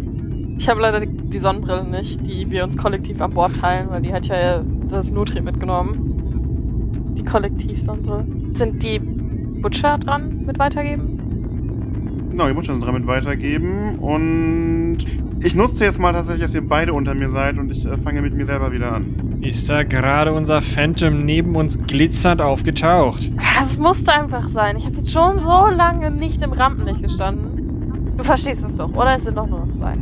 Ich 0.59 0.69
habe 0.69 0.81
leider 0.81 1.05
die, 1.05 1.39
Sonnenbrille 1.39 1.85
nicht, 1.85 2.27
die 2.27 2.49
wir 2.51 2.63
uns 2.63 2.77
kollektiv 2.77 3.21
an 3.21 3.33
Bord 3.33 3.57
teilen, 3.57 3.91
weil 3.91 4.03
die 4.03 4.13
hat 4.13 4.27
ja 4.27 4.63
das 4.89 5.11
Notrieb 5.11 5.45
mitgenommen. 5.45 7.15
Die 7.17 7.25
Kollektiv-Sonnenbrille. 7.25 8.25
Sind 8.55 8.83
die 8.83 8.99
Butcher 8.99 9.99
dran 9.99 10.45
mit 10.47 10.59
weitergeben? 10.59 12.29
Genau, 12.31 12.47
die 12.47 12.55
Butcher 12.55 12.73
sind 12.73 12.85
dran 12.85 12.95
mit 12.95 13.07
weitergeben. 13.07 13.99
Und 13.99 14.99
ich 15.43 15.55
nutze 15.55 15.85
jetzt 15.85 15.99
mal 15.99 16.13
tatsächlich, 16.13 16.43
dass 16.43 16.55
ihr 16.55 16.67
beide 16.67 16.93
unter 16.93 17.15
mir 17.15 17.29
seid 17.29 17.59
und 17.59 17.71
ich 17.71 17.85
äh, 17.85 17.97
fange 17.97 18.23
mit 18.23 18.35
mir 18.35 18.47
selber 18.47 18.73
wieder 18.73 18.93
an. 18.93 19.32
Ist 19.43 19.69
da 19.69 19.83
gerade 19.83 20.33
unser 20.33 20.63
Phantom 20.63 21.25
neben 21.25 21.57
uns 21.57 21.77
glitzernd 21.77 22.41
aufgetaucht? 22.41 23.29
Das 23.59 23.77
musste 23.77 24.13
einfach 24.13 24.47
sein. 24.47 24.77
Ich 24.77 24.87
habe 24.87 24.99
jetzt 24.99 25.11
schon 25.11 25.41
so 25.41 25.67
lange 25.67 26.13
nicht 26.13 26.43
im 26.43 26.53
Rampenlicht 26.53 27.03
gestanden. 27.03 28.15
Du 28.17 28.23
verstehst 28.23 28.65
es 28.65 28.77
doch, 28.77 28.93
oder? 28.95 29.17
Es 29.17 29.25
sind 29.25 29.37
doch 29.37 29.49
nur 29.49 29.67
noch 29.67 29.73
zwei. 29.73 29.95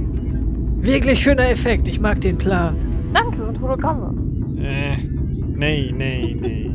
Wirklich 0.82 1.20
schöner 1.20 1.48
Effekt. 1.48 1.88
Ich 1.88 2.00
mag 2.00 2.20
den 2.20 2.36
Plan. 2.36 2.76
Danke, 3.14 3.38
das 3.38 3.46
sind 3.46 3.60
Hologramme. 3.62 4.14
Äh, 4.62 4.98
nee, 5.56 5.90
nee, 5.96 6.36
nee. 6.38 6.70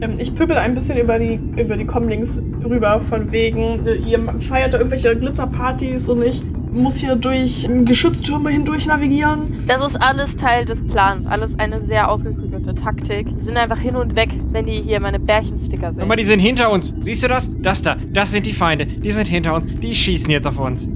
Ähm, 0.00 0.14
ich 0.18 0.34
pöbel 0.34 0.56
ein 0.56 0.74
bisschen 0.74 0.98
über 0.98 1.18
die, 1.18 1.38
über 1.60 1.76
die 1.76 1.84
Comlinks 1.84 2.42
rüber, 2.64 2.98
von 2.98 3.30
wegen, 3.30 3.86
ihr 4.06 4.20
feiert 4.40 4.72
da 4.72 4.78
irgendwelche 4.78 5.14
Glitzerpartys 5.16 6.08
und 6.08 6.22
ich 6.22 6.42
muss 6.72 6.96
hier 6.96 7.16
durch 7.16 7.68
Geschütztürme 7.84 8.50
hindurch 8.50 8.86
navigieren. 8.86 9.62
Das 9.66 9.84
ist 9.84 9.96
alles 10.00 10.36
Teil 10.36 10.64
des 10.64 10.82
Plans. 10.86 11.26
Alles 11.26 11.58
eine 11.58 11.80
sehr 11.80 12.10
ausgeklügelte 12.10 12.74
Taktik. 12.74 13.28
Die 13.36 13.42
sind 13.42 13.56
einfach 13.56 13.78
hin 13.78 13.94
und 13.96 14.16
weg, 14.16 14.30
wenn 14.52 14.66
die 14.66 14.80
hier 14.80 14.98
meine 15.00 15.20
Bärchensticker 15.20 15.88
Guck 15.88 15.96
sehen. 15.96 16.08
mal, 16.08 16.16
die 16.16 16.24
sind 16.24 16.40
hinter 16.40 16.70
uns. 16.72 16.94
Siehst 17.00 17.22
du 17.22 17.28
das? 17.28 17.50
Das 17.60 17.82
da, 17.82 17.96
das 18.12 18.32
sind 18.32 18.46
die 18.46 18.52
Feinde. 18.52 18.86
Die 18.86 19.10
sind 19.10 19.28
hinter 19.28 19.54
uns. 19.54 19.66
Die 19.66 19.94
schießen 19.94 20.30
jetzt 20.30 20.46
auf 20.46 20.58
uns. 20.58 20.88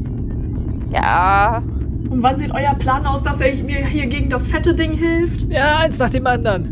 Ja, 0.92 1.62
Und 2.08 2.22
wann 2.22 2.36
sieht 2.36 2.52
euer 2.52 2.74
Plan 2.78 3.04
aus, 3.04 3.22
dass 3.22 3.40
er 3.40 3.52
mir 3.64 3.84
hier 3.86 4.06
gegen 4.06 4.30
das 4.30 4.46
fette 4.46 4.74
Ding 4.74 4.92
hilft? 4.92 5.52
Ja, 5.54 5.78
eins 5.78 5.98
nach 5.98 6.10
dem 6.10 6.26
anderen. 6.26 6.62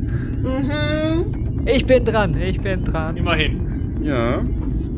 Mhm. 0.42 1.66
Ich 1.66 1.84
bin 1.86 2.04
dran. 2.04 2.36
Ich 2.40 2.60
bin 2.60 2.84
dran. 2.84 3.16
Immerhin. 3.16 3.98
Ja. 4.02 4.42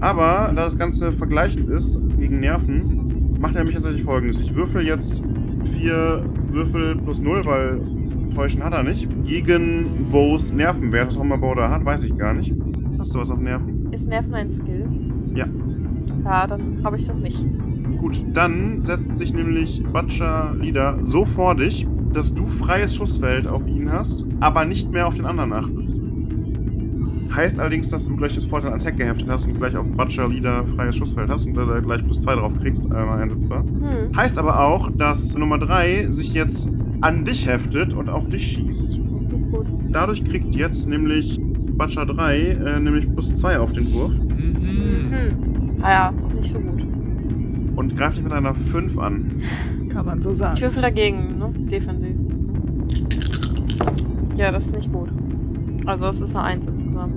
Aber 0.00 0.52
da 0.54 0.64
das 0.66 0.76
Ganze 0.76 1.12
vergleichend 1.12 1.68
ist 1.70 2.00
gegen 2.18 2.40
Nerven, 2.40 2.95
macht 3.38 3.54
er 3.54 3.58
nämlich 3.60 3.74
tatsächlich 3.74 4.02
folgendes. 4.02 4.40
Ich 4.40 4.54
würfel 4.54 4.86
jetzt 4.86 5.24
vier 5.78 6.24
Würfel 6.50 6.96
plus 6.96 7.20
null, 7.20 7.42
weil 7.44 7.80
täuschen 8.34 8.62
hat 8.62 8.72
er 8.72 8.82
nicht. 8.82 9.08
Gegen 9.24 10.08
Bows 10.10 10.52
Nervenwert, 10.52 11.08
was 11.08 11.16
auch 11.16 11.22
immer 11.22 11.38
Bow 11.38 11.54
da 11.54 11.70
hat, 11.70 11.84
weiß 11.84 12.04
ich 12.04 12.16
gar 12.16 12.34
nicht. 12.34 12.54
Hast 12.98 13.14
du 13.14 13.18
was 13.18 13.30
auf 13.30 13.40
Nerven? 13.40 13.76
ist 13.96 14.08
Nerven 14.08 14.34
ein 14.34 14.52
Skill? 14.52 14.86
Ja. 15.34 15.46
Ja, 16.24 16.46
dann 16.46 16.80
habe 16.84 16.98
ich 16.98 17.06
das 17.06 17.18
nicht. 17.18 17.44
Gut, 17.98 18.24
dann 18.32 18.84
setzt 18.84 19.16
sich 19.16 19.32
nämlich 19.32 19.82
Butcher 19.84 20.54
Leader 20.60 20.98
so 21.04 21.24
vor 21.24 21.54
dich, 21.54 21.86
dass 22.12 22.34
du 22.34 22.46
freies 22.46 22.94
Schussfeld 22.94 23.46
auf 23.46 23.66
ihn 23.66 23.90
hast, 23.90 24.26
aber 24.40 24.64
nicht 24.64 24.92
mehr 24.92 25.06
auf 25.06 25.14
den 25.14 25.24
anderen 25.24 25.52
achtest. 25.52 26.00
Heißt 27.34 27.60
allerdings, 27.60 27.88
dass 27.90 28.06
du 28.06 28.16
gleich 28.16 28.34
das 28.34 28.44
Vorteil 28.44 28.70
ans 28.70 28.84
Heck 28.86 28.96
geheftet 28.96 29.28
hast 29.28 29.46
und 29.46 29.58
gleich 29.58 29.76
auf 29.76 29.86
Butcher 29.90 30.28
Leader 30.28 30.64
freies 30.66 30.96
Schussfeld 30.96 31.28
hast 31.30 31.46
und 31.46 31.54
da 31.54 31.80
gleich 31.80 32.02
plus 32.04 32.20
zwei 32.20 32.34
drauf 32.34 32.58
kriegst, 32.58 32.84
einmal 32.92 33.20
einsetzbar. 33.22 33.64
Hm, 33.64 34.16
Heißt 34.16 34.38
aber 34.38 34.60
auch, 34.60 34.90
dass 34.96 35.36
Nummer 35.36 35.58
3 35.58 36.06
sich 36.10 36.32
jetzt 36.32 36.70
an 37.02 37.24
dich 37.24 37.46
heftet 37.46 37.92
und 37.94 38.08
auf 38.08 38.28
dich 38.28 38.46
schießt. 38.52 38.88
das 38.88 38.96
ist 38.98 39.32
nicht 39.32 39.50
gut. 39.50 39.66
Dadurch 39.90 40.24
kriegt 40.24 40.54
jetzt 40.54 40.88
nämlich 40.88 41.38
Butcher 41.42 42.06
3 42.06 42.38
äh, 42.38 42.80
nämlich 42.80 43.12
plus 43.12 43.34
2 43.36 43.58
auf 43.58 43.72
den 43.72 43.92
Wurf 43.92 44.12
Mhm. 44.12 45.10
Hm. 45.10 45.76
Naja, 45.78 46.12
nicht 46.34 46.50
so 46.50 46.58
gut. 46.58 46.82
und 47.76 47.96
greift 47.96 48.16
dich 48.16 48.24
mit 48.24 48.32
einer 48.32 48.54
5 48.54 48.96
an. 48.98 49.42
Kann 49.90 50.06
man 50.06 50.22
so 50.22 50.30
Ich 50.30 50.38
sagen. 50.38 50.58
würfel 50.60 50.80
dagegen, 50.82 51.38
ne? 51.38 51.50
Defensiv. 51.70 52.14
Ja, 54.36 54.50
das 54.50 54.66
ist 54.66 54.76
nicht 54.76 54.92
gut. 54.92 55.08
Also 55.86 56.06
es 56.06 56.20
ist 56.20 56.36
eine 56.36 56.42
Eins 56.42 56.66
insgesamt. 56.66 57.14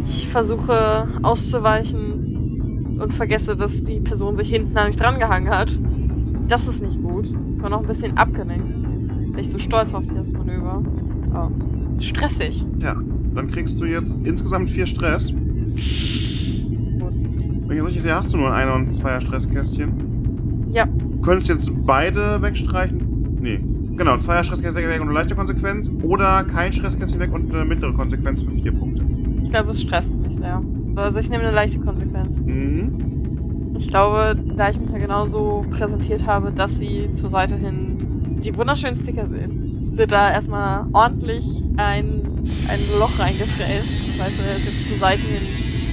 Ich 0.00 0.28
versuche 0.28 1.08
auszuweichen 1.22 2.26
und 3.00 3.12
vergesse, 3.12 3.56
dass 3.56 3.84
die 3.84 4.00
Person 4.00 4.36
sich 4.36 4.50
hinten 4.50 4.76
an 4.78 4.88
mich 4.88 4.96
drangehangen 4.96 5.50
hat. 5.50 5.78
Das 6.48 6.68
ist 6.68 6.82
nicht 6.82 7.02
gut. 7.02 7.26
Ich 7.26 7.62
war 7.62 7.70
noch 7.70 7.80
ein 7.80 7.86
bisschen 7.86 8.16
abgelenkt. 8.16 8.82
Bin 9.32 9.38
ich 9.38 9.50
so 9.50 9.58
stolz 9.58 9.92
auf 9.92 10.04
dieses 10.04 10.32
Manöver. 10.32 10.82
Oh. 11.34 12.00
Stressig. 12.00 12.64
Ja, 12.80 12.94
dann 13.34 13.48
kriegst 13.48 13.80
du 13.80 13.84
jetzt 13.84 14.24
insgesamt 14.24 14.70
4 14.70 14.86
Stress. 14.86 15.34
Wenn 15.34 15.74
ich 15.76 17.78
das 17.78 17.86
richtig 17.86 18.02
sehe, 18.02 18.14
hast 18.14 18.32
du 18.32 18.36
nur 18.36 18.46
ein 18.46 18.68
Einer- 18.68 18.76
und 18.76 18.94
Zweier 18.94 19.20
Stresskästchen. 19.20 20.68
Ja. 20.72 20.86
Du 20.86 21.20
könntest 21.20 21.48
jetzt 21.48 21.72
beide 21.84 22.40
wegstreichen. 22.40 23.36
Nee. 23.40 23.60
Genau, 23.96 24.18
Zweier 24.18 24.44
Stresskästchen 24.44 24.88
weg 24.88 25.00
und 25.00 25.08
eine 25.08 25.14
leichte 25.14 25.34
Konsequenz. 25.34 25.90
Oder 26.02 26.44
kein 26.44 26.72
Stresskästchen 26.72 27.18
weg 27.18 27.32
und 27.32 27.54
eine 27.54 27.64
mittlere 27.64 27.94
Konsequenz 27.94 28.42
für 28.42 28.50
4 28.50 28.72
Punkte. 28.72 29.06
Ich 29.42 29.50
glaube, 29.50 29.70
es 29.70 29.80
stresst 29.80 30.12
mich 30.14 30.36
sehr. 30.36 30.62
Also 30.96 31.18
ich 31.18 31.30
nehme 31.30 31.44
eine 31.44 31.54
leichte 31.54 31.78
Konsequenz. 31.80 32.38
Mhm. 32.40 33.74
Ich 33.78 33.88
glaube, 33.88 34.36
da 34.56 34.70
ich 34.70 34.78
mich 34.78 34.90
ja 34.90 34.98
genauso 34.98 35.64
präsentiert 35.70 36.26
habe, 36.26 36.50
dass 36.52 36.78
sie 36.78 37.10
zur 37.14 37.30
Seite 37.30 37.56
hin 37.56 37.96
die 38.42 38.54
wunderschönen 38.56 38.96
Sticker 38.96 39.28
sehen, 39.28 39.92
wird 39.96 40.12
da 40.12 40.30
erstmal 40.30 40.86
ordentlich 40.92 41.62
ein, 41.76 42.22
ein 42.68 42.80
Loch 42.98 43.18
reingefräst. 43.18 44.18
Das 44.18 44.26
heißt, 44.26 44.40
er 44.46 44.56
ist 44.56 44.66
jetzt 44.66 44.88
zur 44.88 44.98
Seite 44.98 45.22
hin 45.22 45.42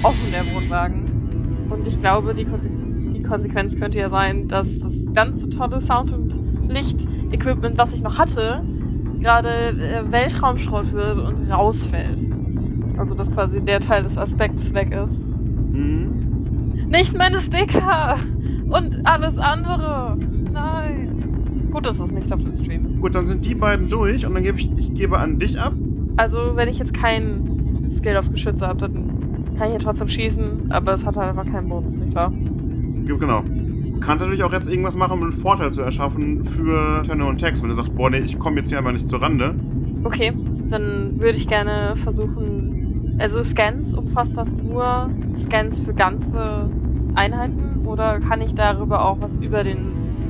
offen, 0.03 0.31
der 0.31 0.45
Wohnwagen. 0.53 1.67
Und 1.69 1.87
ich 1.87 1.99
glaube, 1.99 2.33
die, 2.33 2.45
Konse 2.45 2.69
die 2.69 3.23
Konsequenz 3.23 3.77
könnte 3.77 3.99
ja 3.99 4.09
sein, 4.09 4.47
dass 4.47 4.79
das 4.79 5.13
ganze 5.13 5.49
tolle 5.49 5.79
Sound- 5.79 6.11
und 6.11 6.42
Licht-Equipment, 6.73 7.77
was 7.77 7.93
ich 7.93 8.01
noch 8.01 8.17
hatte, 8.17 8.61
gerade 9.19 9.49
äh, 9.49 10.11
Weltraumschrott 10.11 10.91
wird 10.93 11.17
und 11.17 11.49
rausfällt. 11.51 12.19
Also, 12.97 13.13
dass 13.15 13.31
quasi 13.31 13.61
der 13.61 13.79
Teil 13.79 14.03
des 14.03 14.17
Aspekts 14.17 14.73
weg 14.73 14.91
ist. 14.91 15.19
Mhm. 15.71 16.73
Nicht 16.89 17.17
meine 17.17 17.39
Sticker! 17.39 18.17
Und 18.69 19.01
alles 19.05 19.37
andere! 19.39 20.17
Nein! 20.51 21.69
Gut, 21.71 21.85
dass 21.87 21.97
das 21.97 22.11
nicht 22.11 22.31
auf 22.31 22.43
dem 22.43 22.53
Stream 22.53 22.85
ist. 22.87 23.01
Gut, 23.01 23.15
dann 23.15 23.25
sind 23.25 23.45
die 23.45 23.55
beiden 23.55 23.89
durch 23.89 24.25
und 24.25 24.33
dann 24.35 24.43
gebe 24.43 24.59
ich, 24.59 24.71
ich 24.77 24.93
gebe 24.93 25.17
an 25.17 25.39
dich 25.39 25.59
ab. 25.59 25.73
Also, 26.17 26.55
wenn 26.55 26.69
ich 26.69 26.77
jetzt 26.77 26.93
keinen 26.93 27.89
Skill 27.89 28.17
auf 28.17 28.29
Geschütze 28.29 28.67
habe, 28.67 28.79
dann 28.79 29.09
kann 29.57 29.67
ich 29.69 29.73
ja 29.73 29.79
trotzdem 29.79 30.07
schießen, 30.07 30.71
aber 30.71 30.93
es 30.93 31.05
hat 31.05 31.15
halt 31.15 31.29
einfach 31.29 31.51
keinen 31.51 31.67
Bonus, 31.69 31.97
nicht 31.97 32.13
wahr? 32.13 32.31
Ge- 33.05 33.17
Genau. 33.17 33.43
Du 33.93 33.99
kannst 33.99 34.21
natürlich 34.23 34.43
auch 34.43 34.51
jetzt 34.51 34.69
irgendwas 34.69 34.95
machen, 34.97 35.13
um 35.13 35.23
einen 35.23 35.31
Vorteil 35.31 35.71
zu 35.71 35.81
erschaffen 35.81 36.43
für 36.43 37.03
Tönne 37.03 37.25
und 37.25 37.37
Text. 37.37 37.61
Wenn 37.63 37.69
du 37.69 37.75
sagst, 37.75 37.95
boah, 37.95 38.09
nee, 38.09 38.19
ich 38.19 38.37
komme 38.37 38.57
jetzt 38.57 38.69
hier 38.69 38.79
aber 38.79 38.91
nicht 38.91 39.07
zur 39.07 39.21
Rande. 39.21 39.55
Okay, 40.03 40.33
dann 40.69 41.19
würde 41.19 41.37
ich 41.37 41.47
gerne 41.47 41.95
versuchen. 42.03 43.15
Also, 43.19 43.43
Scans, 43.43 43.93
umfasst 43.93 44.35
das 44.35 44.55
nur 44.57 45.09
Scans 45.37 45.79
für 45.79 45.93
ganze 45.93 46.69
Einheiten 47.15 47.85
oder 47.85 48.19
kann 48.19 48.41
ich 48.41 48.55
darüber 48.55 49.05
auch 49.05 49.21
was 49.21 49.37
über 49.37 49.63
den 49.63 49.77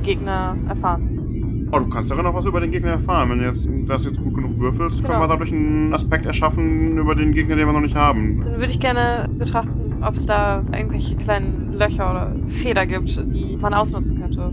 Gegner 0.02 0.54
erfahren? 0.68 1.68
Oh, 1.72 1.78
du 1.78 1.88
kannst 1.88 2.10
darin 2.10 2.26
auch 2.26 2.34
was 2.34 2.44
über 2.44 2.60
den 2.60 2.70
Gegner 2.70 2.90
erfahren. 2.92 3.30
Wenn 3.30 3.38
du 3.38 3.46
jetzt 3.46 3.68
das 3.86 4.04
jetzt 4.04 4.22
gut 4.22 4.34
genug 4.34 4.60
würfelst, 4.60 5.02
können 5.02 5.14
Genau. 5.14 5.24
wir 5.24 5.28
dadurch 5.28 5.50
einen 5.52 5.92
Aspekt 5.92 6.26
erschaffen 6.26 6.98
über 6.98 7.14
den 7.16 7.32
Gegner, 7.32 7.56
den 7.56 7.66
wir 7.66 7.72
noch 7.72 7.80
nicht 7.80 7.96
haben. 7.96 8.42
Dann 8.44 8.52
würde 8.54 8.66
ich 8.66 8.78
gerne 8.78 9.28
betrachten, 9.36 9.94
ob 10.02 10.14
es 10.14 10.26
da 10.26 10.62
irgendwelche 10.72 11.16
kleinen 11.16 11.63
Löcher 11.74 12.10
oder 12.10 12.32
Fehler 12.48 12.86
gibt, 12.86 13.16
die 13.32 13.56
man 13.56 13.74
ausnutzen 13.74 14.20
könnte. 14.20 14.50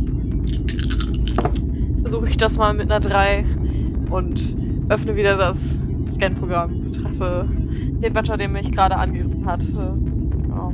Versuche 2.02 2.28
ich 2.28 2.38
das 2.38 2.58
mal 2.58 2.74
mit 2.74 2.92
einer 2.92 3.00
3 3.00 3.46
und 4.10 4.58
öffne 4.90 5.16
wieder 5.16 5.38
das 5.38 5.80
Scan-Programm. 6.10 6.82
Betrachte 6.92 7.48
den 8.02 8.14
Butcher, 8.14 8.38
der 8.38 8.50
mich 8.50 8.72
gerade 8.72 8.96
angegriffen 8.98 9.46
hat. 9.46 9.62
Äh, 9.64 10.12
Genau. 10.44 10.74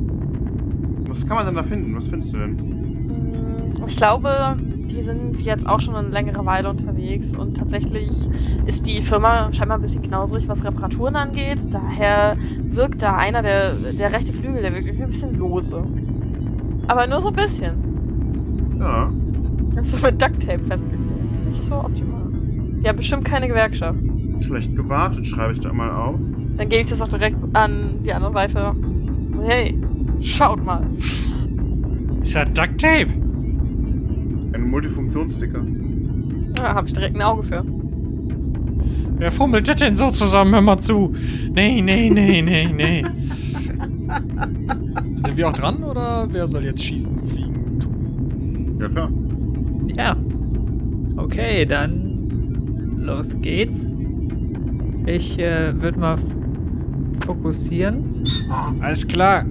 Was 1.06 1.24
kann 1.26 1.36
man 1.36 1.46
denn 1.46 1.54
da 1.54 1.62
finden? 1.62 1.94
Was 1.94 2.08
findest 2.08 2.34
du 2.34 2.38
denn? 2.38 2.52
Mm, 2.56 3.72
Ich 3.86 3.96
glaube, 3.96 4.56
die 4.58 5.02
sind 5.02 5.40
jetzt 5.44 5.68
auch 5.68 5.80
schon 5.80 5.94
eine 5.94 6.08
längere 6.08 6.44
Weile 6.44 6.68
unterwegs 6.68 7.36
und 7.36 7.56
tatsächlich 7.56 8.10
ist 8.66 8.86
die 8.86 9.00
Firma 9.00 9.52
scheinbar 9.52 9.78
ein 9.78 9.82
bisschen 9.82 10.02
knauserig, 10.02 10.48
was 10.48 10.64
Reparaturen 10.64 11.14
angeht. 11.14 11.60
Daher 11.70 12.36
wirkt 12.62 13.02
da 13.02 13.16
einer, 13.16 13.42
der, 13.42 13.74
der 13.92 14.12
rechte 14.12 14.32
Flügel, 14.32 14.62
der 14.62 14.74
wirkt 14.74 14.88
ein 14.88 15.06
bisschen 15.06 15.34
lose. 15.38 15.84
Aber 16.88 17.06
nur 17.06 17.20
so 17.20 17.28
ein 17.28 17.36
bisschen. 17.36 17.74
Ja. 18.80 19.12
Also 19.76 19.96
mit 19.98 20.20
Ducktape 20.20 20.64
festgeklebt. 20.64 21.46
Nicht 21.46 21.60
so 21.60 21.76
optimal. 21.76 22.18
Haben 22.84 22.96
bestimmt 22.96 23.24
keine 23.24 23.48
Gewerkschaft. 23.48 23.98
Schlecht 24.40 24.74
gewartet, 24.74 25.26
schreibe 25.26 25.52
ich 25.52 25.60
da 25.60 25.72
mal 25.72 25.90
auf. 25.90 26.16
Dann 26.56 26.68
gebe 26.68 26.82
ich 26.82 26.88
das 26.88 27.02
auch 27.02 27.08
direkt 27.08 27.36
an 27.52 27.96
die 28.04 28.12
andere 28.12 28.32
Seite. 28.32 28.74
So, 29.28 29.42
hey, 29.42 29.78
schaut 30.20 30.64
mal. 30.64 30.86
Ist 32.22 32.34
ja 32.34 32.44
Duct 32.44 32.80
Tape. 32.80 33.08
Ein 34.52 34.70
Multifunktionssticker. 34.70 35.64
Da 36.54 36.74
habe 36.74 36.86
ich 36.86 36.94
direkt 36.94 37.16
ein 37.16 37.22
Auge 37.22 37.42
für. 37.42 37.64
Wer 39.18 39.30
fummelt 39.30 39.68
das 39.68 39.76
denn 39.76 39.94
so 39.94 40.10
zusammen? 40.10 40.54
Hör 40.54 40.62
mal 40.62 40.78
zu. 40.78 41.12
Nee, 41.52 41.82
nee, 41.82 42.10
nee, 42.10 42.42
nee, 42.42 42.72
nee. 42.72 43.04
Wir 45.38 45.46
auch 45.46 45.52
dran 45.52 45.84
oder 45.84 46.26
wer 46.32 46.48
soll 46.48 46.64
jetzt 46.64 46.82
schießen, 46.82 47.24
fliegen, 47.24 47.78
tun? 47.78 48.76
Ja, 48.80 48.88
klar. 48.88 49.08
Ja. 49.96 50.16
Okay, 51.16 51.64
dann 51.64 52.96
los 52.96 53.40
geht's. 53.40 53.94
Ich 55.06 55.38
äh, 55.38 55.80
würde 55.80 56.00
mal 56.00 56.16
fokussieren. 57.24 58.24
Alles 58.80 59.06
klar. 59.06 59.44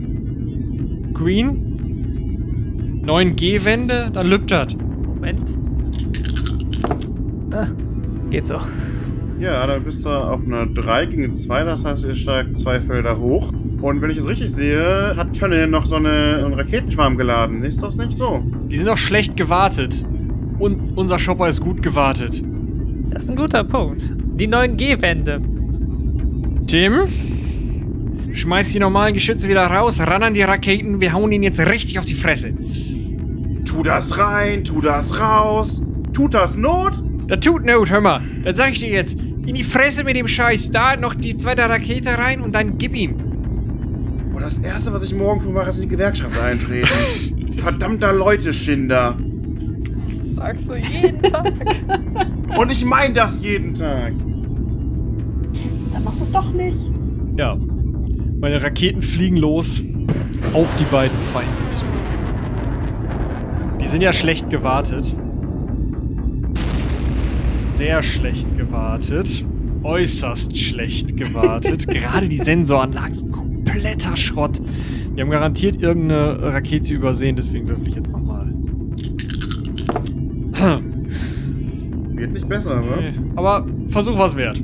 Queen? 1.13 3.01
9G-Wände? 3.05 4.09
Dann 4.11 4.27
lübtert. 4.27 4.75
Moment. 5.05 5.57
Ah, 7.53 7.67
geht 8.29 8.45
so. 8.45 8.59
Ja, 9.39 9.65
dann 9.65 9.83
bist 9.85 10.03
du 10.03 10.09
auf 10.09 10.43
einer 10.45 10.65
3 10.65 11.05
gegen 11.05 11.33
2, 11.33 11.63
das 11.63 11.85
heißt, 11.85 12.03
ihr 12.03 12.15
steigt 12.15 12.59
zwei 12.59 12.81
Felder 12.81 13.17
hoch. 13.17 13.53
Und 13.87 14.01
wenn 14.01 14.09
ich 14.09 14.17
es 14.17 14.27
richtig 14.27 14.51
sehe, 14.51 15.13
hat 15.15 15.31
Tönne 15.31 15.65
noch 15.65 15.85
so 15.85 15.95
eine, 15.95 16.43
einen 16.43 16.55
Raketenschwarm 16.55 17.17
geladen. 17.17 17.63
Ist 17.63 17.81
das 17.81 17.95
nicht 17.95 18.11
so? 18.11 18.43
Die 18.69 18.75
sind 18.75 18.85
doch 18.85 18.97
schlecht 18.97 19.37
gewartet. 19.37 20.03
Und 20.59 20.97
unser 20.97 21.17
Shopper 21.17 21.47
ist 21.47 21.61
gut 21.61 21.81
gewartet. 21.81 22.43
Das 23.11 23.23
ist 23.23 23.29
ein 23.29 23.37
guter 23.37 23.63
Punkt. 23.63 24.11
Die 24.35 24.49
9G-Wände. 24.49 25.41
Tim? 26.67 28.33
Schmeiß 28.33 28.73
die 28.73 28.79
normalen 28.79 29.13
Geschütze 29.13 29.47
wieder 29.47 29.65
raus, 29.65 30.01
ran 30.01 30.21
an 30.21 30.33
die 30.33 30.41
Raketen, 30.41 30.99
wir 30.99 31.13
hauen 31.13 31.31
ihn 31.31 31.43
jetzt 31.43 31.61
richtig 31.61 31.97
auf 31.97 32.03
die 32.03 32.13
Fresse. 32.13 32.51
Tu 33.63 33.83
das 33.83 34.19
rein, 34.19 34.65
tu 34.65 34.81
das 34.81 35.17
raus. 35.21 35.81
Tut 36.11 36.33
das 36.33 36.57
Not? 36.57 36.91
Das 37.27 37.39
tut 37.39 37.63
Not, 37.63 37.89
hör 37.89 38.01
mal. 38.01 38.21
Das 38.43 38.57
sag 38.57 38.73
ich 38.73 38.79
dir 38.79 38.89
jetzt. 38.89 39.17
In 39.17 39.55
die 39.55 39.63
Fresse 39.63 40.03
mit 40.03 40.17
dem 40.17 40.27
Scheiß. 40.27 40.71
Da 40.71 40.97
noch 40.97 41.15
die 41.15 41.37
zweite 41.37 41.61
Rakete 41.61 42.17
rein 42.17 42.41
und 42.41 42.53
dann 42.53 42.77
gib 42.77 42.93
ihm. 42.93 43.26
Oh, 44.37 44.39
das 44.39 44.59
erste, 44.59 44.93
was 44.93 45.01
ich 45.01 45.15
morgen 45.15 45.39
früh 45.39 45.51
mache, 45.51 45.71
ist 45.71 45.77
in 45.77 45.83
die 45.83 45.87
Gewerkschaft 45.87 46.39
eintreten. 46.39 47.55
Verdammter 47.57 48.13
Leute-Schinder. 48.13 49.17
Sagst 50.35 50.69
du 50.69 50.75
jeden 50.75 51.23
Tag. 51.23 51.53
Und 52.59 52.71
ich 52.71 52.85
meine 52.85 53.15
das 53.15 53.41
jeden 53.41 53.73
Tag. 53.73 54.13
Dann 55.91 56.03
machst 56.03 56.19
du 56.19 56.23
es 56.25 56.31
doch 56.31 56.53
nicht. 56.53 56.91
Ja. 57.35 57.57
Meine 58.39 58.61
Raketen 58.61 59.01
fliegen 59.01 59.37
los 59.37 59.81
auf 60.53 60.71
die 60.75 60.85
beiden 60.91 61.17
Feinde 61.33 61.69
zu. 61.69 61.83
Die 63.81 63.87
sind 63.87 64.01
ja 64.01 64.13
schlecht 64.13 64.51
gewartet. 64.51 65.15
Sehr 67.75 68.03
schlecht 68.03 68.55
gewartet. 68.55 69.43
Äußerst 69.81 70.55
schlecht 70.55 71.17
gewartet. 71.17 71.87
Gerade 71.87 72.29
die 72.29 72.37
Sensoranlagen 72.37 73.15
sind 73.15 73.31
kompletter 73.77 74.17
Schrott. 74.17 74.61
Die 75.15 75.21
haben 75.21 75.29
garantiert 75.29 75.81
irgendeine 75.81 76.41
Rakete 76.41 76.93
übersehen, 76.93 77.35
deswegen 77.35 77.67
würfel 77.67 77.87
ich 77.87 77.95
jetzt 77.95 78.11
nochmal. 78.11 78.47
Wird 82.13 82.33
nicht 82.33 82.49
besser? 82.49 82.81
Nee. 82.81 83.13
Aber 83.35 83.65
Versuch 83.87 84.17
was 84.17 84.35
wert. 84.35 84.61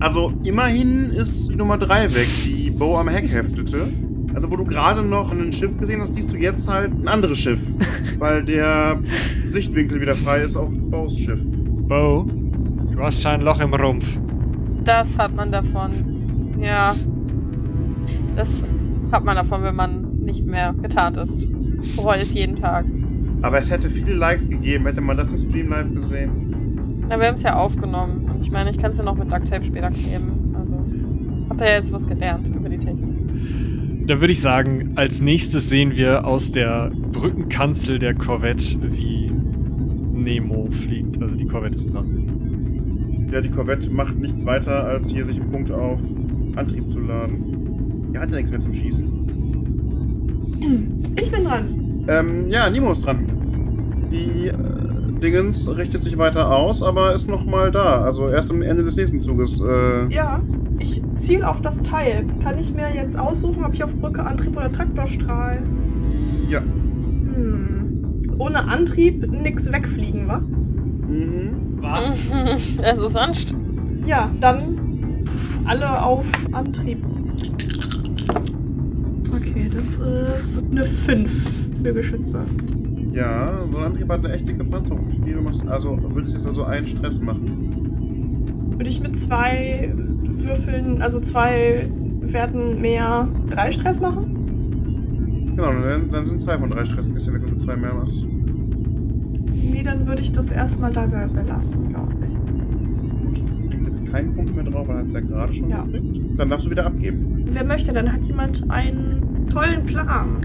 Also 0.00 0.32
immerhin 0.44 1.10
ist 1.10 1.50
Nummer 1.50 1.76
3 1.76 2.14
weg, 2.14 2.28
die 2.44 2.70
Bo 2.70 2.96
am 2.96 3.08
Heck 3.08 3.28
heftete. 3.28 3.88
Also 4.34 4.50
wo 4.50 4.56
du 4.56 4.64
gerade 4.64 5.02
noch 5.02 5.32
ein 5.32 5.52
Schiff 5.52 5.76
gesehen 5.76 6.00
hast, 6.00 6.14
siehst 6.14 6.32
du 6.32 6.36
jetzt 6.36 6.68
halt 6.68 6.92
ein 6.92 7.08
anderes 7.08 7.38
Schiff. 7.38 7.60
weil 8.18 8.44
der 8.44 8.98
Sichtwinkel 9.48 10.00
wieder 10.00 10.14
frei 10.14 10.42
ist 10.42 10.56
auf 10.56 10.70
Bo's 10.72 11.18
Schiff. 11.18 11.40
Bo, 11.44 12.24
du 12.24 13.00
hast 13.00 13.24
ein 13.26 13.40
Loch 13.40 13.60
im 13.60 13.74
Rumpf. 13.74 14.18
Das 14.84 15.18
hat 15.18 15.34
man 15.34 15.50
davon. 15.50 16.58
Ja. 16.60 16.94
Das 18.38 18.64
hat 19.10 19.24
man 19.24 19.34
davon, 19.34 19.64
wenn 19.64 19.74
man 19.74 20.20
nicht 20.20 20.46
mehr 20.46 20.72
getarnt 20.80 21.16
ist. 21.16 21.48
Bereue 21.96 22.20
es 22.20 22.34
jeden 22.34 22.54
Tag. 22.54 22.84
Aber 23.42 23.58
es 23.58 23.68
hätte 23.68 23.88
viele 23.88 24.14
Likes 24.14 24.48
gegeben, 24.48 24.86
hätte 24.86 25.00
man 25.00 25.16
das 25.16 25.32
im 25.32 25.38
Stream 25.38 25.70
live 25.70 25.92
gesehen. 25.92 26.30
Na, 27.08 27.18
wir 27.18 27.26
haben 27.26 27.34
es 27.34 27.42
ja 27.42 27.56
aufgenommen. 27.56 28.30
Und 28.32 28.40
ich 28.40 28.52
meine, 28.52 28.70
ich 28.70 28.78
kann 28.78 28.92
es 28.92 28.98
ja 28.98 29.02
noch 29.02 29.16
mit 29.16 29.32
Duct 29.32 29.48
Tape 29.48 29.64
später 29.64 29.90
kleben. 29.90 30.54
Also, 30.56 30.74
hab 31.50 31.60
ja 31.60 31.66
jetzt 31.66 31.90
was 31.92 32.06
gelernt 32.06 32.46
über 32.54 32.68
die 32.68 32.78
Technik. 32.78 34.06
Da 34.06 34.20
würde 34.20 34.32
ich 34.32 34.40
sagen, 34.40 34.92
als 34.94 35.20
nächstes 35.20 35.68
sehen 35.68 35.96
wir 35.96 36.24
aus 36.24 36.52
der 36.52 36.92
Brückenkanzel 37.10 37.98
der 37.98 38.14
Corvette, 38.14 38.78
wie 38.80 39.32
Nemo 40.12 40.68
fliegt. 40.70 41.20
Also 41.20 41.34
die 41.34 41.46
Corvette 41.46 41.76
ist 41.76 41.92
dran. 41.92 43.28
Ja, 43.32 43.40
die 43.40 43.50
Corvette 43.50 43.90
macht 43.90 44.16
nichts 44.16 44.46
weiter, 44.46 44.84
als 44.84 45.10
hier 45.10 45.24
sich 45.24 45.40
einen 45.40 45.50
Punkt 45.50 45.72
auf 45.72 45.98
Antrieb 46.54 46.90
zu 46.92 47.00
laden. 47.00 47.57
Er 48.12 48.20
hat 48.22 48.30
ja 48.30 48.36
nichts 48.36 48.50
mehr 48.50 48.60
zum 48.60 48.72
Schießen. 48.72 49.12
Ich 51.20 51.30
bin 51.30 51.44
dran. 51.44 52.04
Ähm, 52.08 52.48
ja, 52.48 52.68
Nemo 52.70 52.92
ist 52.92 53.04
dran. 53.06 53.26
Die 54.10 54.48
äh, 54.48 54.54
Dingens 55.22 55.68
richtet 55.76 56.02
sich 56.02 56.16
weiter 56.18 56.54
aus, 56.54 56.82
aber 56.82 57.14
ist 57.14 57.28
noch 57.28 57.44
mal 57.44 57.70
da. 57.70 58.00
Also 58.02 58.28
erst 58.28 58.50
am 58.50 58.62
Ende 58.62 58.82
des 58.82 58.96
nächsten 58.96 59.20
Zuges. 59.20 59.60
Äh, 59.60 60.08
Ja, 60.12 60.40
ich 60.78 61.02
ziel 61.14 61.42
auf 61.44 61.60
das 61.60 61.82
Teil. 61.82 62.24
Kann 62.42 62.58
ich 62.58 62.72
mir 62.72 62.94
jetzt 62.94 63.18
aussuchen, 63.18 63.64
ob 63.64 63.74
ich 63.74 63.84
auf 63.84 63.94
Brücke, 63.96 64.24
Antrieb 64.24 64.56
oder 64.56 64.70
Traktorstrahl? 64.72 65.62
ja. 66.48 66.60
Hm. 66.60 68.22
Ohne 68.38 68.68
Antrieb 68.68 69.26
nix 69.30 69.70
wegfliegen, 69.72 70.28
wa? 70.28 70.38
Mhm. 70.38 71.80
es 72.82 72.98
ist 73.00 73.16
anstrengend. 73.16 74.06
Ja, 74.06 74.30
dann 74.40 74.78
alle 75.66 76.02
auf 76.02 76.26
Antrieb. 76.52 77.04
Okay, 79.38 79.70
das 79.72 79.98
ist 80.34 80.62
eine 80.70 80.82
5 80.84 81.80
für 81.82 81.94
Geschütze. 81.94 82.40
Ja, 83.12 83.64
so 83.70 83.78
ein 83.78 83.84
Antrieb 83.84 84.08
hat 84.10 84.24
eine 84.24 84.34
echt 84.34 84.46
dicke 84.48 84.64
Panzerung. 84.64 85.06
Also 85.68 85.98
würdest 86.14 86.34
du 86.34 86.38
jetzt 86.38 86.46
also 86.46 86.64
einen 86.64 86.86
Stress 86.86 87.20
machen? 87.20 88.72
Würde 88.76 88.88
ich 88.90 89.00
mit 89.00 89.16
zwei 89.16 89.92
Würfeln, 90.24 91.02
also 91.02 91.20
zwei 91.20 91.88
werden 92.20 92.80
mehr 92.80 93.28
drei 93.50 93.70
Stress 93.70 94.00
machen? 94.00 94.34
Genau, 95.56 95.72
dann, 95.82 96.10
dann 96.10 96.24
sind 96.24 96.40
zwei 96.42 96.58
von 96.58 96.70
drei 96.70 96.84
Stresskisten, 96.84 97.34
wenn 97.34 97.42
du 97.46 97.56
zwei 97.58 97.76
mehr 97.76 97.94
machst. 97.94 98.26
Nee, 99.50 99.82
dann 99.82 100.06
würde 100.06 100.22
ich 100.22 100.30
das 100.32 100.52
erstmal 100.52 100.92
dabei 100.92 101.26
belassen, 101.26 101.88
glaube 101.88 102.12
ich. 102.22 103.70
Gibt 103.70 103.86
jetzt 103.88 104.06
keinen 104.06 104.34
Punkt 104.34 104.54
mehr 104.54 104.64
drauf, 104.64 104.86
weil 104.88 104.98
er 104.98 105.06
es 105.06 105.12
ja 105.12 105.20
gerade 105.20 105.52
schon 105.52 105.70
Ja. 105.70 105.82
gekriegt. 105.84 106.20
Dann 106.36 106.50
darfst 106.50 106.66
du 106.66 106.70
wieder 106.70 106.86
abgeben. 106.86 107.44
Wer 107.50 107.64
möchte, 107.64 107.92
dann 107.92 108.12
hat 108.12 108.24
jemand 108.26 108.70
einen 108.70 109.22
tollen 109.48 109.84
Plan. 109.84 110.38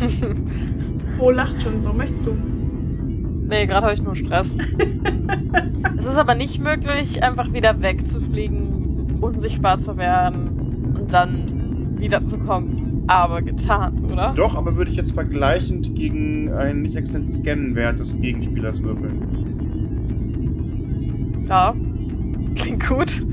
Bo 1.18 1.30
lacht 1.30 1.62
schon 1.62 1.80
so. 1.80 1.92
Möchtest 1.92 2.26
du? 2.26 2.34
Nee, 3.50 3.66
gerade 3.66 3.86
habe 3.86 3.94
ich 3.94 4.02
nur 4.02 4.16
Stress. 4.16 4.56
es 5.98 6.06
ist 6.06 6.16
aber 6.16 6.34
nicht 6.34 6.62
möglich, 6.62 7.22
einfach 7.22 7.52
wieder 7.52 7.82
wegzufliegen, 7.82 9.18
unsichtbar 9.20 9.78
zu 9.80 9.96
werden 9.96 10.94
und 10.96 11.12
dann 11.12 11.98
wiederzukommen. 11.98 13.04
Aber 13.08 13.42
getarnt, 13.42 14.00
oder? 14.04 14.32
Doch, 14.36 14.54
aber 14.54 14.76
würde 14.76 14.92
ich 14.92 14.96
jetzt 14.96 15.12
vergleichend 15.12 15.96
gegen 15.96 16.52
einen 16.52 16.82
nicht 16.82 16.94
existenten 16.94 17.32
Scannen-Wert 17.32 17.98
des 17.98 18.20
Gegenspielers 18.20 18.82
würfeln. 18.82 19.40
Ja. 21.48 21.74
Klingt 22.54 22.86
gut. 22.86 23.26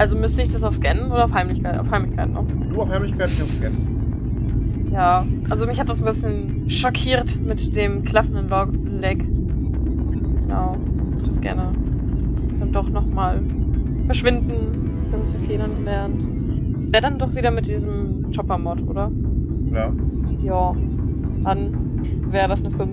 Also 0.00 0.16
müsste 0.16 0.40
ich 0.40 0.50
das 0.50 0.64
auf 0.64 0.74
Scannen 0.74 1.12
oder 1.12 1.26
auf 1.26 1.32
Heimlichkeit? 1.34 1.78
Auf 1.78 1.90
Heimlichkeit 1.90 2.32
noch. 2.32 2.46
Du 2.70 2.80
auf 2.80 2.90
Heimlichkeit, 2.90 3.28
ich 3.28 3.42
auf 3.42 3.50
Scannen. 3.50 4.88
Ja, 4.90 5.26
also 5.50 5.66
mich 5.66 5.78
hat 5.78 5.90
das 5.90 5.98
ein 5.98 6.06
bisschen 6.06 6.70
schockiert 6.70 7.38
mit 7.38 7.76
dem 7.76 8.02
klaffenden 8.02 8.48
Log 8.48 8.70
Leg. 8.98 9.18
Genau. 9.18 10.78
Ich 10.78 11.16
würde 11.16 11.26
das 11.26 11.40
gerne 11.42 11.72
dann 12.58 12.72
doch 12.72 12.88
nochmal 12.88 13.42
verschwinden. 14.06 15.04
Ich 15.06 15.12
habe 15.12 15.22
aus 15.22 15.32
den 15.32 15.42
Fehlern 15.42 15.74
gelernt. 15.76 16.26
Das 16.76 16.86
wäre 16.86 17.02
dann 17.02 17.18
doch 17.18 17.34
wieder 17.34 17.50
mit 17.50 17.68
diesem 17.68 18.32
Chopper-Mod, 18.34 18.88
oder? 18.88 19.12
Ja. 19.70 19.92
Ja. 20.42 20.76
Dann 21.44 21.74
wäre 22.30 22.48
das 22.48 22.64
eine 22.64 22.74
5. 22.74 22.90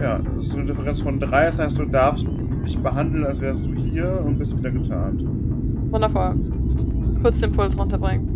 Ja, 0.00 0.18
das 0.34 0.46
ist 0.46 0.54
eine 0.56 0.64
Differenz 0.64 1.00
von 1.00 1.20
drei. 1.20 1.44
Das 1.44 1.60
heißt, 1.60 1.78
du 1.78 1.84
darfst 1.84 2.26
dich 2.66 2.76
behandeln, 2.76 3.24
als 3.24 3.40
wärst 3.40 3.66
du 3.66 3.72
hier 3.72 4.20
und 4.26 4.40
bist 4.40 4.58
wieder 4.58 4.72
getarnt. 4.72 5.24
Wundervoll. 5.92 6.34
Kurz 7.22 7.40
den 7.40 7.52
Puls 7.52 7.78
runterbringen. 7.78 8.28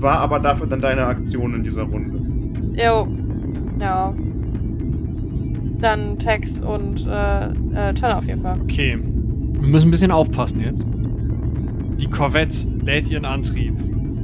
War 0.00 0.18
aber 0.20 0.38
dafür 0.38 0.66
dann 0.66 0.80
deine 0.80 1.04
Aktion 1.06 1.54
in 1.54 1.62
dieser 1.62 1.82
Runde. 1.82 2.18
Jo. 2.80 3.06
Ja. 3.78 4.14
Dann 5.80 6.18
Tex 6.18 6.60
und 6.60 7.06
äh, 7.06 7.46
äh, 7.48 7.94
Turner 7.94 8.18
auf 8.18 8.24
jeden 8.26 8.42
Fall. 8.42 8.58
Okay. 8.62 8.98
Wir 9.60 9.68
müssen 9.68 9.88
ein 9.88 9.90
bisschen 9.90 10.10
aufpassen 10.10 10.60
jetzt. 10.60 10.86
Die 12.00 12.08
Corvette 12.08 12.66
lädt 12.82 13.10
ihren 13.10 13.24
Antrieb. 13.24 13.74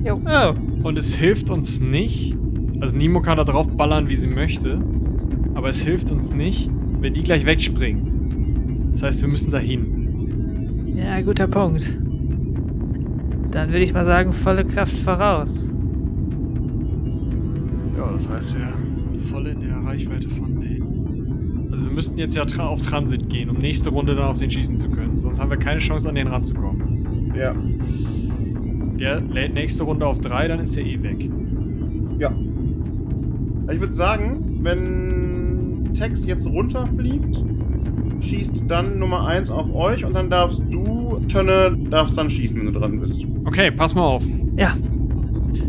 Jo. 0.04 0.14
Oh, 0.24 0.54
Und 0.86 0.96
es 0.96 1.14
hilft 1.14 1.50
uns 1.50 1.80
nicht. 1.80 2.36
Also 2.80 2.96
Nemo 2.96 3.20
kann 3.20 3.36
da 3.36 3.44
drauf 3.44 3.68
ballern, 3.76 4.08
wie 4.08 4.16
sie 4.16 4.28
möchte. 4.28 4.82
Aber 5.54 5.68
es 5.68 5.82
hilft 5.82 6.10
uns 6.10 6.32
nicht, 6.34 6.70
wenn 7.00 7.12
die 7.12 7.22
gleich 7.22 7.44
wegspringen. 7.44 8.90
Das 8.92 9.02
heißt, 9.02 9.20
wir 9.20 9.28
müssen 9.28 9.50
dahin. 9.50 10.94
ja, 10.96 11.20
guter 11.20 11.46
Punkt. 11.46 11.98
Dann 13.50 13.68
würde 13.68 13.80
ich 13.80 13.92
mal 13.92 14.04
sagen, 14.04 14.32
volle 14.32 14.64
Kraft 14.64 14.92
voraus. 14.92 15.74
Ja, 17.96 18.12
das 18.12 18.28
heißt, 18.28 18.54
wir 18.54 18.68
sind 18.96 19.20
voll 19.26 19.48
in 19.48 19.60
der 19.60 19.76
Reichweite 19.76 20.28
von 20.28 20.60
denen. 20.60 21.68
Also 21.72 21.84
wir 21.84 21.92
müssten 21.92 22.18
jetzt 22.18 22.36
ja 22.36 22.44
tra 22.44 22.66
auf 22.66 22.80
Transit 22.80 23.28
gehen, 23.28 23.50
um 23.50 23.58
nächste 23.58 23.90
Runde 23.90 24.14
dann 24.14 24.24
auf 24.24 24.38
den 24.38 24.50
schießen 24.50 24.78
zu 24.78 24.88
können. 24.88 25.20
Sonst 25.20 25.40
haben 25.40 25.50
wir 25.50 25.56
keine 25.56 25.80
Chance, 25.80 26.08
an 26.08 26.14
den 26.14 26.28
ranzukommen. 26.28 27.32
Ja. 27.36 27.54
Der 28.98 29.20
lädt 29.20 29.54
nächste 29.54 29.84
Runde 29.84 30.06
auf 30.06 30.20
3, 30.20 30.48
dann 30.48 30.60
ist 30.60 30.76
der 30.76 30.84
eh 30.84 31.02
weg. 31.02 31.30
Ja. 32.18 32.32
Ich 33.72 33.80
würde 33.80 33.94
sagen, 33.94 34.58
wenn 34.62 35.90
Tex 35.92 36.26
jetzt 36.26 36.46
runterfliegt, 36.46 37.44
schießt 38.20 38.64
dann 38.68 38.98
Nummer 38.98 39.26
1 39.26 39.50
auf 39.50 39.74
euch 39.74 40.04
und 40.04 40.14
dann 40.16 40.30
darfst 40.30 40.62
du, 40.70 41.20
Tönne, 41.28 41.76
darfst 41.90 42.16
dann 42.16 42.28
schießen, 42.30 42.58
wenn 42.58 42.72
du 42.72 42.78
dran 42.78 43.00
bist. 43.00 43.24
Okay, 43.44 43.70
pass 43.70 43.94
mal 43.94 44.02
auf. 44.02 44.24
Ja, 44.56 44.74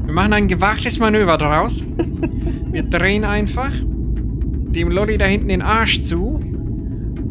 Wir 0.05 0.13
machen 0.13 0.33
ein 0.33 0.47
gewagtes 0.47 0.99
Manöver 0.99 1.37
draus. 1.37 1.83
Wir 2.71 2.83
drehen 2.83 3.23
einfach 3.25 3.71
dem 3.81 4.89
Lolli 4.89 5.17
da 5.17 5.25
hinten 5.25 5.49
den 5.49 5.61
Arsch 5.61 6.01
zu 6.01 6.39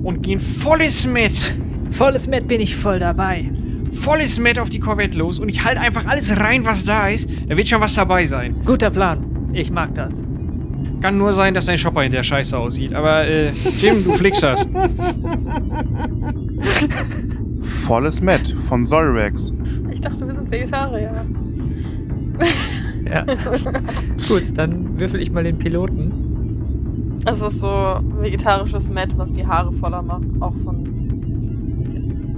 und 0.03 0.23
gehen 0.23 0.41
volles 0.41 1.07
Met, 1.07 1.55
volles 1.91 2.27
Met 2.27 2.49
bin 2.49 2.61
ich 2.61 2.75
voll 2.77 2.99
dabei. 2.99 3.51
volles 3.91 4.39
Met 4.39 4.59
auf 4.59 4.69
die 4.71 4.79
Corvette 4.81 5.17
los 5.19 5.39
und 5.39 5.49
ich 5.49 5.65
halte 5.65 5.81
einfach 5.81 6.07
alles 6.07 6.39
rein, 6.39 6.65
was 6.65 6.85
da 6.85 7.09
ist. 7.09 7.29
Da 7.49 7.57
wird 7.57 7.69
schon 7.69 7.81
was 7.81 7.95
dabei 7.95 8.25
sein. 8.27 8.55
Guter 8.65 8.91
Plan. 8.91 9.25
Ich 9.53 9.71
mag 9.73 9.95
das. 9.95 10.25
Kann 11.01 11.17
nur 11.17 11.33
sein, 11.33 11.55
dass 11.55 11.67
dein 11.67 11.79
Shopper 11.79 12.03
hinterher 12.03 12.25
scheiße 12.25 12.59
aussieht. 12.59 12.95
Aber, 12.95 13.25
äh, 13.25 13.51
Jim, 13.51 14.05
du 14.05 14.13
fliegst 14.13 14.43
das. 14.43 14.67
Volles 17.61 18.21
Met 18.21 18.47
von 18.69 18.85
Solrex. 18.85 19.55
Ich 19.91 20.01
dachte, 20.01 20.27
wir 20.27 20.35
sind 20.35 20.51
Vegetarier. 20.51 21.11
Ja. 23.05 23.25
Gut, 24.29 24.57
dann 24.57 24.99
würfel 24.99 25.23
ich 25.23 25.31
mal 25.33 25.45
den 25.45 25.59
Piloten. 25.59 27.21
Es 27.27 27.43
ist 27.43 27.61
so 27.61 28.01
vegetarisches 28.21 28.91
Met, 28.91 29.17
was 29.19 29.33
die 29.33 29.47
Haare 29.47 29.73
voller 29.73 30.03
macht. 30.03 30.25
Auch 30.41 30.55
von. 30.65 30.85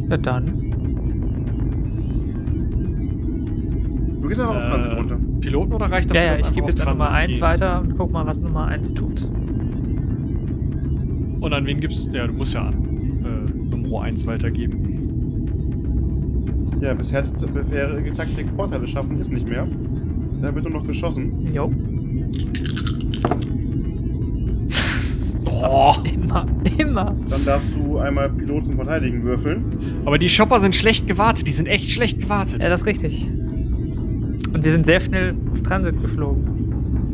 Ja, 0.09 0.17
dann. 0.17 0.62
Gehst 4.37 4.41
einfach 4.41 4.57
auf 4.57 4.67
Äh, 4.67 4.71
Transit 4.71 4.95
runter. 4.97 5.19
Piloten 5.41 5.73
oder 5.75 5.91
reicht 5.91 6.11
das? 6.11 6.17
Ja, 6.17 6.25
ja, 6.25 6.35
ich 6.35 6.53
gebe 6.53 6.69
jetzt 6.69 6.81
an 6.87 6.97
Nummer 6.97 7.11
1 7.11 7.41
weiter 7.41 7.81
und 7.81 7.97
guck 7.97 8.11
mal, 8.13 8.27
was 8.27 8.41
Nummer 8.41 8.67
1 8.67 8.95
tut. 8.95 9.29
Und 11.41 11.53
an 11.53 11.67
wen 11.67 11.81
gibst 11.81 12.13
Ja, 12.13 12.27
du 12.27 12.33
musst 12.33 12.55
ja 12.55 12.67
an 12.67 12.75
äh, 13.25 13.77
Nummer 13.77 14.03
1 14.03 14.27
weitergeben. 14.27 14.89
Ja, 16.81 16.95
bisher 16.95 17.23
bisherige 17.23 18.13
Taktik 18.13 18.51
Vorteile 18.57 18.87
schaffen 18.89 19.19
ist 19.21 19.33
nicht 19.33 19.49
mehr. 19.49 19.67
Da 20.41 20.55
wird 20.55 20.65
nur 20.65 20.75
noch 20.81 20.87
geschossen. 20.87 21.53
Jo. 21.53 21.71
Oh, 25.65 25.95
Immer, 26.15 26.47
immer. 26.79 27.15
Dann 27.29 27.45
darfst 27.45 27.69
du 27.77 27.99
einmal 27.99 28.31
Pilot 28.31 28.67
zum 28.67 28.77
Verteidigen 28.77 29.23
würfeln. 29.23 29.65
aber 30.05 30.19
die 30.19 30.29
Shopper 30.29 30.59
sind 30.59 30.75
schlecht 30.75 31.07
gewartet. 31.07 31.47
Die 31.47 31.53
sind 31.53 31.67
echt 31.69 31.89
schlecht 31.91 32.21
gewartet. 32.21 32.63
Ja, 32.63 32.69
das 32.69 32.81
ist 32.81 32.87
richtig. 32.87 33.29
Und 34.63 34.67
wir 34.67 34.73
sind 34.75 34.87
sehr 34.87 35.01
schnell 35.01 35.35
auf 35.51 35.61
Transit 35.63 36.01
geflogen. 36.01 37.11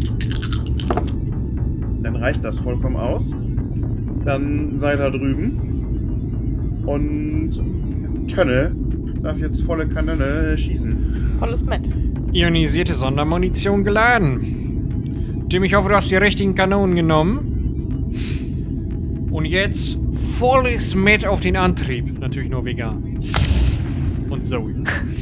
Dann 2.02 2.16
reicht 2.16 2.44
das 2.44 2.58
vollkommen 2.58 2.96
aus. 2.96 3.34
Dann 4.26 4.78
sei 4.78 4.96
da 4.96 5.08
drüben. 5.08 6.82
Und 6.84 7.52
Tönne 8.28 8.76
darf 9.22 9.38
jetzt 9.38 9.62
volle 9.62 9.88
Kanone 9.88 10.58
schießen. 10.58 11.38
Volles 11.38 11.64
Met. 11.64 11.88
Ionisierte 12.34 12.92
Sondermunition 12.92 13.82
geladen. 13.82 15.46
Tim, 15.48 15.64
ich 15.64 15.72
hoffe, 15.72 15.88
du 15.88 15.94
hast 15.94 16.10
die 16.10 16.16
richtigen 16.16 16.54
Kanonen 16.54 16.96
genommen. 16.96 18.10
Und 19.30 19.46
jetzt 19.46 19.98
volles 20.12 20.94
Met 20.94 21.24
auf 21.24 21.40
den 21.40 21.56
Antrieb. 21.56 22.20
Natürlich 22.20 22.50
nur 22.50 22.66
vegan. 22.66 23.18
Und 24.28 24.44
Zoe. 24.44 24.74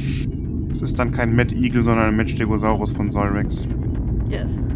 Es 0.77 0.83
ist 0.83 0.99
dann 0.99 1.09
kein 1.09 1.35
Mad 1.35 1.55
Eagle, 1.55 1.81
sondern 1.81 2.05
ein 2.05 2.15
Mad 2.15 2.29
Stegosaurus 2.29 2.91
von 2.91 3.11
Solrex. 3.11 3.67
Yes. 4.29 4.69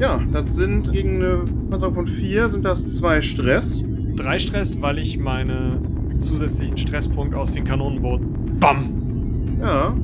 Ja, 0.00 0.20
das 0.32 0.56
sind 0.56 0.90
gegen 0.90 1.22
eine 1.22 1.44
Panzerung 1.70 1.94
von 1.94 2.06
4 2.08 2.50
sind 2.50 2.64
das 2.64 2.84
zwei 2.88 3.22
Stress. 3.22 3.84
Drei 4.16 4.36
Stress, 4.40 4.80
weil 4.82 4.98
ich 4.98 5.16
meine 5.16 5.80
zusätzlichen 6.18 6.76
Stresspunkt 6.76 7.36
aus 7.36 7.52
den 7.52 7.62
Kanonenbooten. 7.62 8.58
Bam! 8.58 9.58
Ja. 9.60 9.94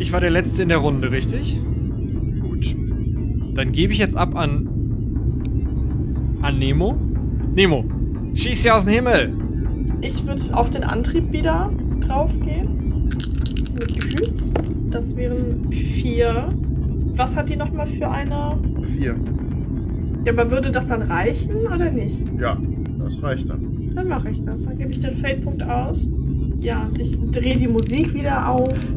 Ich 0.00 0.12
war 0.12 0.20
der 0.20 0.30
Letzte 0.30 0.64
in 0.64 0.68
der 0.68 0.78
Runde, 0.78 1.12
richtig? 1.12 1.60
Gut. 2.40 2.74
Dann 3.54 3.70
gebe 3.70 3.92
ich 3.92 4.00
jetzt 4.00 4.16
ab 4.16 4.34
an. 4.34 4.68
an 6.42 6.58
Nemo. 6.58 6.96
Nemo, 7.54 7.84
schieß 8.34 8.64
sie 8.64 8.70
aus 8.72 8.84
dem 8.84 8.94
Himmel! 8.94 9.32
Ich 10.00 10.26
würde 10.26 10.42
auf 10.54 10.70
den 10.70 10.82
Antrieb 10.82 11.30
wieder 11.30 11.70
draufgehen. 12.00 12.87
Mit 13.78 13.94
Geschütz. 13.94 14.52
Das 14.90 15.14
wären 15.16 15.70
vier. 15.70 16.48
Was 17.14 17.36
hat 17.36 17.50
die 17.50 17.56
nochmal 17.56 17.86
für 17.86 18.08
eine? 18.10 18.58
4. 18.96 19.16
Ja, 20.24 20.32
aber 20.32 20.50
würde 20.50 20.70
das 20.70 20.88
dann 20.88 21.02
reichen 21.02 21.66
oder 21.66 21.90
nicht? 21.90 22.24
Ja, 22.38 22.56
das 22.98 23.22
reicht 23.22 23.48
dann. 23.50 23.90
Dann 23.94 24.08
mache 24.08 24.30
ich 24.30 24.44
das. 24.44 24.64
Dann 24.64 24.78
gebe 24.78 24.90
ich 24.90 25.00
den 25.00 25.14
Fade-Punkt 25.14 25.62
aus. 25.62 26.08
Ja, 26.60 26.88
ich 26.98 27.18
drehe 27.30 27.56
die 27.56 27.68
Musik 27.68 28.14
wieder 28.14 28.48
auf. 28.48 28.94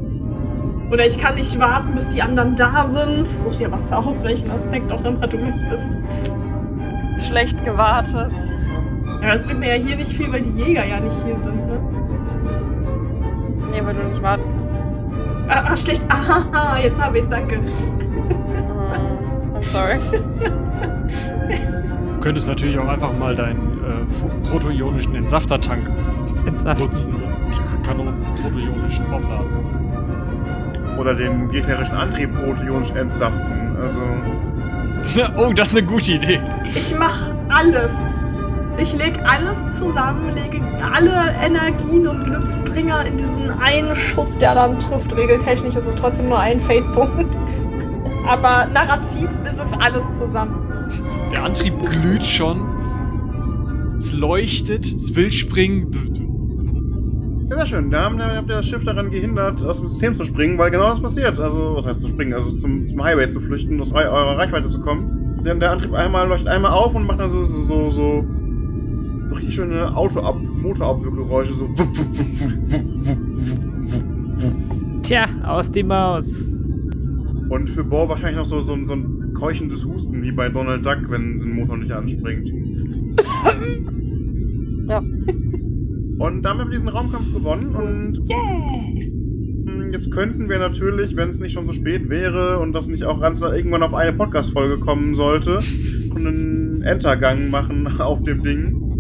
Oder 0.92 1.06
ich 1.06 1.18
kann 1.18 1.36
nicht 1.36 1.58
warten, 1.60 1.94
bis 1.94 2.10
die 2.10 2.22
anderen 2.22 2.56
da 2.56 2.86
sind. 2.86 3.28
Such 3.28 3.56
dir 3.56 3.72
was 3.72 3.92
aus, 3.92 4.24
welchen 4.24 4.52
Aspekt 4.52 4.92
auch 4.92 5.04
immer 5.06 5.28
du 5.28 5.38
möchtest. 5.38 5.98
Schlecht 7.28 7.64
gewartet. 7.64 8.34
Ja, 9.22 9.34
es 9.34 9.46
bringt 9.46 9.60
mir 9.60 9.78
ja 9.78 9.84
hier 9.84 9.96
nicht 9.96 10.12
viel, 10.12 10.32
weil 10.32 10.42
die 10.42 10.52
Jäger 10.52 10.86
ja 10.86 11.00
nicht 11.00 11.24
hier 11.24 11.38
sind, 11.38 11.56
ne? 11.56 11.80
Nee, 13.72 13.86
weil 13.86 13.96
du 13.96 14.04
nicht 14.10 14.22
warten. 14.22 14.61
Ah, 15.52 15.66
ach, 15.68 15.78
schlecht. 15.78 16.02
Ah, 16.10 16.78
jetzt 16.82 17.02
habe 17.02 17.18
ich's, 17.18 17.28
danke. 17.28 17.58
Mm, 17.58 17.66
I'm 19.58 19.64
sorry. 19.64 20.00
Du 22.14 22.20
könntest 22.22 22.48
natürlich 22.48 22.80
auch 22.80 22.88
einfach 22.88 23.12
mal 23.12 23.36
deinen 23.36 23.84
äh, 23.84 24.48
protoionischen 24.50 25.14
Entsaftertank 25.14 25.90
Entsaften. 26.46 26.84
nutzen 26.84 27.16
und 27.16 27.24
die 27.54 27.88
Kanonen 27.88 28.24
protoionisch 28.42 29.02
aufladen. 29.12 29.50
Oder 30.98 31.16
den 31.16 31.52
gegnerischen 31.52 31.96
Antrieb 31.96 32.34
protionisch 32.34 32.92
entsaften. 32.92 33.76
Also. 33.82 34.02
oh, 35.38 35.52
das 35.52 35.70
ist 35.70 35.78
eine 35.78 35.86
gute 35.86 36.14
Idee. 36.14 36.40
Ich 36.74 36.98
mache 36.98 37.36
alles. 37.50 38.34
Ich 38.78 38.94
lege 38.98 39.24
alles 39.28 39.78
zusammen, 39.78 40.34
lege 40.34 40.60
alle 40.94 41.34
Energien 41.44 42.08
und 42.08 42.24
Glücksbringer 42.24 43.06
in 43.06 43.18
diesen 43.18 43.50
einen 43.62 43.96
Schuss, 43.96 44.38
der 44.38 44.56
dann 44.56 44.80
trifft. 44.80 45.16
Regeltechnisch 45.16 45.76
ist 45.76 45.88
es 45.88 45.96
trotzdem 45.96 46.30
nur 46.30 46.40
ein 46.40 46.60
Fade-Punkt. 46.60 47.28
Aber 48.28 48.68
narrativ 48.74 49.30
ist 49.48 49.60
es 49.60 49.74
alles 49.74 50.18
zusammen. 50.18 50.68
Der 51.32 51.44
Antrieb 51.44 51.74
glüht 51.86 52.26
schon. 52.26 52.66
Es 54.00 54.14
leuchtet, 54.14 54.86
es 54.96 55.16
will 55.16 55.32
springen. 55.32 55.92
Ja, 57.50 57.58
sehr 57.58 57.66
schön. 57.68 57.92
Da 57.92 58.04
habt 58.06 58.50
ihr 58.50 58.56
das 58.56 58.66
Schiff 58.66 58.84
daran 58.84 59.12
gehindert, 59.12 59.64
aus 59.64 59.80
dem 59.80 59.90
System 59.90 60.16
zu 60.16 60.26
springen, 60.26 60.58
weil 60.58 60.72
genau 60.72 60.90
das 60.90 61.02
passiert. 61.02 61.40
Also, 61.40 61.76
was 61.76 61.86
heißt 61.86 62.02
zu 62.02 62.08
springen? 62.08 62.34
Also 62.34 62.52
zum, 62.58 62.88
zum 62.88 63.04
Highway 63.04 63.30
zu 63.30 63.40
flüchten, 63.42 63.80
aus 63.80 63.92
eu- 63.94 63.98
eurer 63.98 64.38
Reichweite 64.40 64.70
zu 64.70 64.82
kommen. 64.82 65.42
Denn 65.46 65.60
der 65.60 65.72
Antrieb 65.72 65.94
einmal 65.94 66.28
leuchtet 66.28 66.48
einmal 66.48 66.72
auf 66.72 66.96
und 66.96 67.06
macht 67.06 67.20
dann 67.20 67.30
so, 67.30 67.44
so, 67.44 67.90
so 67.90 68.24
richtig 69.32 69.54
schöne 69.56 69.96
Autoab, 69.96 70.42
Motorabwürgeräusche, 70.62 71.54
so. 71.54 71.68
wupp, 71.70 71.78
wupp, 71.80 71.98
wupp, 71.98 72.20
wupp, 72.20 72.72
wupp, 72.72 73.06
wupp, 73.06 73.48
wupp, 73.88 74.04
wupp. 74.44 75.04
Tja, 75.04 75.26
aus 75.44 75.72
die 75.72 75.84
Maus. 75.84 76.48
Und 77.50 77.70
für 77.70 77.84
Bo 77.84 78.08
wahrscheinlich 78.08 78.38
noch 78.38 78.46
so, 78.46 78.62
so, 78.62 78.74
ein- 78.74 78.86
so 78.86 78.94
ein 78.94 79.34
keuchendes 79.34 79.86
Husten, 79.86 80.22
wie 80.22 80.32
bei 80.32 80.48
Donald 80.50 80.86
Duck, 80.86 81.10
wenn 81.10 81.40
der 81.40 81.48
Motor 81.48 81.78
nicht 81.78 81.92
anspringt. 81.92 82.52
Ja. 84.88 84.98
Und 84.98 86.42
damit 86.44 86.46
haben 86.46 86.60
wir 86.60 86.76
diesen 86.76 86.90
Raumkampf 86.90 87.32
gewonnen 87.34 87.74
und 87.76 88.20
Yeah! 88.30 89.90
Jetzt 89.94 90.12
könnten 90.12 90.50
wir 90.50 90.60
natürlich, 90.60 91.16
wenn 91.16 91.30
es 91.30 91.40
nicht 91.40 91.54
schon 91.54 91.66
so 91.66 91.72
spät 91.74 92.10
wäre 92.10 92.60
und 92.60 92.74
das 92.74 92.88
nicht 92.90 93.06
auch 93.06 93.22
ganz 93.22 93.42
irgendwann 93.42 93.84
auf 93.84 93.94
eine 93.94 94.12
Podcast-Folge 94.14 94.80
kommen 94.80 95.14
sollte, 95.14 95.60
einen 96.16 96.82
Entergang 96.82 97.50
machen 97.50 97.88
auf 98.00 98.22
dem 98.24 98.44
Ding. 98.44 98.91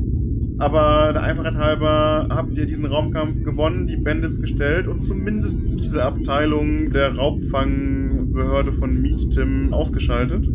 Aber 0.61 1.11
der 1.11 1.23
Einfachheit 1.23 1.55
halber 1.55 2.27
habt 2.29 2.55
ihr 2.55 2.67
diesen 2.67 2.85
Raumkampf 2.85 3.43
gewonnen, 3.43 3.87
die 3.87 3.97
Bandits 3.97 4.39
gestellt 4.39 4.87
und 4.87 5.03
zumindest 5.03 5.59
diese 5.63 6.03
Abteilung 6.03 6.91
der 6.91 7.15
Raubfangbehörde 7.15 8.71
von 8.71 9.01
Meat 9.01 9.27
Tim 9.31 9.73
ausgeschaltet. 9.73 10.47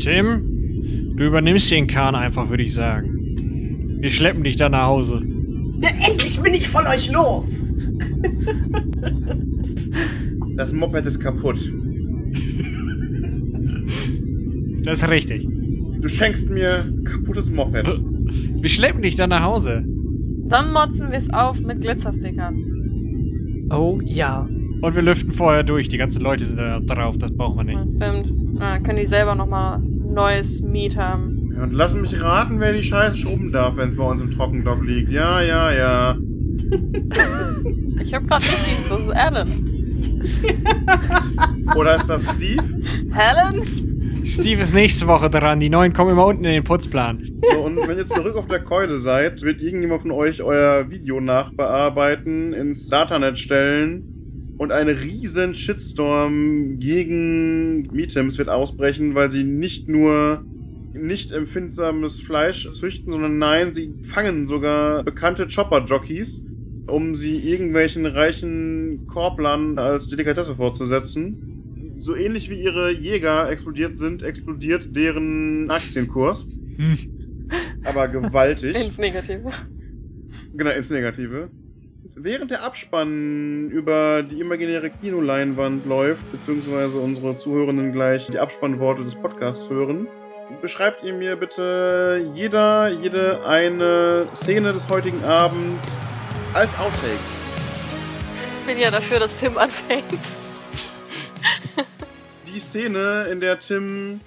Tim, 0.00 1.14
du 1.16 1.24
übernimmst 1.24 1.70
den 1.70 1.86
Kahn 1.86 2.16
einfach, 2.16 2.50
würde 2.50 2.64
ich 2.64 2.74
sagen. 2.74 3.36
Wir 4.00 4.10
schleppen 4.10 4.42
dich 4.42 4.56
da 4.56 4.68
nach 4.68 4.86
Hause. 4.86 5.22
Ja, 5.80 5.90
endlich 6.08 6.40
bin 6.40 6.54
ich 6.54 6.66
von 6.68 6.84
euch 6.88 7.12
los! 7.12 7.64
Das 10.56 10.72
Moped 10.72 11.06
ist 11.06 11.20
kaputt. 11.20 11.72
Das 14.82 14.98
ist 14.98 15.08
richtig. 15.08 15.48
Du 16.00 16.08
schenkst 16.08 16.50
mir 16.50 16.84
kaputtes 17.04 17.50
Moped. 17.52 17.86
Wir 18.62 18.68
schleppen 18.68 19.02
dich 19.02 19.16
da 19.16 19.26
nach 19.26 19.42
Hause. 19.42 19.82
Dann 19.84 20.72
motzen 20.72 21.10
wir 21.10 21.18
es 21.18 21.28
auf 21.30 21.60
mit 21.60 21.80
Glitzerstickern. 21.80 23.66
Oh 23.70 23.98
ja. 24.04 24.48
Und 24.80 24.94
wir 24.94 25.02
lüften 25.02 25.32
vorher 25.32 25.64
durch. 25.64 25.88
Die 25.88 25.96
ganzen 25.96 26.22
Leute 26.22 26.46
sind 26.46 26.58
da 26.58 26.78
drauf, 26.78 27.18
das 27.18 27.32
brauchen 27.36 27.56
wir 27.56 27.64
nicht. 27.64 27.96
Stimmt. 27.96 28.60
Ja, 28.60 28.74
dann 28.74 28.84
können 28.84 29.00
die 29.00 29.06
selber 29.06 29.34
nochmal 29.34 29.80
neues 29.80 30.62
Meat 30.62 30.96
haben. 30.96 31.50
Ja, 31.56 31.64
und 31.64 31.72
lass 31.72 31.96
mich 31.96 32.22
raten, 32.22 32.60
wer 32.60 32.72
die 32.72 32.84
Scheiße 32.84 33.16
schrubben 33.16 33.50
darf, 33.50 33.76
wenn 33.76 33.88
es 33.88 33.96
bei 33.96 34.04
uns 34.04 34.20
im 34.20 34.30
Trockendock 34.30 34.84
liegt. 34.84 35.10
Ja, 35.10 35.42
ja, 35.42 35.72
ja. 35.72 36.16
Ich 38.00 38.14
hab 38.14 38.26
grad 38.26 38.42
nicht 38.42 38.66
Dienst, 38.66 38.90
das 38.90 39.00
ist 39.02 39.10
Alan. 39.10 39.48
Oder 41.76 41.96
ist 41.96 42.08
das 42.08 42.32
Steve? 42.32 42.62
Helen? 43.10 43.81
Steve 44.24 44.62
ist 44.62 44.72
nächste 44.72 45.06
Woche 45.06 45.28
dran. 45.28 45.60
Die 45.60 45.68
neuen 45.68 45.92
kommen 45.92 46.10
immer 46.10 46.26
unten 46.26 46.44
in 46.44 46.52
den 46.52 46.64
Putzplan. 46.64 47.40
So, 47.52 47.64
und 47.64 47.76
wenn 47.88 47.98
ihr 47.98 48.06
zurück 48.06 48.36
auf 48.36 48.46
der 48.46 48.60
Keule 48.60 49.00
seid, 49.00 49.42
wird 49.42 49.60
irgendjemand 49.60 50.02
von 50.02 50.12
euch 50.12 50.42
euer 50.42 50.90
Video 50.90 51.20
nachbearbeiten, 51.20 52.52
ins 52.52 52.88
Datanet 52.88 53.38
stellen 53.38 54.54
und 54.58 54.70
ein 54.70 54.88
riesen 54.88 55.54
Shitstorm 55.54 56.78
gegen 56.78 57.82
Meetems 57.92 58.38
wird 58.38 58.48
ausbrechen, 58.48 59.14
weil 59.14 59.30
sie 59.30 59.44
nicht 59.44 59.88
nur 59.88 60.44
nicht 60.94 61.32
empfindsames 61.32 62.20
Fleisch 62.20 62.70
züchten, 62.72 63.10
sondern 63.10 63.38
nein, 63.38 63.74
sie 63.74 63.94
fangen 64.02 64.46
sogar 64.46 65.02
bekannte 65.02 65.48
Chopper-Jockeys, 65.48 66.48
um 66.86 67.14
sie 67.14 67.38
irgendwelchen 67.38 68.06
reichen 68.06 69.06
Korblern 69.06 69.78
als 69.78 70.08
Delikatesse 70.08 70.54
vorzusetzen. 70.54 71.51
So 72.02 72.16
ähnlich 72.16 72.50
wie 72.50 72.60
ihre 72.60 72.90
Jäger 72.90 73.48
explodiert 73.48 73.96
sind, 73.96 74.24
explodiert 74.24 74.96
deren 74.96 75.70
Aktienkurs. 75.70 76.48
Hm. 76.76 76.98
Aber 77.84 78.08
gewaltig. 78.08 78.74
Ins 78.84 78.98
Negative. 78.98 79.52
Genau, 80.52 80.70
ins 80.72 80.90
Negative. 80.90 81.48
Während 82.16 82.50
der 82.50 82.64
Abspann 82.64 83.70
über 83.70 84.24
die 84.24 84.40
imaginäre 84.40 84.90
Kinoleinwand 84.90 85.86
läuft, 85.86 86.30
beziehungsweise 86.32 86.98
unsere 86.98 87.36
Zuhörenden 87.36 87.92
gleich 87.92 88.26
die 88.26 88.40
Abspannworte 88.40 89.04
des 89.04 89.14
Podcasts 89.14 89.70
hören, 89.70 90.08
beschreibt 90.60 91.04
ihr 91.04 91.14
mir 91.14 91.36
bitte 91.36 92.32
jeder, 92.34 92.88
jede 92.88 93.46
eine 93.46 94.26
Szene 94.34 94.72
des 94.72 94.88
heutigen 94.88 95.22
Abends 95.22 95.98
als 96.52 96.76
Outtake. 96.80 97.14
Ich 98.58 98.66
bin 98.66 98.82
ja 98.82 98.90
dafür, 98.90 99.20
dass 99.20 99.36
Tim 99.36 99.56
anfängt. 99.56 100.41
Die 102.52 102.60
Szene, 102.60 103.28
in 103.30 103.40
der 103.40 103.58
Tim 103.60 104.20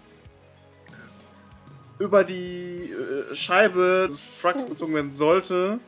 über 2.00 2.24
die 2.24 2.92
äh, 2.92 3.36
Scheibe 3.36 4.10
des 4.10 4.42
Trucks 4.42 4.66
gezogen 4.66 4.96
werden 4.96 5.12
sollte, 5.12 5.80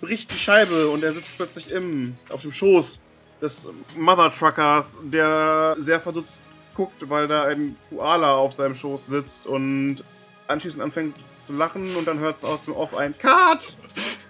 bricht 0.00 0.30
die 0.30 0.38
Scheibe 0.38 0.88
und 0.88 1.02
er 1.02 1.12
sitzt 1.12 1.36
plötzlich 1.36 1.70
im, 1.72 2.16
auf 2.30 2.42
dem 2.42 2.52
Schoß 2.52 3.00
des 3.40 3.66
Mother 3.96 4.30
Truckers, 4.30 4.98
der 5.04 5.74
sehr 5.78 6.00
verdutzt 6.00 6.36
guckt, 6.74 7.08
weil 7.08 7.28
da 7.28 7.44
ein 7.44 7.76
Koala 7.88 8.34
auf 8.34 8.52
seinem 8.52 8.74
Schoß 8.74 9.06
sitzt 9.06 9.46
und 9.46 10.04
anschließend 10.48 10.82
anfängt 10.82 11.16
zu 11.42 11.54
lachen 11.54 11.96
und 11.96 12.06
dann 12.06 12.18
hört 12.18 12.36
es 12.36 12.44
aus 12.44 12.66
dem 12.66 12.74
Off 12.74 12.94
ein 12.94 13.16
Cut! 13.16 13.76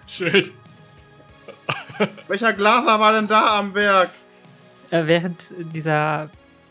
Schön. 0.07 0.51
Welcher 2.27 2.53
Glaser 2.53 2.99
war 2.99 3.13
denn 3.13 3.27
da 3.27 3.59
am 3.59 3.73
Werk? 3.73 4.11
Äh, 4.91 5.05
während 5.07 5.43
dieser 5.73 6.29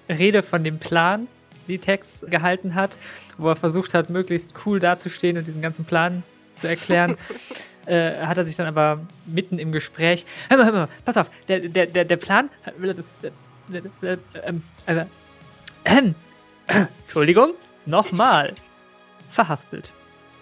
Rede 0.09 0.43
von 0.43 0.65
dem 0.65 0.79
Plan, 0.79 1.29
die 1.69 1.79
Tex 1.79 2.25
gehalten 2.29 2.75
hat, 2.75 2.99
wo 3.39 3.49
er 3.49 3.57
versucht 3.57 3.95
hat, 3.95 4.11
möglichst 4.11 4.55
cool 4.67 4.81
dazustehen 4.81 5.39
und 5.39 5.47
diesen 5.47 5.63
ganzen 5.63 5.85
Plan 5.85 6.23
zu 6.55 6.69
erklären, 6.69 7.17
äh, 7.87 8.27
hat 8.27 8.39
er 8.39 8.45
sich 8.45 8.57
dann 8.57 8.67
aber 8.67 9.01
mitten 9.27 9.59
im 9.59 9.73
Gespräch. 9.73 10.25
Hör 10.49 10.59
mal, 10.59 10.67
hör 10.67 10.73
mal, 10.73 10.89
pass 11.05 11.17
auf, 11.17 11.31
der, 11.49 11.61
der, 11.61 11.87
der, 11.87 12.05
der 12.05 12.17
Plan. 12.17 12.51
Äh, 14.87 15.05
äh, 15.85 16.05
Entschuldigung, 17.03 17.55
nochmal. 17.87 18.55
Verhaspelt. 19.29 19.93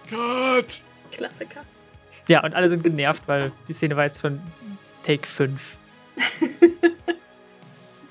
Cut! 0.09 0.83
Klassiker. 1.13 1.61
Ja, 2.29 2.45
und 2.45 2.55
alle 2.55 2.69
sind 2.69 2.85
genervt, 2.85 3.23
weil 3.27 3.53
die 3.69 3.73
Szene 3.73 3.97
war 3.97 4.05
jetzt 4.05 4.21
schon 4.21 4.41
Take 5.03 5.27
5. 5.27 5.77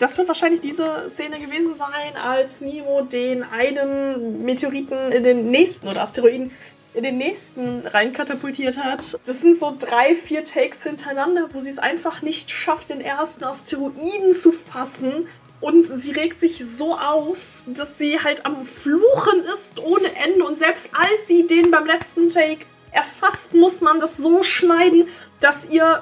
Das 0.01 0.17
wird 0.17 0.27
wahrscheinlich 0.27 0.61
diese 0.61 1.07
Szene 1.09 1.39
gewesen 1.39 1.75
sein, 1.75 2.17
als 2.19 2.59
Nemo 2.59 3.01
den 3.01 3.43
einen 3.43 4.43
Meteoriten 4.43 5.11
in 5.11 5.23
den 5.23 5.51
nächsten 5.51 5.87
oder 5.87 6.01
Asteroiden 6.01 6.49
in 6.95 7.03
den 7.03 7.17
nächsten 7.19 7.85
reinkatapultiert 7.85 8.79
hat. 8.79 9.19
Das 9.27 9.41
sind 9.41 9.55
so 9.55 9.75
drei, 9.77 10.15
vier 10.15 10.43
Takes 10.43 10.81
hintereinander, 10.81 11.49
wo 11.51 11.59
sie 11.59 11.69
es 11.69 11.77
einfach 11.77 12.23
nicht 12.23 12.49
schafft, 12.49 12.89
den 12.89 12.99
ersten 12.99 13.43
Asteroiden 13.43 14.33
zu 14.33 14.51
fassen. 14.51 15.27
Und 15.59 15.83
sie 15.83 16.13
regt 16.13 16.39
sich 16.39 16.65
so 16.65 16.95
auf, 16.95 17.37
dass 17.67 17.99
sie 17.99 18.19
halt 18.19 18.47
am 18.47 18.65
Fluchen 18.65 19.43
ist 19.53 19.79
ohne 19.81 20.15
Ende. 20.15 20.43
Und 20.43 20.55
selbst 20.55 20.89
als 20.95 21.27
sie 21.27 21.45
den 21.45 21.69
beim 21.69 21.85
letzten 21.85 22.31
Take 22.31 22.65
erfasst, 22.91 23.53
muss 23.53 23.81
man 23.81 23.99
das 23.99 24.17
so 24.17 24.41
schneiden, 24.41 25.07
dass 25.39 25.69
ihr 25.69 26.01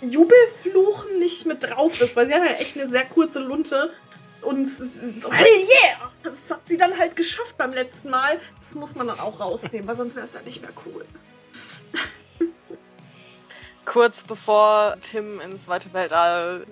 Jubelfluchen 0.00 1.18
nicht 1.18 1.46
mit 1.46 1.64
drauf 1.64 2.00
ist, 2.00 2.16
weil 2.16 2.26
sie 2.26 2.34
hat 2.34 2.44
ja 2.44 2.56
echt 2.56 2.76
eine 2.76 2.86
sehr 2.86 3.04
kurze 3.04 3.40
Lunte. 3.40 3.92
Und 4.42 4.66
so, 4.66 5.32
hell 5.32 5.56
yeah! 5.56 6.10
Das 6.22 6.50
hat 6.50 6.66
sie 6.66 6.76
dann 6.76 6.96
halt 6.96 7.16
geschafft 7.16 7.56
beim 7.56 7.72
letzten 7.72 8.10
Mal. 8.10 8.38
Das 8.58 8.74
muss 8.74 8.94
man 8.94 9.08
dann 9.08 9.18
auch 9.18 9.40
rausnehmen, 9.40 9.88
weil 9.88 9.96
sonst 9.96 10.14
wäre 10.14 10.24
es 10.24 10.34
ja 10.34 10.40
nicht 10.42 10.62
mehr 10.62 10.70
cool. 10.86 11.04
Kurz 13.84 14.22
bevor 14.22 14.96
Tim 15.02 15.40
ins 15.40 15.66
weite 15.66 15.92
Weltall 15.92 16.66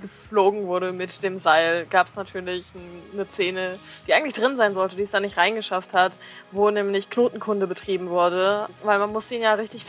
geflogen 0.00 0.66
wurde 0.66 0.92
mit 0.92 1.22
dem 1.22 1.38
Seil, 1.38 1.86
gab 1.86 2.08
es 2.08 2.16
natürlich 2.16 2.66
eine 3.12 3.24
Szene, 3.26 3.78
die 4.06 4.14
eigentlich 4.14 4.34
drin 4.34 4.56
sein 4.56 4.74
sollte, 4.74 4.96
die 4.96 5.04
es 5.04 5.12
da 5.12 5.20
nicht 5.20 5.36
reingeschafft 5.36 5.92
hat, 5.92 6.12
wo 6.50 6.70
nämlich 6.70 7.08
Knotenkunde 7.08 7.66
betrieben 7.66 8.10
wurde, 8.10 8.68
weil 8.82 8.98
man 8.98 9.12
musste 9.12 9.36
ihn 9.36 9.42
ja 9.42 9.54
richtig 9.54 9.84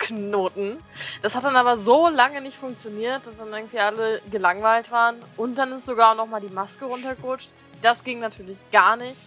festknoten. 0.00 0.78
Das 1.22 1.34
hat 1.34 1.44
dann 1.44 1.56
aber 1.56 1.78
so 1.78 2.08
lange 2.08 2.40
nicht 2.40 2.56
funktioniert, 2.56 3.26
dass 3.26 3.36
dann 3.36 3.52
irgendwie 3.52 3.78
alle 3.78 4.20
gelangweilt 4.30 4.90
waren 4.90 5.16
und 5.36 5.56
dann 5.56 5.72
ist 5.72 5.86
sogar 5.86 6.12
auch 6.12 6.16
noch 6.16 6.26
mal 6.26 6.40
die 6.40 6.52
Maske 6.52 6.84
runtergerutscht. 6.84 7.48
Das 7.82 8.04
ging 8.04 8.20
natürlich 8.20 8.58
gar 8.72 8.96
nicht, 8.96 9.18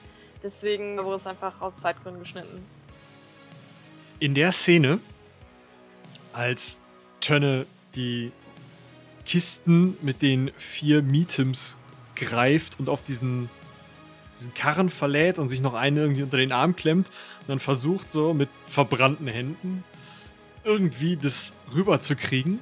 deswegen 0.44 0.98
wurde 1.04 1.18
es 1.18 1.28
einfach 1.28 1.60
aus 1.62 1.80
Zeitgründen 1.80 2.22
geschnitten. 2.22 2.66
In 4.20 4.36
der 4.36 4.52
Szene, 4.52 5.00
als 6.34 6.78
Tönne 7.20 7.66
die 7.96 8.32
Kisten 9.26 9.98
mit 10.02 10.22
den 10.22 10.52
vier 10.56 11.02
Meetums 11.02 11.78
greift 12.16 12.80
und 12.80 12.90
auf 12.90 13.02
diesen, 13.02 13.50
diesen 14.38 14.54
Karren 14.54 14.90
verlädt 14.90 15.40
und 15.40 15.48
sich 15.48 15.62
noch 15.62 15.74
einen 15.74 15.98
irgendwie 15.98 16.24
unter 16.24 16.38
den 16.38 16.52
Arm 16.52 16.76
klemmt 16.76 17.08
und 17.42 17.50
dann 17.50 17.60
versucht 17.60 18.12
so 18.12 18.34
mit 18.34 18.50
verbrannten 18.66 19.28
Händen 19.28 19.84
irgendwie 20.64 21.18
das 21.18 21.54
rüberzukriegen, 21.74 22.60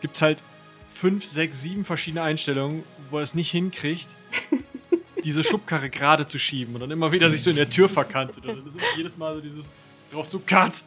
gibt 0.00 0.16
es 0.16 0.22
halt 0.22 0.42
fünf, 0.86 1.24
sechs, 1.24 1.62
sieben 1.62 1.84
verschiedene 1.84 2.22
Einstellungen, 2.22 2.82
wo 3.10 3.18
er 3.18 3.22
es 3.22 3.34
nicht 3.34 3.50
hinkriegt, 3.50 4.08
diese 5.24 5.44
Schubkarre 5.44 5.90
gerade 5.90 6.26
zu 6.26 6.38
schieben 6.38 6.74
und 6.74 6.80
dann 6.80 6.90
immer 6.90 7.12
wieder 7.12 7.30
sich 7.30 7.42
so 7.42 7.50
in 7.50 7.56
der 7.56 7.70
Tür 7.70 7.88
verkantet. 7.88 8.44
Und 8.44 8.56
dann 8.56 8.66
ist 8.66 8.76
immer 8.76 8.96
jedes 8.96 9.16
Mal 9.16 9.34
so 9.34 9.40
dieses 9.40 9.70
drauf 10.12 10.28
zu 10.28 10.40
Cut. 10.40 10.82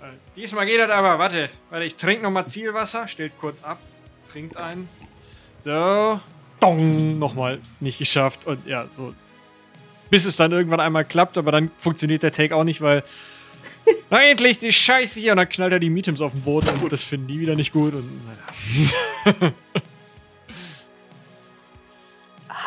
Äh, 0.00 0.12
Diesmal 0.36 0.66
geht 0.66 0.78
das 0.78 0.90
aber, 0.90 1.18
warte, 1.18 1.48
warte, 1.70 1.84
ich 1.84 1.96
trinke 1.96 2.22
nochmal 2.22 2.46
Zielwasser, 2.46 3.08
stellt 3.08 3.32
kurz 3.38 3.62
ab, 3.62 3.78
trinkt 4.30 4.56
ein. 4.56 4.88
So, 5.56 6.20
dong, 6.60 7.18
nochmal 7.18 7.58
nicht 7.80 7.98
geschafft 7.98 8.46
und 8.46 8.66
ja, 8.66 8.86
so. 8.96 9.14
Bis 10.10 10.24
es 10.24 10.36
dann 10.36 10.52
irgendwann 10.52 10.80
einmal 10.80 11.04
klappt, 11.04 11.36
aber 11.36 11.52
dann 11.52 11.70
funktioniert 11.78 12.22
der 12.22 12.32
Take 12.32 12.54
auch 12.54 12.64
nicht, 12.64 12.80
weil. 12.80 13.02
Na 14.10 14.22
endlich 14.22 14.58
die 14.58 14.72
Scheiße 14.72 15.20
hier 15.20 15.32
und 15.32 15.36
dann 15.36 15.48
knallt 15.48 15.72
er 15.72 15.78
die 15.78 15.90
Meetums 15.90 16.20
auf 16.20 16.32
den 16.32 16.42
Boden 16.42 16.68
und 16.82 16.90
das 16.90 17.02
finden 17.02 17.28
die 17.28 17.40
wieder 17.40 17.54
nicht 17.54 17.72
gut 17.72 17.94
und 17.94 18.10
naja. 18.26 19.52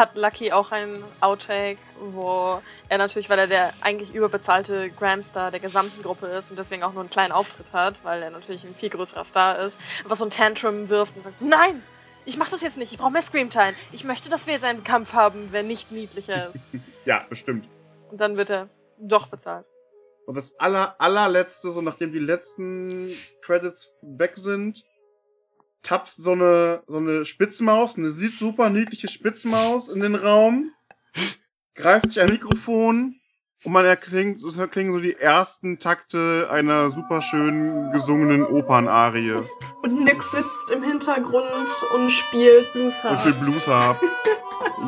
hat 0.02 0.16
Lucky 0.16 0.52
auch 0.52 0.72
einen 0.72 1.04
Outtake, 1.20 1.78
wo 2.00 2.62
er 2.90 2.98
natürlich, 2.98 3.30
weil 3.30 3.40
er 3.40 3.48
der 3.48 3.74
eigentlich 3.82 4.14
überbezahlte 4.14 4.90
Gramstar 4.90 5.52
der 5.52 5.60
gesamten 5.60 6.02
Gruppe 6.02 6.28
ist 6.28 6.50
und 6.50 6.58
deswegen 6.58 6.84
auch 6.84 6.94
nur 6.94 7.02
einen 7.02 7.10
kleinen 7.10 7.32
Auftritt 7.32 7.72
hat, 7.74 8.04
weil 8.04 8.24
er 8.24 8.30
natürlich 8.30 8.64
ein 8.64 8.74
viel 8.74 8.90
größerer 8.90 9.26
Star 9.26 9.60
ist, 9.60 9.80
was 10.06 10.20
so 10.20 10.26
ein 10.26 10.32
Tantrum 10.32 10.90
wirft 10.90 11.16
und 11.16 11.24
sagt, 11.24 11.42
nein, 11.42 11.84
ich 12.26 12.38
mach 12.38 12.50
das 12.50 12.62
jetzt 12.62 12.78
nicht, 12.78 12.92
ich 12.92 12.98
brauche 12.98 13.12
mehr 13.12 13.22
Screamtime. 13.22 13.74
Ich 13.92 14.04
möchte, 14.04 14.30
dass 14.30 14.48
wir 14.48 14.54
jetzt 14.54 14.64
einen 14.64 14.84
Kampf 14.84 15.14
haben, 15.14 15.50
wer 15.52 15.64
nicht 15.64 15.92
niedlicher 15.92 16.52
ist. 16.54 16.64
Ja, 17.04 17.26
bestimmt. 17.28 17.68
Und 18.12 18.22
dann 18.22 18.38
wird 18.38 18.52
er 18.52 18.70
doch 19.00 19.26
bezahlt. 19.26 19.66
Und 20.26 20.38
das 20.38 20.54
aller, 20.60 20.96
allerletzte, 21.00 21.72
so 21.72 21.82
nachdem 21.82 22.12
die 22.14 22.20
letzten 22.20 23.12
Credits 23.42 23.90
weg 24.02 24.34
sind, 24.36 24.84
tapst 25.82 26.18
so 26.18 26.34
eine, 26.34 26.84
so 26.88 26.98
eine 26.98 27.26
Spitzmaus, 27.26 27.98
eine 27.98 28.10
sieht 28.10 28.38
super 28.38 28.70
niedliche 28.70 29.08
Spitzmaus 29.08 29.90
in 29.90 30.00
den 30.00 30.16
Raum, 30.16 30.72
greift 31.76 32.10
sich 32.10 32.22
ein 32.22 32.30
Mikrofon 32.30 33.16
Und 33.64 33.74
man 33.74 33.86
erklingt, 33.86 34.42
es 34.42 34.72
klingen 34.72 34.92
so 34.92 35.00
die 35.00 35.16
ersten 35.16 35.78
Takte 35.80 36.48
einer 36.52 36.90
super 36.90 37.22
schön 37.22 37.92
gesungenen 37.92 38.44
Opernarie. 38.44 39.42
Und 39.84 40.04
Nick 40.04 40.24
sitzt 40.24 40.72
im 40.72 40.84
Hintergrund 40.84 41.46
und 41.96 42.10
spielt 42.10 42.72
Blues 42.74 42.98
Ich 42.98 43.04
Harp. 43.04 43.26
will 43.26 43.34
Blues 43.34 43.68
Harp. 43.68 44.02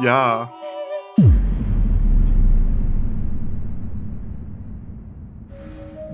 ja. 0.02 0.52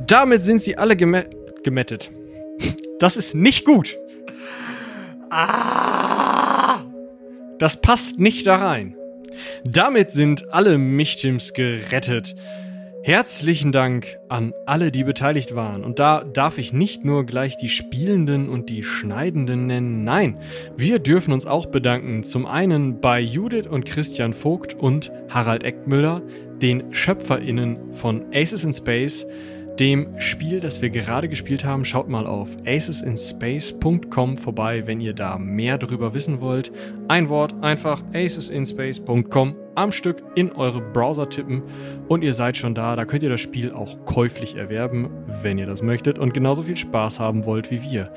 Damit 0.09 0.41
sind 0.41 0.59
sie 0.61 0.75
alle 0.75 0.95
geme 0.95 1.29
gemettet. 1.63 2.11
Das 2.99 3.15
ist 3.15 3.35
nicht 3.35 3.63
gut. 3.63 3.97
Ah! 5.29 6.83
Das 7.59 7.79
passt 7.81 8.19
nicht 8.19 8.47
da 8.47 8.55
rein. 8.55 8.95
Damit 9.65 10.11
sind 10.11 10.51
alle 10.51 10.77
Michtims 10.77 11.53
gerettet. 11.53 12.35
Herzlichen 13.03 13.71
Dank 13.71 14.17
an 14.29 14.53
alle, 14.65 14.91
die 14.91 15.03
beteiligt 15.03 15.55
waren. 15.55 15.83
Und 15.83 15.99
da 15.99 16.23
darf 16.23 16.57
ich 16.57 16.73
nicht 16.73 17.05
nur 17.05 17.25
gleich 17.25 17.55
die 17.55 17.69
Spielenden 17.69 18.49
und 18.49 18.69
die 18.69 18.83
Schneidenden 18.83 19.67
nennen. 19.67 20.03
Nein, 20.03 20.37
wir 20.75 20.99
dürfen 20.99 21.33
uns 21.33 21.45
auch 21.45 21.67
bedanken. 21.67 22.23
Zum 22.23 22.45
einen 22.45 22.99
bei 22.99 23.19
Judith 23.19 23.67
und 23.67 23.85
Christian 23.85 24.33
Vogt 24.33 24.73
und 24.73 25.11
Harald 25.29 25.63
Eckmüller, 25.63 26.21
den 26.61 26.93
SchöpferInnen 26.93 27.93
von 27.93 28.25
Aces 28.33 28.63
in 28.63 28.73
Space, 28.73 29.25
dem 29.79 30.19
Spiel, 30.19 30.59
das 30.59 30.81
wir 30.81 30.89
gerade 30.89 31.29
gespielt 31.29 31.63
haben. 31.63 31.85
Schaut 31.85 32.09
mal 32.09 32.27
auf 32.27 32.49
acesinspace.com 32.65 34.37
vorbei, 34.37 34.85
wenn 34.85 34.99
ihr 34.99 35.13
da 35.13 35.37
mehr 35.37 35.77
drüber 35.77 36.13
wissen 36.13 36.41
wollt. 36.41 36.71
Ein 37.07 37.29
Wort, 37.29 37.55
einfach 37.61 38.03
acesinspace.com 38.13 39.55
am 39.75 39.91
Stück 39.91 40.23
in 40.35 40.51
eure 40.51 40.81
Browser 40.81 41.29
tippen 41.29 41.63
und 42.09 42.23
ihr 42.23 42.33
seid 42.33 42.57
schon 42.57 42.75
da. 42.75 42.95
Da 42.97 43.05
könnt 43.05 43.23
ihr 43.23 43.29
das 43.29 43.39
Spiel 43.39 43.71
auch 43.71 44.05
käuflich 44.05 44.55
erwerben, 44.55 45.09
wenn 45.41 45.57
ihr 45.57 45.65
das 45.65 45.81
möchtet 45.81 46.19
und 46.19 46.33
genauso 46.33 46.63
viel 46.63 46.77
Spaß 46.77 47.19
haben 47.19 47.45
wollt 47.45 47.71
wie 47.71 47.81
wir. 47.81 48.11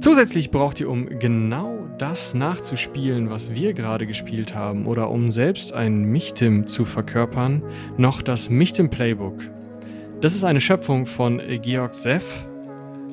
Zusätzlich 0.00 0.50
braucht 0.50 0.80
ihr, 0.80 0.88
um 0.88 1.18
genau 1.18 1.86
das 1.98 2.34
nachzuspielen, 2.34 3.30
was 3.30 3.54
wir 3.54 3.72
gerade 3.72 4.06
gespielt 4.06 4.54
haben, 4.54 4.86
oder 4.86 5.10
um 5.10 5.30
selbst 5.30 5.72
ein 5.72 6.04
Michtim 6.04 6.66
zu 6.66 6.84
verkörpern, 6.84 7.62
noch 7.96 8.20
das 8.20 8.50
Michtim 8.50 8.90
Playbook. 8.90 9.38
Das 10.24 10.34
ist 10.34 10.42
eine 10.42 10.62
Schöpfung 10.62 11.04
von 11.04 11.38
Georg 11.60 11.92
Seff, 11.92 12.46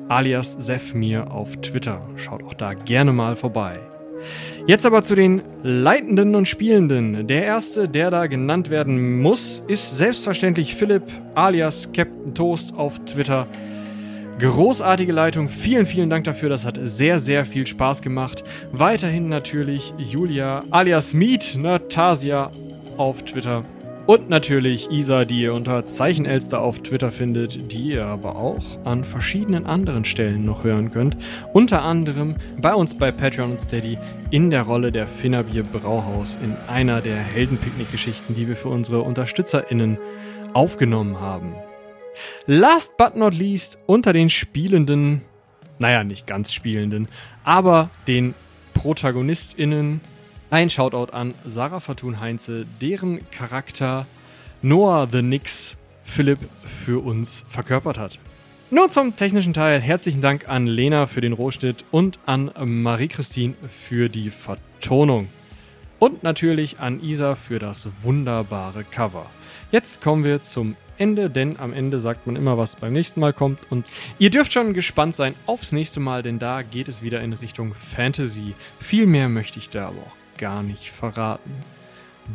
alias 0.08 0.52
Sefmir 0.52 1.30
auf 1.30 1.58
Twitter. 1.58 2.08
Schaut 2.16 2.42
auch 2.42 2.54
da 2.54 2.72
gerne 2.72 3.12
mal 3.12 3.36
vorbei. 3.36 3.78
Jetzt 4.66 4.86
aber 4.86 5.02
zu 5.02 5.14
den 5.14 5.42
Leitenden 5.62 6.34
und 6.34 6.48
Spielenden. 6.48 7.26
Der 7.26 7.44
erste, 7.44 7.86
der 7.86 8.08
da 8.08 8.28
genannt 8.28 8.70
werden 8.70 9.20
muss, 9.20 9.62
ist 9.68 9.98
selbstverständlich 9.98 10.74
Philipp 10.74 11.02
alias 11.34 11.92
Captain 11.92 12.34
Toast 12.34 12.74
auf 12.78 12.98
Twitter. 13.00 13.46
Großartige 14.38 15.12
Leitung, 15.12 15.50
vielen, 15.50 15.84
vielen 15.84 16.08
Dank 16.08 16.24
dafür. 16.24 16.48
Das 16.48 16.64
hat 16.64 16.78
sehr, 16.80 17.18
sehr 17.18 17.44
viel 17.44 17.66
Spaß 17.66 18.00
gemacht. 18.00 18.42
Weiterhin 18.72 19.28
natürlich 19.28 19.92
Julia 19.98 20.64
alias 20.70 21.12
Meet 21.12 21.56
Natasia 21.58 22.50
auf 22.96 23.22
Twitter. 23.22 23.66
Und 24.04 24.28
natürlich 24.28 24.90
Isa, 24.90 25.24
die 25.24 25.42
ihr 25.42 25.54
unter 25.54 25.86
Zeichenelster 25.86 26.60
auf 26.60 26.80
Twitter 26.80 27.12
findet, 27.12 27.70
die 27.70 27.92
ihr 27.92 28.04
aber 28.04 28.34
auch 28.34 28.84
an 28.84 29.04
verschiedenen 29.04 29.64
anderen 29.64 30.04
Stellen 30.04 30.44
noch 30.44 30.64
hören 30.64 30.90
könnt. 30.90 31.16
Unter 31.52 31.82
anderem 31.82 32.34
bei 32.60 32.74
uns 32.74 32.98
bei 32.98 33.12
Patreon 33.12 33.52
und 33.52 33.60
Steady 33.60 33.98
in 34.30 34.50
der 34.50 34.62
Rolle 34.62 34.90
der 34.90 35.06
Finnerbier 35.06 35.62
Brauhaus 35.62 36.36
in 36.42 36.56
einer 36.68 37.00
der 37.00 37.16
Heldenpicknick-Geschichten, 37.16 38.34
die 38.34 38.48
wir 38.48 38.56
für 38.56 38.70
unsere 38.70 39.02
UnterstützerInnen 39.02 39.98
aufgenommen 40.52 41.20
haben. 41.20 41.54
Last 42.46 42.96
but 42.96 43.14
not 43.14 43.34
least 43.34 43.78
unter 43.86 44.12
den 44.12 44.28
Spielenden, 44.28 45.22
naja, 45.78 46.02
nicht 46.02 46.26
ganz 46.26 46.52
Spielenden, 46.52 47.06
aber 47.44 47.88
den 48.08 48.34
ProtagonistInnen 48.74 50.00
ein 50.52 50.68
Shoutout 50.68 51.12
an 51.12 51.32
Sarah 51.46 51.80
Fatun 51.80 52.20
Heinze, 52.20 52.66
deren 52.82 53.20
Charakter 53.30 54.06
Noah 54.60 55.08
the 55.10 55.22
Nix 55.22 55.78
Philipp 56.04 56.40
für 56.62 57.02
uns 57.02 57.46
verkörpert 57.48 57.96
hat. 57.96 58.18
Nun 58.70 58.90
zum 58.90 59.16
technischen 59.16 59.54
Teil. 59.54 59.80
Herzlichen 59.80 60.20
Dank 60.20 60.50
an 60.50 60.66
Lena 60.66 61.06
für 61.06 61.22
den 61.22 61.32
Rohschnitt 61.32 61.86
und 61.90 62.18
an 62.26 62.50
Marie-Christine 62.54 63.54
für 63.66 64.10
die 64.10 64.28
Vertonung. 64.28 65.30
Und 65.98 66.22
natürlich 66.22 66.80
an 66.80 67.02
Isa 67.02 67.34
für 67.34 67.58
das 67.58 67.88
wunderbare 68.02 68.84
Cover. 68.84 69.24
Jetzt 69.70 70.02
kommen 70.02 70.22
wir 70.22 70.42
zum 70.42 70.76
Ende, 70.98 71.30
denn 71.30 71.58
am 71.60 71.72
Ende 71.72 71.98
sagt 71.98 72.26
man 72.26 72.36
immer, 72.36 72.58
was 72.58 72.76
beim 72.76 72.92
nächsten 72.92 73.20
Mal 73.20 73.32
kommt. 73.32 73.58
Und 73.70 73.86
ihr 74.18 74.28
dürft 74.28 74.52
schon 74.52 74.74
gespannt 74.74 75.14
sein 75.14 75.34
aufs 75.46 75.72
nächste 75.72 76.00
Mal, 76.00 76.22
denn 76.22 76.38
da 76.38 76.60
geht 76.60 76.88
es 76.88 77.02
wieder 77.02 77.22
in 77.22 77.32
Richtung 77.32 77.72
Fantasy. 77.72 78.54
Viel 78.80 79.06
mehr 79.06 79.30
möchte 79.30 79.58
ich 79.58 79.70
da 79.70 79.88
aber 79.88 80.00
auch 80.00 80.21
gar 80.38 80.62
nicht 80.62 80.90
verraten. 80.90 81.54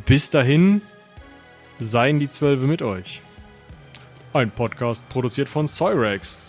Bis 0.06 0.30
dahin, 0.30 0.82
seien 1.80 2.19
die 2.19 2.28
Zwölfe 2.28 2.65
mit 2.65 2.82
euch. 2.82 3.22
Ein 4.34 4.52
Podcast 4.52 5.07
produziert 5.10 5.49
von 5.49 5.68
Cyrex, 5.68 6.40